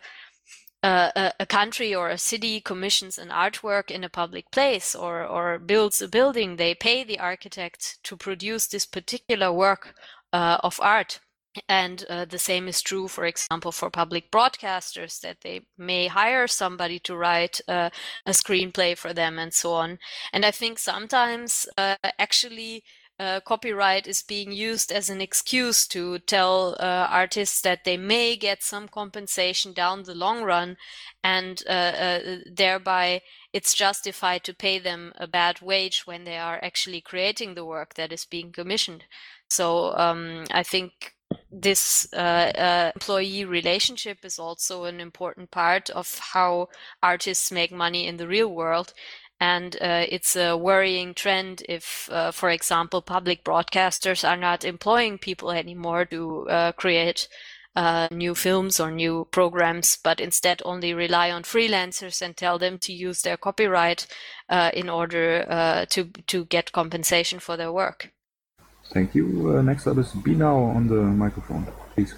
uh, 0.84 1.32
a 1.40 1.46
country 1.46 1.96
or 1.96 2.10
a 2.10 2.18
city 2.18 2.60
commissions 2.60 3.18
an 3.18 3.30
artwork 3.30 3.90
in 3.90 4.04
a 4.04 4.10
public 4.10 4.52
place 4.52 4.94
or, 4.94 5.26
or 5.26 5.58
builds 5.58 6.02
a 6.02 6.08
building, 6.08 6.58
they 6.58 6.76
pay 6.76 7.04
the 7.04 7.20
architect 7.20 8.00
to 8.04 8.18
produce 8.18 8.68
this 8.68 8.86
particular 8.86 9.52
work 9.52 9.96
uh, 10.34 10.58
of 10.62 10.80
art. 10.82 11.20
And 11.68 12.06
uh, 12.10 12.26
the 12.26 12.40
same 12.40 12.68
is 12.68 12.82
true, 12.82 13.08
for 13.08 13.26
example, 13.26 13.72
for 13.72 13.90
public 13.90 14.32
broadcasters 14.32 15.22
that 15.22 15.42
they 15.42 15.62
may 15.78 16.08
hire 16.08 16.48
somebody 16.48 17.00
to 17.00 17.16
write 17.16 17.62
uh, 17.68 17.90
a 18.26 18.32
screenplay 18.32 18.98
for 18.98 19.14
them 19.14 19.40
and 19.40 19.54
so 19.54 19.74
on. 19.74 20.00
And 20.32 20.46
I 20.46 20.52
think 20.52 20.80
sometimes 20.80 21.68
uh, 21.78 21.96
actually 22.18 22.84
uh, 23.20 23.40
copyright 23.42 24.08
is 24.08 24.24
being 24.24 24.52
used 24.52 24.92
as 24.92 25.10
an 25.10 25.22
excuse 25.22 25.88
to 25.88 26.18
tell 26.20 26.76
uh, 26.80 27.08
artists 27.10 27.62
that 27.62 27.84
they 27.84 27.96
may 27.96 28.36
get 28.36 28.64
some 28.64 28.88
compensation 28.88 29.72
down 29.72 30.04
the 30.04 30.16
long 30.16 30.44
run, 30.44 30.76
and 31.24 31.62
uh, 31.70 32.20
thereby 32.52 33.22
it's 33.54 33.76
justified 33.76 34.44
to 34.44 34.54
pay 34.54 34.80
them 34.80 35.14
a 35.18 35.28
bad 35.28 35.62
wage 35.62 36.08
when 36.08 36.24
they 36.24 36.38
are 36.38 36.60
actually 36.64 37.02
creating 37.02 37.54
the 37.54 37.66
work 37.66 37.94
that 37.94 38.12
is 38.12 38.26
being 38.26 38.52
commissioned. 38.52 39.06
So 39.48 39.96
um, 39.96 40.46
I 40.50 40.64
think 40.64 41.14
this 41.54 42.08
uh, 42.14 42.16
uh, 42.18 42.92
employee 42.96 43.46
relationship 43.46 44.26
is 44.26 44.40
also 44.40 44.86
an 44.86 45.00
important 45.00 45.52
part 45.52 45.90
of 45.92 46.20
how 46.34 46.70
artists 47.02 47.52
make 47.52 47.72
money 47.72 48.08
in 48.08 48.18
the 48.18 48.28
real 48.28 48.50
world. 48.50 48.94
And 49.40 49.76
uh, 49.76 50.06
it's 50.10 50.36
a 50.36 50.58
worrying 50.58 51.14
trend 51.14 51.64
if, 51.70 52.10
uh, 52.12 52.32
for 52.32 52.50
example, 52.50 53.02
public 53.02 53.44
broadcasters 53.44 54.28
are 54.28 54.38
not 54.38 54.64
employing 54.66 55.18
people 55.18 55.52
anymore 55.52 56.06
to 56.06 56.48
uh, 56.50 56.72
create 56.72 57.28
uh, 57.76 58.08
new 58.12 58.36
films 58.36 58.80
or 58.80 58.90
new 58.90 59.28
programs, 59.32 59.98
but 60.02 60.20
instead 60.20 60.62
only 60.64 60.94
rely 60.94 61.30
on 61.30 61.44
freelancers 61.44 62.22
and 62.22 62.38
tell 62.38 62.58
them 62.58 62.78
to 62.80 62.94
use 62.94 63.22
their 63.24 63.38
copyright 63.38 64.08
in 64.74 64.88
order 64.90 65.86
to 65.90 66.06
to 66.28 66.46
get 66.46 66.72
compensation 66.72 67.40
for 67.40 67.58
their 67.58 67.72
work. 67.72 68.13
Thank 68.92 69.16
you. 69.16 69.56
Uh, 69.58 69.62
next 69.62 69.88
up 69.88 69.98
is 69.98 70.08
Binao 70.10 70.76
on 70.76 70.88
the 70.88 70.96
microphone, 70.96 71.68
please. 71.96 72.14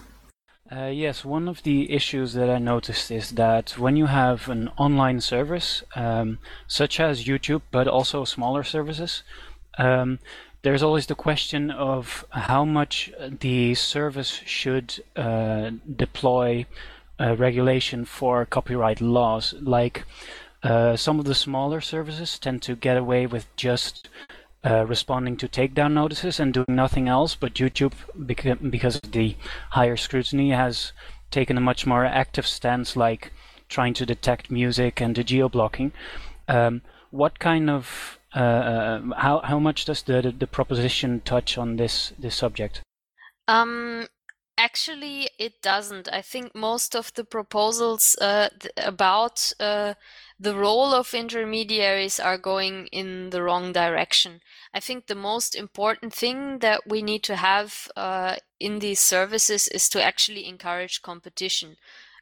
Uh, 0.71 0.85
yes, 0.87 1.23
one 1.23 1.47
of 1.47 1.61
the 1.61 1.91
issues 1.91 2.33
that 2.33 2.49
I 2.49 2.57
noticed 2.57 3.11
is 3.11 3.31
that 3.31 3.77
when 3.77 3.95
you 3.95 4.07
have 4.07 4.49
an 4.49 4.69
online 4.77 5.21
service, 5.21 5.83
um, 5.95 6.39
such 6.67 6.99
as 6.99 7.25
YouTube, 7.25 7.61
but 7.69 7.87
also 7.87 8.25
smaller 8.25 8.63
services, 8.63 9.21
um, 9.77 10.17
there's 10.63 10.81
always 10.81 11.05
the 11.05 11.13
question 11.13 11.69
of 11.69 12.25
how 12.31 12.65
much 12.65 13.11
the 13.39 13.75
service 13.75 14.41
should 14.45 15.03
uh, 15.15 15.69
deploy 15.95 16.65
uh, 17.19 17.35
regulation 17.35 18.03
for 18.03 18.43
copyright 18.45 18.99
laws. 18.99 19.53
Like 19.61 20.03
uh, 20.63 20.95
some 20.95 21.19
of 21.19 21.25
the 21.25 21.35
smaller 21.35 21.81
services 21.81 22.39
tend 22.39 22.63
to 22.63 22.75
get 22.75 22.97
away 22.97 23.27
with 23.27 23.45
just 23.55 24.09
uh, 24.65 24.85
responding 24.87 25.37
to 25.37 25.47
takedown 25.47 25.93
notices 25.93 26.39
and 26.39 26.53
doing 26.53 26.65
nothing 26.69 27.07
else. 27.07 27.35
But 27.35 27.53
YouTube, 27.53 27.93
because 28.27 28.95
of 28.95 29.11
the 29.11 29.35
higher 29.71 29.97
scrutiny, 29.97 30.51
has 30.51 30.91
taken 31.31 31.57
a 31.57 31.61
much 31.61 31.85
more 31.85 32.05
active 32.05 32.47
stance, 32.47 32.95
like 32.95 33.31
trying 33.69 33.93
to 33.93 34.05
detect 34.05 34.51
music 34.51 35.01
and 35.01 35.15
the 35.15 35.23
geo 35.23 35.49
blocking. 35.49 35.91
Um, 36.47 36.81
what 37.11 37.39
kind 37.39 37.69
of 37.69 38.19
uh, 38.35 38.39
uh, 38.39 39.01
how 39.17 39.41
how 39.43 39.59
much 39.59 39.85
does 39.85 40.01
the 40.03 40.33
the 40.37 40.47
proposition 40.47 41.21
touch 41.21 41.57
on 41.57 41.77
this 41.77 42.13
this 42.19 42.35
subject? 42.35 42.81
Um, 43.47 44.07
actually, 44.57 45.29
it 45.39 45.61
doesn't. 45.61 46.09
I 46.11 46.21
think 46.21 46.55
most 46.55 46.95
of 46.95 47.13
the 47.13 47.23
proposals 47.23 48.15
uh, 48.19 48.49
th- 48.59 48.73
about 48.77 49.53
uh, 49.59 49.93
the 50.39 50.55
role 50.55 50.93
of 50.93 51.13
intermediaries 51.13 52.19
are 52.19 52.37
going 52.37 52.87
in 52.87 53.29
the 53.29 53.41
wrong 53.41 53.71
direction. 53.71 54.41
I 54.73 54.79
think 54.79 55.07
the 55.07 55.15
most 55.15 55.55
important 55.55 56.13
thing 56.13 56.59
that 56.59 56.81
we 56.87 57.01
need 57.01 57.23
to 57.23 57.37
have 57.37 57.87
uh, 57.95 58.35
in 58.59 58.79
these 58.79 58.99
services 58.99 59.67
is 59.69 59.87
to 59.89 60.03
actually 60.03 60.47
encourage 60.47 61.01
competition. 61.01 61.77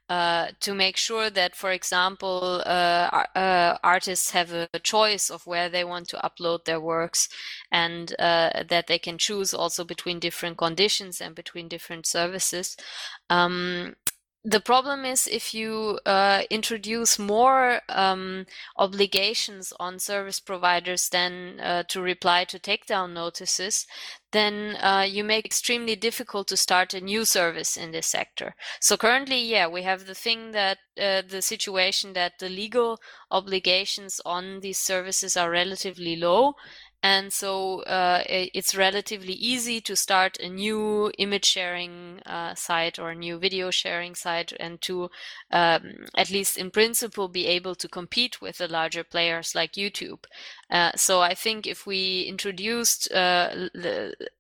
Uh, 0.10 0.50
to 0.60 0.76
make 0.76 0.98
sure 0.98 1.30
that, 1.30 1.56
for 1.56 1.72
example, 1.72 2.62
uh, 2.66 3.24
uh, 3.36 3.78
artists 3.84 4.32
have 4.32 4.52
a 4.52 4.68
choice 4.84 5.30
of 5.30 5.48
where 5.48 5.70
they 5.70 5.84
want 5.86 6.10
to 6.10 6.18
upload 6.18 6.66
their 6.66 6.80
works 6.80 7.30
and 7.72 8.14
uh, 8.20 8.64
that 8.68 8.88
they 8.88 9.00
can 9.00 9.18
choose 9.18 9.54
also 9.54 9.86
between 9.86 10.20
different 10.20 10.58
conditions 10.58 11.22
and 11.22 11.34
between 11.34 11.70
different 11.70 12.06
services. 12.06 12.76
Um, 13.30 13.96
the 14.46 14.60
problem 14.60 15.06
is 15.06 15.26
if 15.28 15.54
you 15.54 16.00
uh, 16.06 16.42
introduce 16.50 17.18
more 17.18 17.80
um, 17.88 18.46
obligations 18.78 19.72
on 19.80 20.00
service 20.00 20.42
providers 20.42 21.08
than 21.10 21.62
uh, 21.62 21.84
to 21.88 22.02
reply 22.02 22.44
to 22.46 22.60
takedown 22.60 23.14
notices, 23.14 23.88
then 24.34 24.76
uh, 24.82 25.06
you 25.08 25.24
make 25.24 25.46
it 25.46 25.48
extremely 25.48 25.96
difficult 25.96 26.50
to 26.50 26.58
start 26.58 26.94
a 26.94 27.00
new 27.00 27.24
service 27.24 27.78
in 27.78 27.92
this 27.92 28.08
sector. 28.08 28.54
So 28.82 28.98
currently, 28.98 29.42
yeah, 29.42 29.68
we 29.68 29.84
have 29.84 30.08
the 30.08 30.16
thing 30.16 30.52
that 30.52 30.80
uh, 31.00 31.22
the 31.28 31.42
situation 31.42 32.12
that 32.14 32.34
the 32.40 32.50
legal 32.50 33.00
obligations 33.32 34.20
on 34.26 34.60
these 34.60 34.78
services 34.78 35.38
are 35.38 35.50
relatively 35.50 36.18
low, 36.18 36.56
and 37.04 37.34
so 37.34 37.82
uh, 37.82 38.24
it's 38.26 38.76
relatively 38.76 39.34
easy 39.34 39.82
to 39.82 39.96
start 39.96 40.40
a 40.40 40.48
new 40.48 41.12
image 41.18 41.44
sharing 41.44 42.22
uh, 42.26 42.56
site 42.56 42.98
or 42.98 43.10
a 43.10 43.16
new 43.16 43.38
video 43.38 43.70
sharing 43.70 44.16
site 44.16 44.54
and 44.60 44.82
to 44.82 45.10
um, 45.52 46.06
at 46.16 46.30
least 46.30 46.58
in 46.58 46.72
principle 46.72 47.28
be 47.28 47.46
able 47.46 47.76
to 47.76 47.90
compete 47.90 48.42
with 48.42 48.58
the 48.58 48.70
larger 48.70 49.04
players 49.04 49.54
like 49.54 49.74
youtube. 49.74 50.24
Uh, 50.70 50.92
so 50.96 51.22
i 51.22 51.34
think 51.34 51.68
if 51.68 51.86
we 51.86 52.22
introduced 52.22 53.12
uh, 53.12 53.68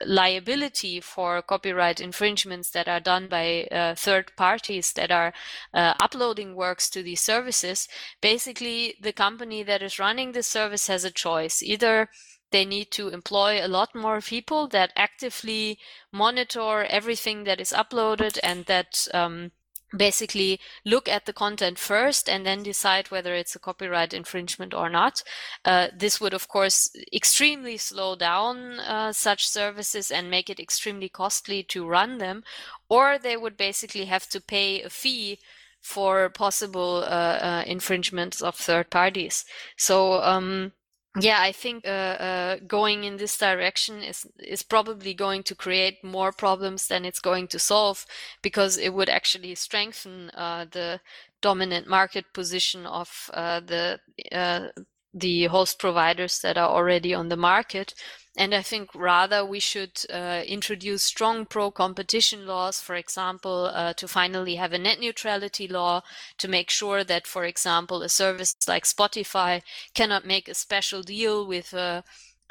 liability 0.06 1.02
for 1.02 1.41
copyright 1.41 1.99
infringements 1.99 2.69
that 2.69 2.88
are 2.88 3.02
done 3.02 3.27
by 3.27 3.68
uh, 3.72 3.94
third 3.94 4.31
parties 4.38 4.94
that 4.94 5.11
are 5.11 5.34
uh, 5.73 5.94
uploading 6.02 6.56
works 6.56 6.90
to 6.90 7.03
these 7.03 7.22
services 7.22 7.90
basically 8.22 8.95
the 9.02 9.11
company 9.11 9.64
that 9.64 9.81
is 9.84 9.99
running 9.99 10.31
the 10.31 10.44
service 10.44 10.88
has 10.88 11.03
a 11.03 11.11
choice. 11.11 11.61
Either 11.64 12.10
they 12.53 12.63
need 12.63 12.91
to 12.91 13.09
employ 13.09 13.59
a 13.59 13.67
lot 13.67 13.95
more 13.95 14.21
people 14.21 14.67
that 14.67 14.93
actively 14.95 15.80
monitor 16.11 16.84
everything 16.84 17.45
that 17.45 17.59
is 17.59 17.73
uploaded 17.73 18.38
and 18.43 18.65
that 18.65 19.07
um, 19.11 19.51
basically 19.97 20.59
look 20.85 21.09
at 21.09 21.25
the 21.25 21.34
content 21.34 21.80
first 21.80 22.30
and 22.30 22.45
then 22.45 22.61
decide 22.61 23.09
whether 23.09 23.34
it's 23.34 23.55
a 23.55 23.59
copyright 23.59 24.13
infringement 24.13 24.71
or 24.71 24.88
not. 24.88 25.23
Uh, 25.65 25.88
this 25.97 26.21
would, 26.21 26.34
of 26.34 26.47
course, 26.47 26.91
extremely 27.11 27.75
slow 27.75 28.15
down 28.15 28.80
uh, 28.80 29.11
such 29.11 29.47
services 29.47 30.11
and 30.11 30.30
make 30.30 30.47
it 30.47 30.59
extremely 30.59 31.09
costly 31.09 31.63
to 31.63 31.88
run 31.88 32.19
them, 32.19 32.43
or 32.88 33.17
they 33.17 33.35
would 33.35 33.57
basically 33.57 34.05
have 34.05 34.30
to 34.30 34.39
pay 34.39 34.84
a 34.84 34.91
fee 34.91 35.39
for 35.81 36.30
possible 36.30 37.03
uh, 37.03 37.39
uh 37.49 37.63
infringements 37.67 38.41
of 38.41 38.55
third 38.55 38.89
parties. 38.89 39.43
So, 39.75 40.21
um, 40.21 40.71
yeah, 41.19 41.41
I 41.41 41.52
think 41.52 41.85
uh, 41.85 41.90
uh, 41.90 42.57
going 42.68 43.03
in 43.03 43.18
this 43.18 43.38
direction 43.38 44.02
is 44.02 44.26
is 44.40 44.64
probably 44.64 45.14
going 45.14 45.44
to 45.44 45.56
create 45.56 46.03
more 46.03 46.31
problems 46.31 46.88
than 46.88 47.06
it's 47.06 47.19
going 47.19 47.48
to 47.49 47.60
solve 47.60 48.06
because 48.41 48.77
it 48.77 48.94
would 48.94 49.10
actually 49.10 49.53
strengthen 49.56 50.31
uh, 50.31 50.65
the 50.72 50.99
dominant 51.41 51.88
market 51.88 52.26
position 52.34 52.88
of 52.88 53.30
uh, 53.34 53.60
the 53.60 53.99
uh, 54.31 54.69
the 55.14 55.45
host 55.45 55.77
providers 55.80 56.40
that 56.40 56.57
are 56.57 56.69
already 56.69 57.14
on 57.14 57.30
the 57.30 57.38
market 57.38 57.94
and 58.35 58.55
I 58.55 58.64
think 58.64 58.89
rather 58.95 59.45
we 59.45 59.60
should 59.60 60.01
uh, 60.11 60.41
introduce 60.47 61.03
strong 61.03 61.45
pro 61.45 61.69
competition 61.69 62.47
laws, 62.47 62.80
for 62.80 62.95
example, 62.95 63.69
uh, 63.72 63.93
to 63.93 64.07
finally 64.07 64.55
have 64.55 64.73
a 64.73 64.80
net 64.80 64.99
neutrality 64.99 65.68
law 65.68 66.01
to 66.39 66.47
make 66.47 66.72
sure 66.72 67.03
that, 67.03 67.27
for 67.27 67.45
example, 67.45 68.01
a 68.01 68.10
service 68.10 68.55
like 68.68 68.85
Spotify 68.85 69.61
cannot 69.93 70.26
make 70.26 70.47
a 70.47 70.55
special 70.55 71.03
deal 71.03 71.45
with 71.45 71.73
a 71.73 72.03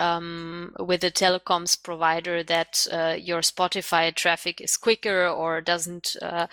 um, 0.03 0.75
with 0.81 1.05
a 1.05 1.11
telecoms 1.11 1.81
provider 1.83 2.43
that 2.43 2.87
uh, 2.93 3.15
your 3.19 3.43
Spotify 3.43 4.13
traffic 4.15 4.61
is 4.61 4.77
quicker 4.77 5.29
or 5.29 5.61
doesn't 5.61 6.17
uh, 6.21 6.47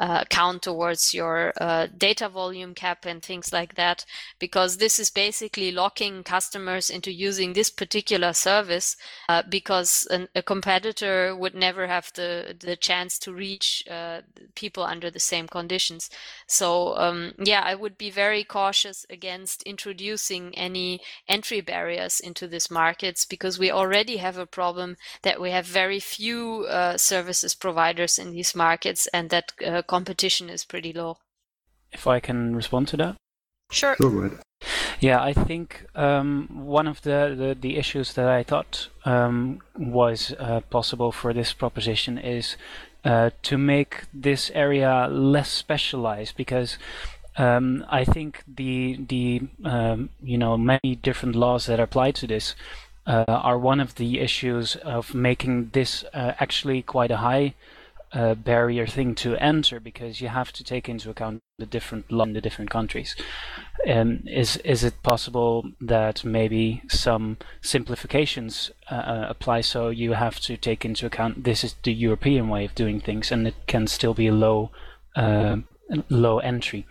uh, 0.00 0.24
count 0.28 0.62
towards 0.62 1.14
your 1.14 1.52
uh, 1.60 1.86
data 1.96 2.28
volume 2.28 2.74
cap 2.74 3.06
and 3.06 3.22
things 3.22 3.52
like 3.52 3.74
that, 3.76 4.04
because 4.38 4.76
this 4.76 4.98
is 4.98 5.10
basically 5.10 5.70
locking 5.70 6.24
customers 6.24 6.90
into 6.90 7.12
using 7.12 7.52
this 7.52 7.70
particular 7.70 8.32
service 8.32 8.96
uh, 9.28 9.42
because 9.48 10.08
an, 10.10 10.28
a 10.34 10.42
competitor 10.42 11.36
would 11.36 11.54
never 11.54 11.86
have 11.86 12.10
the, 12.14 12.56
the 12.58 12.76
chance 12.76 13.18
to 13.18 13.32
reach 13.32 13.84
uh, 13.90 14.20
people 14.54 14.82
under 14.82 15.10
the 15.10 15.20
same 15.20 15.46
conditions. 15.46 16.10
So, 16.46 16.96
um, 16.96 17.32
yeah, 17.38 17.62
I 17.64 17.74
would 17.74 17.96
be 17.96 18.10
very 18.10 18.44
cautious 18.44 19.06
against 19.10 19.62
introducing 19.62 20.54
any 20.56 21.00
entry 21.28 21.60
barriers 21.60 22.20
into 22.20 22.48
this 22.48 22.70
market 22.70 22.95
markets 22.96 23.26
because 23.26 23.58
we 23.58 23.70
already 23.70 24.16
have 24.16 24.38
a 24.38 24.46
problem 24.46 24.96
that 25.22 25.40
we 25.40 25.50
have 25.50 25.66
very 25.66 26.00
few 26.00 26.66
uh, 26.70 26.96
services 26.96 27.54
providers 27.54 28.18
in 28.18 28.32
these 28.32 28.54
markets 28.54 29.08
and 29.12 29.30
that 29.30 29.52
uh, 29.64 29.82
competition 29.82 30.48
is 30.48 30.64
pretty 30.64 30.92
low. 30.92 31.18
If 31.92 32.06
I 32.06 32.20
can 32.20 32.56
respond 32.56 32.88
to 32.88 32.96
that? 32.96 33.16
Sure. 33.70 33.96
Sure, 33.96 34.30
Yeah, 35.00 35.22
I 35.22 35.32
think 35.32 35.86
um, 35.94 36.48
one 36.50 36.88
of 36.88 37.02
the, 37.02 37.34
the, 37.36 37.56
the, 37.60 37.76
issues 37.76 38.14
that 38.14 38.28
I 38.28 38.42
thought 38.42 38.88
um, 39.04 39.60
was 39.76 40.32
uh, 40.38 40.60
possible 40.70 41.12
for 41.12 41.34
this 41.34 41.52
proposition 41.52 42.16
is 42.16 42.56
uh, 43.04 43.30
to 43.42 43.58
make 43.58 44.04
this 44.14 44.50
area 44.54 45.08
less 45.10 45.50
specialized 45.50 46.36
because 46.36 46.78
um, 47.38 47.84
I 47.88 48.04
think 48.04 48.42
the 48.46 48.98
the 49.08 49.42
um, 49.64 50.10
you 50.22 50.38
know 50.38 50.56
many 50.56 50.96
different 51.02 51.36
laws 51.36 51.66
that 51.66 51.80
apply 51.80 52.12
to 52.12 52.26
this 52.26 52.54
uh, 53.06 53.24
are 53.28 53.58
one 53.58 53.80
of 53.80 53.94
the 53.96 54.20
issues 54.20 54.76
of 54.76 55.14
making 55.14 55.70
this 55.72 56.04
uh, 56.12 56.32
actually 56.38 56.82
quite 56.82 57.10
a 57.10 57.18
high 57.18 57.54
uh, 58.12 58.34
barrier 58.34 58.86
thing 58.86 59.14
to 59.14 59.36
enter 59.36 59.80
because 59.80 60.20
you 60.20 60.28
have 60.28 60.52
to 60.52 60.64
take 60.64 60.88
into 60.88 61.10
account 61.10 61.40
the 61.58 61.66
different 61.66 62.10
law 62.10 62.24
in 62.24 62.32
the 62.32 62.40
different 62.40 62.70
countries. 62.70 63.16
Um, 63.86 64.22
is 64.26 64.56
is 64.58 64.84
it 64.84 65.02
possible 65.02 65.70
that 65.80 66.24
maybe 66.24 66.82
some 66.88 67.36
simplifications 67.60 68.70
uh, 68.90 68.94
uh, 68.94 69.26
apply? 69.28 69.62
So 69.62 69.88
you 69.90 70.12
have 70.12 70.40
to 70.40 70.56
take 70.56 70.84
into 70.84 71.06
account 71.06 71.44
this 71.44 71.64
is 71.64 71.74
the 71.82 71.92
European 71.92 72.48
way 72.48 72.64
of 72.64 72.74
doing 72.74 73.00
things, 73.00 73.32
and 73.32 73.46
it 73.46 73.54
can 73.66 73.86
still 73.86 74.14
be 74.14 74.28
a 74.28 74.32
low 74.32 74.70
uh, 75.14 75.56
low 76.08 76.38
entry. 76.38 76.86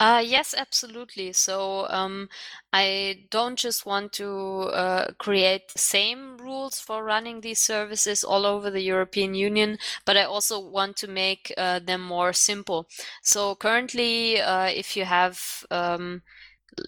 Uh, 0.00 0.22
yes, 0.24 0.54
absolutely. 0.56 1.30
So 1.34 1.86
um, 1.90 2.30
I 2.72 3.26
don't 3.30 3.58
just 3.58 3.84
want 3.84 4.14
to 4.14 4.70
uh, 4.72 5.12
create 5.18 5.68
the 5.72 5.78
same 5.78 6.38
rules 6.38 6.80
for 6.80 7.04
running 7.04 7.42
these 7.42 7.60
services 7.60 8.24
all 8.24 8.46
over 8.46 8.70
the 8.70 8.80
European 8.80 9.34
Union, 9.34 9.76
but 10.06 10.16
I 10.16 10.24
also 10.24 10.58
want 10.58 10.96
to 10.98 11.06
make 11.08 11.52
uh, 11.58 11.80
them 11.80 12.00
more 12.00 12.32
simple. 12.32 12.88
So 13.22 13.54
currently, 13.54 14.40
uh, 14.40 14.68
if 14.68 14.96
you 14.96 15.04
have 15.04 15.66
um, 15.70 16.22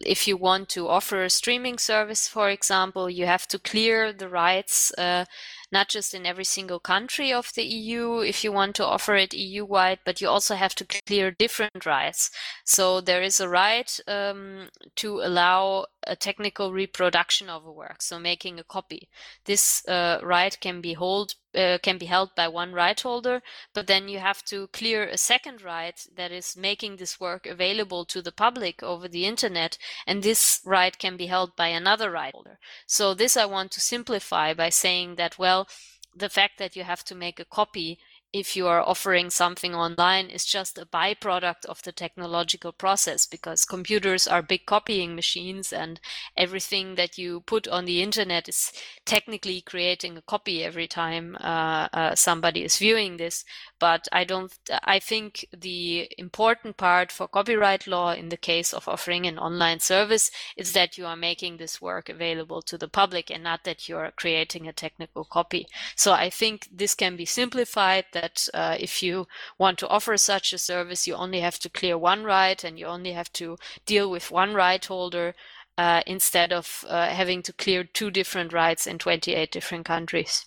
if 0.07 0.27
you 0.29 0.37
want 0.37 0.69
to 0.71 0.89
offer 0.89 1.23
a 1.25 1.31
streaming 1.31 1.77
service, 1.79 2.29
for 2.29 2.49
example, 2.49 3.11
you 3.11 3.27
have 3.27 3.47
to 3.49 3.59
clear 3.59 4.13
the 4.13 4.29
rights 4.29 4.93
uh, 4.97 5.25
not 5.73 5.89
just 5.89 6.15
in 6.15 6.27
every 6.27 6.45
single 6.45 6.79
country 6.79 7.33
of 7.33 7.53
the 7.55 7.65
EU 7.65 8.19
if 8.19 8.45
you 8.45 8.53
want 8.53 8.77
to 8.77 8.87
offer 8.87 9.17
it 9.17 9.35
EU 9.35 9.65
wide, 9.65 9.99
but 10.05 10.21
you 10.21 10.29
also 10.29 10.55
have 10.55 10.75
to 10.75 10.85
clear 10.85 11.31
different 11.31 11.87
rights. 11.87 12.31
So 12.65 13.01
there 13.01 13.23
is 13.23 13.41
a 13.41 13.49
right 13.49 13.99
um, 14.07 14.69
to 14.97 15.21
allow 15.21 15.87
a 16.07 16.15
technical 16.15 16.73
reproduction 16.73 17.49
of 17.49 17.65
a 17.65 17.73
work, 17.73 18.03
so 18.03 18.19
making 18.19 18.59
a 18.59 18.65
copy. 18.65 19.09
This 19.47 19.87
uh, 19.89 20.19
right 20.23 20.59
can 20.61 20.81
be 20.81 20.93
hold 20.93 21.35
uh, 21.55 21.79
can 21.83 21.99
be 21.99 22.07
held 22.07 22.35
by 22.35 22.49
one 22.49 22.73
right 22.73 23.01
holder, 23.01 23.43
but 23.75 23.87
then 23.87 24.09
you 24.09 24.19
have 24.19 24.45
to 24.45 24.67
clear 24.69 25.05
a 25.05 25.19
second 25.19 25.63
right 25.63 26.07
that 26.17 26.33
is 26.33 26.57
making 26.57 26.97
this 26.97 27.21
work 27.21 27.47
available 27.47 28.05
to 28.07 28.23
the 28.23 28.33
public 28.33 28.83
over 28.83 29.09
the 29.09 29.27
internet, 29.27 29.79
and 30.07 30.23
this 30.23 30.61
right 30.65 30.99
can 30.99 31.17
be 31.17 31.27
held 31.27 31.55
by 31.57 31.69
another 31.69 32.11
right 32.11 32.35
holder. 32.35 32.59
So 32.87 33.15
this 33.15 33.37
I 33.37 33.47
want 33.47 33.71
to 33.73 33.81
simplify 33.81 34.55
by 34.55 34.71
saying 34.71 35.17
that 35.17 35.39
well, 35.39 35.69
the 36.15 36.29
fact 36.29 36.59
that 36.59 36.77
you 36.77 36.85
have 36.85 37.05
to 37.05 37.15
make 37.15 37.41
a 37.41 37.45
copy 37.45 37.99
if 38.33 38.57
you 38.57 38.67
are 38.67 38.81
offering 38.81 39.29
something 39.29 39.75
online 39.75 40.29
is 40.29 40.45
just 40.45 40.79
a 40.79 40.87
byproduct 40.87 41.67
of 41.67 41.83
the 41.83 41.93
technological 41.93 42.73
process 42.73 43.27
because 43.27 43.67
computers 43.67 44.27
are 44.27 44.41
big 44.41 44.65
copying 44.65 45.15
machines 45.15 45.73
and 45.73 46.01
everything 46.37 46.95
that 46.95 47.19
you 47.19 47.41
put 47.41 47.69
on 47.69 47.85
the 47.85 48.03
internet 48.03 48.49
is 48.49 48.73
technically 49.05 49.61
creating 49.61 50.17
a 50.17 50.23
copy 50.23 50.65
every 50.65 50.89
time 50.89 51.37
uh, 51.41 51.89
uh, 51.93 52.15
somebody 52.15 52.65
is 52.65 52.79
viewing 52.79 53.19
this. 53.19 53.45
But 53.79 54.09
i 54.13 54.25
don't 54.25 54.53
i 54.85 54.99
think 54.99 55.45
the 55.53 56.09
important 56.17 56.77
part 56.77 57.13
for 57.13 57.29
copyright 57.29 57.87
law 57.87 58.13
in 58.13 58.29
the 58.29 58.37
case 58.37 58.73
of 58.73 58.89
offering 58.89 59.27
an 59.27 59.39
online 59.39 59.81
service 59.81 60.31
is 60.57 60.73
that 60.73 60.97
you 60.97 61.05
are 61.05 61.17
making 61.17 61.57
this 61.57 61.83
work 61.83 62.09
available 62.09 62.63
to 62.63 62.79
the 62.79 62.89
public 62.89 63.31
and 63.31 63.43
not 63.43 63.65
that 63.65 63.89
you're 63.89 64.13
creating 64.17 64.67
a 64.67 64.73
technical 64.73 65.25
copy. 65.25 65.67
So 65.97 66.13
i 66.13 66.31
think 66.31 66.69
this 66.73 66.95
can 66.95 67.17
be 67.17 67.27
simplified 67.27 68.05
that 68.23 68.49
uh, 68.55 68.77
if 68.79 69.03
you 69.03 69.27
want 69.59 69.79
to 69.81 69.89
offer 69.89 70.17
such 70.17 70.53
a 70.53 70.59
service, 70.59 71.07
you 71.07 71.15
only 71.15 71.41
have 71.41 71.59
to 71.59 71.69
clear 71.69 71.99
one 71.99 72.23
right 72.25 72.65
and 72.65 72.79
you 72.79 72.87
only 72.87 73.13
have 73.13 73.31
to 73.33 73.59
deal 73.85 74.11
with 74.11 74.31
one 74.31 74.55
right 74.55 74.85
holder 74.85 75.35
uh, 75.77 76.03
instead 76.07 76.53
of 76.53 76.85
uh, 76.89 77.07
having 77.09 77.43
to 77.43 77.53
clear 77.53 77.83
two 77.85 78.11
different 78.11 78.53
rights 78.53 78.87
in 78.87 78.99
28 78.99 79.51
different 79.51 79.85
countries. 79.85 80.47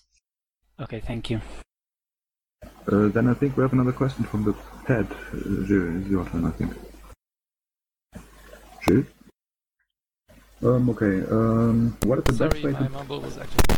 Okay, 0.80 1.02
thank 1.02 1.30
you. 1.30 1.41
Uh, 2.91 3.10
then 3.10 3.27
I 3.27 3.34
think 3.34 3.57
we 3.57 3.64
have 3.64 3.73
another 3.73 3.91
question 3.91 4.23
from 4.23 4.43
the 4.45 4.53
pad. 4.85 5.07
Uh, 5.11 5.61
it's 5.61 6.10
your 6.10 6.26
turn, 6.30 6.45
I 6.45 6.52
think. 6.52 6.73
Gilles? 8.85 9.06
Um, 10.64 10.89
okay, 10.89 11.23
um, 11.30 11.97
what 12.03 12.19
is 12.19 12.23
the 12.26 12.34
Sorry, 12.34 12.49
best 12.49 12.64
way 12.64 12.72
my 12.72 12.80
to... 12.80 12.89
mumble 12.89 13.19
was 13.19 13.38
actually. 13.38 13.76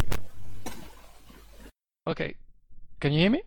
Okay, 2.05 2.35
can 2.99 3.11
you 3.11 3.19
hear 3.19 3.31
me? 3.31 3.41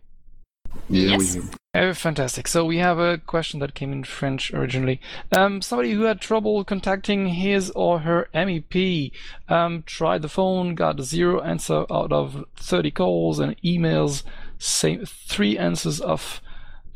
Yeah, 0.91 1.17
Yes. 1.17 1.35
we 1.37 1.41
Oh, 1.73 1.93
fantastic. 1.93 2.49
So 2.49 2.65
we 2.65 2.79
have 2.79 2.99
a 2.99 3.17
question 3.17 3.61
that 3.61 3.75
came 3.75 3.93
in 3.93 4.03
French 4.03 4.53
originally. 4.53 4.99
Um, 5.31 5.61
somebody 5.61 5.93
who 5.93 6.01
had 6.03 6.19
trouble 6.19 6.65
contacting 6.65 7.27
his 7.27 7.71
or 7.71 7.99
her 7.99 8.27
MEP 8.33 9.13
um, 9.47 9.83
tried 9.85 10.21
the 10.21 10.27
phone, 10.27 10.75
got 10.75 10.99
zero 10.99 11.39
answer 11.41 11.85
out 11.89 12.11
of 12.11 12.43
30 12.57 12.91
calls 12.91 13.39
and 13.39 13.55
emails, 13.61 14.23
same 14.57 15.05
three 15.05 15.57
answers 15.57 16.01
of 16.01 16.41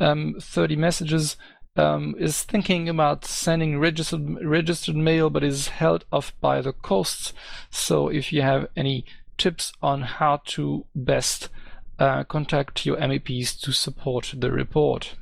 um, 0.01 0.35
30 0.41 0.75
messages. 0.75 1.37
Um, 1.77 2.15
is 2.17 2.43
thinking 2.43 2.87
about 2.87 3.25
sending 3.25 3.79
registered 3.79 4.41
registered 4.45 4.95
mail, 4.95 5.29
but 5.29 5.43
is 5.43 5.67
held 5.67 6.05
off 6.09 6.33
by 6.39 6.61
the 6.61 6.71
costs. 6.71 7.33
So 7.69 8.07
if 8.07 8.31
you 8.31 8.41
have 8.43 8.67
any 8.77 9.03
tips 9.37 9.73
on 9.81 10.01
how 10.03 10.41
to 10.45 10.85
best 10.95 11.49
uh, 11.99 12.23
contact 12.23 12.85
your 12.85 12.97
MEPs 12.97 13.59
to 13.61 13.71
support 13.71 14.33
the 14.37 14.51
report. 14.51 15.15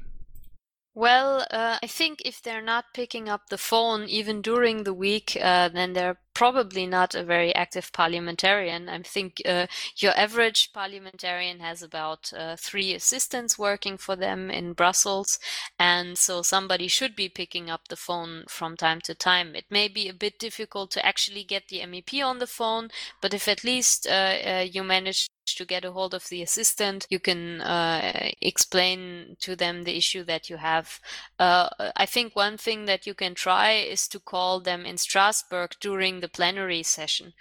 Well, 0.95 1.47
uh, 1.49 1.79
I 1.81 1.87
think 1.87 2.21
if 2.23 2.39
they're 2.39 2.61
not 2.61 2.93
picking 2.93 3.27
up 3.27 3.49
the 3.49 3.57
phone 3.57 4.03
even 4.03 4.43
during 4.43 4.83
the 4.83 4.93
week, 4.93 5.35
uh, 5.41 5.69
then 5.69 5.93
they're 5.93 6.19
probably 6.35 6.85
not 6.85 7.15
a 7.15 7.23
very 7.23 7.53
active 7.55 7.91
parliamentarian. 7.91 8.87
I 8.89 9.01
think 9.01 9.41
uh, 9.43 9.65
your 9.97 10.15
average 10.15 10.71
parliamentarian 10.71 11.61
has 11.61 11.81
about 11.81 12.31
uh, 12.31 12.57
three 12.57 12.93
assistants 12.93 13.57
working 13.57 13.97
for 13.97 14.15
them 14.15 14.51
in 14.51 14.73
Brussels, 14.73 15.39
and 15.79 16.15
so 16.15 16.43
somebody 16.43 16.87
should 16.87 17.15
be 17.15 17.27
picking 17.27 17.71
up 17.71 17.87
the 17.87 17.95
phone 17.95 18.43
from 18.47 18.77
time 18.77 19.01
to 19.01 19.15
time. 19.15 19.55
It 19.55 19.65
may 19.71 19.87
be 19.87 20.07
a 20.07 20.13
bit 20.13 20.37
difficult 20.37 20.91
to 20.91 21.03
actually 21.03 21.43
get 21.43 21.69
the 21.69 21.79
MEP 21.79 22.23
on 22.23 22.37
the 22.37 22.47
phone, 22.47 22.89
but 23.19 23.33
if 23.33 23.47
at 23.47 23.63
least 23.63 24.05
uh, 24.05 24.35
uh, 24.45 24.65
you 24.71 24.83
manage 24.83 25.27
to 25.45 25.65
get 25.65 25.85
a 25.85 25.91
hold 25.91 26.13
of 26.13 26.27
the 26.29 26.41
assistant, 26.41 27.07
you 27.09 27.19
can 27.19 27.61
uh, 27.61 28.29
explain 28.41 29.37
to 29.39 29.55
them 29.55 29.83
the 29.83 29.97
issue 29.97 30.23
that 30.23 30.49
you 30.49 30.57
have. 30.57 30.99
Uh, 31.39 31.69
I 31.95 32.05
think 32.05 32.35
one 32.35 32.57
thing 32.57 32.85
that 32.85 33.05
you 33.05 33.13
can 33.13 33.35
try 33.35 33.71
is 33.71 34.07
to 34.09 34.19
call 34.19 34.59
them 34.59 34.85
in 34.85 34.97
Strasbourg 34.97 35.75
during 35.79 36.19
the 36.19 36.29
plenary 36.29 36.83
session. 36.83 37.33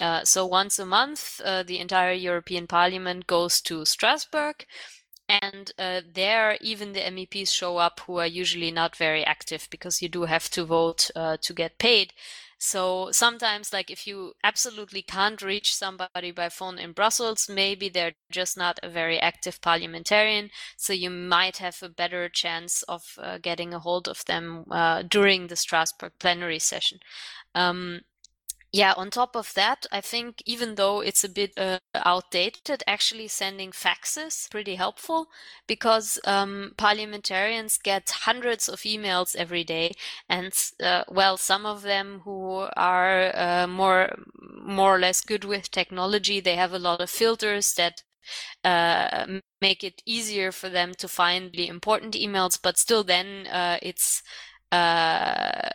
Uh, 0.00 0.24
so 0.24 0.46
once 0.46 0.78
a 0.78 0.86
month, 0.86 1.40
uh, 1.44 1.62
the 1.62 1.78
entire 1.78 2.12
European 2.12 2.66
Parliament 2.66 3.26
goes 3.26 3.60
to 3.62 3.84
Strasbourg. 3.84 4.64
And 5.28 5.72
uh, 5.78 6.00
there, 6.10 6.56
even 6.62 6.92
the 6.92 7.00
MEPs 7.00 7.52
show 7.52 7.76
up 7.76 8.00
who 8.00 8.16
are 8.18 8.26
usually 8.26 8.70
not 8.70 8.96
very 8.96 9.24
active 9.24 9.68
because 9.70 10.00
you 10.00 10.08
do 10.08 10.22
have 10.22 10.48
to 10.50 10.64
vote 10.64 11.10
uh, 11.14 11.36
to 11.42 11.52
get 11.52 11.78
paid. 11.78 12.14
So 12.58 13.10
sometimes, 13.12 13.72
like 13.72 13.90
if 13.90 14.06
you 14.06 14.34
absolutely 14.42 15.02
can't 15.02 15.40
reach 15.40 15.74
somebody 15.74 16.32
by 16.32 16.48
phone 16.48 16.78
in 16.78 16.92
Brussels, 16.92 17.48
maybe 17.48 17.88
they're 17.88 18.14
just 18.32 18.56
not 18.56 18.80
a 18.82 18.88
very 18.88 19.18
active 19.20 19.60
parliamentarian. 19.60 20.50
So 20.76 20.92
you 20.92 21.10
might 21.10 21.58
have 21.58 21.78
a 21.82 21.88
better 21.88 22.28
chance 22.28 22.82
of 22.84 23.14
uh, 23.18 23.38
getting 23.38 23.72
a 23.72 23.78
hold 23.78 24.08
of 24.08 24.24
them 24.26 24.64
uh, 24.70 25.02
during 25.02 25.46
the 25.46 25.56
Strasbourg 25.56 26.12
plenary 26.18 26.58
session. 26.58 26.98
Um, 27.54 28.00
yeah, 28.72 28.92
on 28.96 29.10
top 29.10 29.34
of 29.34 29.54
that, 29.54 29.86
I 29.90 30.02
think 30.02 30.42
even 30.44 30.74
though 30.74 31.00
it's 31.00 31.24
a 31.24 31.28
bit 31.28 31.52
uh, 31.56 31.78
outdated, 31.94 32.82
actually 32.86 33.28
sending 33.28 33.70
faxes 33.70 34.50
pretty 34.50 34.74
helpful 34.74 35.28
because 35.66 36.18
um, 36.24 36.74
parliamentarians 36.76 37.78
get 37.78 38.10
hundreds 38.10 38.68
of 38.68 38.80
emails 38.80 39.34
every 39.34 39.64
day, 39.64 39.92
and 40.28 40.52
uh, 40.82 41.04
well, 41.08 41.38
some 41.38 41.64
of 41.64 41.80
them 41.82 42.20
who 42.24 42.68
are 42.76 43.32
uh, 43.34 43.66
more 43.66 44.14
more 44.62 44.96
or 44.96 44.98
less 44.98 45.22
good 45.22 45.44
with 45.44 45.70
technology, 45.70 46.38
they 46.40 46.56
have 46.56 46.72
a 46.74 46.78
lot 46.78 47.00
of 47.00 47.08
filters 47.08 47.72
that 47.74 48.02
uh, 48.64 49.26
make 49.60 49.82
it 49.84 50.02
easier 50.06 50.52
for 50.52 50.68
them 50.68 50.94
to 50.94 51.08
find 51.08 51.52
the 51.52 51.68
important 51.68 52.14
emails, 52.14 52.58
but 52.62 52.78
still, 52.78 53.04
then 53.04 53.46
uh, 53.48 53.78
it's 53.82 54.22
uh, 54.70 55.70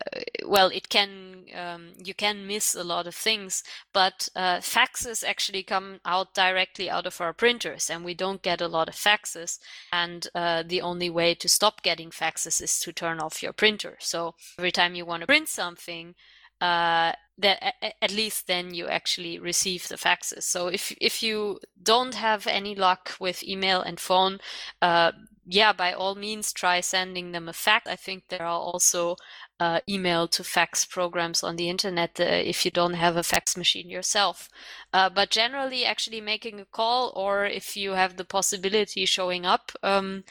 well, 0.46 0.68
it 0.70 0.90
can 0.90 1.33
um, 1.54 1.94
you 2.04 2.14
can 2.14 2.48
miss 2.48 2.76
a 2.76 2.84
lot 2.84 3.08
of 3.08 3.16
things, 3.16 3.64
but 3.94 4.30
uh, 4.36 4.58
faxes 4.60 5.24
actually 5.24 5.64
come 5.64 6.00
out 6.06 6.34
directly 6.34 6.90
out 6.90 7.06
of 7.08 7.22
our 7.22 7.34
printers, 7.34 7.90
and 7.90 8.04
we 8.06 8.14
don't 8.14 8.42
get 8.42 8.62
a 8.62 8.68
lot 8.68 8.90
of 8.90 8.96
faxes. 8.96 9.60
And 9.92 10.28
uh, 10.36 10.64
the 10.66 10.82
only 10.82 11.10
way 11.10 11.36
to 11.36 11.48
stop 11.50 11.84
getting 11.84 12.12
faxes 12.12 12.62
is 12.62 12.80
to 12.80 12.94
turn 12.94 13.20
off 13.20 13.44
your 13.44 13.54
printer. 13.54 13.98
So 14.00 14.36
every 14.58 14.72
time 14.72 14.96
you 14.96 15.06
want 15.06 15.22
to 15.22 15.28
print 15.28 15.50
something. 15.50 16.16
uh, 16.62 17.12
that 17.38 17.74
at 18.02 18.12
least 18.12 18.48
then 18.48 18.74
you 18.74 18.88
actually 18.88 19.40
receive 19.40 19.88
the 19.88 19.96
faxes. 19.96 20.44
So 20.44 20.68
if 20.68 20.96
if 21.02 21.24
you 21.24 21.60
don't 21.82 22.14
have 22.14 22.46
any 22.48 22.76
luck 22.76 23.16
with 23.20 23.44
email 23.44 23.82
and 23.82 24.00
phone, 24.00 24.38
uh, 24.82 25.12
yeah, 25.46 25.74
by 25.74 25.94
all 25.94 26.16
means 26.16 26.54
try 26.54 26.80
sending 26.80 27.32
them 27.32 27.50
a 27.50 27.54
fax. 27.54 27.88
I 27.88 27.96
think 27.96 28.26
there 28.30 28.44
are 28.44 28.60
also 28.60 29.18
uh, 29.64 29.80
email 29.88 30.28
to 30.28 30.44
fax 30.44 30.86
programs 30.86 31.42
on 31.44 31.56
the 31.56 31.70
internet 31.70 32.20
uh, 32.20 32.24
if 32.24 32.66
you 32.66 32.72
don't 32.72 32.96
have 33.06 33.16
a 33.16 33.24
fax 33.24 33.56
machine 33.56 33.90
yourself. 33.90 34.50
Uh, 34.92 35.10
but 35.10 35.30
generally, 35.30 35.86
actually 35.86 36.22
making 36.22 36.60
a 36.60 36.66
call 36.80 37.14
or 37.16 37.46
if 37.46 37.78
you 37.78 37.92
have 37.92 38.18
the 38.18 38.26
possibility 38.26 39.06
showing 39.06 39.46
up 39.46 39.72
um, 39.82 40.24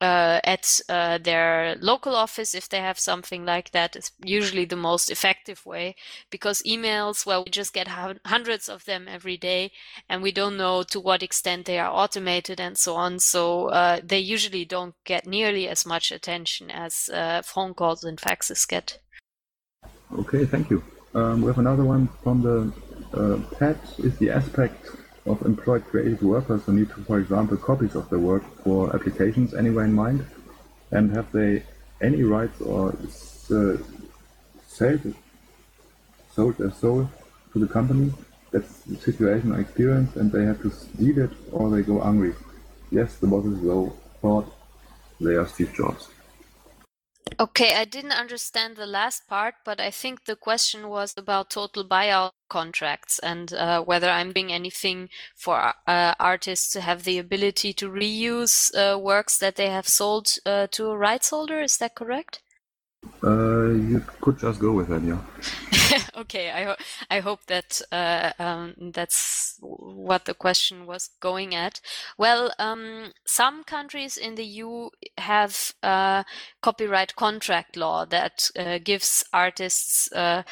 uh, 0.00 0.40
at 0.44 0.80
uh, 0.88 1.18
their 1.18 1.76
local 1.80 2.14
office 2.14 2.54
if 2.54 2.68
they 2.68 2.80
have 2.80 2.98
something 2.98 3.44
like 3.44 3.70
that. 3.72 3.96
Is 3.96 4.12
usually 4.24 4.64
the 4.64 4.76
most 4.76 5.10
effective 5.10 5.64
way 5.66 5.96
because 6.30 6.62
emails 6.62 7.26
well 7.26 7.44
we 7.44 7.50
just 7.50 7.72
get 7.72 7.88
hundreds 7.88 8.68
of 8.68 8.84
them 8.84 9.06
every 9.08 9.36
day 9.36 9.72
and 10.08 10.22
we 10.22 10.32
don't 10.32 10.56
know 10.56 10.82
to 10.84 11.00
what 11.00 11.22
extent 11.22 11.66
they 11.66 11.78
are 11.78 11.90
automated 11.90 12.60
and 12.60 12.78
so 12.78 12.94
on. 12.94 13.18
So 13.18 13.68
uh, 13.68 14.00
they 14.04 14.18
usually 14.18 14.64
don't 14.64 14.94
get 15.04 15.26
nearly 15.26 15.68
as 15.68 15.84
much 15.84 16.12
attention 16.12 16.70
as 16.70 17.08
uh, 17.12 17.42
phone 17.42 17.74
calls 17.74 18.04
and 18.04 18.18
faxes 18.18 18.66
get. 18.68 18.98
Okay 20.12 20.44
thank 20.44 20.70
you. 20.70 20.82
Um, 21.14 21.40
we 21.42 21.48
have 21.48 21.58
another 21.58 21.84
one 21.84 22.08
from 22.22 22.42
the 22.42 22.72
uh, 23.12 23.38
pad 23.58 23.78
is 23.98 24.16
the 24.18 24.30
aspect 24.30 24.90
of 25.28 25.42
employed 25.42 25.84
creative 25.84 26.22
workers 26.22 26.62
who 26.64 26.72
need 26.72 26.88
to, 26.90 27.04
for 27.04 27.18
example, 27.18 27.56
copies 27.56 27.94
of 27.94 28.08
their 28.10 28.18
work 28.18 28.42
for 28.64 28.94
applications 28.94 29.54
anywhere 29.54 29.84
in 29.84 29.92
mind? 29.92 30.26
And 30.90 31.14
have 31.14 31.30
they 31.32 31.64
any 32.00 32.22
rights 32.22 32.60
or 32.60 32.96
uh, 33.50 33.76
sold, 34.66 35.14
sold 36.32 36.58
their 36.58 36.70
soul 36.70 37.10
to 37.52 37.58
the 37.58 37.66
company? 37.66 38.12
That's 38.50 38.80
the 38.80 38.96
situation 38.96 39.52
I 39.52 39.60
experienced, 39.60 40.16
and 40.16 40.32
they 40.32 40.44
have 40.44 40.62
to 40.62 40.70
steal 40.70 41.18
it 41.18 41.30
or 41.52 41.70
they 41.70 41.82
go 41.82 42.00
hungry. 42.00 42.34
Yes, 42.90 43.16
the 43.16 43.26
bosses 43.26 43.60
though 43.62 43.92
thought 44.22 44.50
they 45.20 45.34
are 45.34 45.46
Steve 45.46 45.74
Jobs. 45.74 46.08
Okay, 47.40 47.74
I 47.74 47.84
didn't 47.84 48.12
understand 48.12 48.76
the 48.76 48.86
last 48.86 49.26
part, 49.26 49.56
but 49.64 49.80
I 49.80 49.90
think 49.90 50.24
the 50.24 50.36
question 50.36 50.88
was 50.88 51.14
about 51.16 51.50
total 51.50 51.84
buyout 51.84 52.30
contracts 52.48 53.18
and 53.18 53.52
uh, 53.52 53.82
whether 53.82 54.08
I'm 54.08 54.32
doing 54.32 54.52
anything 54.52 55.08
for 55.34 55.74
uh, 55.86 56.14
artists 56.20 56.70
to 56.74 56.80
have 56.80 57.02
the 57.02 57.18
ability 57.18 57.72
to 57.72 57.90
reuse 57.90 58.72
uh, 58.74 58.98
works 58.98 59.36
that 59.38 59.56
they 59.56 59.68
have 59.68 59.88
sold 59.88 60.36
uh, 60.46 60.68
to 60.68 60.90
a 60.90 60.96
rights 60.96 61.30
holder. 61.30 61.60
Is 61.60 61.78
that 61.78 61.96
correct? 61.96 62.40
Uh, 63.22 63.70
you 63.70 64.04
could 64.20 64.38
just 64.38 64.60
go 64.60 64.72
with 64.72 64.88
that, 64.88 65.02
yeah. 65.02 65.18
okay, 66.16 66.50
I, 66.50 66.64
ho- 66.64 66.76
I 67.10 67.20
hope 67.20 67.46
that 67.46 67.80
uh, 67.90 68.32
um, 68.38 68.74
that's 68.94 69.56
what 69.60 70.24
the 70.24 70.34
question 70.34 70.86
was 70.86 71.10
going 71.20 71.54
at. 71.54 71.80
Well, 72.16 72.52
um, 72.58 73.12
some 73.26 73.64
countries 73.64 74.16
in 74.16 74.34
the 74.34 74.44
EU 74.44 74.90
have 75.18 75.74
uh, 75.82 76.24
copyright 76.62 77.16
contract 77.16 77.76
law 77.76 78.04
that 78.06 78.50
uh, 78.56 78.78
gives 78.82 79.24
artists 79.32 80.10
uh, 80.12 80.42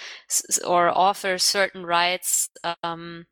or 0.67 0.91
authors 0.91 1.43
certain 1.43 1.87
rights. 1.87 2.49
Um, 2.83 3.27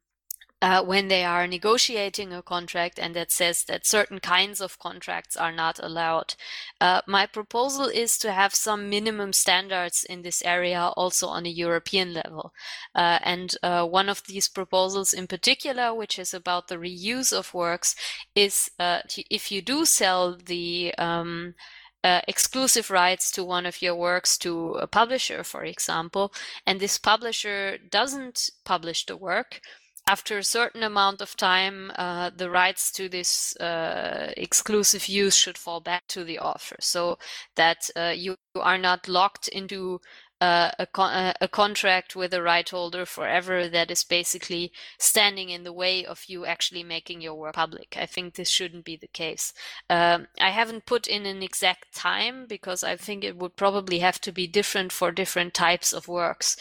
uh, 0.64 0.82
when 0.82 1.08
they 1.08 1.22
are 1.26 1.46
negotiating 1.46 2.32
a 2.32 2.40
contract 2.40 2.98
and 2.98 3.14
that 3.14 3.30
says 3.30 3.64
that 3.64 3.84
certain 3.84 4.18
kinds 4.18 4.62
of 4.62 4.78
contracts 4.78 5.36
are 5.36 5.52
not 5.52 5.78
allowed. 5.82 6.34
Uh, 6.80 7.02
my 7.06 7.26
proposal 7.26 7.84
is 7.84 8.16
to 8.16 8.32
have 8.32 8.54
some 8.54 8.88
minimum 8.88 9.34
standards 9.34 10.04
in 10.04 10.22
this 10.22 10.42
area 10.42 10.80
also 10.96 11.26
on 11.26 11.44
a 11.44 11.50
European 11.50 12.14
level. 12.14 12.54
Uh, 12.94 13.18
and 13.22 13.56
uh, 13.62 13.84
one 13.84 14.08
of 14.08 14.22
these 14.26 14.48
proposals 14.48 15.12
in 15.12 15.26
particular, 15.26 15.94
which 15.94 16.18
is 16.18 16.32
about 16.32 16.68
the 16.68 16.76
reuse 16.76 17.30
of 17.30 17.52
works, 17.52 17.94
is 18.34 18.70
uh, 18.78 19.00
if 19.30 19.52
you 19.52 19.60
do 19.60 19.84
sell 19.84 20.34
the 20.46 20.94
um, 20.96 21.54
uh, 22.02 22.22
exclusive 22.26 22.90
rights 22.90 23.30
to 23.30 23.44
one 23.44 23.66
of 23.66 23.82
your 23.82 23.94
works 23.94 24.38
to 24.38 24.76
a 24.80 24.86
publisher, 24.86 25.44
for 25.44 25.62
example, 25.62 26.32
and 26.66 26.80
this 26.80 26.96
publisher 26.96 27.76
doesn't 27.90 28.48
publish 28.64 29.04
the 29.04 29.16
work, 29.16 29.60
after 30.06 30.38
a 30.38 30.44
certain 30.44 30.82
amount 30.82 31.20
of 31.20 31.36
time, 31.36 31.90
uh, 31.96 32.30
the 32.36 32.50
rights 32.50 32.92
to 32.92 33.08
this 33.08 33.56
uh, 33.56 34.32
exclusive 34.36 35.08
use 35.08 35.36
should 35.36 35.56
fall 35.56 35.80
back 35.80 36.06
to 36.08 36.24
the 36.24 36.38
author, 36.38 36.76
so 36.80 37.18
that 37.56 37.88
uh, 37.96 38.12
you 38.14 38.36
are 38.60 38.78
not 38.78 39.08
locked 39.08 39.48
into 39.48 40.00
uh, 40.40 40.70
a, 40.78 40.86
con- 40.86 41.12
uh, 41.12 41.32
a, 41.40 41.48
contract 41.48 42.14
with 42.14 42.34
a 42.34 42.42
right 42.42 42.68
holder 42.68 43.06
forever 43.06 43.66
that 43.66 43.90
is 43.90 44.04
basically 44.04 44.72
standing 44.98 45.48
in 45.48 45.62
the 45.64 45.72
way 45.72 46.04
of 46.04 46.24
you 46.26 46.44
actually 46.44 46.82
making 46.82 47.22
your 47.22 47.34
work 47.34 47.54
public. 47.54 47.96
I 47.98 48.04
think 48.04 48.34
this 48.34 48.50
shouldn't 48.50 48.84
be 48.84 48.96
the 48.96 49.08
case. 49.08 49.54
Um, 49.88 50.26
I 50.38 50.50
haven't 50.50 50.84
put 50.86 51.06
in 51.06 51.24
an 51.24 51.42
exact 51.42 51.94
time 51.94 52.46
because 52.46 52.84
I 52.84 52.96
think 52.96 53.24
it 53.24 53.36
would 53.36 53.56
probably 53.56 54.00
have 54.00 54.20
to 54.22 54.32
be 54.32 54.46
different 54.46 54.92
for 54.92 55.10
different 55.12 55.54
types 55.54 55.94
of 55.94 56.08
works. 56.08 56.56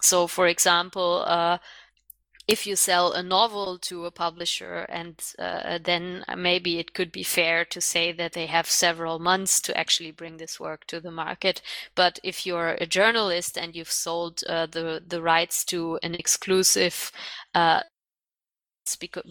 So, 0.00 0.26
for 0.26 0.46
example, 0.46 1.24
uh, 1.26 1.58
if 2.46 2.66
you 2.66 2.76
sell 2.76 3.12
a 3.12 3.22
novel 3.22 3.78
to 3.78 4.04
a 4.04 4.10
publisher 4.10 4.86
and 4.88 5.22
uh, 5.38 5.78
then 5.82 6.24
maybe 6.36 6.78
it 6.78 6.92
could 6.92 7.10
be 7.10 7.22
fair 7.22 7.64
to 7.64 7.80
say 7.80 8.12
that 8.12 8.32
they 8.32 8.46
have 8.46 8.68
several 8.68 9.18
months 9.18 9.60
to 9.62 9.76
actually 9.76 10.10
bring 10.10 10.36
this 10.36 10.60
work 10.60 10.86
to 10.86 11.00
the 11.00 11.10
market. 11.10 11.62
But 11.94 12.18
if 12.22 12.44
you're 12.44 12.76
a 12.80 12.86
journalist 12.86 13.56
and 13.56 13.74
you've 13.74 13.90
sold 13.90 14.42
uh, 14.48 14.66
the 14.66 15.02
the 15.06 15.22
rights 15.22 15.64
to 15.66 15.98
an 16.02 16.14
exclusive 16.14 17.10
uh, 17.54 17.80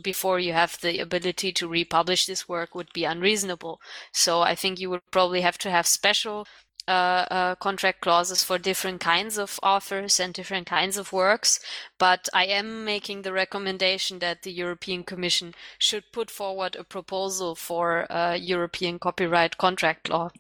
before 0.02 0.40
you 0.40 0.54
have 0.54 0.80
the 0.82 1.00
ability 1.00 1.52
to 1.54 1.68
republish 1.68 2.26
this 2.26 2.50
work 2.50 2.74
would 2.74 2.92
be 2.94 3.06
unreasonable. 3.06 3.80
So 4.12 4.42
i 4.42 4.56
think 4.56 4.80
you 4.80 4.90
would 4.90 5.02
probably 5.12 5.42
have 5.42 5.58
to 5.60 5.70
have 5.72 5.86
special 5.88 6.48
uh, 6.88 7.26
uh, 7.32 7.56
contract 7.56 8.02
clauses 8.02 8.44
for 8.44 8.58
different 8.58 9.00
kinds 9.00 9.38
of 9.38 9.60
authors 9.64 10.20
and 10.20 10.34
different 10.34 10.68
kinds 10.68 10.98
of 10.98 11.14
works. 11.14 11.60
But 11.98 12.28
I 12.34 12.46
am 12.46 12.84
making 12.84 13.22
the 13.22 13.34
recommendation 13.34 14.20
that 14.20 14.44
the 14.44 14.52
European 14.52 15.04
Commission 15.04 15.54
should 15.78 16.12
put 16.12 16.30
forward 16.30 16.76
a 16.76 16.84
proposal 16.84 17.56
for 17.56 18.12
uh, 18.12 18.34
European 18.34 19.00
copyright 19.00 19.58
contract 19.58 20.10
law. 20.10 20.32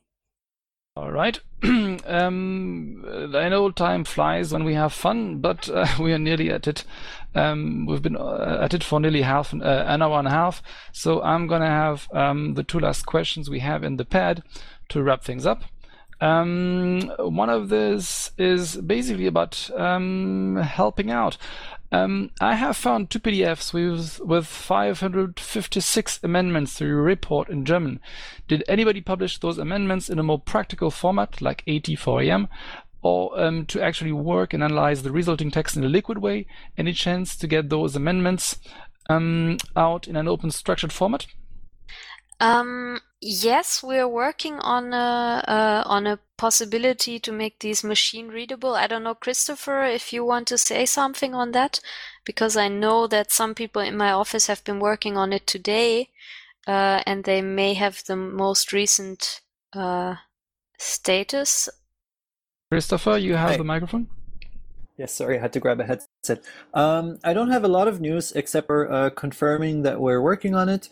All 0.95 1.11
right. 1.11 1.39
um, 1.63 3.03
I 3.33 3.49
know 3.49 3.71
time 3.71 4.03
flies 4.03 4.53
when 4.53 4.63
we 4.63 4.75
have 4.75 4.93
fun, 4.93 5.39
but 5.39 5.67
uh, 5.67 5.87
we 5.99 6.13
are 6.13 6.19
nearly 6.19 6.51
at 6.51 6.67
it. 6.67 6.83
Um, 7.33 7.87
we've 7.87 8.01
been 8.01 8.15
uh, 8.15 8.59
at 8.61 8.75
it 8.75 8.83
for 8.83 8.99
nearly 8.99 9.23
half 9.23 9.55
uh, 9.55 9.57
an 9.87 10.03
hour 10.03 10.19
and 10.19 10.27
a 10.27 10.31
half. 10.31 10.61
So 10.91 11.21
I'm 11.23 11.47
going 11.47 11.61
to 11.61 11.67
have 11.67 12.07
um, 12.13 12.53
the 12.53 12.63
two 12.63 12.79
last 12.79 13.07
questions 13.07 13.49
we 13.49 13.59
have 13.59 13.83
in 13.83 13.97
the 13.97 14.05
pad 14.05 14.43
to 14.89 15.01
wrap 15.01 15.23
things 15.23 15.47
up. 15.47 15.63
Um, 16.23 17.11
one 17.19 17.49
of 17.49 17.67
this 17.67 18.31
is 18.37 18.77
basically 18.77 19.27
about 19.27 19.69
um, 19.75 20.55
helping 20.55 21.11
out. 21.11 21.35
Um, 21.91 22.31
I 22.39 22.55
have 22.55 22.77
found 22.77 23.09
two 23.09 23.19
PDFs 23.19 23.73
with 23.73 24.21
with 24.21 24.47
556 24.47 26.21
amendments 26.23 26.75
to 26.75 26.85
your 26.85 27.01
report 27.01 27.49
in 27.49 27.65
German. 27.65 27.99
Did 28.47 28.63
anybody 28.69 29.01
publish 29.01 29.37
those 29.37 29.57
amendments 29.57 30.09
in 30.09 30.17
a 30.17 30.23
more 30.23 30.39
practical 30.39 30.91
format, 30.91 31.41
like 31.41 31.65
AT4AM, 31.65 32.47
or 33.01 33.37
um, 33.37 33.65
to 33.65 33.81
actually 33.81 34.13
work 34.13 34.53
and 34.53 34.63
analyze 34.63 35.03
the 35.03 35.11
resulting 35.11 35.51
text 35.51 35.75
in 35.75 35.83
a 35.83 35.89
liquid 35.89 36.19
way? 36.19 36.47
Any 36.77 36.93
chance 36.93 37.35
to 37.35 37.47
get 37.47 37.69
those 37.69 37.97
amendments 37.97 38.59
um, 39.09 39.57
out 39.75 40.07
in 40.07 40.15
an 40.15 40.29
open 40.29 40.51
structured 40.51 40.93
format? 40.93 41.25
Um, 42.43 42.99
yes, 43.21 43.81
we're 43.81 44.07
working 44.07 44.59
on 44.59 44.93
a 44.93 45.43
uh, 45.47 45.83
on 45.85 46.05
a 46.05 46.19
possibility 46.35 47.17
to 47.19 47.31
make 47.31 47.59
these 47.59 47.85
machine 47.85 48.27
readable. 48.27 48.75
I 48.75 48.85
don't 48.85 49.03
know, 49.03 49.15
Christopher, 49.15 49.83
if 49.83 50.11
you 50.11 50.25
want 50.25 50.49
to 50.49 50.57
say 50.57 50.85
something 50.85 51.33
on 51.33 51.53
that, 51.53 51.79
because 52.25 52.57
I 52.57 52.67
know 52.67 53.07
that 53.07 53.31
some 53.31 53.55
people 53.55 53.81
in 53.81 53.95
my 53.95 54.11
office 54.11 54.47
have 54.47 54.61
been 54.65 54.81
working 54.81 55.15
on 55.15 55.31
it 55.31 55.47
today, 55.47 56.09
uh, 56.67 57.01
and 57.05 57.23
they 57.23 57.41
may 57.41 57.75
have 57.75 58.03
the 58.07 58.17
most 58.17 58.73
recent 58.73 59.39
uh, 59.71 60.15
status. 60.77 61.69
Christopher, 62.69 63.17
you 63.19 63.35
have 63.35 63.51
Hi. 63.51 63.57
the 63.57 63.63
microphone. 63.63 64.07
Yes, 64.97 65.13
sorry, 65.13 65.37
I 65.37 65.41
had 65.41 65.53
to 65.53 65.61
grab 65.61 65.79
a 65.79 65.85
headset. 65.85 66.43
Um, 66.73 67.19
I 67.23 67.31
don't 67.31 67.51
have 67.51 67.63
a 67.63 67.69
lot 67.69 67.87
of 67.87 68.01
news 68.01 68.33
except 68.33 68.67
for 68.67 68.91
uh, 68.91 69.11
confirming 69.11 69.83
that 69.83 70.01
we're 70.01 70.21
working 70.21 70.55
on 70.55 70.67
it. 70.67 70.89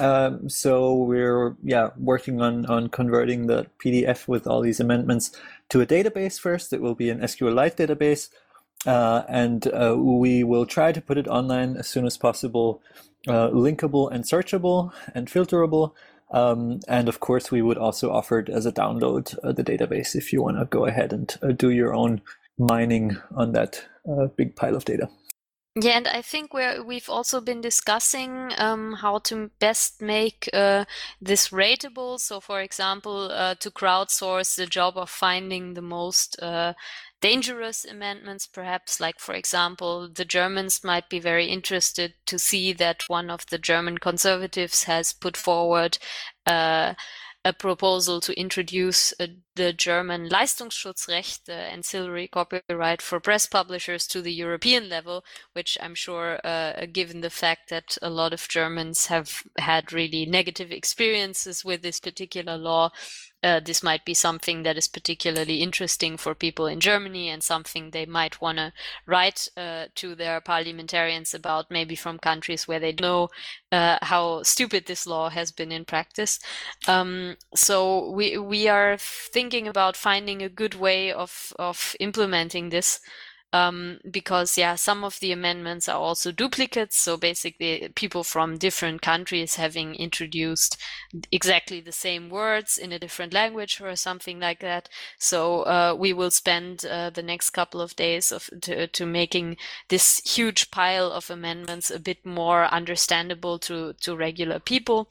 Um, 0.00 0.48
so 0.48 0.94
we're 0.94 1.56
yeah 1.62 1.90
working 1.98 2.40
on 2.40 2.64
on 2.66 2.88
converting 2.88 3.46
the 3.46 3.66
PDF 3.84 4.26
with 4.26 4.46
all 4.46 4.62
these 4.62 4.80
amendments 4.80 5.30
to 5.68 5.80
a 5.82 5.86
database 5.86 6.40
first. 6.40 6.72
It 6.72 6.80
will 6.80 6.94
be 6.94 7.10
an 7.10 7.20
SQLite 7.20 7.76
database, 7.76 8.30
uh, 8.86 9.22
and 9.28 9.66
uh, 9.68 9.94
we 9.98 10.42
will 10.42 10.64
try 10.64 10.90
to 10.90 11.02
put 11.02 11.18
it 11.18 11.28
online 11.28 11.76
as 11.76 11.86
soon 11.86 12.06
as 12.06 12.16
possible, 12.16 12.80
uh, 13.28 13.50
linkable 13.50 14.10
and 14.10 14.24
searchable 14.24 14.90
and 15.14 15.28
filterable. 15.28 15.92
Um, 16.30 16.80
and 16.88 17.08
of 17.08 17.20
course, 17.20 17.50
we 17.50 17.60
would 17.60 17.76
also 17.76 18.10
offer 18.10 18.38
it 18.38 18.48
as 18.48 18.64
a 18.64 18.72
download 18.72 19.36
uh, 19.44 19.52
the 19.52 19.64
database 19.64 20.14
if 20.14 20.32
you 20.32 20.42
want 20.42 20.58
to 20.58 20.64
go 20.64 20.86
ahead 20.86 21.12
and 21.12 21.36
uh, 21.42 21.48
do 21.48 21.70
your 21.70 21.92
own 21.92 22.22
mining 22.56 23.16
on 23.34 23.52
that 23.52 23.84
uh, 24.08 24.26
big 24.36 24.56
pile 24.56 24.76
of 24.76 24.84
data. 24.84 25.10
Yeah, 25.76 25.92
and 25.92 26.08
I 26.08 26.20
think 26.20 26.52
we're, 26.52 26.82
we've 26.82 27.08
also 27.08 27.40
been 27.40 27.60
discussing 27.60 28.50
um, 28.58 28.94
how 28.94 29.18
to 29.20 29.50
best 29.60 30.02
make 30.02 30.50
uh, 30.52 30.84
this 31.20 31.50
rateable. 31.50 32.18
So, 32.18 32.40
for 32.40 32.60
example, 32.60 33.30
uh, 33.30 33.54
to 33.60 33.70
crowdsource 33.70 34.56
the 34.56 34.66
job 34.66 34.96
of 34.96 35.08
finding 35.08 35.74
the 35.74 35.82
most 35.82 36.42
uh, 36.42 36.74
dangerous 37.20 37.84
amendments, 37.84 38.48
perhaps, 38.48 38.98
like, 38.98 39.20
for 39.20 39.32
example, 39.32 40.08
the 40.08 40.24
Germans 40.24 40.82
might 40.82 41.08
be 41.08 41.20
very 41.20 41.46
interested 41.46 42.14
to 42.26 42.36
see 42.36 42.72
that 42.72 43.04
one 43.06 43.30
of 43.30 43.46
the 43.46 43.58
German 43.58 43.98
conservatives 43.98 44.84
has 44.84 45.12
put 45.12 45.36
forward 45.36 45.98
uh, 46.46 46.94
a 47.44 47.52
proposal 47.52 48.20
to 48.20 48.38
introduce 48.38 49.14
uh, 49.20 49.26
the 49.56 49.72
German 49.72 50.28
Leistungsschutzrecht, 50.28 51.44
the 51.44 51.54
ancillary 51.54 52.28
copyright 52.28 53.02
for 53.02 53.20
press 53.20 53.46
publishers, 53.46 54.06
to 54.06 54.22
the 54.22 54.32
European 54.32 54.88
level, 54.88 55.24
which 55.52 55.76
I'm 55.80 55.94
sure, 55.94 56.38
uh, 56.44 56.86
given 56.92 57.20
the 57.20 57.30
fact 57.30 57.68
that 57.70 57.98
a 58.00 58.10
lot 58.10 58.32
of 58.32 58.48
Germans 58.48 59.06
have 59.06 59.42
had 59.58 59.92
really 59.92 60.26
negative 60.26 60.70
experiences 60.70 61.64
with 61.64 61.82
this 61.82 62.00
particular 62.00 62.56
law, 62.56 62.90
uh, 63.42 63.60
this 63.60 63.82
might 63.82 64.04
be 64.04 64.14
something 64.14 64.62
that 64.64 64.76
is 64.76 64.86
particularly 64.86 65.62
interesting 65.62 66.16
for 66.16 66.34
people 66.34 66.66
in 66.66 66.78
Germany 66.78 67.30
and 67.30 67.42
something 67.42 67.90
they 67.90 68.04
might 68.04 68.40
want 68.40 68.58
to 68.58 68.72
write 69.06 69.48
uh, 69.56 69.86
to 69.94 70.14
their 70.14 70.40
parliamentarians 70.40 71.32
about, 71.32 71.70
maybe 71.70 71.94
from 71.94 72.18
countries 72.18 72.68
where 72.68 72.80
they 72.80 72.92
know 73.00 73.28
uh, 73.72 73.96
how 74.02 74.42
stupid 74.42 74.84
this 74.86 75.06
law 75.06 75.30
has 75.30 75.52
been 75.52 75.72
in 75.72 75.84
practice. 75.84 76.38
Um, 76.86 77.36
so 77.54 78.10
we 78.10 78.36
we 78.36 78.68
are 78.68 78.96
thinking 78.98 79.49
about 79.68 79.96
finding 79.96 80.42
a 80.42 80.48
good 80.48 80.74
way 80.74 81.12
of 81.12 81.52
of 81.58 81.96
implementing 82.00 82.70
this 82.70 83.00
um, 83.52 83.98
because 84.08 84.56
yeah, 84.56 84.76
some 84.76 85.02
of 85.02 85.18
the 85.20 85.32
amendments 85.32 85.88
are 85.88 85.98
also 85.98 86.30
duplicates. 86.30 86.96
So 86.96 87.16
basically, 87.16 87.88
people 87.94 88.22
from 88.22 88.58
different 88.58 89.02
countries 89.02 89.56
having 89.56 89.94
introduced 89.96 90.76
exactly 91.32 91.80
the 91.80 91.92
same 91.92 92.30
words 92.30 92.78
in 92.78 92.92
a 92.92 92.98
different 92.98 93.32
language 93.32 93.80
or 93.80 93.96
something 93.96 94.38
like 94.38 94.60
that. 94.60 94.88
So 95.18 95.62
uh, 95.62 95.96
we 95.98 96.12
will 96.12 96.30
spend 96.30 96.84
uh, 96.86 97.10
the 97.10 97.22
next 97.22 97.50
couple 97.50 97.80
of 97.80 97.96
days 97.96 98.30
of 98.30 98.48
to, 98.62 98.86
to 98.86 99.06
making 99.06 99.56
this 99.88 100.20
huge 100.24 100.70
pile 100.70 101.10
of 101.10 101.30
amendments 101.30 101.90
a 101.90 101.98
bit 101.98 102.24
more 102.24 102.66
understandable 102.72 103.58
to 103.60 103.94
to 103.94 104.16
regular 104.16 104.60
people 104.60 105.08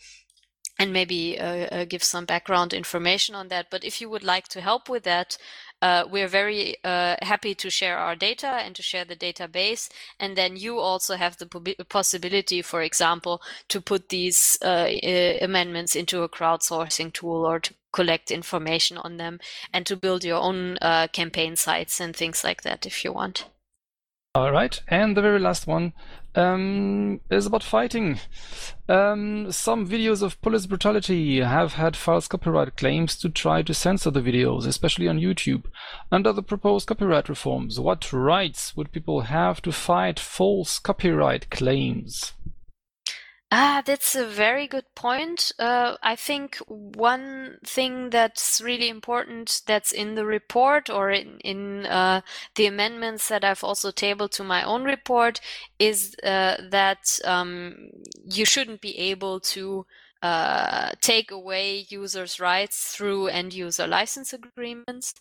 and 0.80 0.94
maybe 0.94 1.38
uh, 1.38 1.66
uh, 1.66 1.86
give 1.86 2.04
some 2.04 2.26
background 2.26 2.74
information 2.74 3.36
on 3.36 3.50
that. 3.50 3.68
But 3.70 3.84
if 3.84 4.00
you 4.00 4.10
would 4.10 4.24
like 4.24 4.48
to 4.48 4.62
help 4.62 4.88
with 4.88 5.04
that, 5.04 5.38
uh, 5.82 6.06
we're 6.10 6.28
very 6.28 6.78
uh, 6.84 7.18
happy 7.22 7.54
to 7.56 7.70
share 7.70 7.98
our 7.98 8.16
data 8.16 8.48
and 8.48 8.76
to 8.76 8.82
share 8.82 9.04
the 9.04 9.16
database. 9.16 9.90
And 10.20 10.38
then 10.38 10.56
you 10.56 10.80
also 10.80 11.16
have 11.16 11.38
the 11.38 11.76
possibility, 11.90 12.62
for 12.62 12.82
example, 12.82 13.42
to 13.68 13.82
put 13.82 14.08
these 14.08 14.58
uh, 14.62 14.90
amendments 15.42 15.96
into 15.96 16.24
a 16.24 16.30
crowdsourcing 16.30 17.12
tool 17.12 17.46
or 17.46 17.60
to 17.60 17.74
collect 17.92 18.32
information 18.32 18.98
on 18.98 19.18
them 19.18 19.40
and 19.74 19.86
to 19.86 19.98
build 19.98 20.24
your 20.24 20.42
own 20.42 20.78
uh, 20.82 21.08
campaign 21.12 21.56
sites 21.56 22.00
and 22.00 22.16
things 22.16 22.44
like 22.44 22.62
that 22.62 22.86
if 22.86 23.04
you 23.04 23.12
want. 23.12 23.46
All 24.36 24.52
right, 24.52 24.80
and 24.88 25.18
the 25.18 25.24
very 25.24 25.40
last 25.40 25.66
one 25.66 25.94
um, 26.36 27.22
is 27.30 27.46
about 27.46 27.64
fighting. 27.64 28.20
Um, 28.88 29.52
some 29.52 29.88
videos 29.88 30.22
of 30.22 30.42
police 30.42 30.66
brutality 30.66 31.40
have 31.42 31.74
had 31.74 31.96
false 31.96 32.28
copyright 32.28 32.76
claims 32.76 33.16
to 33.18 33.30
try 33.30 33.62
to 33.62 33.74
censor 33.74 34.12
the 34.12 34.22
videos, 34.22 34.66
especially 34.66 35.08
on 35.08 35.20
YouTube. 35.20 35.66
Under 36.12 36.34
the 36.34 36.44
proposed 36.44 36.88
copyright 36.88 37.30
reforms, 37.30 37.80
what 37.80 38.12
rights 38.12 38.76
would 38.76 38.92
people 38.92 39.22
have 39.22 39.62
to 39.62 39.72
fight 39.72 40.20
false 40.20 40.80
copyright 40.80 41.50
claims? 41.50 42.34
Ah, 43.52 43.82
that's 43.84 44.14
a 44.16 44.28
very 44.28 44.68
good 44.68 44.86
point. 44.94 45.52
Uh, 45.58 45.98
I 46.04 46.16
think 46.16 46.58
one 46.68 47.58
thing 47.66 48.12
that's 48.12 48.62
really 48.62 48.90
important 48.90 49.62
that's 49.66 49.92
in 49.92 50.14
the 50.14 50.24
report 50.26 50.88
or 50.88 51.10
in, 51.10 51.40
in 51.40 51.88
uh, 51.88 52.22
the 52.56 52.68
amendments 52.68 53.28
that 53.30 53.44
I've 53.44 53.64
also 53.64 53.90
tabled 53.90 54.34
to 54.34 54.44
my 54.44 54.62
own 54.64 54.84
report 54.84 55.42
is 55.80 56.16
uh, 56.22 56.58
that 56.70 57.20
um, 57.26 57.90
you 58.24 58.46
shouldn't 58.46 58.82
be 58.82 58.96
able 59.00 59.40
to 59.40 59.88
uh, 60.22 60.92
take 61.02 61.32
away 61.32 61.88
users' 61.90 62.40
rights 62.40 62.94
through 62.94 63.28
end 63.28 63.54
user 63.56 63.88
license 63.88 64.32
agreements. 64.32 65.16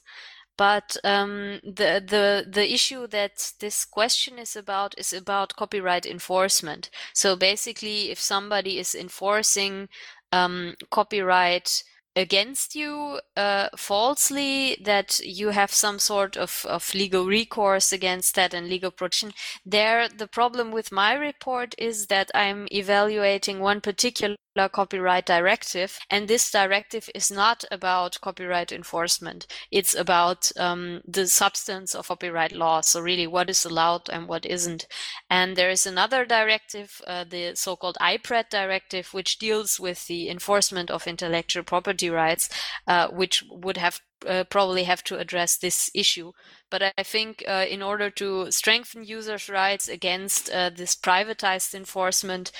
But 0.58 0.98
um, 1.04 1.60
the 1.64 2.02
the 2.06 2.44
the 2.46 2.72
issue 2.74 3.06
that 3.08 3.52
this 3.60 3.86
question 3.86 4.38
is 4.38 4.56
about 4.56 4.94
is 4.98 5.12
about 5.14 5.56
copyright 5.56 6.04
enforcement. 6.06 6.90
So 7.14 7.36
basically, 7.36 8.10
if 8.10 8.20
somebody 8.20 8.78
is 8.78 8.94
enforcing 8.94 9.88
um, 10.32 10.74
copyright 10.90 11.82
against 12.18 12.74
you 12.74 13.20
uh, 13.36 13.68
falsely 13.76 14.76
that 14.84 15.20
you 15.24 15.50
have 15.50 15.72
some 15.72 15.98
sort 15.98 16.36
of, 16.36 16.66
of 16.68 16.94
legal 16.94 17.26
recourse 17.26 17.92
against 17.92 18.34
that 18.34 18.52
and 18.54 18.68
legal 18.68 18.90
protection. 18.90 19.32
There 19.64 20.08
the 20.08 20.26
problem 20.26 20.70
with 20.72 20.92
my 20.92 21.14
report 21.14 21.74
is 21.78 22.06
that 22.06 22.30
i'm 22.34 22.66
evaluating 22.72 23.60
one 23.60 23.80
particular 23.80 24.36
copyright 24.72 25.26
directive 25.26 26.00
and 26.10 26.26
this 26.26 26.50
directive 26.50 27.08
is 27.14 27.30
not 27.30 27.64
about 27.70 28.20
copyright 28.20 28.72
enforcement. 28.72 29.46
It's 29.70 29.94
about 29.94 30.50
um, 30.56 31.02
the 31.06 31.28
substance 31.28 31.94
of 31.94 32.08
copyright 32.08 32.50
law 32.50 32.80
so 32.80 33.00
really 33.00 33.28
what 33.28 33.50
is 33.50 33.64
allowed 33.64 34.08
and 34.10 34.26
what 34.26 34.44
isn't. 34.44 34.88
And 35.30 35.54
there 35.54 35.70
is 35.70 35.86
another 35.86 36.24
directive 36.24 37.00
uh, 37.06 37.24
the 37.24 37.54
so-called 37.54 37.98
IPRED 38.00 38.48
directive 38.50 39.14
which 39.14 39.38
deals 39.38 39.78
with 39.78 40.08
the 40.08 40.28
enforcement 40.28 40.90
of 40.90 41.06
intellectual 41.06 41.62
property 41.62 42.07
rights 42.08 42.48
uh, 42.86 43.08
which 43.08 43.44
would 43.50 43.76
have 43.76 44.00
uh, 44.26 44.44
probably 44.44 44.84
have 44.84 45.04
to 45.04 45.18
address 45.18 45.56
this 45.56 45.90
issue. 45.94 46.32
But 46.70 46.82
I 46.98 47.02
think 47.02 47.44
uh, 47.46 47.66
in 47.68 47.82
order 47.82 48.10
to 48.10 48.50
strengthen 48.50 49.04
users' 49.04 49.48
rights 49.48 49.88
against 49.88 50.50
uh, 50.50 50.70
this 50.70 50.96
privatized 50.96 51.74
enforcement, 51.74 52.50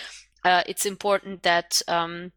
uh, 0.44 0.62
it's 0.66 0.86
important 0.86 1.42
that 1.42 1.82
um, 1.88 2.32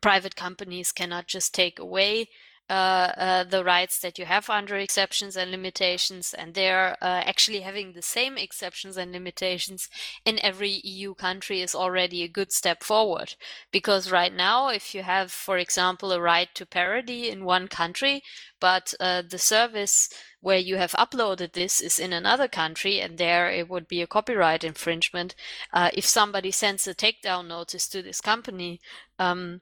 private 0.00 0.36
companies 0.36 0.92
cannot 0.92 1.26
just 1.26 1.54
take 1.54 1.78
away 1.78 2.28
the 2.68 3.62
rights 3.64 3.98
that 4.00 4.18
you 4.18 4.26
have 4.26 4.50
under 4.50 4.76
exceptions 4.76 5.36
and 5.36 5.50
limitations, 5.50 6.34
and 6.34 6.54
they're 6.54 6.96
uh, 7.02 7.22
actually 7.24 7.60
having 7.60 7.92
the 7.92 8.02
same 8.02 8.36
exceptions 8.36 8.96
and 8.96 9.12
limitations 9.12 9.88
in 10.24 10.38
every 10.40 10.80
EU 10.84 11.14
country 11.14 11.60
is 11.60 11.74
already 11.74 12.22
a 12.22 12.28
good 12.28 12.52
step 12.52 12.82
forward. 12.82 13.34
Because 13.72 14.10
right 14.10 14.32
now, 14.32 14.68
if 14.68 14.94
you 14.94 15.02
have, 15.02 15.32
for 15.32 15.58
example, 15.58 16.12
a 16.12 16.20
right 16.20 16.48
to 16.54 16.66
parody 16.66 17.28
in 17.28 17.44
one 17.44 17.68
country, 17.68 18.22
but 18.60 18.94
uh, 19.00 19.22
the 19.28 19.38
service 19.38 20.08
where 20.40 20.58
you 20.58 20.76
have 20.76 20.92
uploaded 20.92 21.52
this 21.52 21.80
is 21.80 21.98
in 21.98 22.12
another 22.12 22.48
country 22.48 23.00
and 23.00 23.18
there 23.18 23.50
it 23.50 23.68
would 23.68 23.88
be 23.88 24.02
a 24.02 24.06
copyright 24.06 24.62
infringement. 24.64 25.34
Uh, 25.72 25.90
if 25.92 26.04
somebody 26.04 26.50
sends 26.50 26.86
a 26.86 26.94
takedown 26.94 27.48
notice 27.48 27.88
to 27.88 28.02
this 28.02 28.20
company, 28.20 28.80
um, 29.18 29.60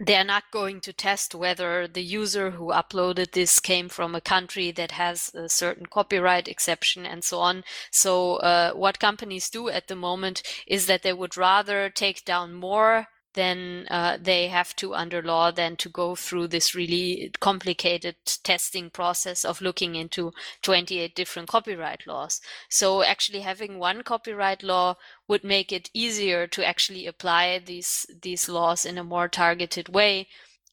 they're 0.00 0.24
not 0.24 0.50
going 0.50 0.80
to 0.80 0.94
test 0.94 1.34
whether 1.34 1.86
the 1.86 2.02
user 2.02 2.52
who 2.52 2.68
uploaded 2.68 3.32
this 3.32 3.60
came 3.60 3.90
from 3.90 4.14
a 4.14 4.20
country 4.20 4.70
that 4.70 4.92
has 4.92 5.30
a 5.34 5.48
certain 5.48 5.84
copyright 5.84 6.48
exception 6.48 7.04
and 7.04 7.22
so 7.22 7.38
on. 7.38 7.62
So, 7.90 8.36
uh, 8.36 8.72
what 8.72 8.98
companies 8.98 9.50
do 9.50 9.68
at 9.68 9.88
the 9.88 9.96
moment 9.96 10.42
is 10.66 10.86
that 10.86 11.02
they 11.02 11.12
would 11.12 11.36
rather 11.36 11.90
take 11.90 12.24
down 12.24 12.54
more 12.54 13.08
then 13.34 13.86
uh, 13.90 14.18
they 14.20 14.48
have 14.48 14.74
to 14.76 14.94
under 14.94 15.22
law 15.22 15.50
then 15.50 15.76
to 15.76 15.88
go 15.88 16.14
through 16.14 16.48
this 16.48 16.74
really 16.74 17.30
complicated 17.40 18.16
testing 18.42 18.90
process 18.90 19.44
of 19.44 19.60
looking 19.60 19.94
into 19.94 20.32
28 20.62 21.14
different 21.14 21.48
copyright 21.48 22.06
laws. 22.06 22.40
So 22.68 23.02
actually 23.02 23.40
having 23.40 23.78
one 23.78 24.02
copyright 24.02 24.62
law 24.62 24.96
would 25.28 25.44
make 25.44 25.72
it 25.72 25.90
easier 25.94 26.46
to 26.48 26.66
actually 26.66 27.06
apply 27.06 27.58
these 27.60 28.06
these 28.22 28.48
laws 28.48 28.84
in 28.84 28.98
a 28.98 29.04
more 29.04 29.28
targeted 29.28 29.88
way 29.88 30.26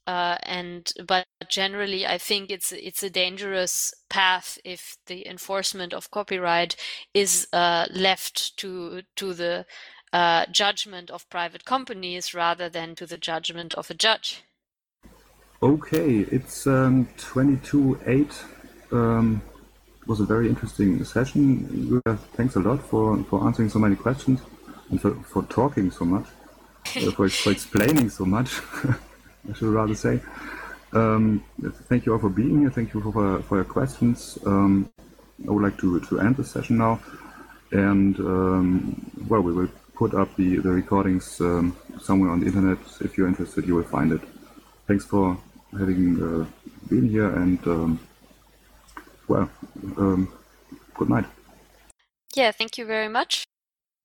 uh, 0.07 0.37
and 0.43 0.93
but 1.05 1.27
generally 1.49 2.07
I 2.07 2.17
think 2.17 2.49
it's 2.49 2.71
it's 2.71 3.03
a 3.03 3.09
dangerous 3.09 3.93
path 4.09 4.57
if 4.63 4.97
the 5.05 5.27
enforcement 5.27 5.93
of 5.93 6.09
copyright 6.11 6.77
is 7.13 7.47
uh, 7.51 7.87
left 7.91 8.57
to 8.57 9.01
to 9.17 9.33
the 9.33 9.65
uh, 10.13 10.45
judgment 10.51 11.09
of 11.11 11.29
private 11.29 11.65
companies 11.65 12.33
rather 12.33 12.69
than 12.69 12.95
to 12.95 13.05
the 13.05 13.17
judgment 13.17 13.73
of 13.75 13.89
a 13.89 13.93
judge. 13.93 14.43
Okay, 15.61 16.19
it's 16.31 16.67
um, 16.67 17.07
22.8. 17.17 18.93
Um, 18.93 19.41
it 20.01 20.07
was 20.07 20.19
a 20.19 20.25
very 20.25 20.47
interesting 20.47 21.03
session. 21.03 22.01
thanks 22.33 22.55
a 22.55 22.59
lot 22.59 22.81
for, 22.81 23.21
for 23.23 23.43
answering 23.45 23.69
so 23.69 23.79
many 23.79 23.95
questions 23.95 24.39
and 24.89 25.01
for, 25.01 25.15
for 25.15 25.43
talking 25.43 25.91
so 25.91 26.05
much, 26.05 26.27
uh, 26.95 27.11
for, 27.11 27.27
for 27.27 27.51
explaining 27.51 28.09
so 28.09 28.25
much, 28.25 28.61
I 29.49 29.53
should 29.53 29.73
rather 29.73 29.95
say. 29.95 30.21
Um, 30.93 31.43
thank 31.89 32.05
you 32.05 32.13
all 32.13 32.19
for 32.19 32.29
being 32.29 32.61
here. 32.61 32.69
Thank 32.69 32.93
you 32.93 33.01
for, 33.01 33.41
for, 33.41 33.55
your 33.55 33.65
questions. 33.65 34.37
Um, 34.45 34.89
I 35.47 35.51
would 35.51 35.63
like 35.63 35.77
to, 35.79 35.99
to 35.99 36.19
end 36.19 36.37
the 36.37 36.43
session 36.43 36.77
now. 36.77 36.99
And, 37.71 38.17
um, 38.19 39.11
well, 39.27 39.41
we 39.41 39.51
will 39.51 39.69
put 39.97 40.13
up 40.13 40.35
the, 40.35 40.57
the 40.57 40.69
recordings 40.69 41.41
um, 41.41 41.75
somewhere 41.99 42.29
on 42.29 42.39
the 42.39 42.45
internet. 42.45 42.77
If 43.01 43.17
you're 43.17 43.27
interested, 43.27 43.65
you 43.67 43.75
will 43.75 43.83
find 43.83 44.11
it. 44.11 44.21
Thanks 44.87 45.05
for 45.05 45.37
having 45.77 46.21
uh, 46.21 46.45
been 46.89 47.09
here 47.09 47.29
and, 47.35 47.59
um, 47.67 47.99
well, 49.27 49.49
um, 49.97 50.31
good 50.93 51.09
night. 51.09 51.25
Yeah, 52.35 52.51
thank 52.51 52.77
you 52.77 52.85
very 52.85 53.09
much. 53.09 53.43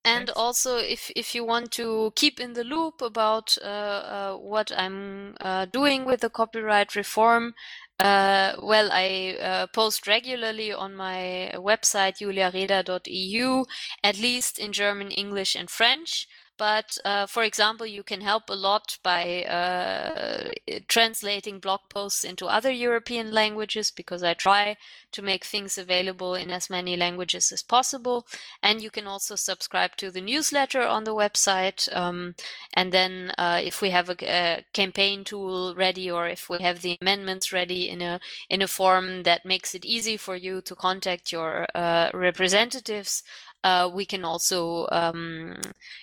And 0.05 0.31
also, 0.31 0.79
if 0.79 1.13
if 1.15 1.33
you 1.33 1.45
want 1.45 1.71
to 1.73 2.13
keep 2.17 2.41
in 2.41 2.55
the 2.55 2.65
loop 2.65 3.03
about 3.03 3.57
uh, 3.63 3.67
uh, 3.67 4.35
what 4.37 4.73
I'm 4.77 5.37
uh, 5.41 5.67
doing 5.67 6.05
with 6.05 6.23
the 6.23 6.29
copyright 6.31 6.97
reform, 6.97 7.55
uh, 8.01 8.55
well, 8.63 8.91
I 8.93 9.37
uh, 9.41 9.67
post 9.69 10.07
regularly 10.07 10.73
on 10.73 10.95
my 10.95 11.53
website 11.55 12.19
juliareda.eu, 12.19 13.65
at 14.03 14.19
least 14.19 14.59
in 14.59 14.73
German, 14.73 15.11
English, 15.11 15.55
and 15.55 15.71
French. 15.71 16.27
But 16.59 16.99
uh, 17.05 17.27
for 17.27 17.43
example, 17.43 17.87
you 17.87 18.03
can 18.03 18.21
help 18.21 18.49
a 18.49 18.55
lot 18.55 18.99
by 19.03 19.45
uh, 19.45 20.51
translating 20.87 21.59
blog 21.59 21.81
posts 21.89 22.25
into 22.25 22.47
other 22.47 22.71
European 22.71 23.33
languages 23.33 23.91
because 23.91 24.23
I 24.23 24.35
try 24.35 24.77
to 25.13 25.23
make 25.23 25.45
things 25.45 25.79
available 25.79 26.35
in 26.35 26.51
as 26.51 26.71
many 26.71 26.97
languages 26.97 27.53
as 27.53 27.63
possible. 27.63 28.27
And 28.63 28.83
you 28.83 28.91
can 28.91 29.07
also 29.07 29.35
subscribe 29.35 29.97
to 29.97 30.11
the 30.11 30.21
newsletter 30.21 30.83
on 30.83 31.05
the 31.05 31.15
website. 31.15 31.95
Um, 31.95 32.35
and 32.75 32.93
then 32.93 33.33
uh, 33.39 33.61
if 33.63 33.81
we 33.81 33.91
have 33.91 34.09
a, 34.09 34.17
a, 34.23 34.65
campaign 34.73 35.25
tool 35.25 35.75
ready 35.75 36.11
or 36.11 36.29
if 36.29 36.49
we 36.49 36.59
have 36.61 36.83
the 36.83 36.97
amendments 37.01 37.53
ready 37.53 37.89
in 37.89 38.01
a 38.03 38.21
in 38.49 38.63
a 38.63 38.69
form 38.69 39.23
that 39.25 39.45
makes 39.45 39.75
it 39.75 39.85
easy 39.85 40.17
for 40.17 40.37
you 40.37 40.61
to 40.63 40.75
contact 40.75 41.33
your 41.33 41.67
uh, 41.75 42.11
representatives, 42.15 43.23
uh, 43.65 43.91
we 43.93 44.05
can 44.05 44.25
also 44.25 44.87
um, 44.91 45.57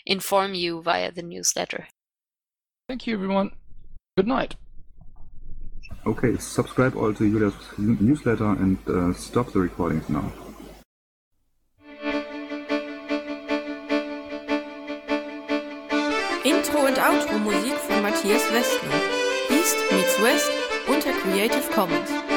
inform 0.06 0.54
you 0.54 0.82
via 0.82 1.12
the 1.12 1.22
newsletter. 1.22 1.88
Thank 2.88 3.06
you, 3.08 3.14
everyone. 3.14 3.52
Good 4.18 4.28
night. 4.28 4.56
Okay, 6.06 6.38
subscribe 6.38 6.96
all 6.96 7.14
to 7.14 7.30
Julia's 7.30 7.54
newsletter 7.78 8.46
and 8.46 8.78
uh, 8.88 9.14
stop 9.14 9.52
the 9.52 9.60
recordings 9.60 10.10
now. 10.10 10.32
Intro 16.46 16.86
und 16.86 16.98
Outro 16.98 17.38
Musik 17.40 17.76
von 17.88 18.02
Matthias 18.02 18.50
Westner. 18.52 19.20
East 19.52 19.78
meets 19.92 20.22
West 20.22 20.52
unter 20.88 21.12
Creative 21.14 21.70
Commons. 21.72 22.29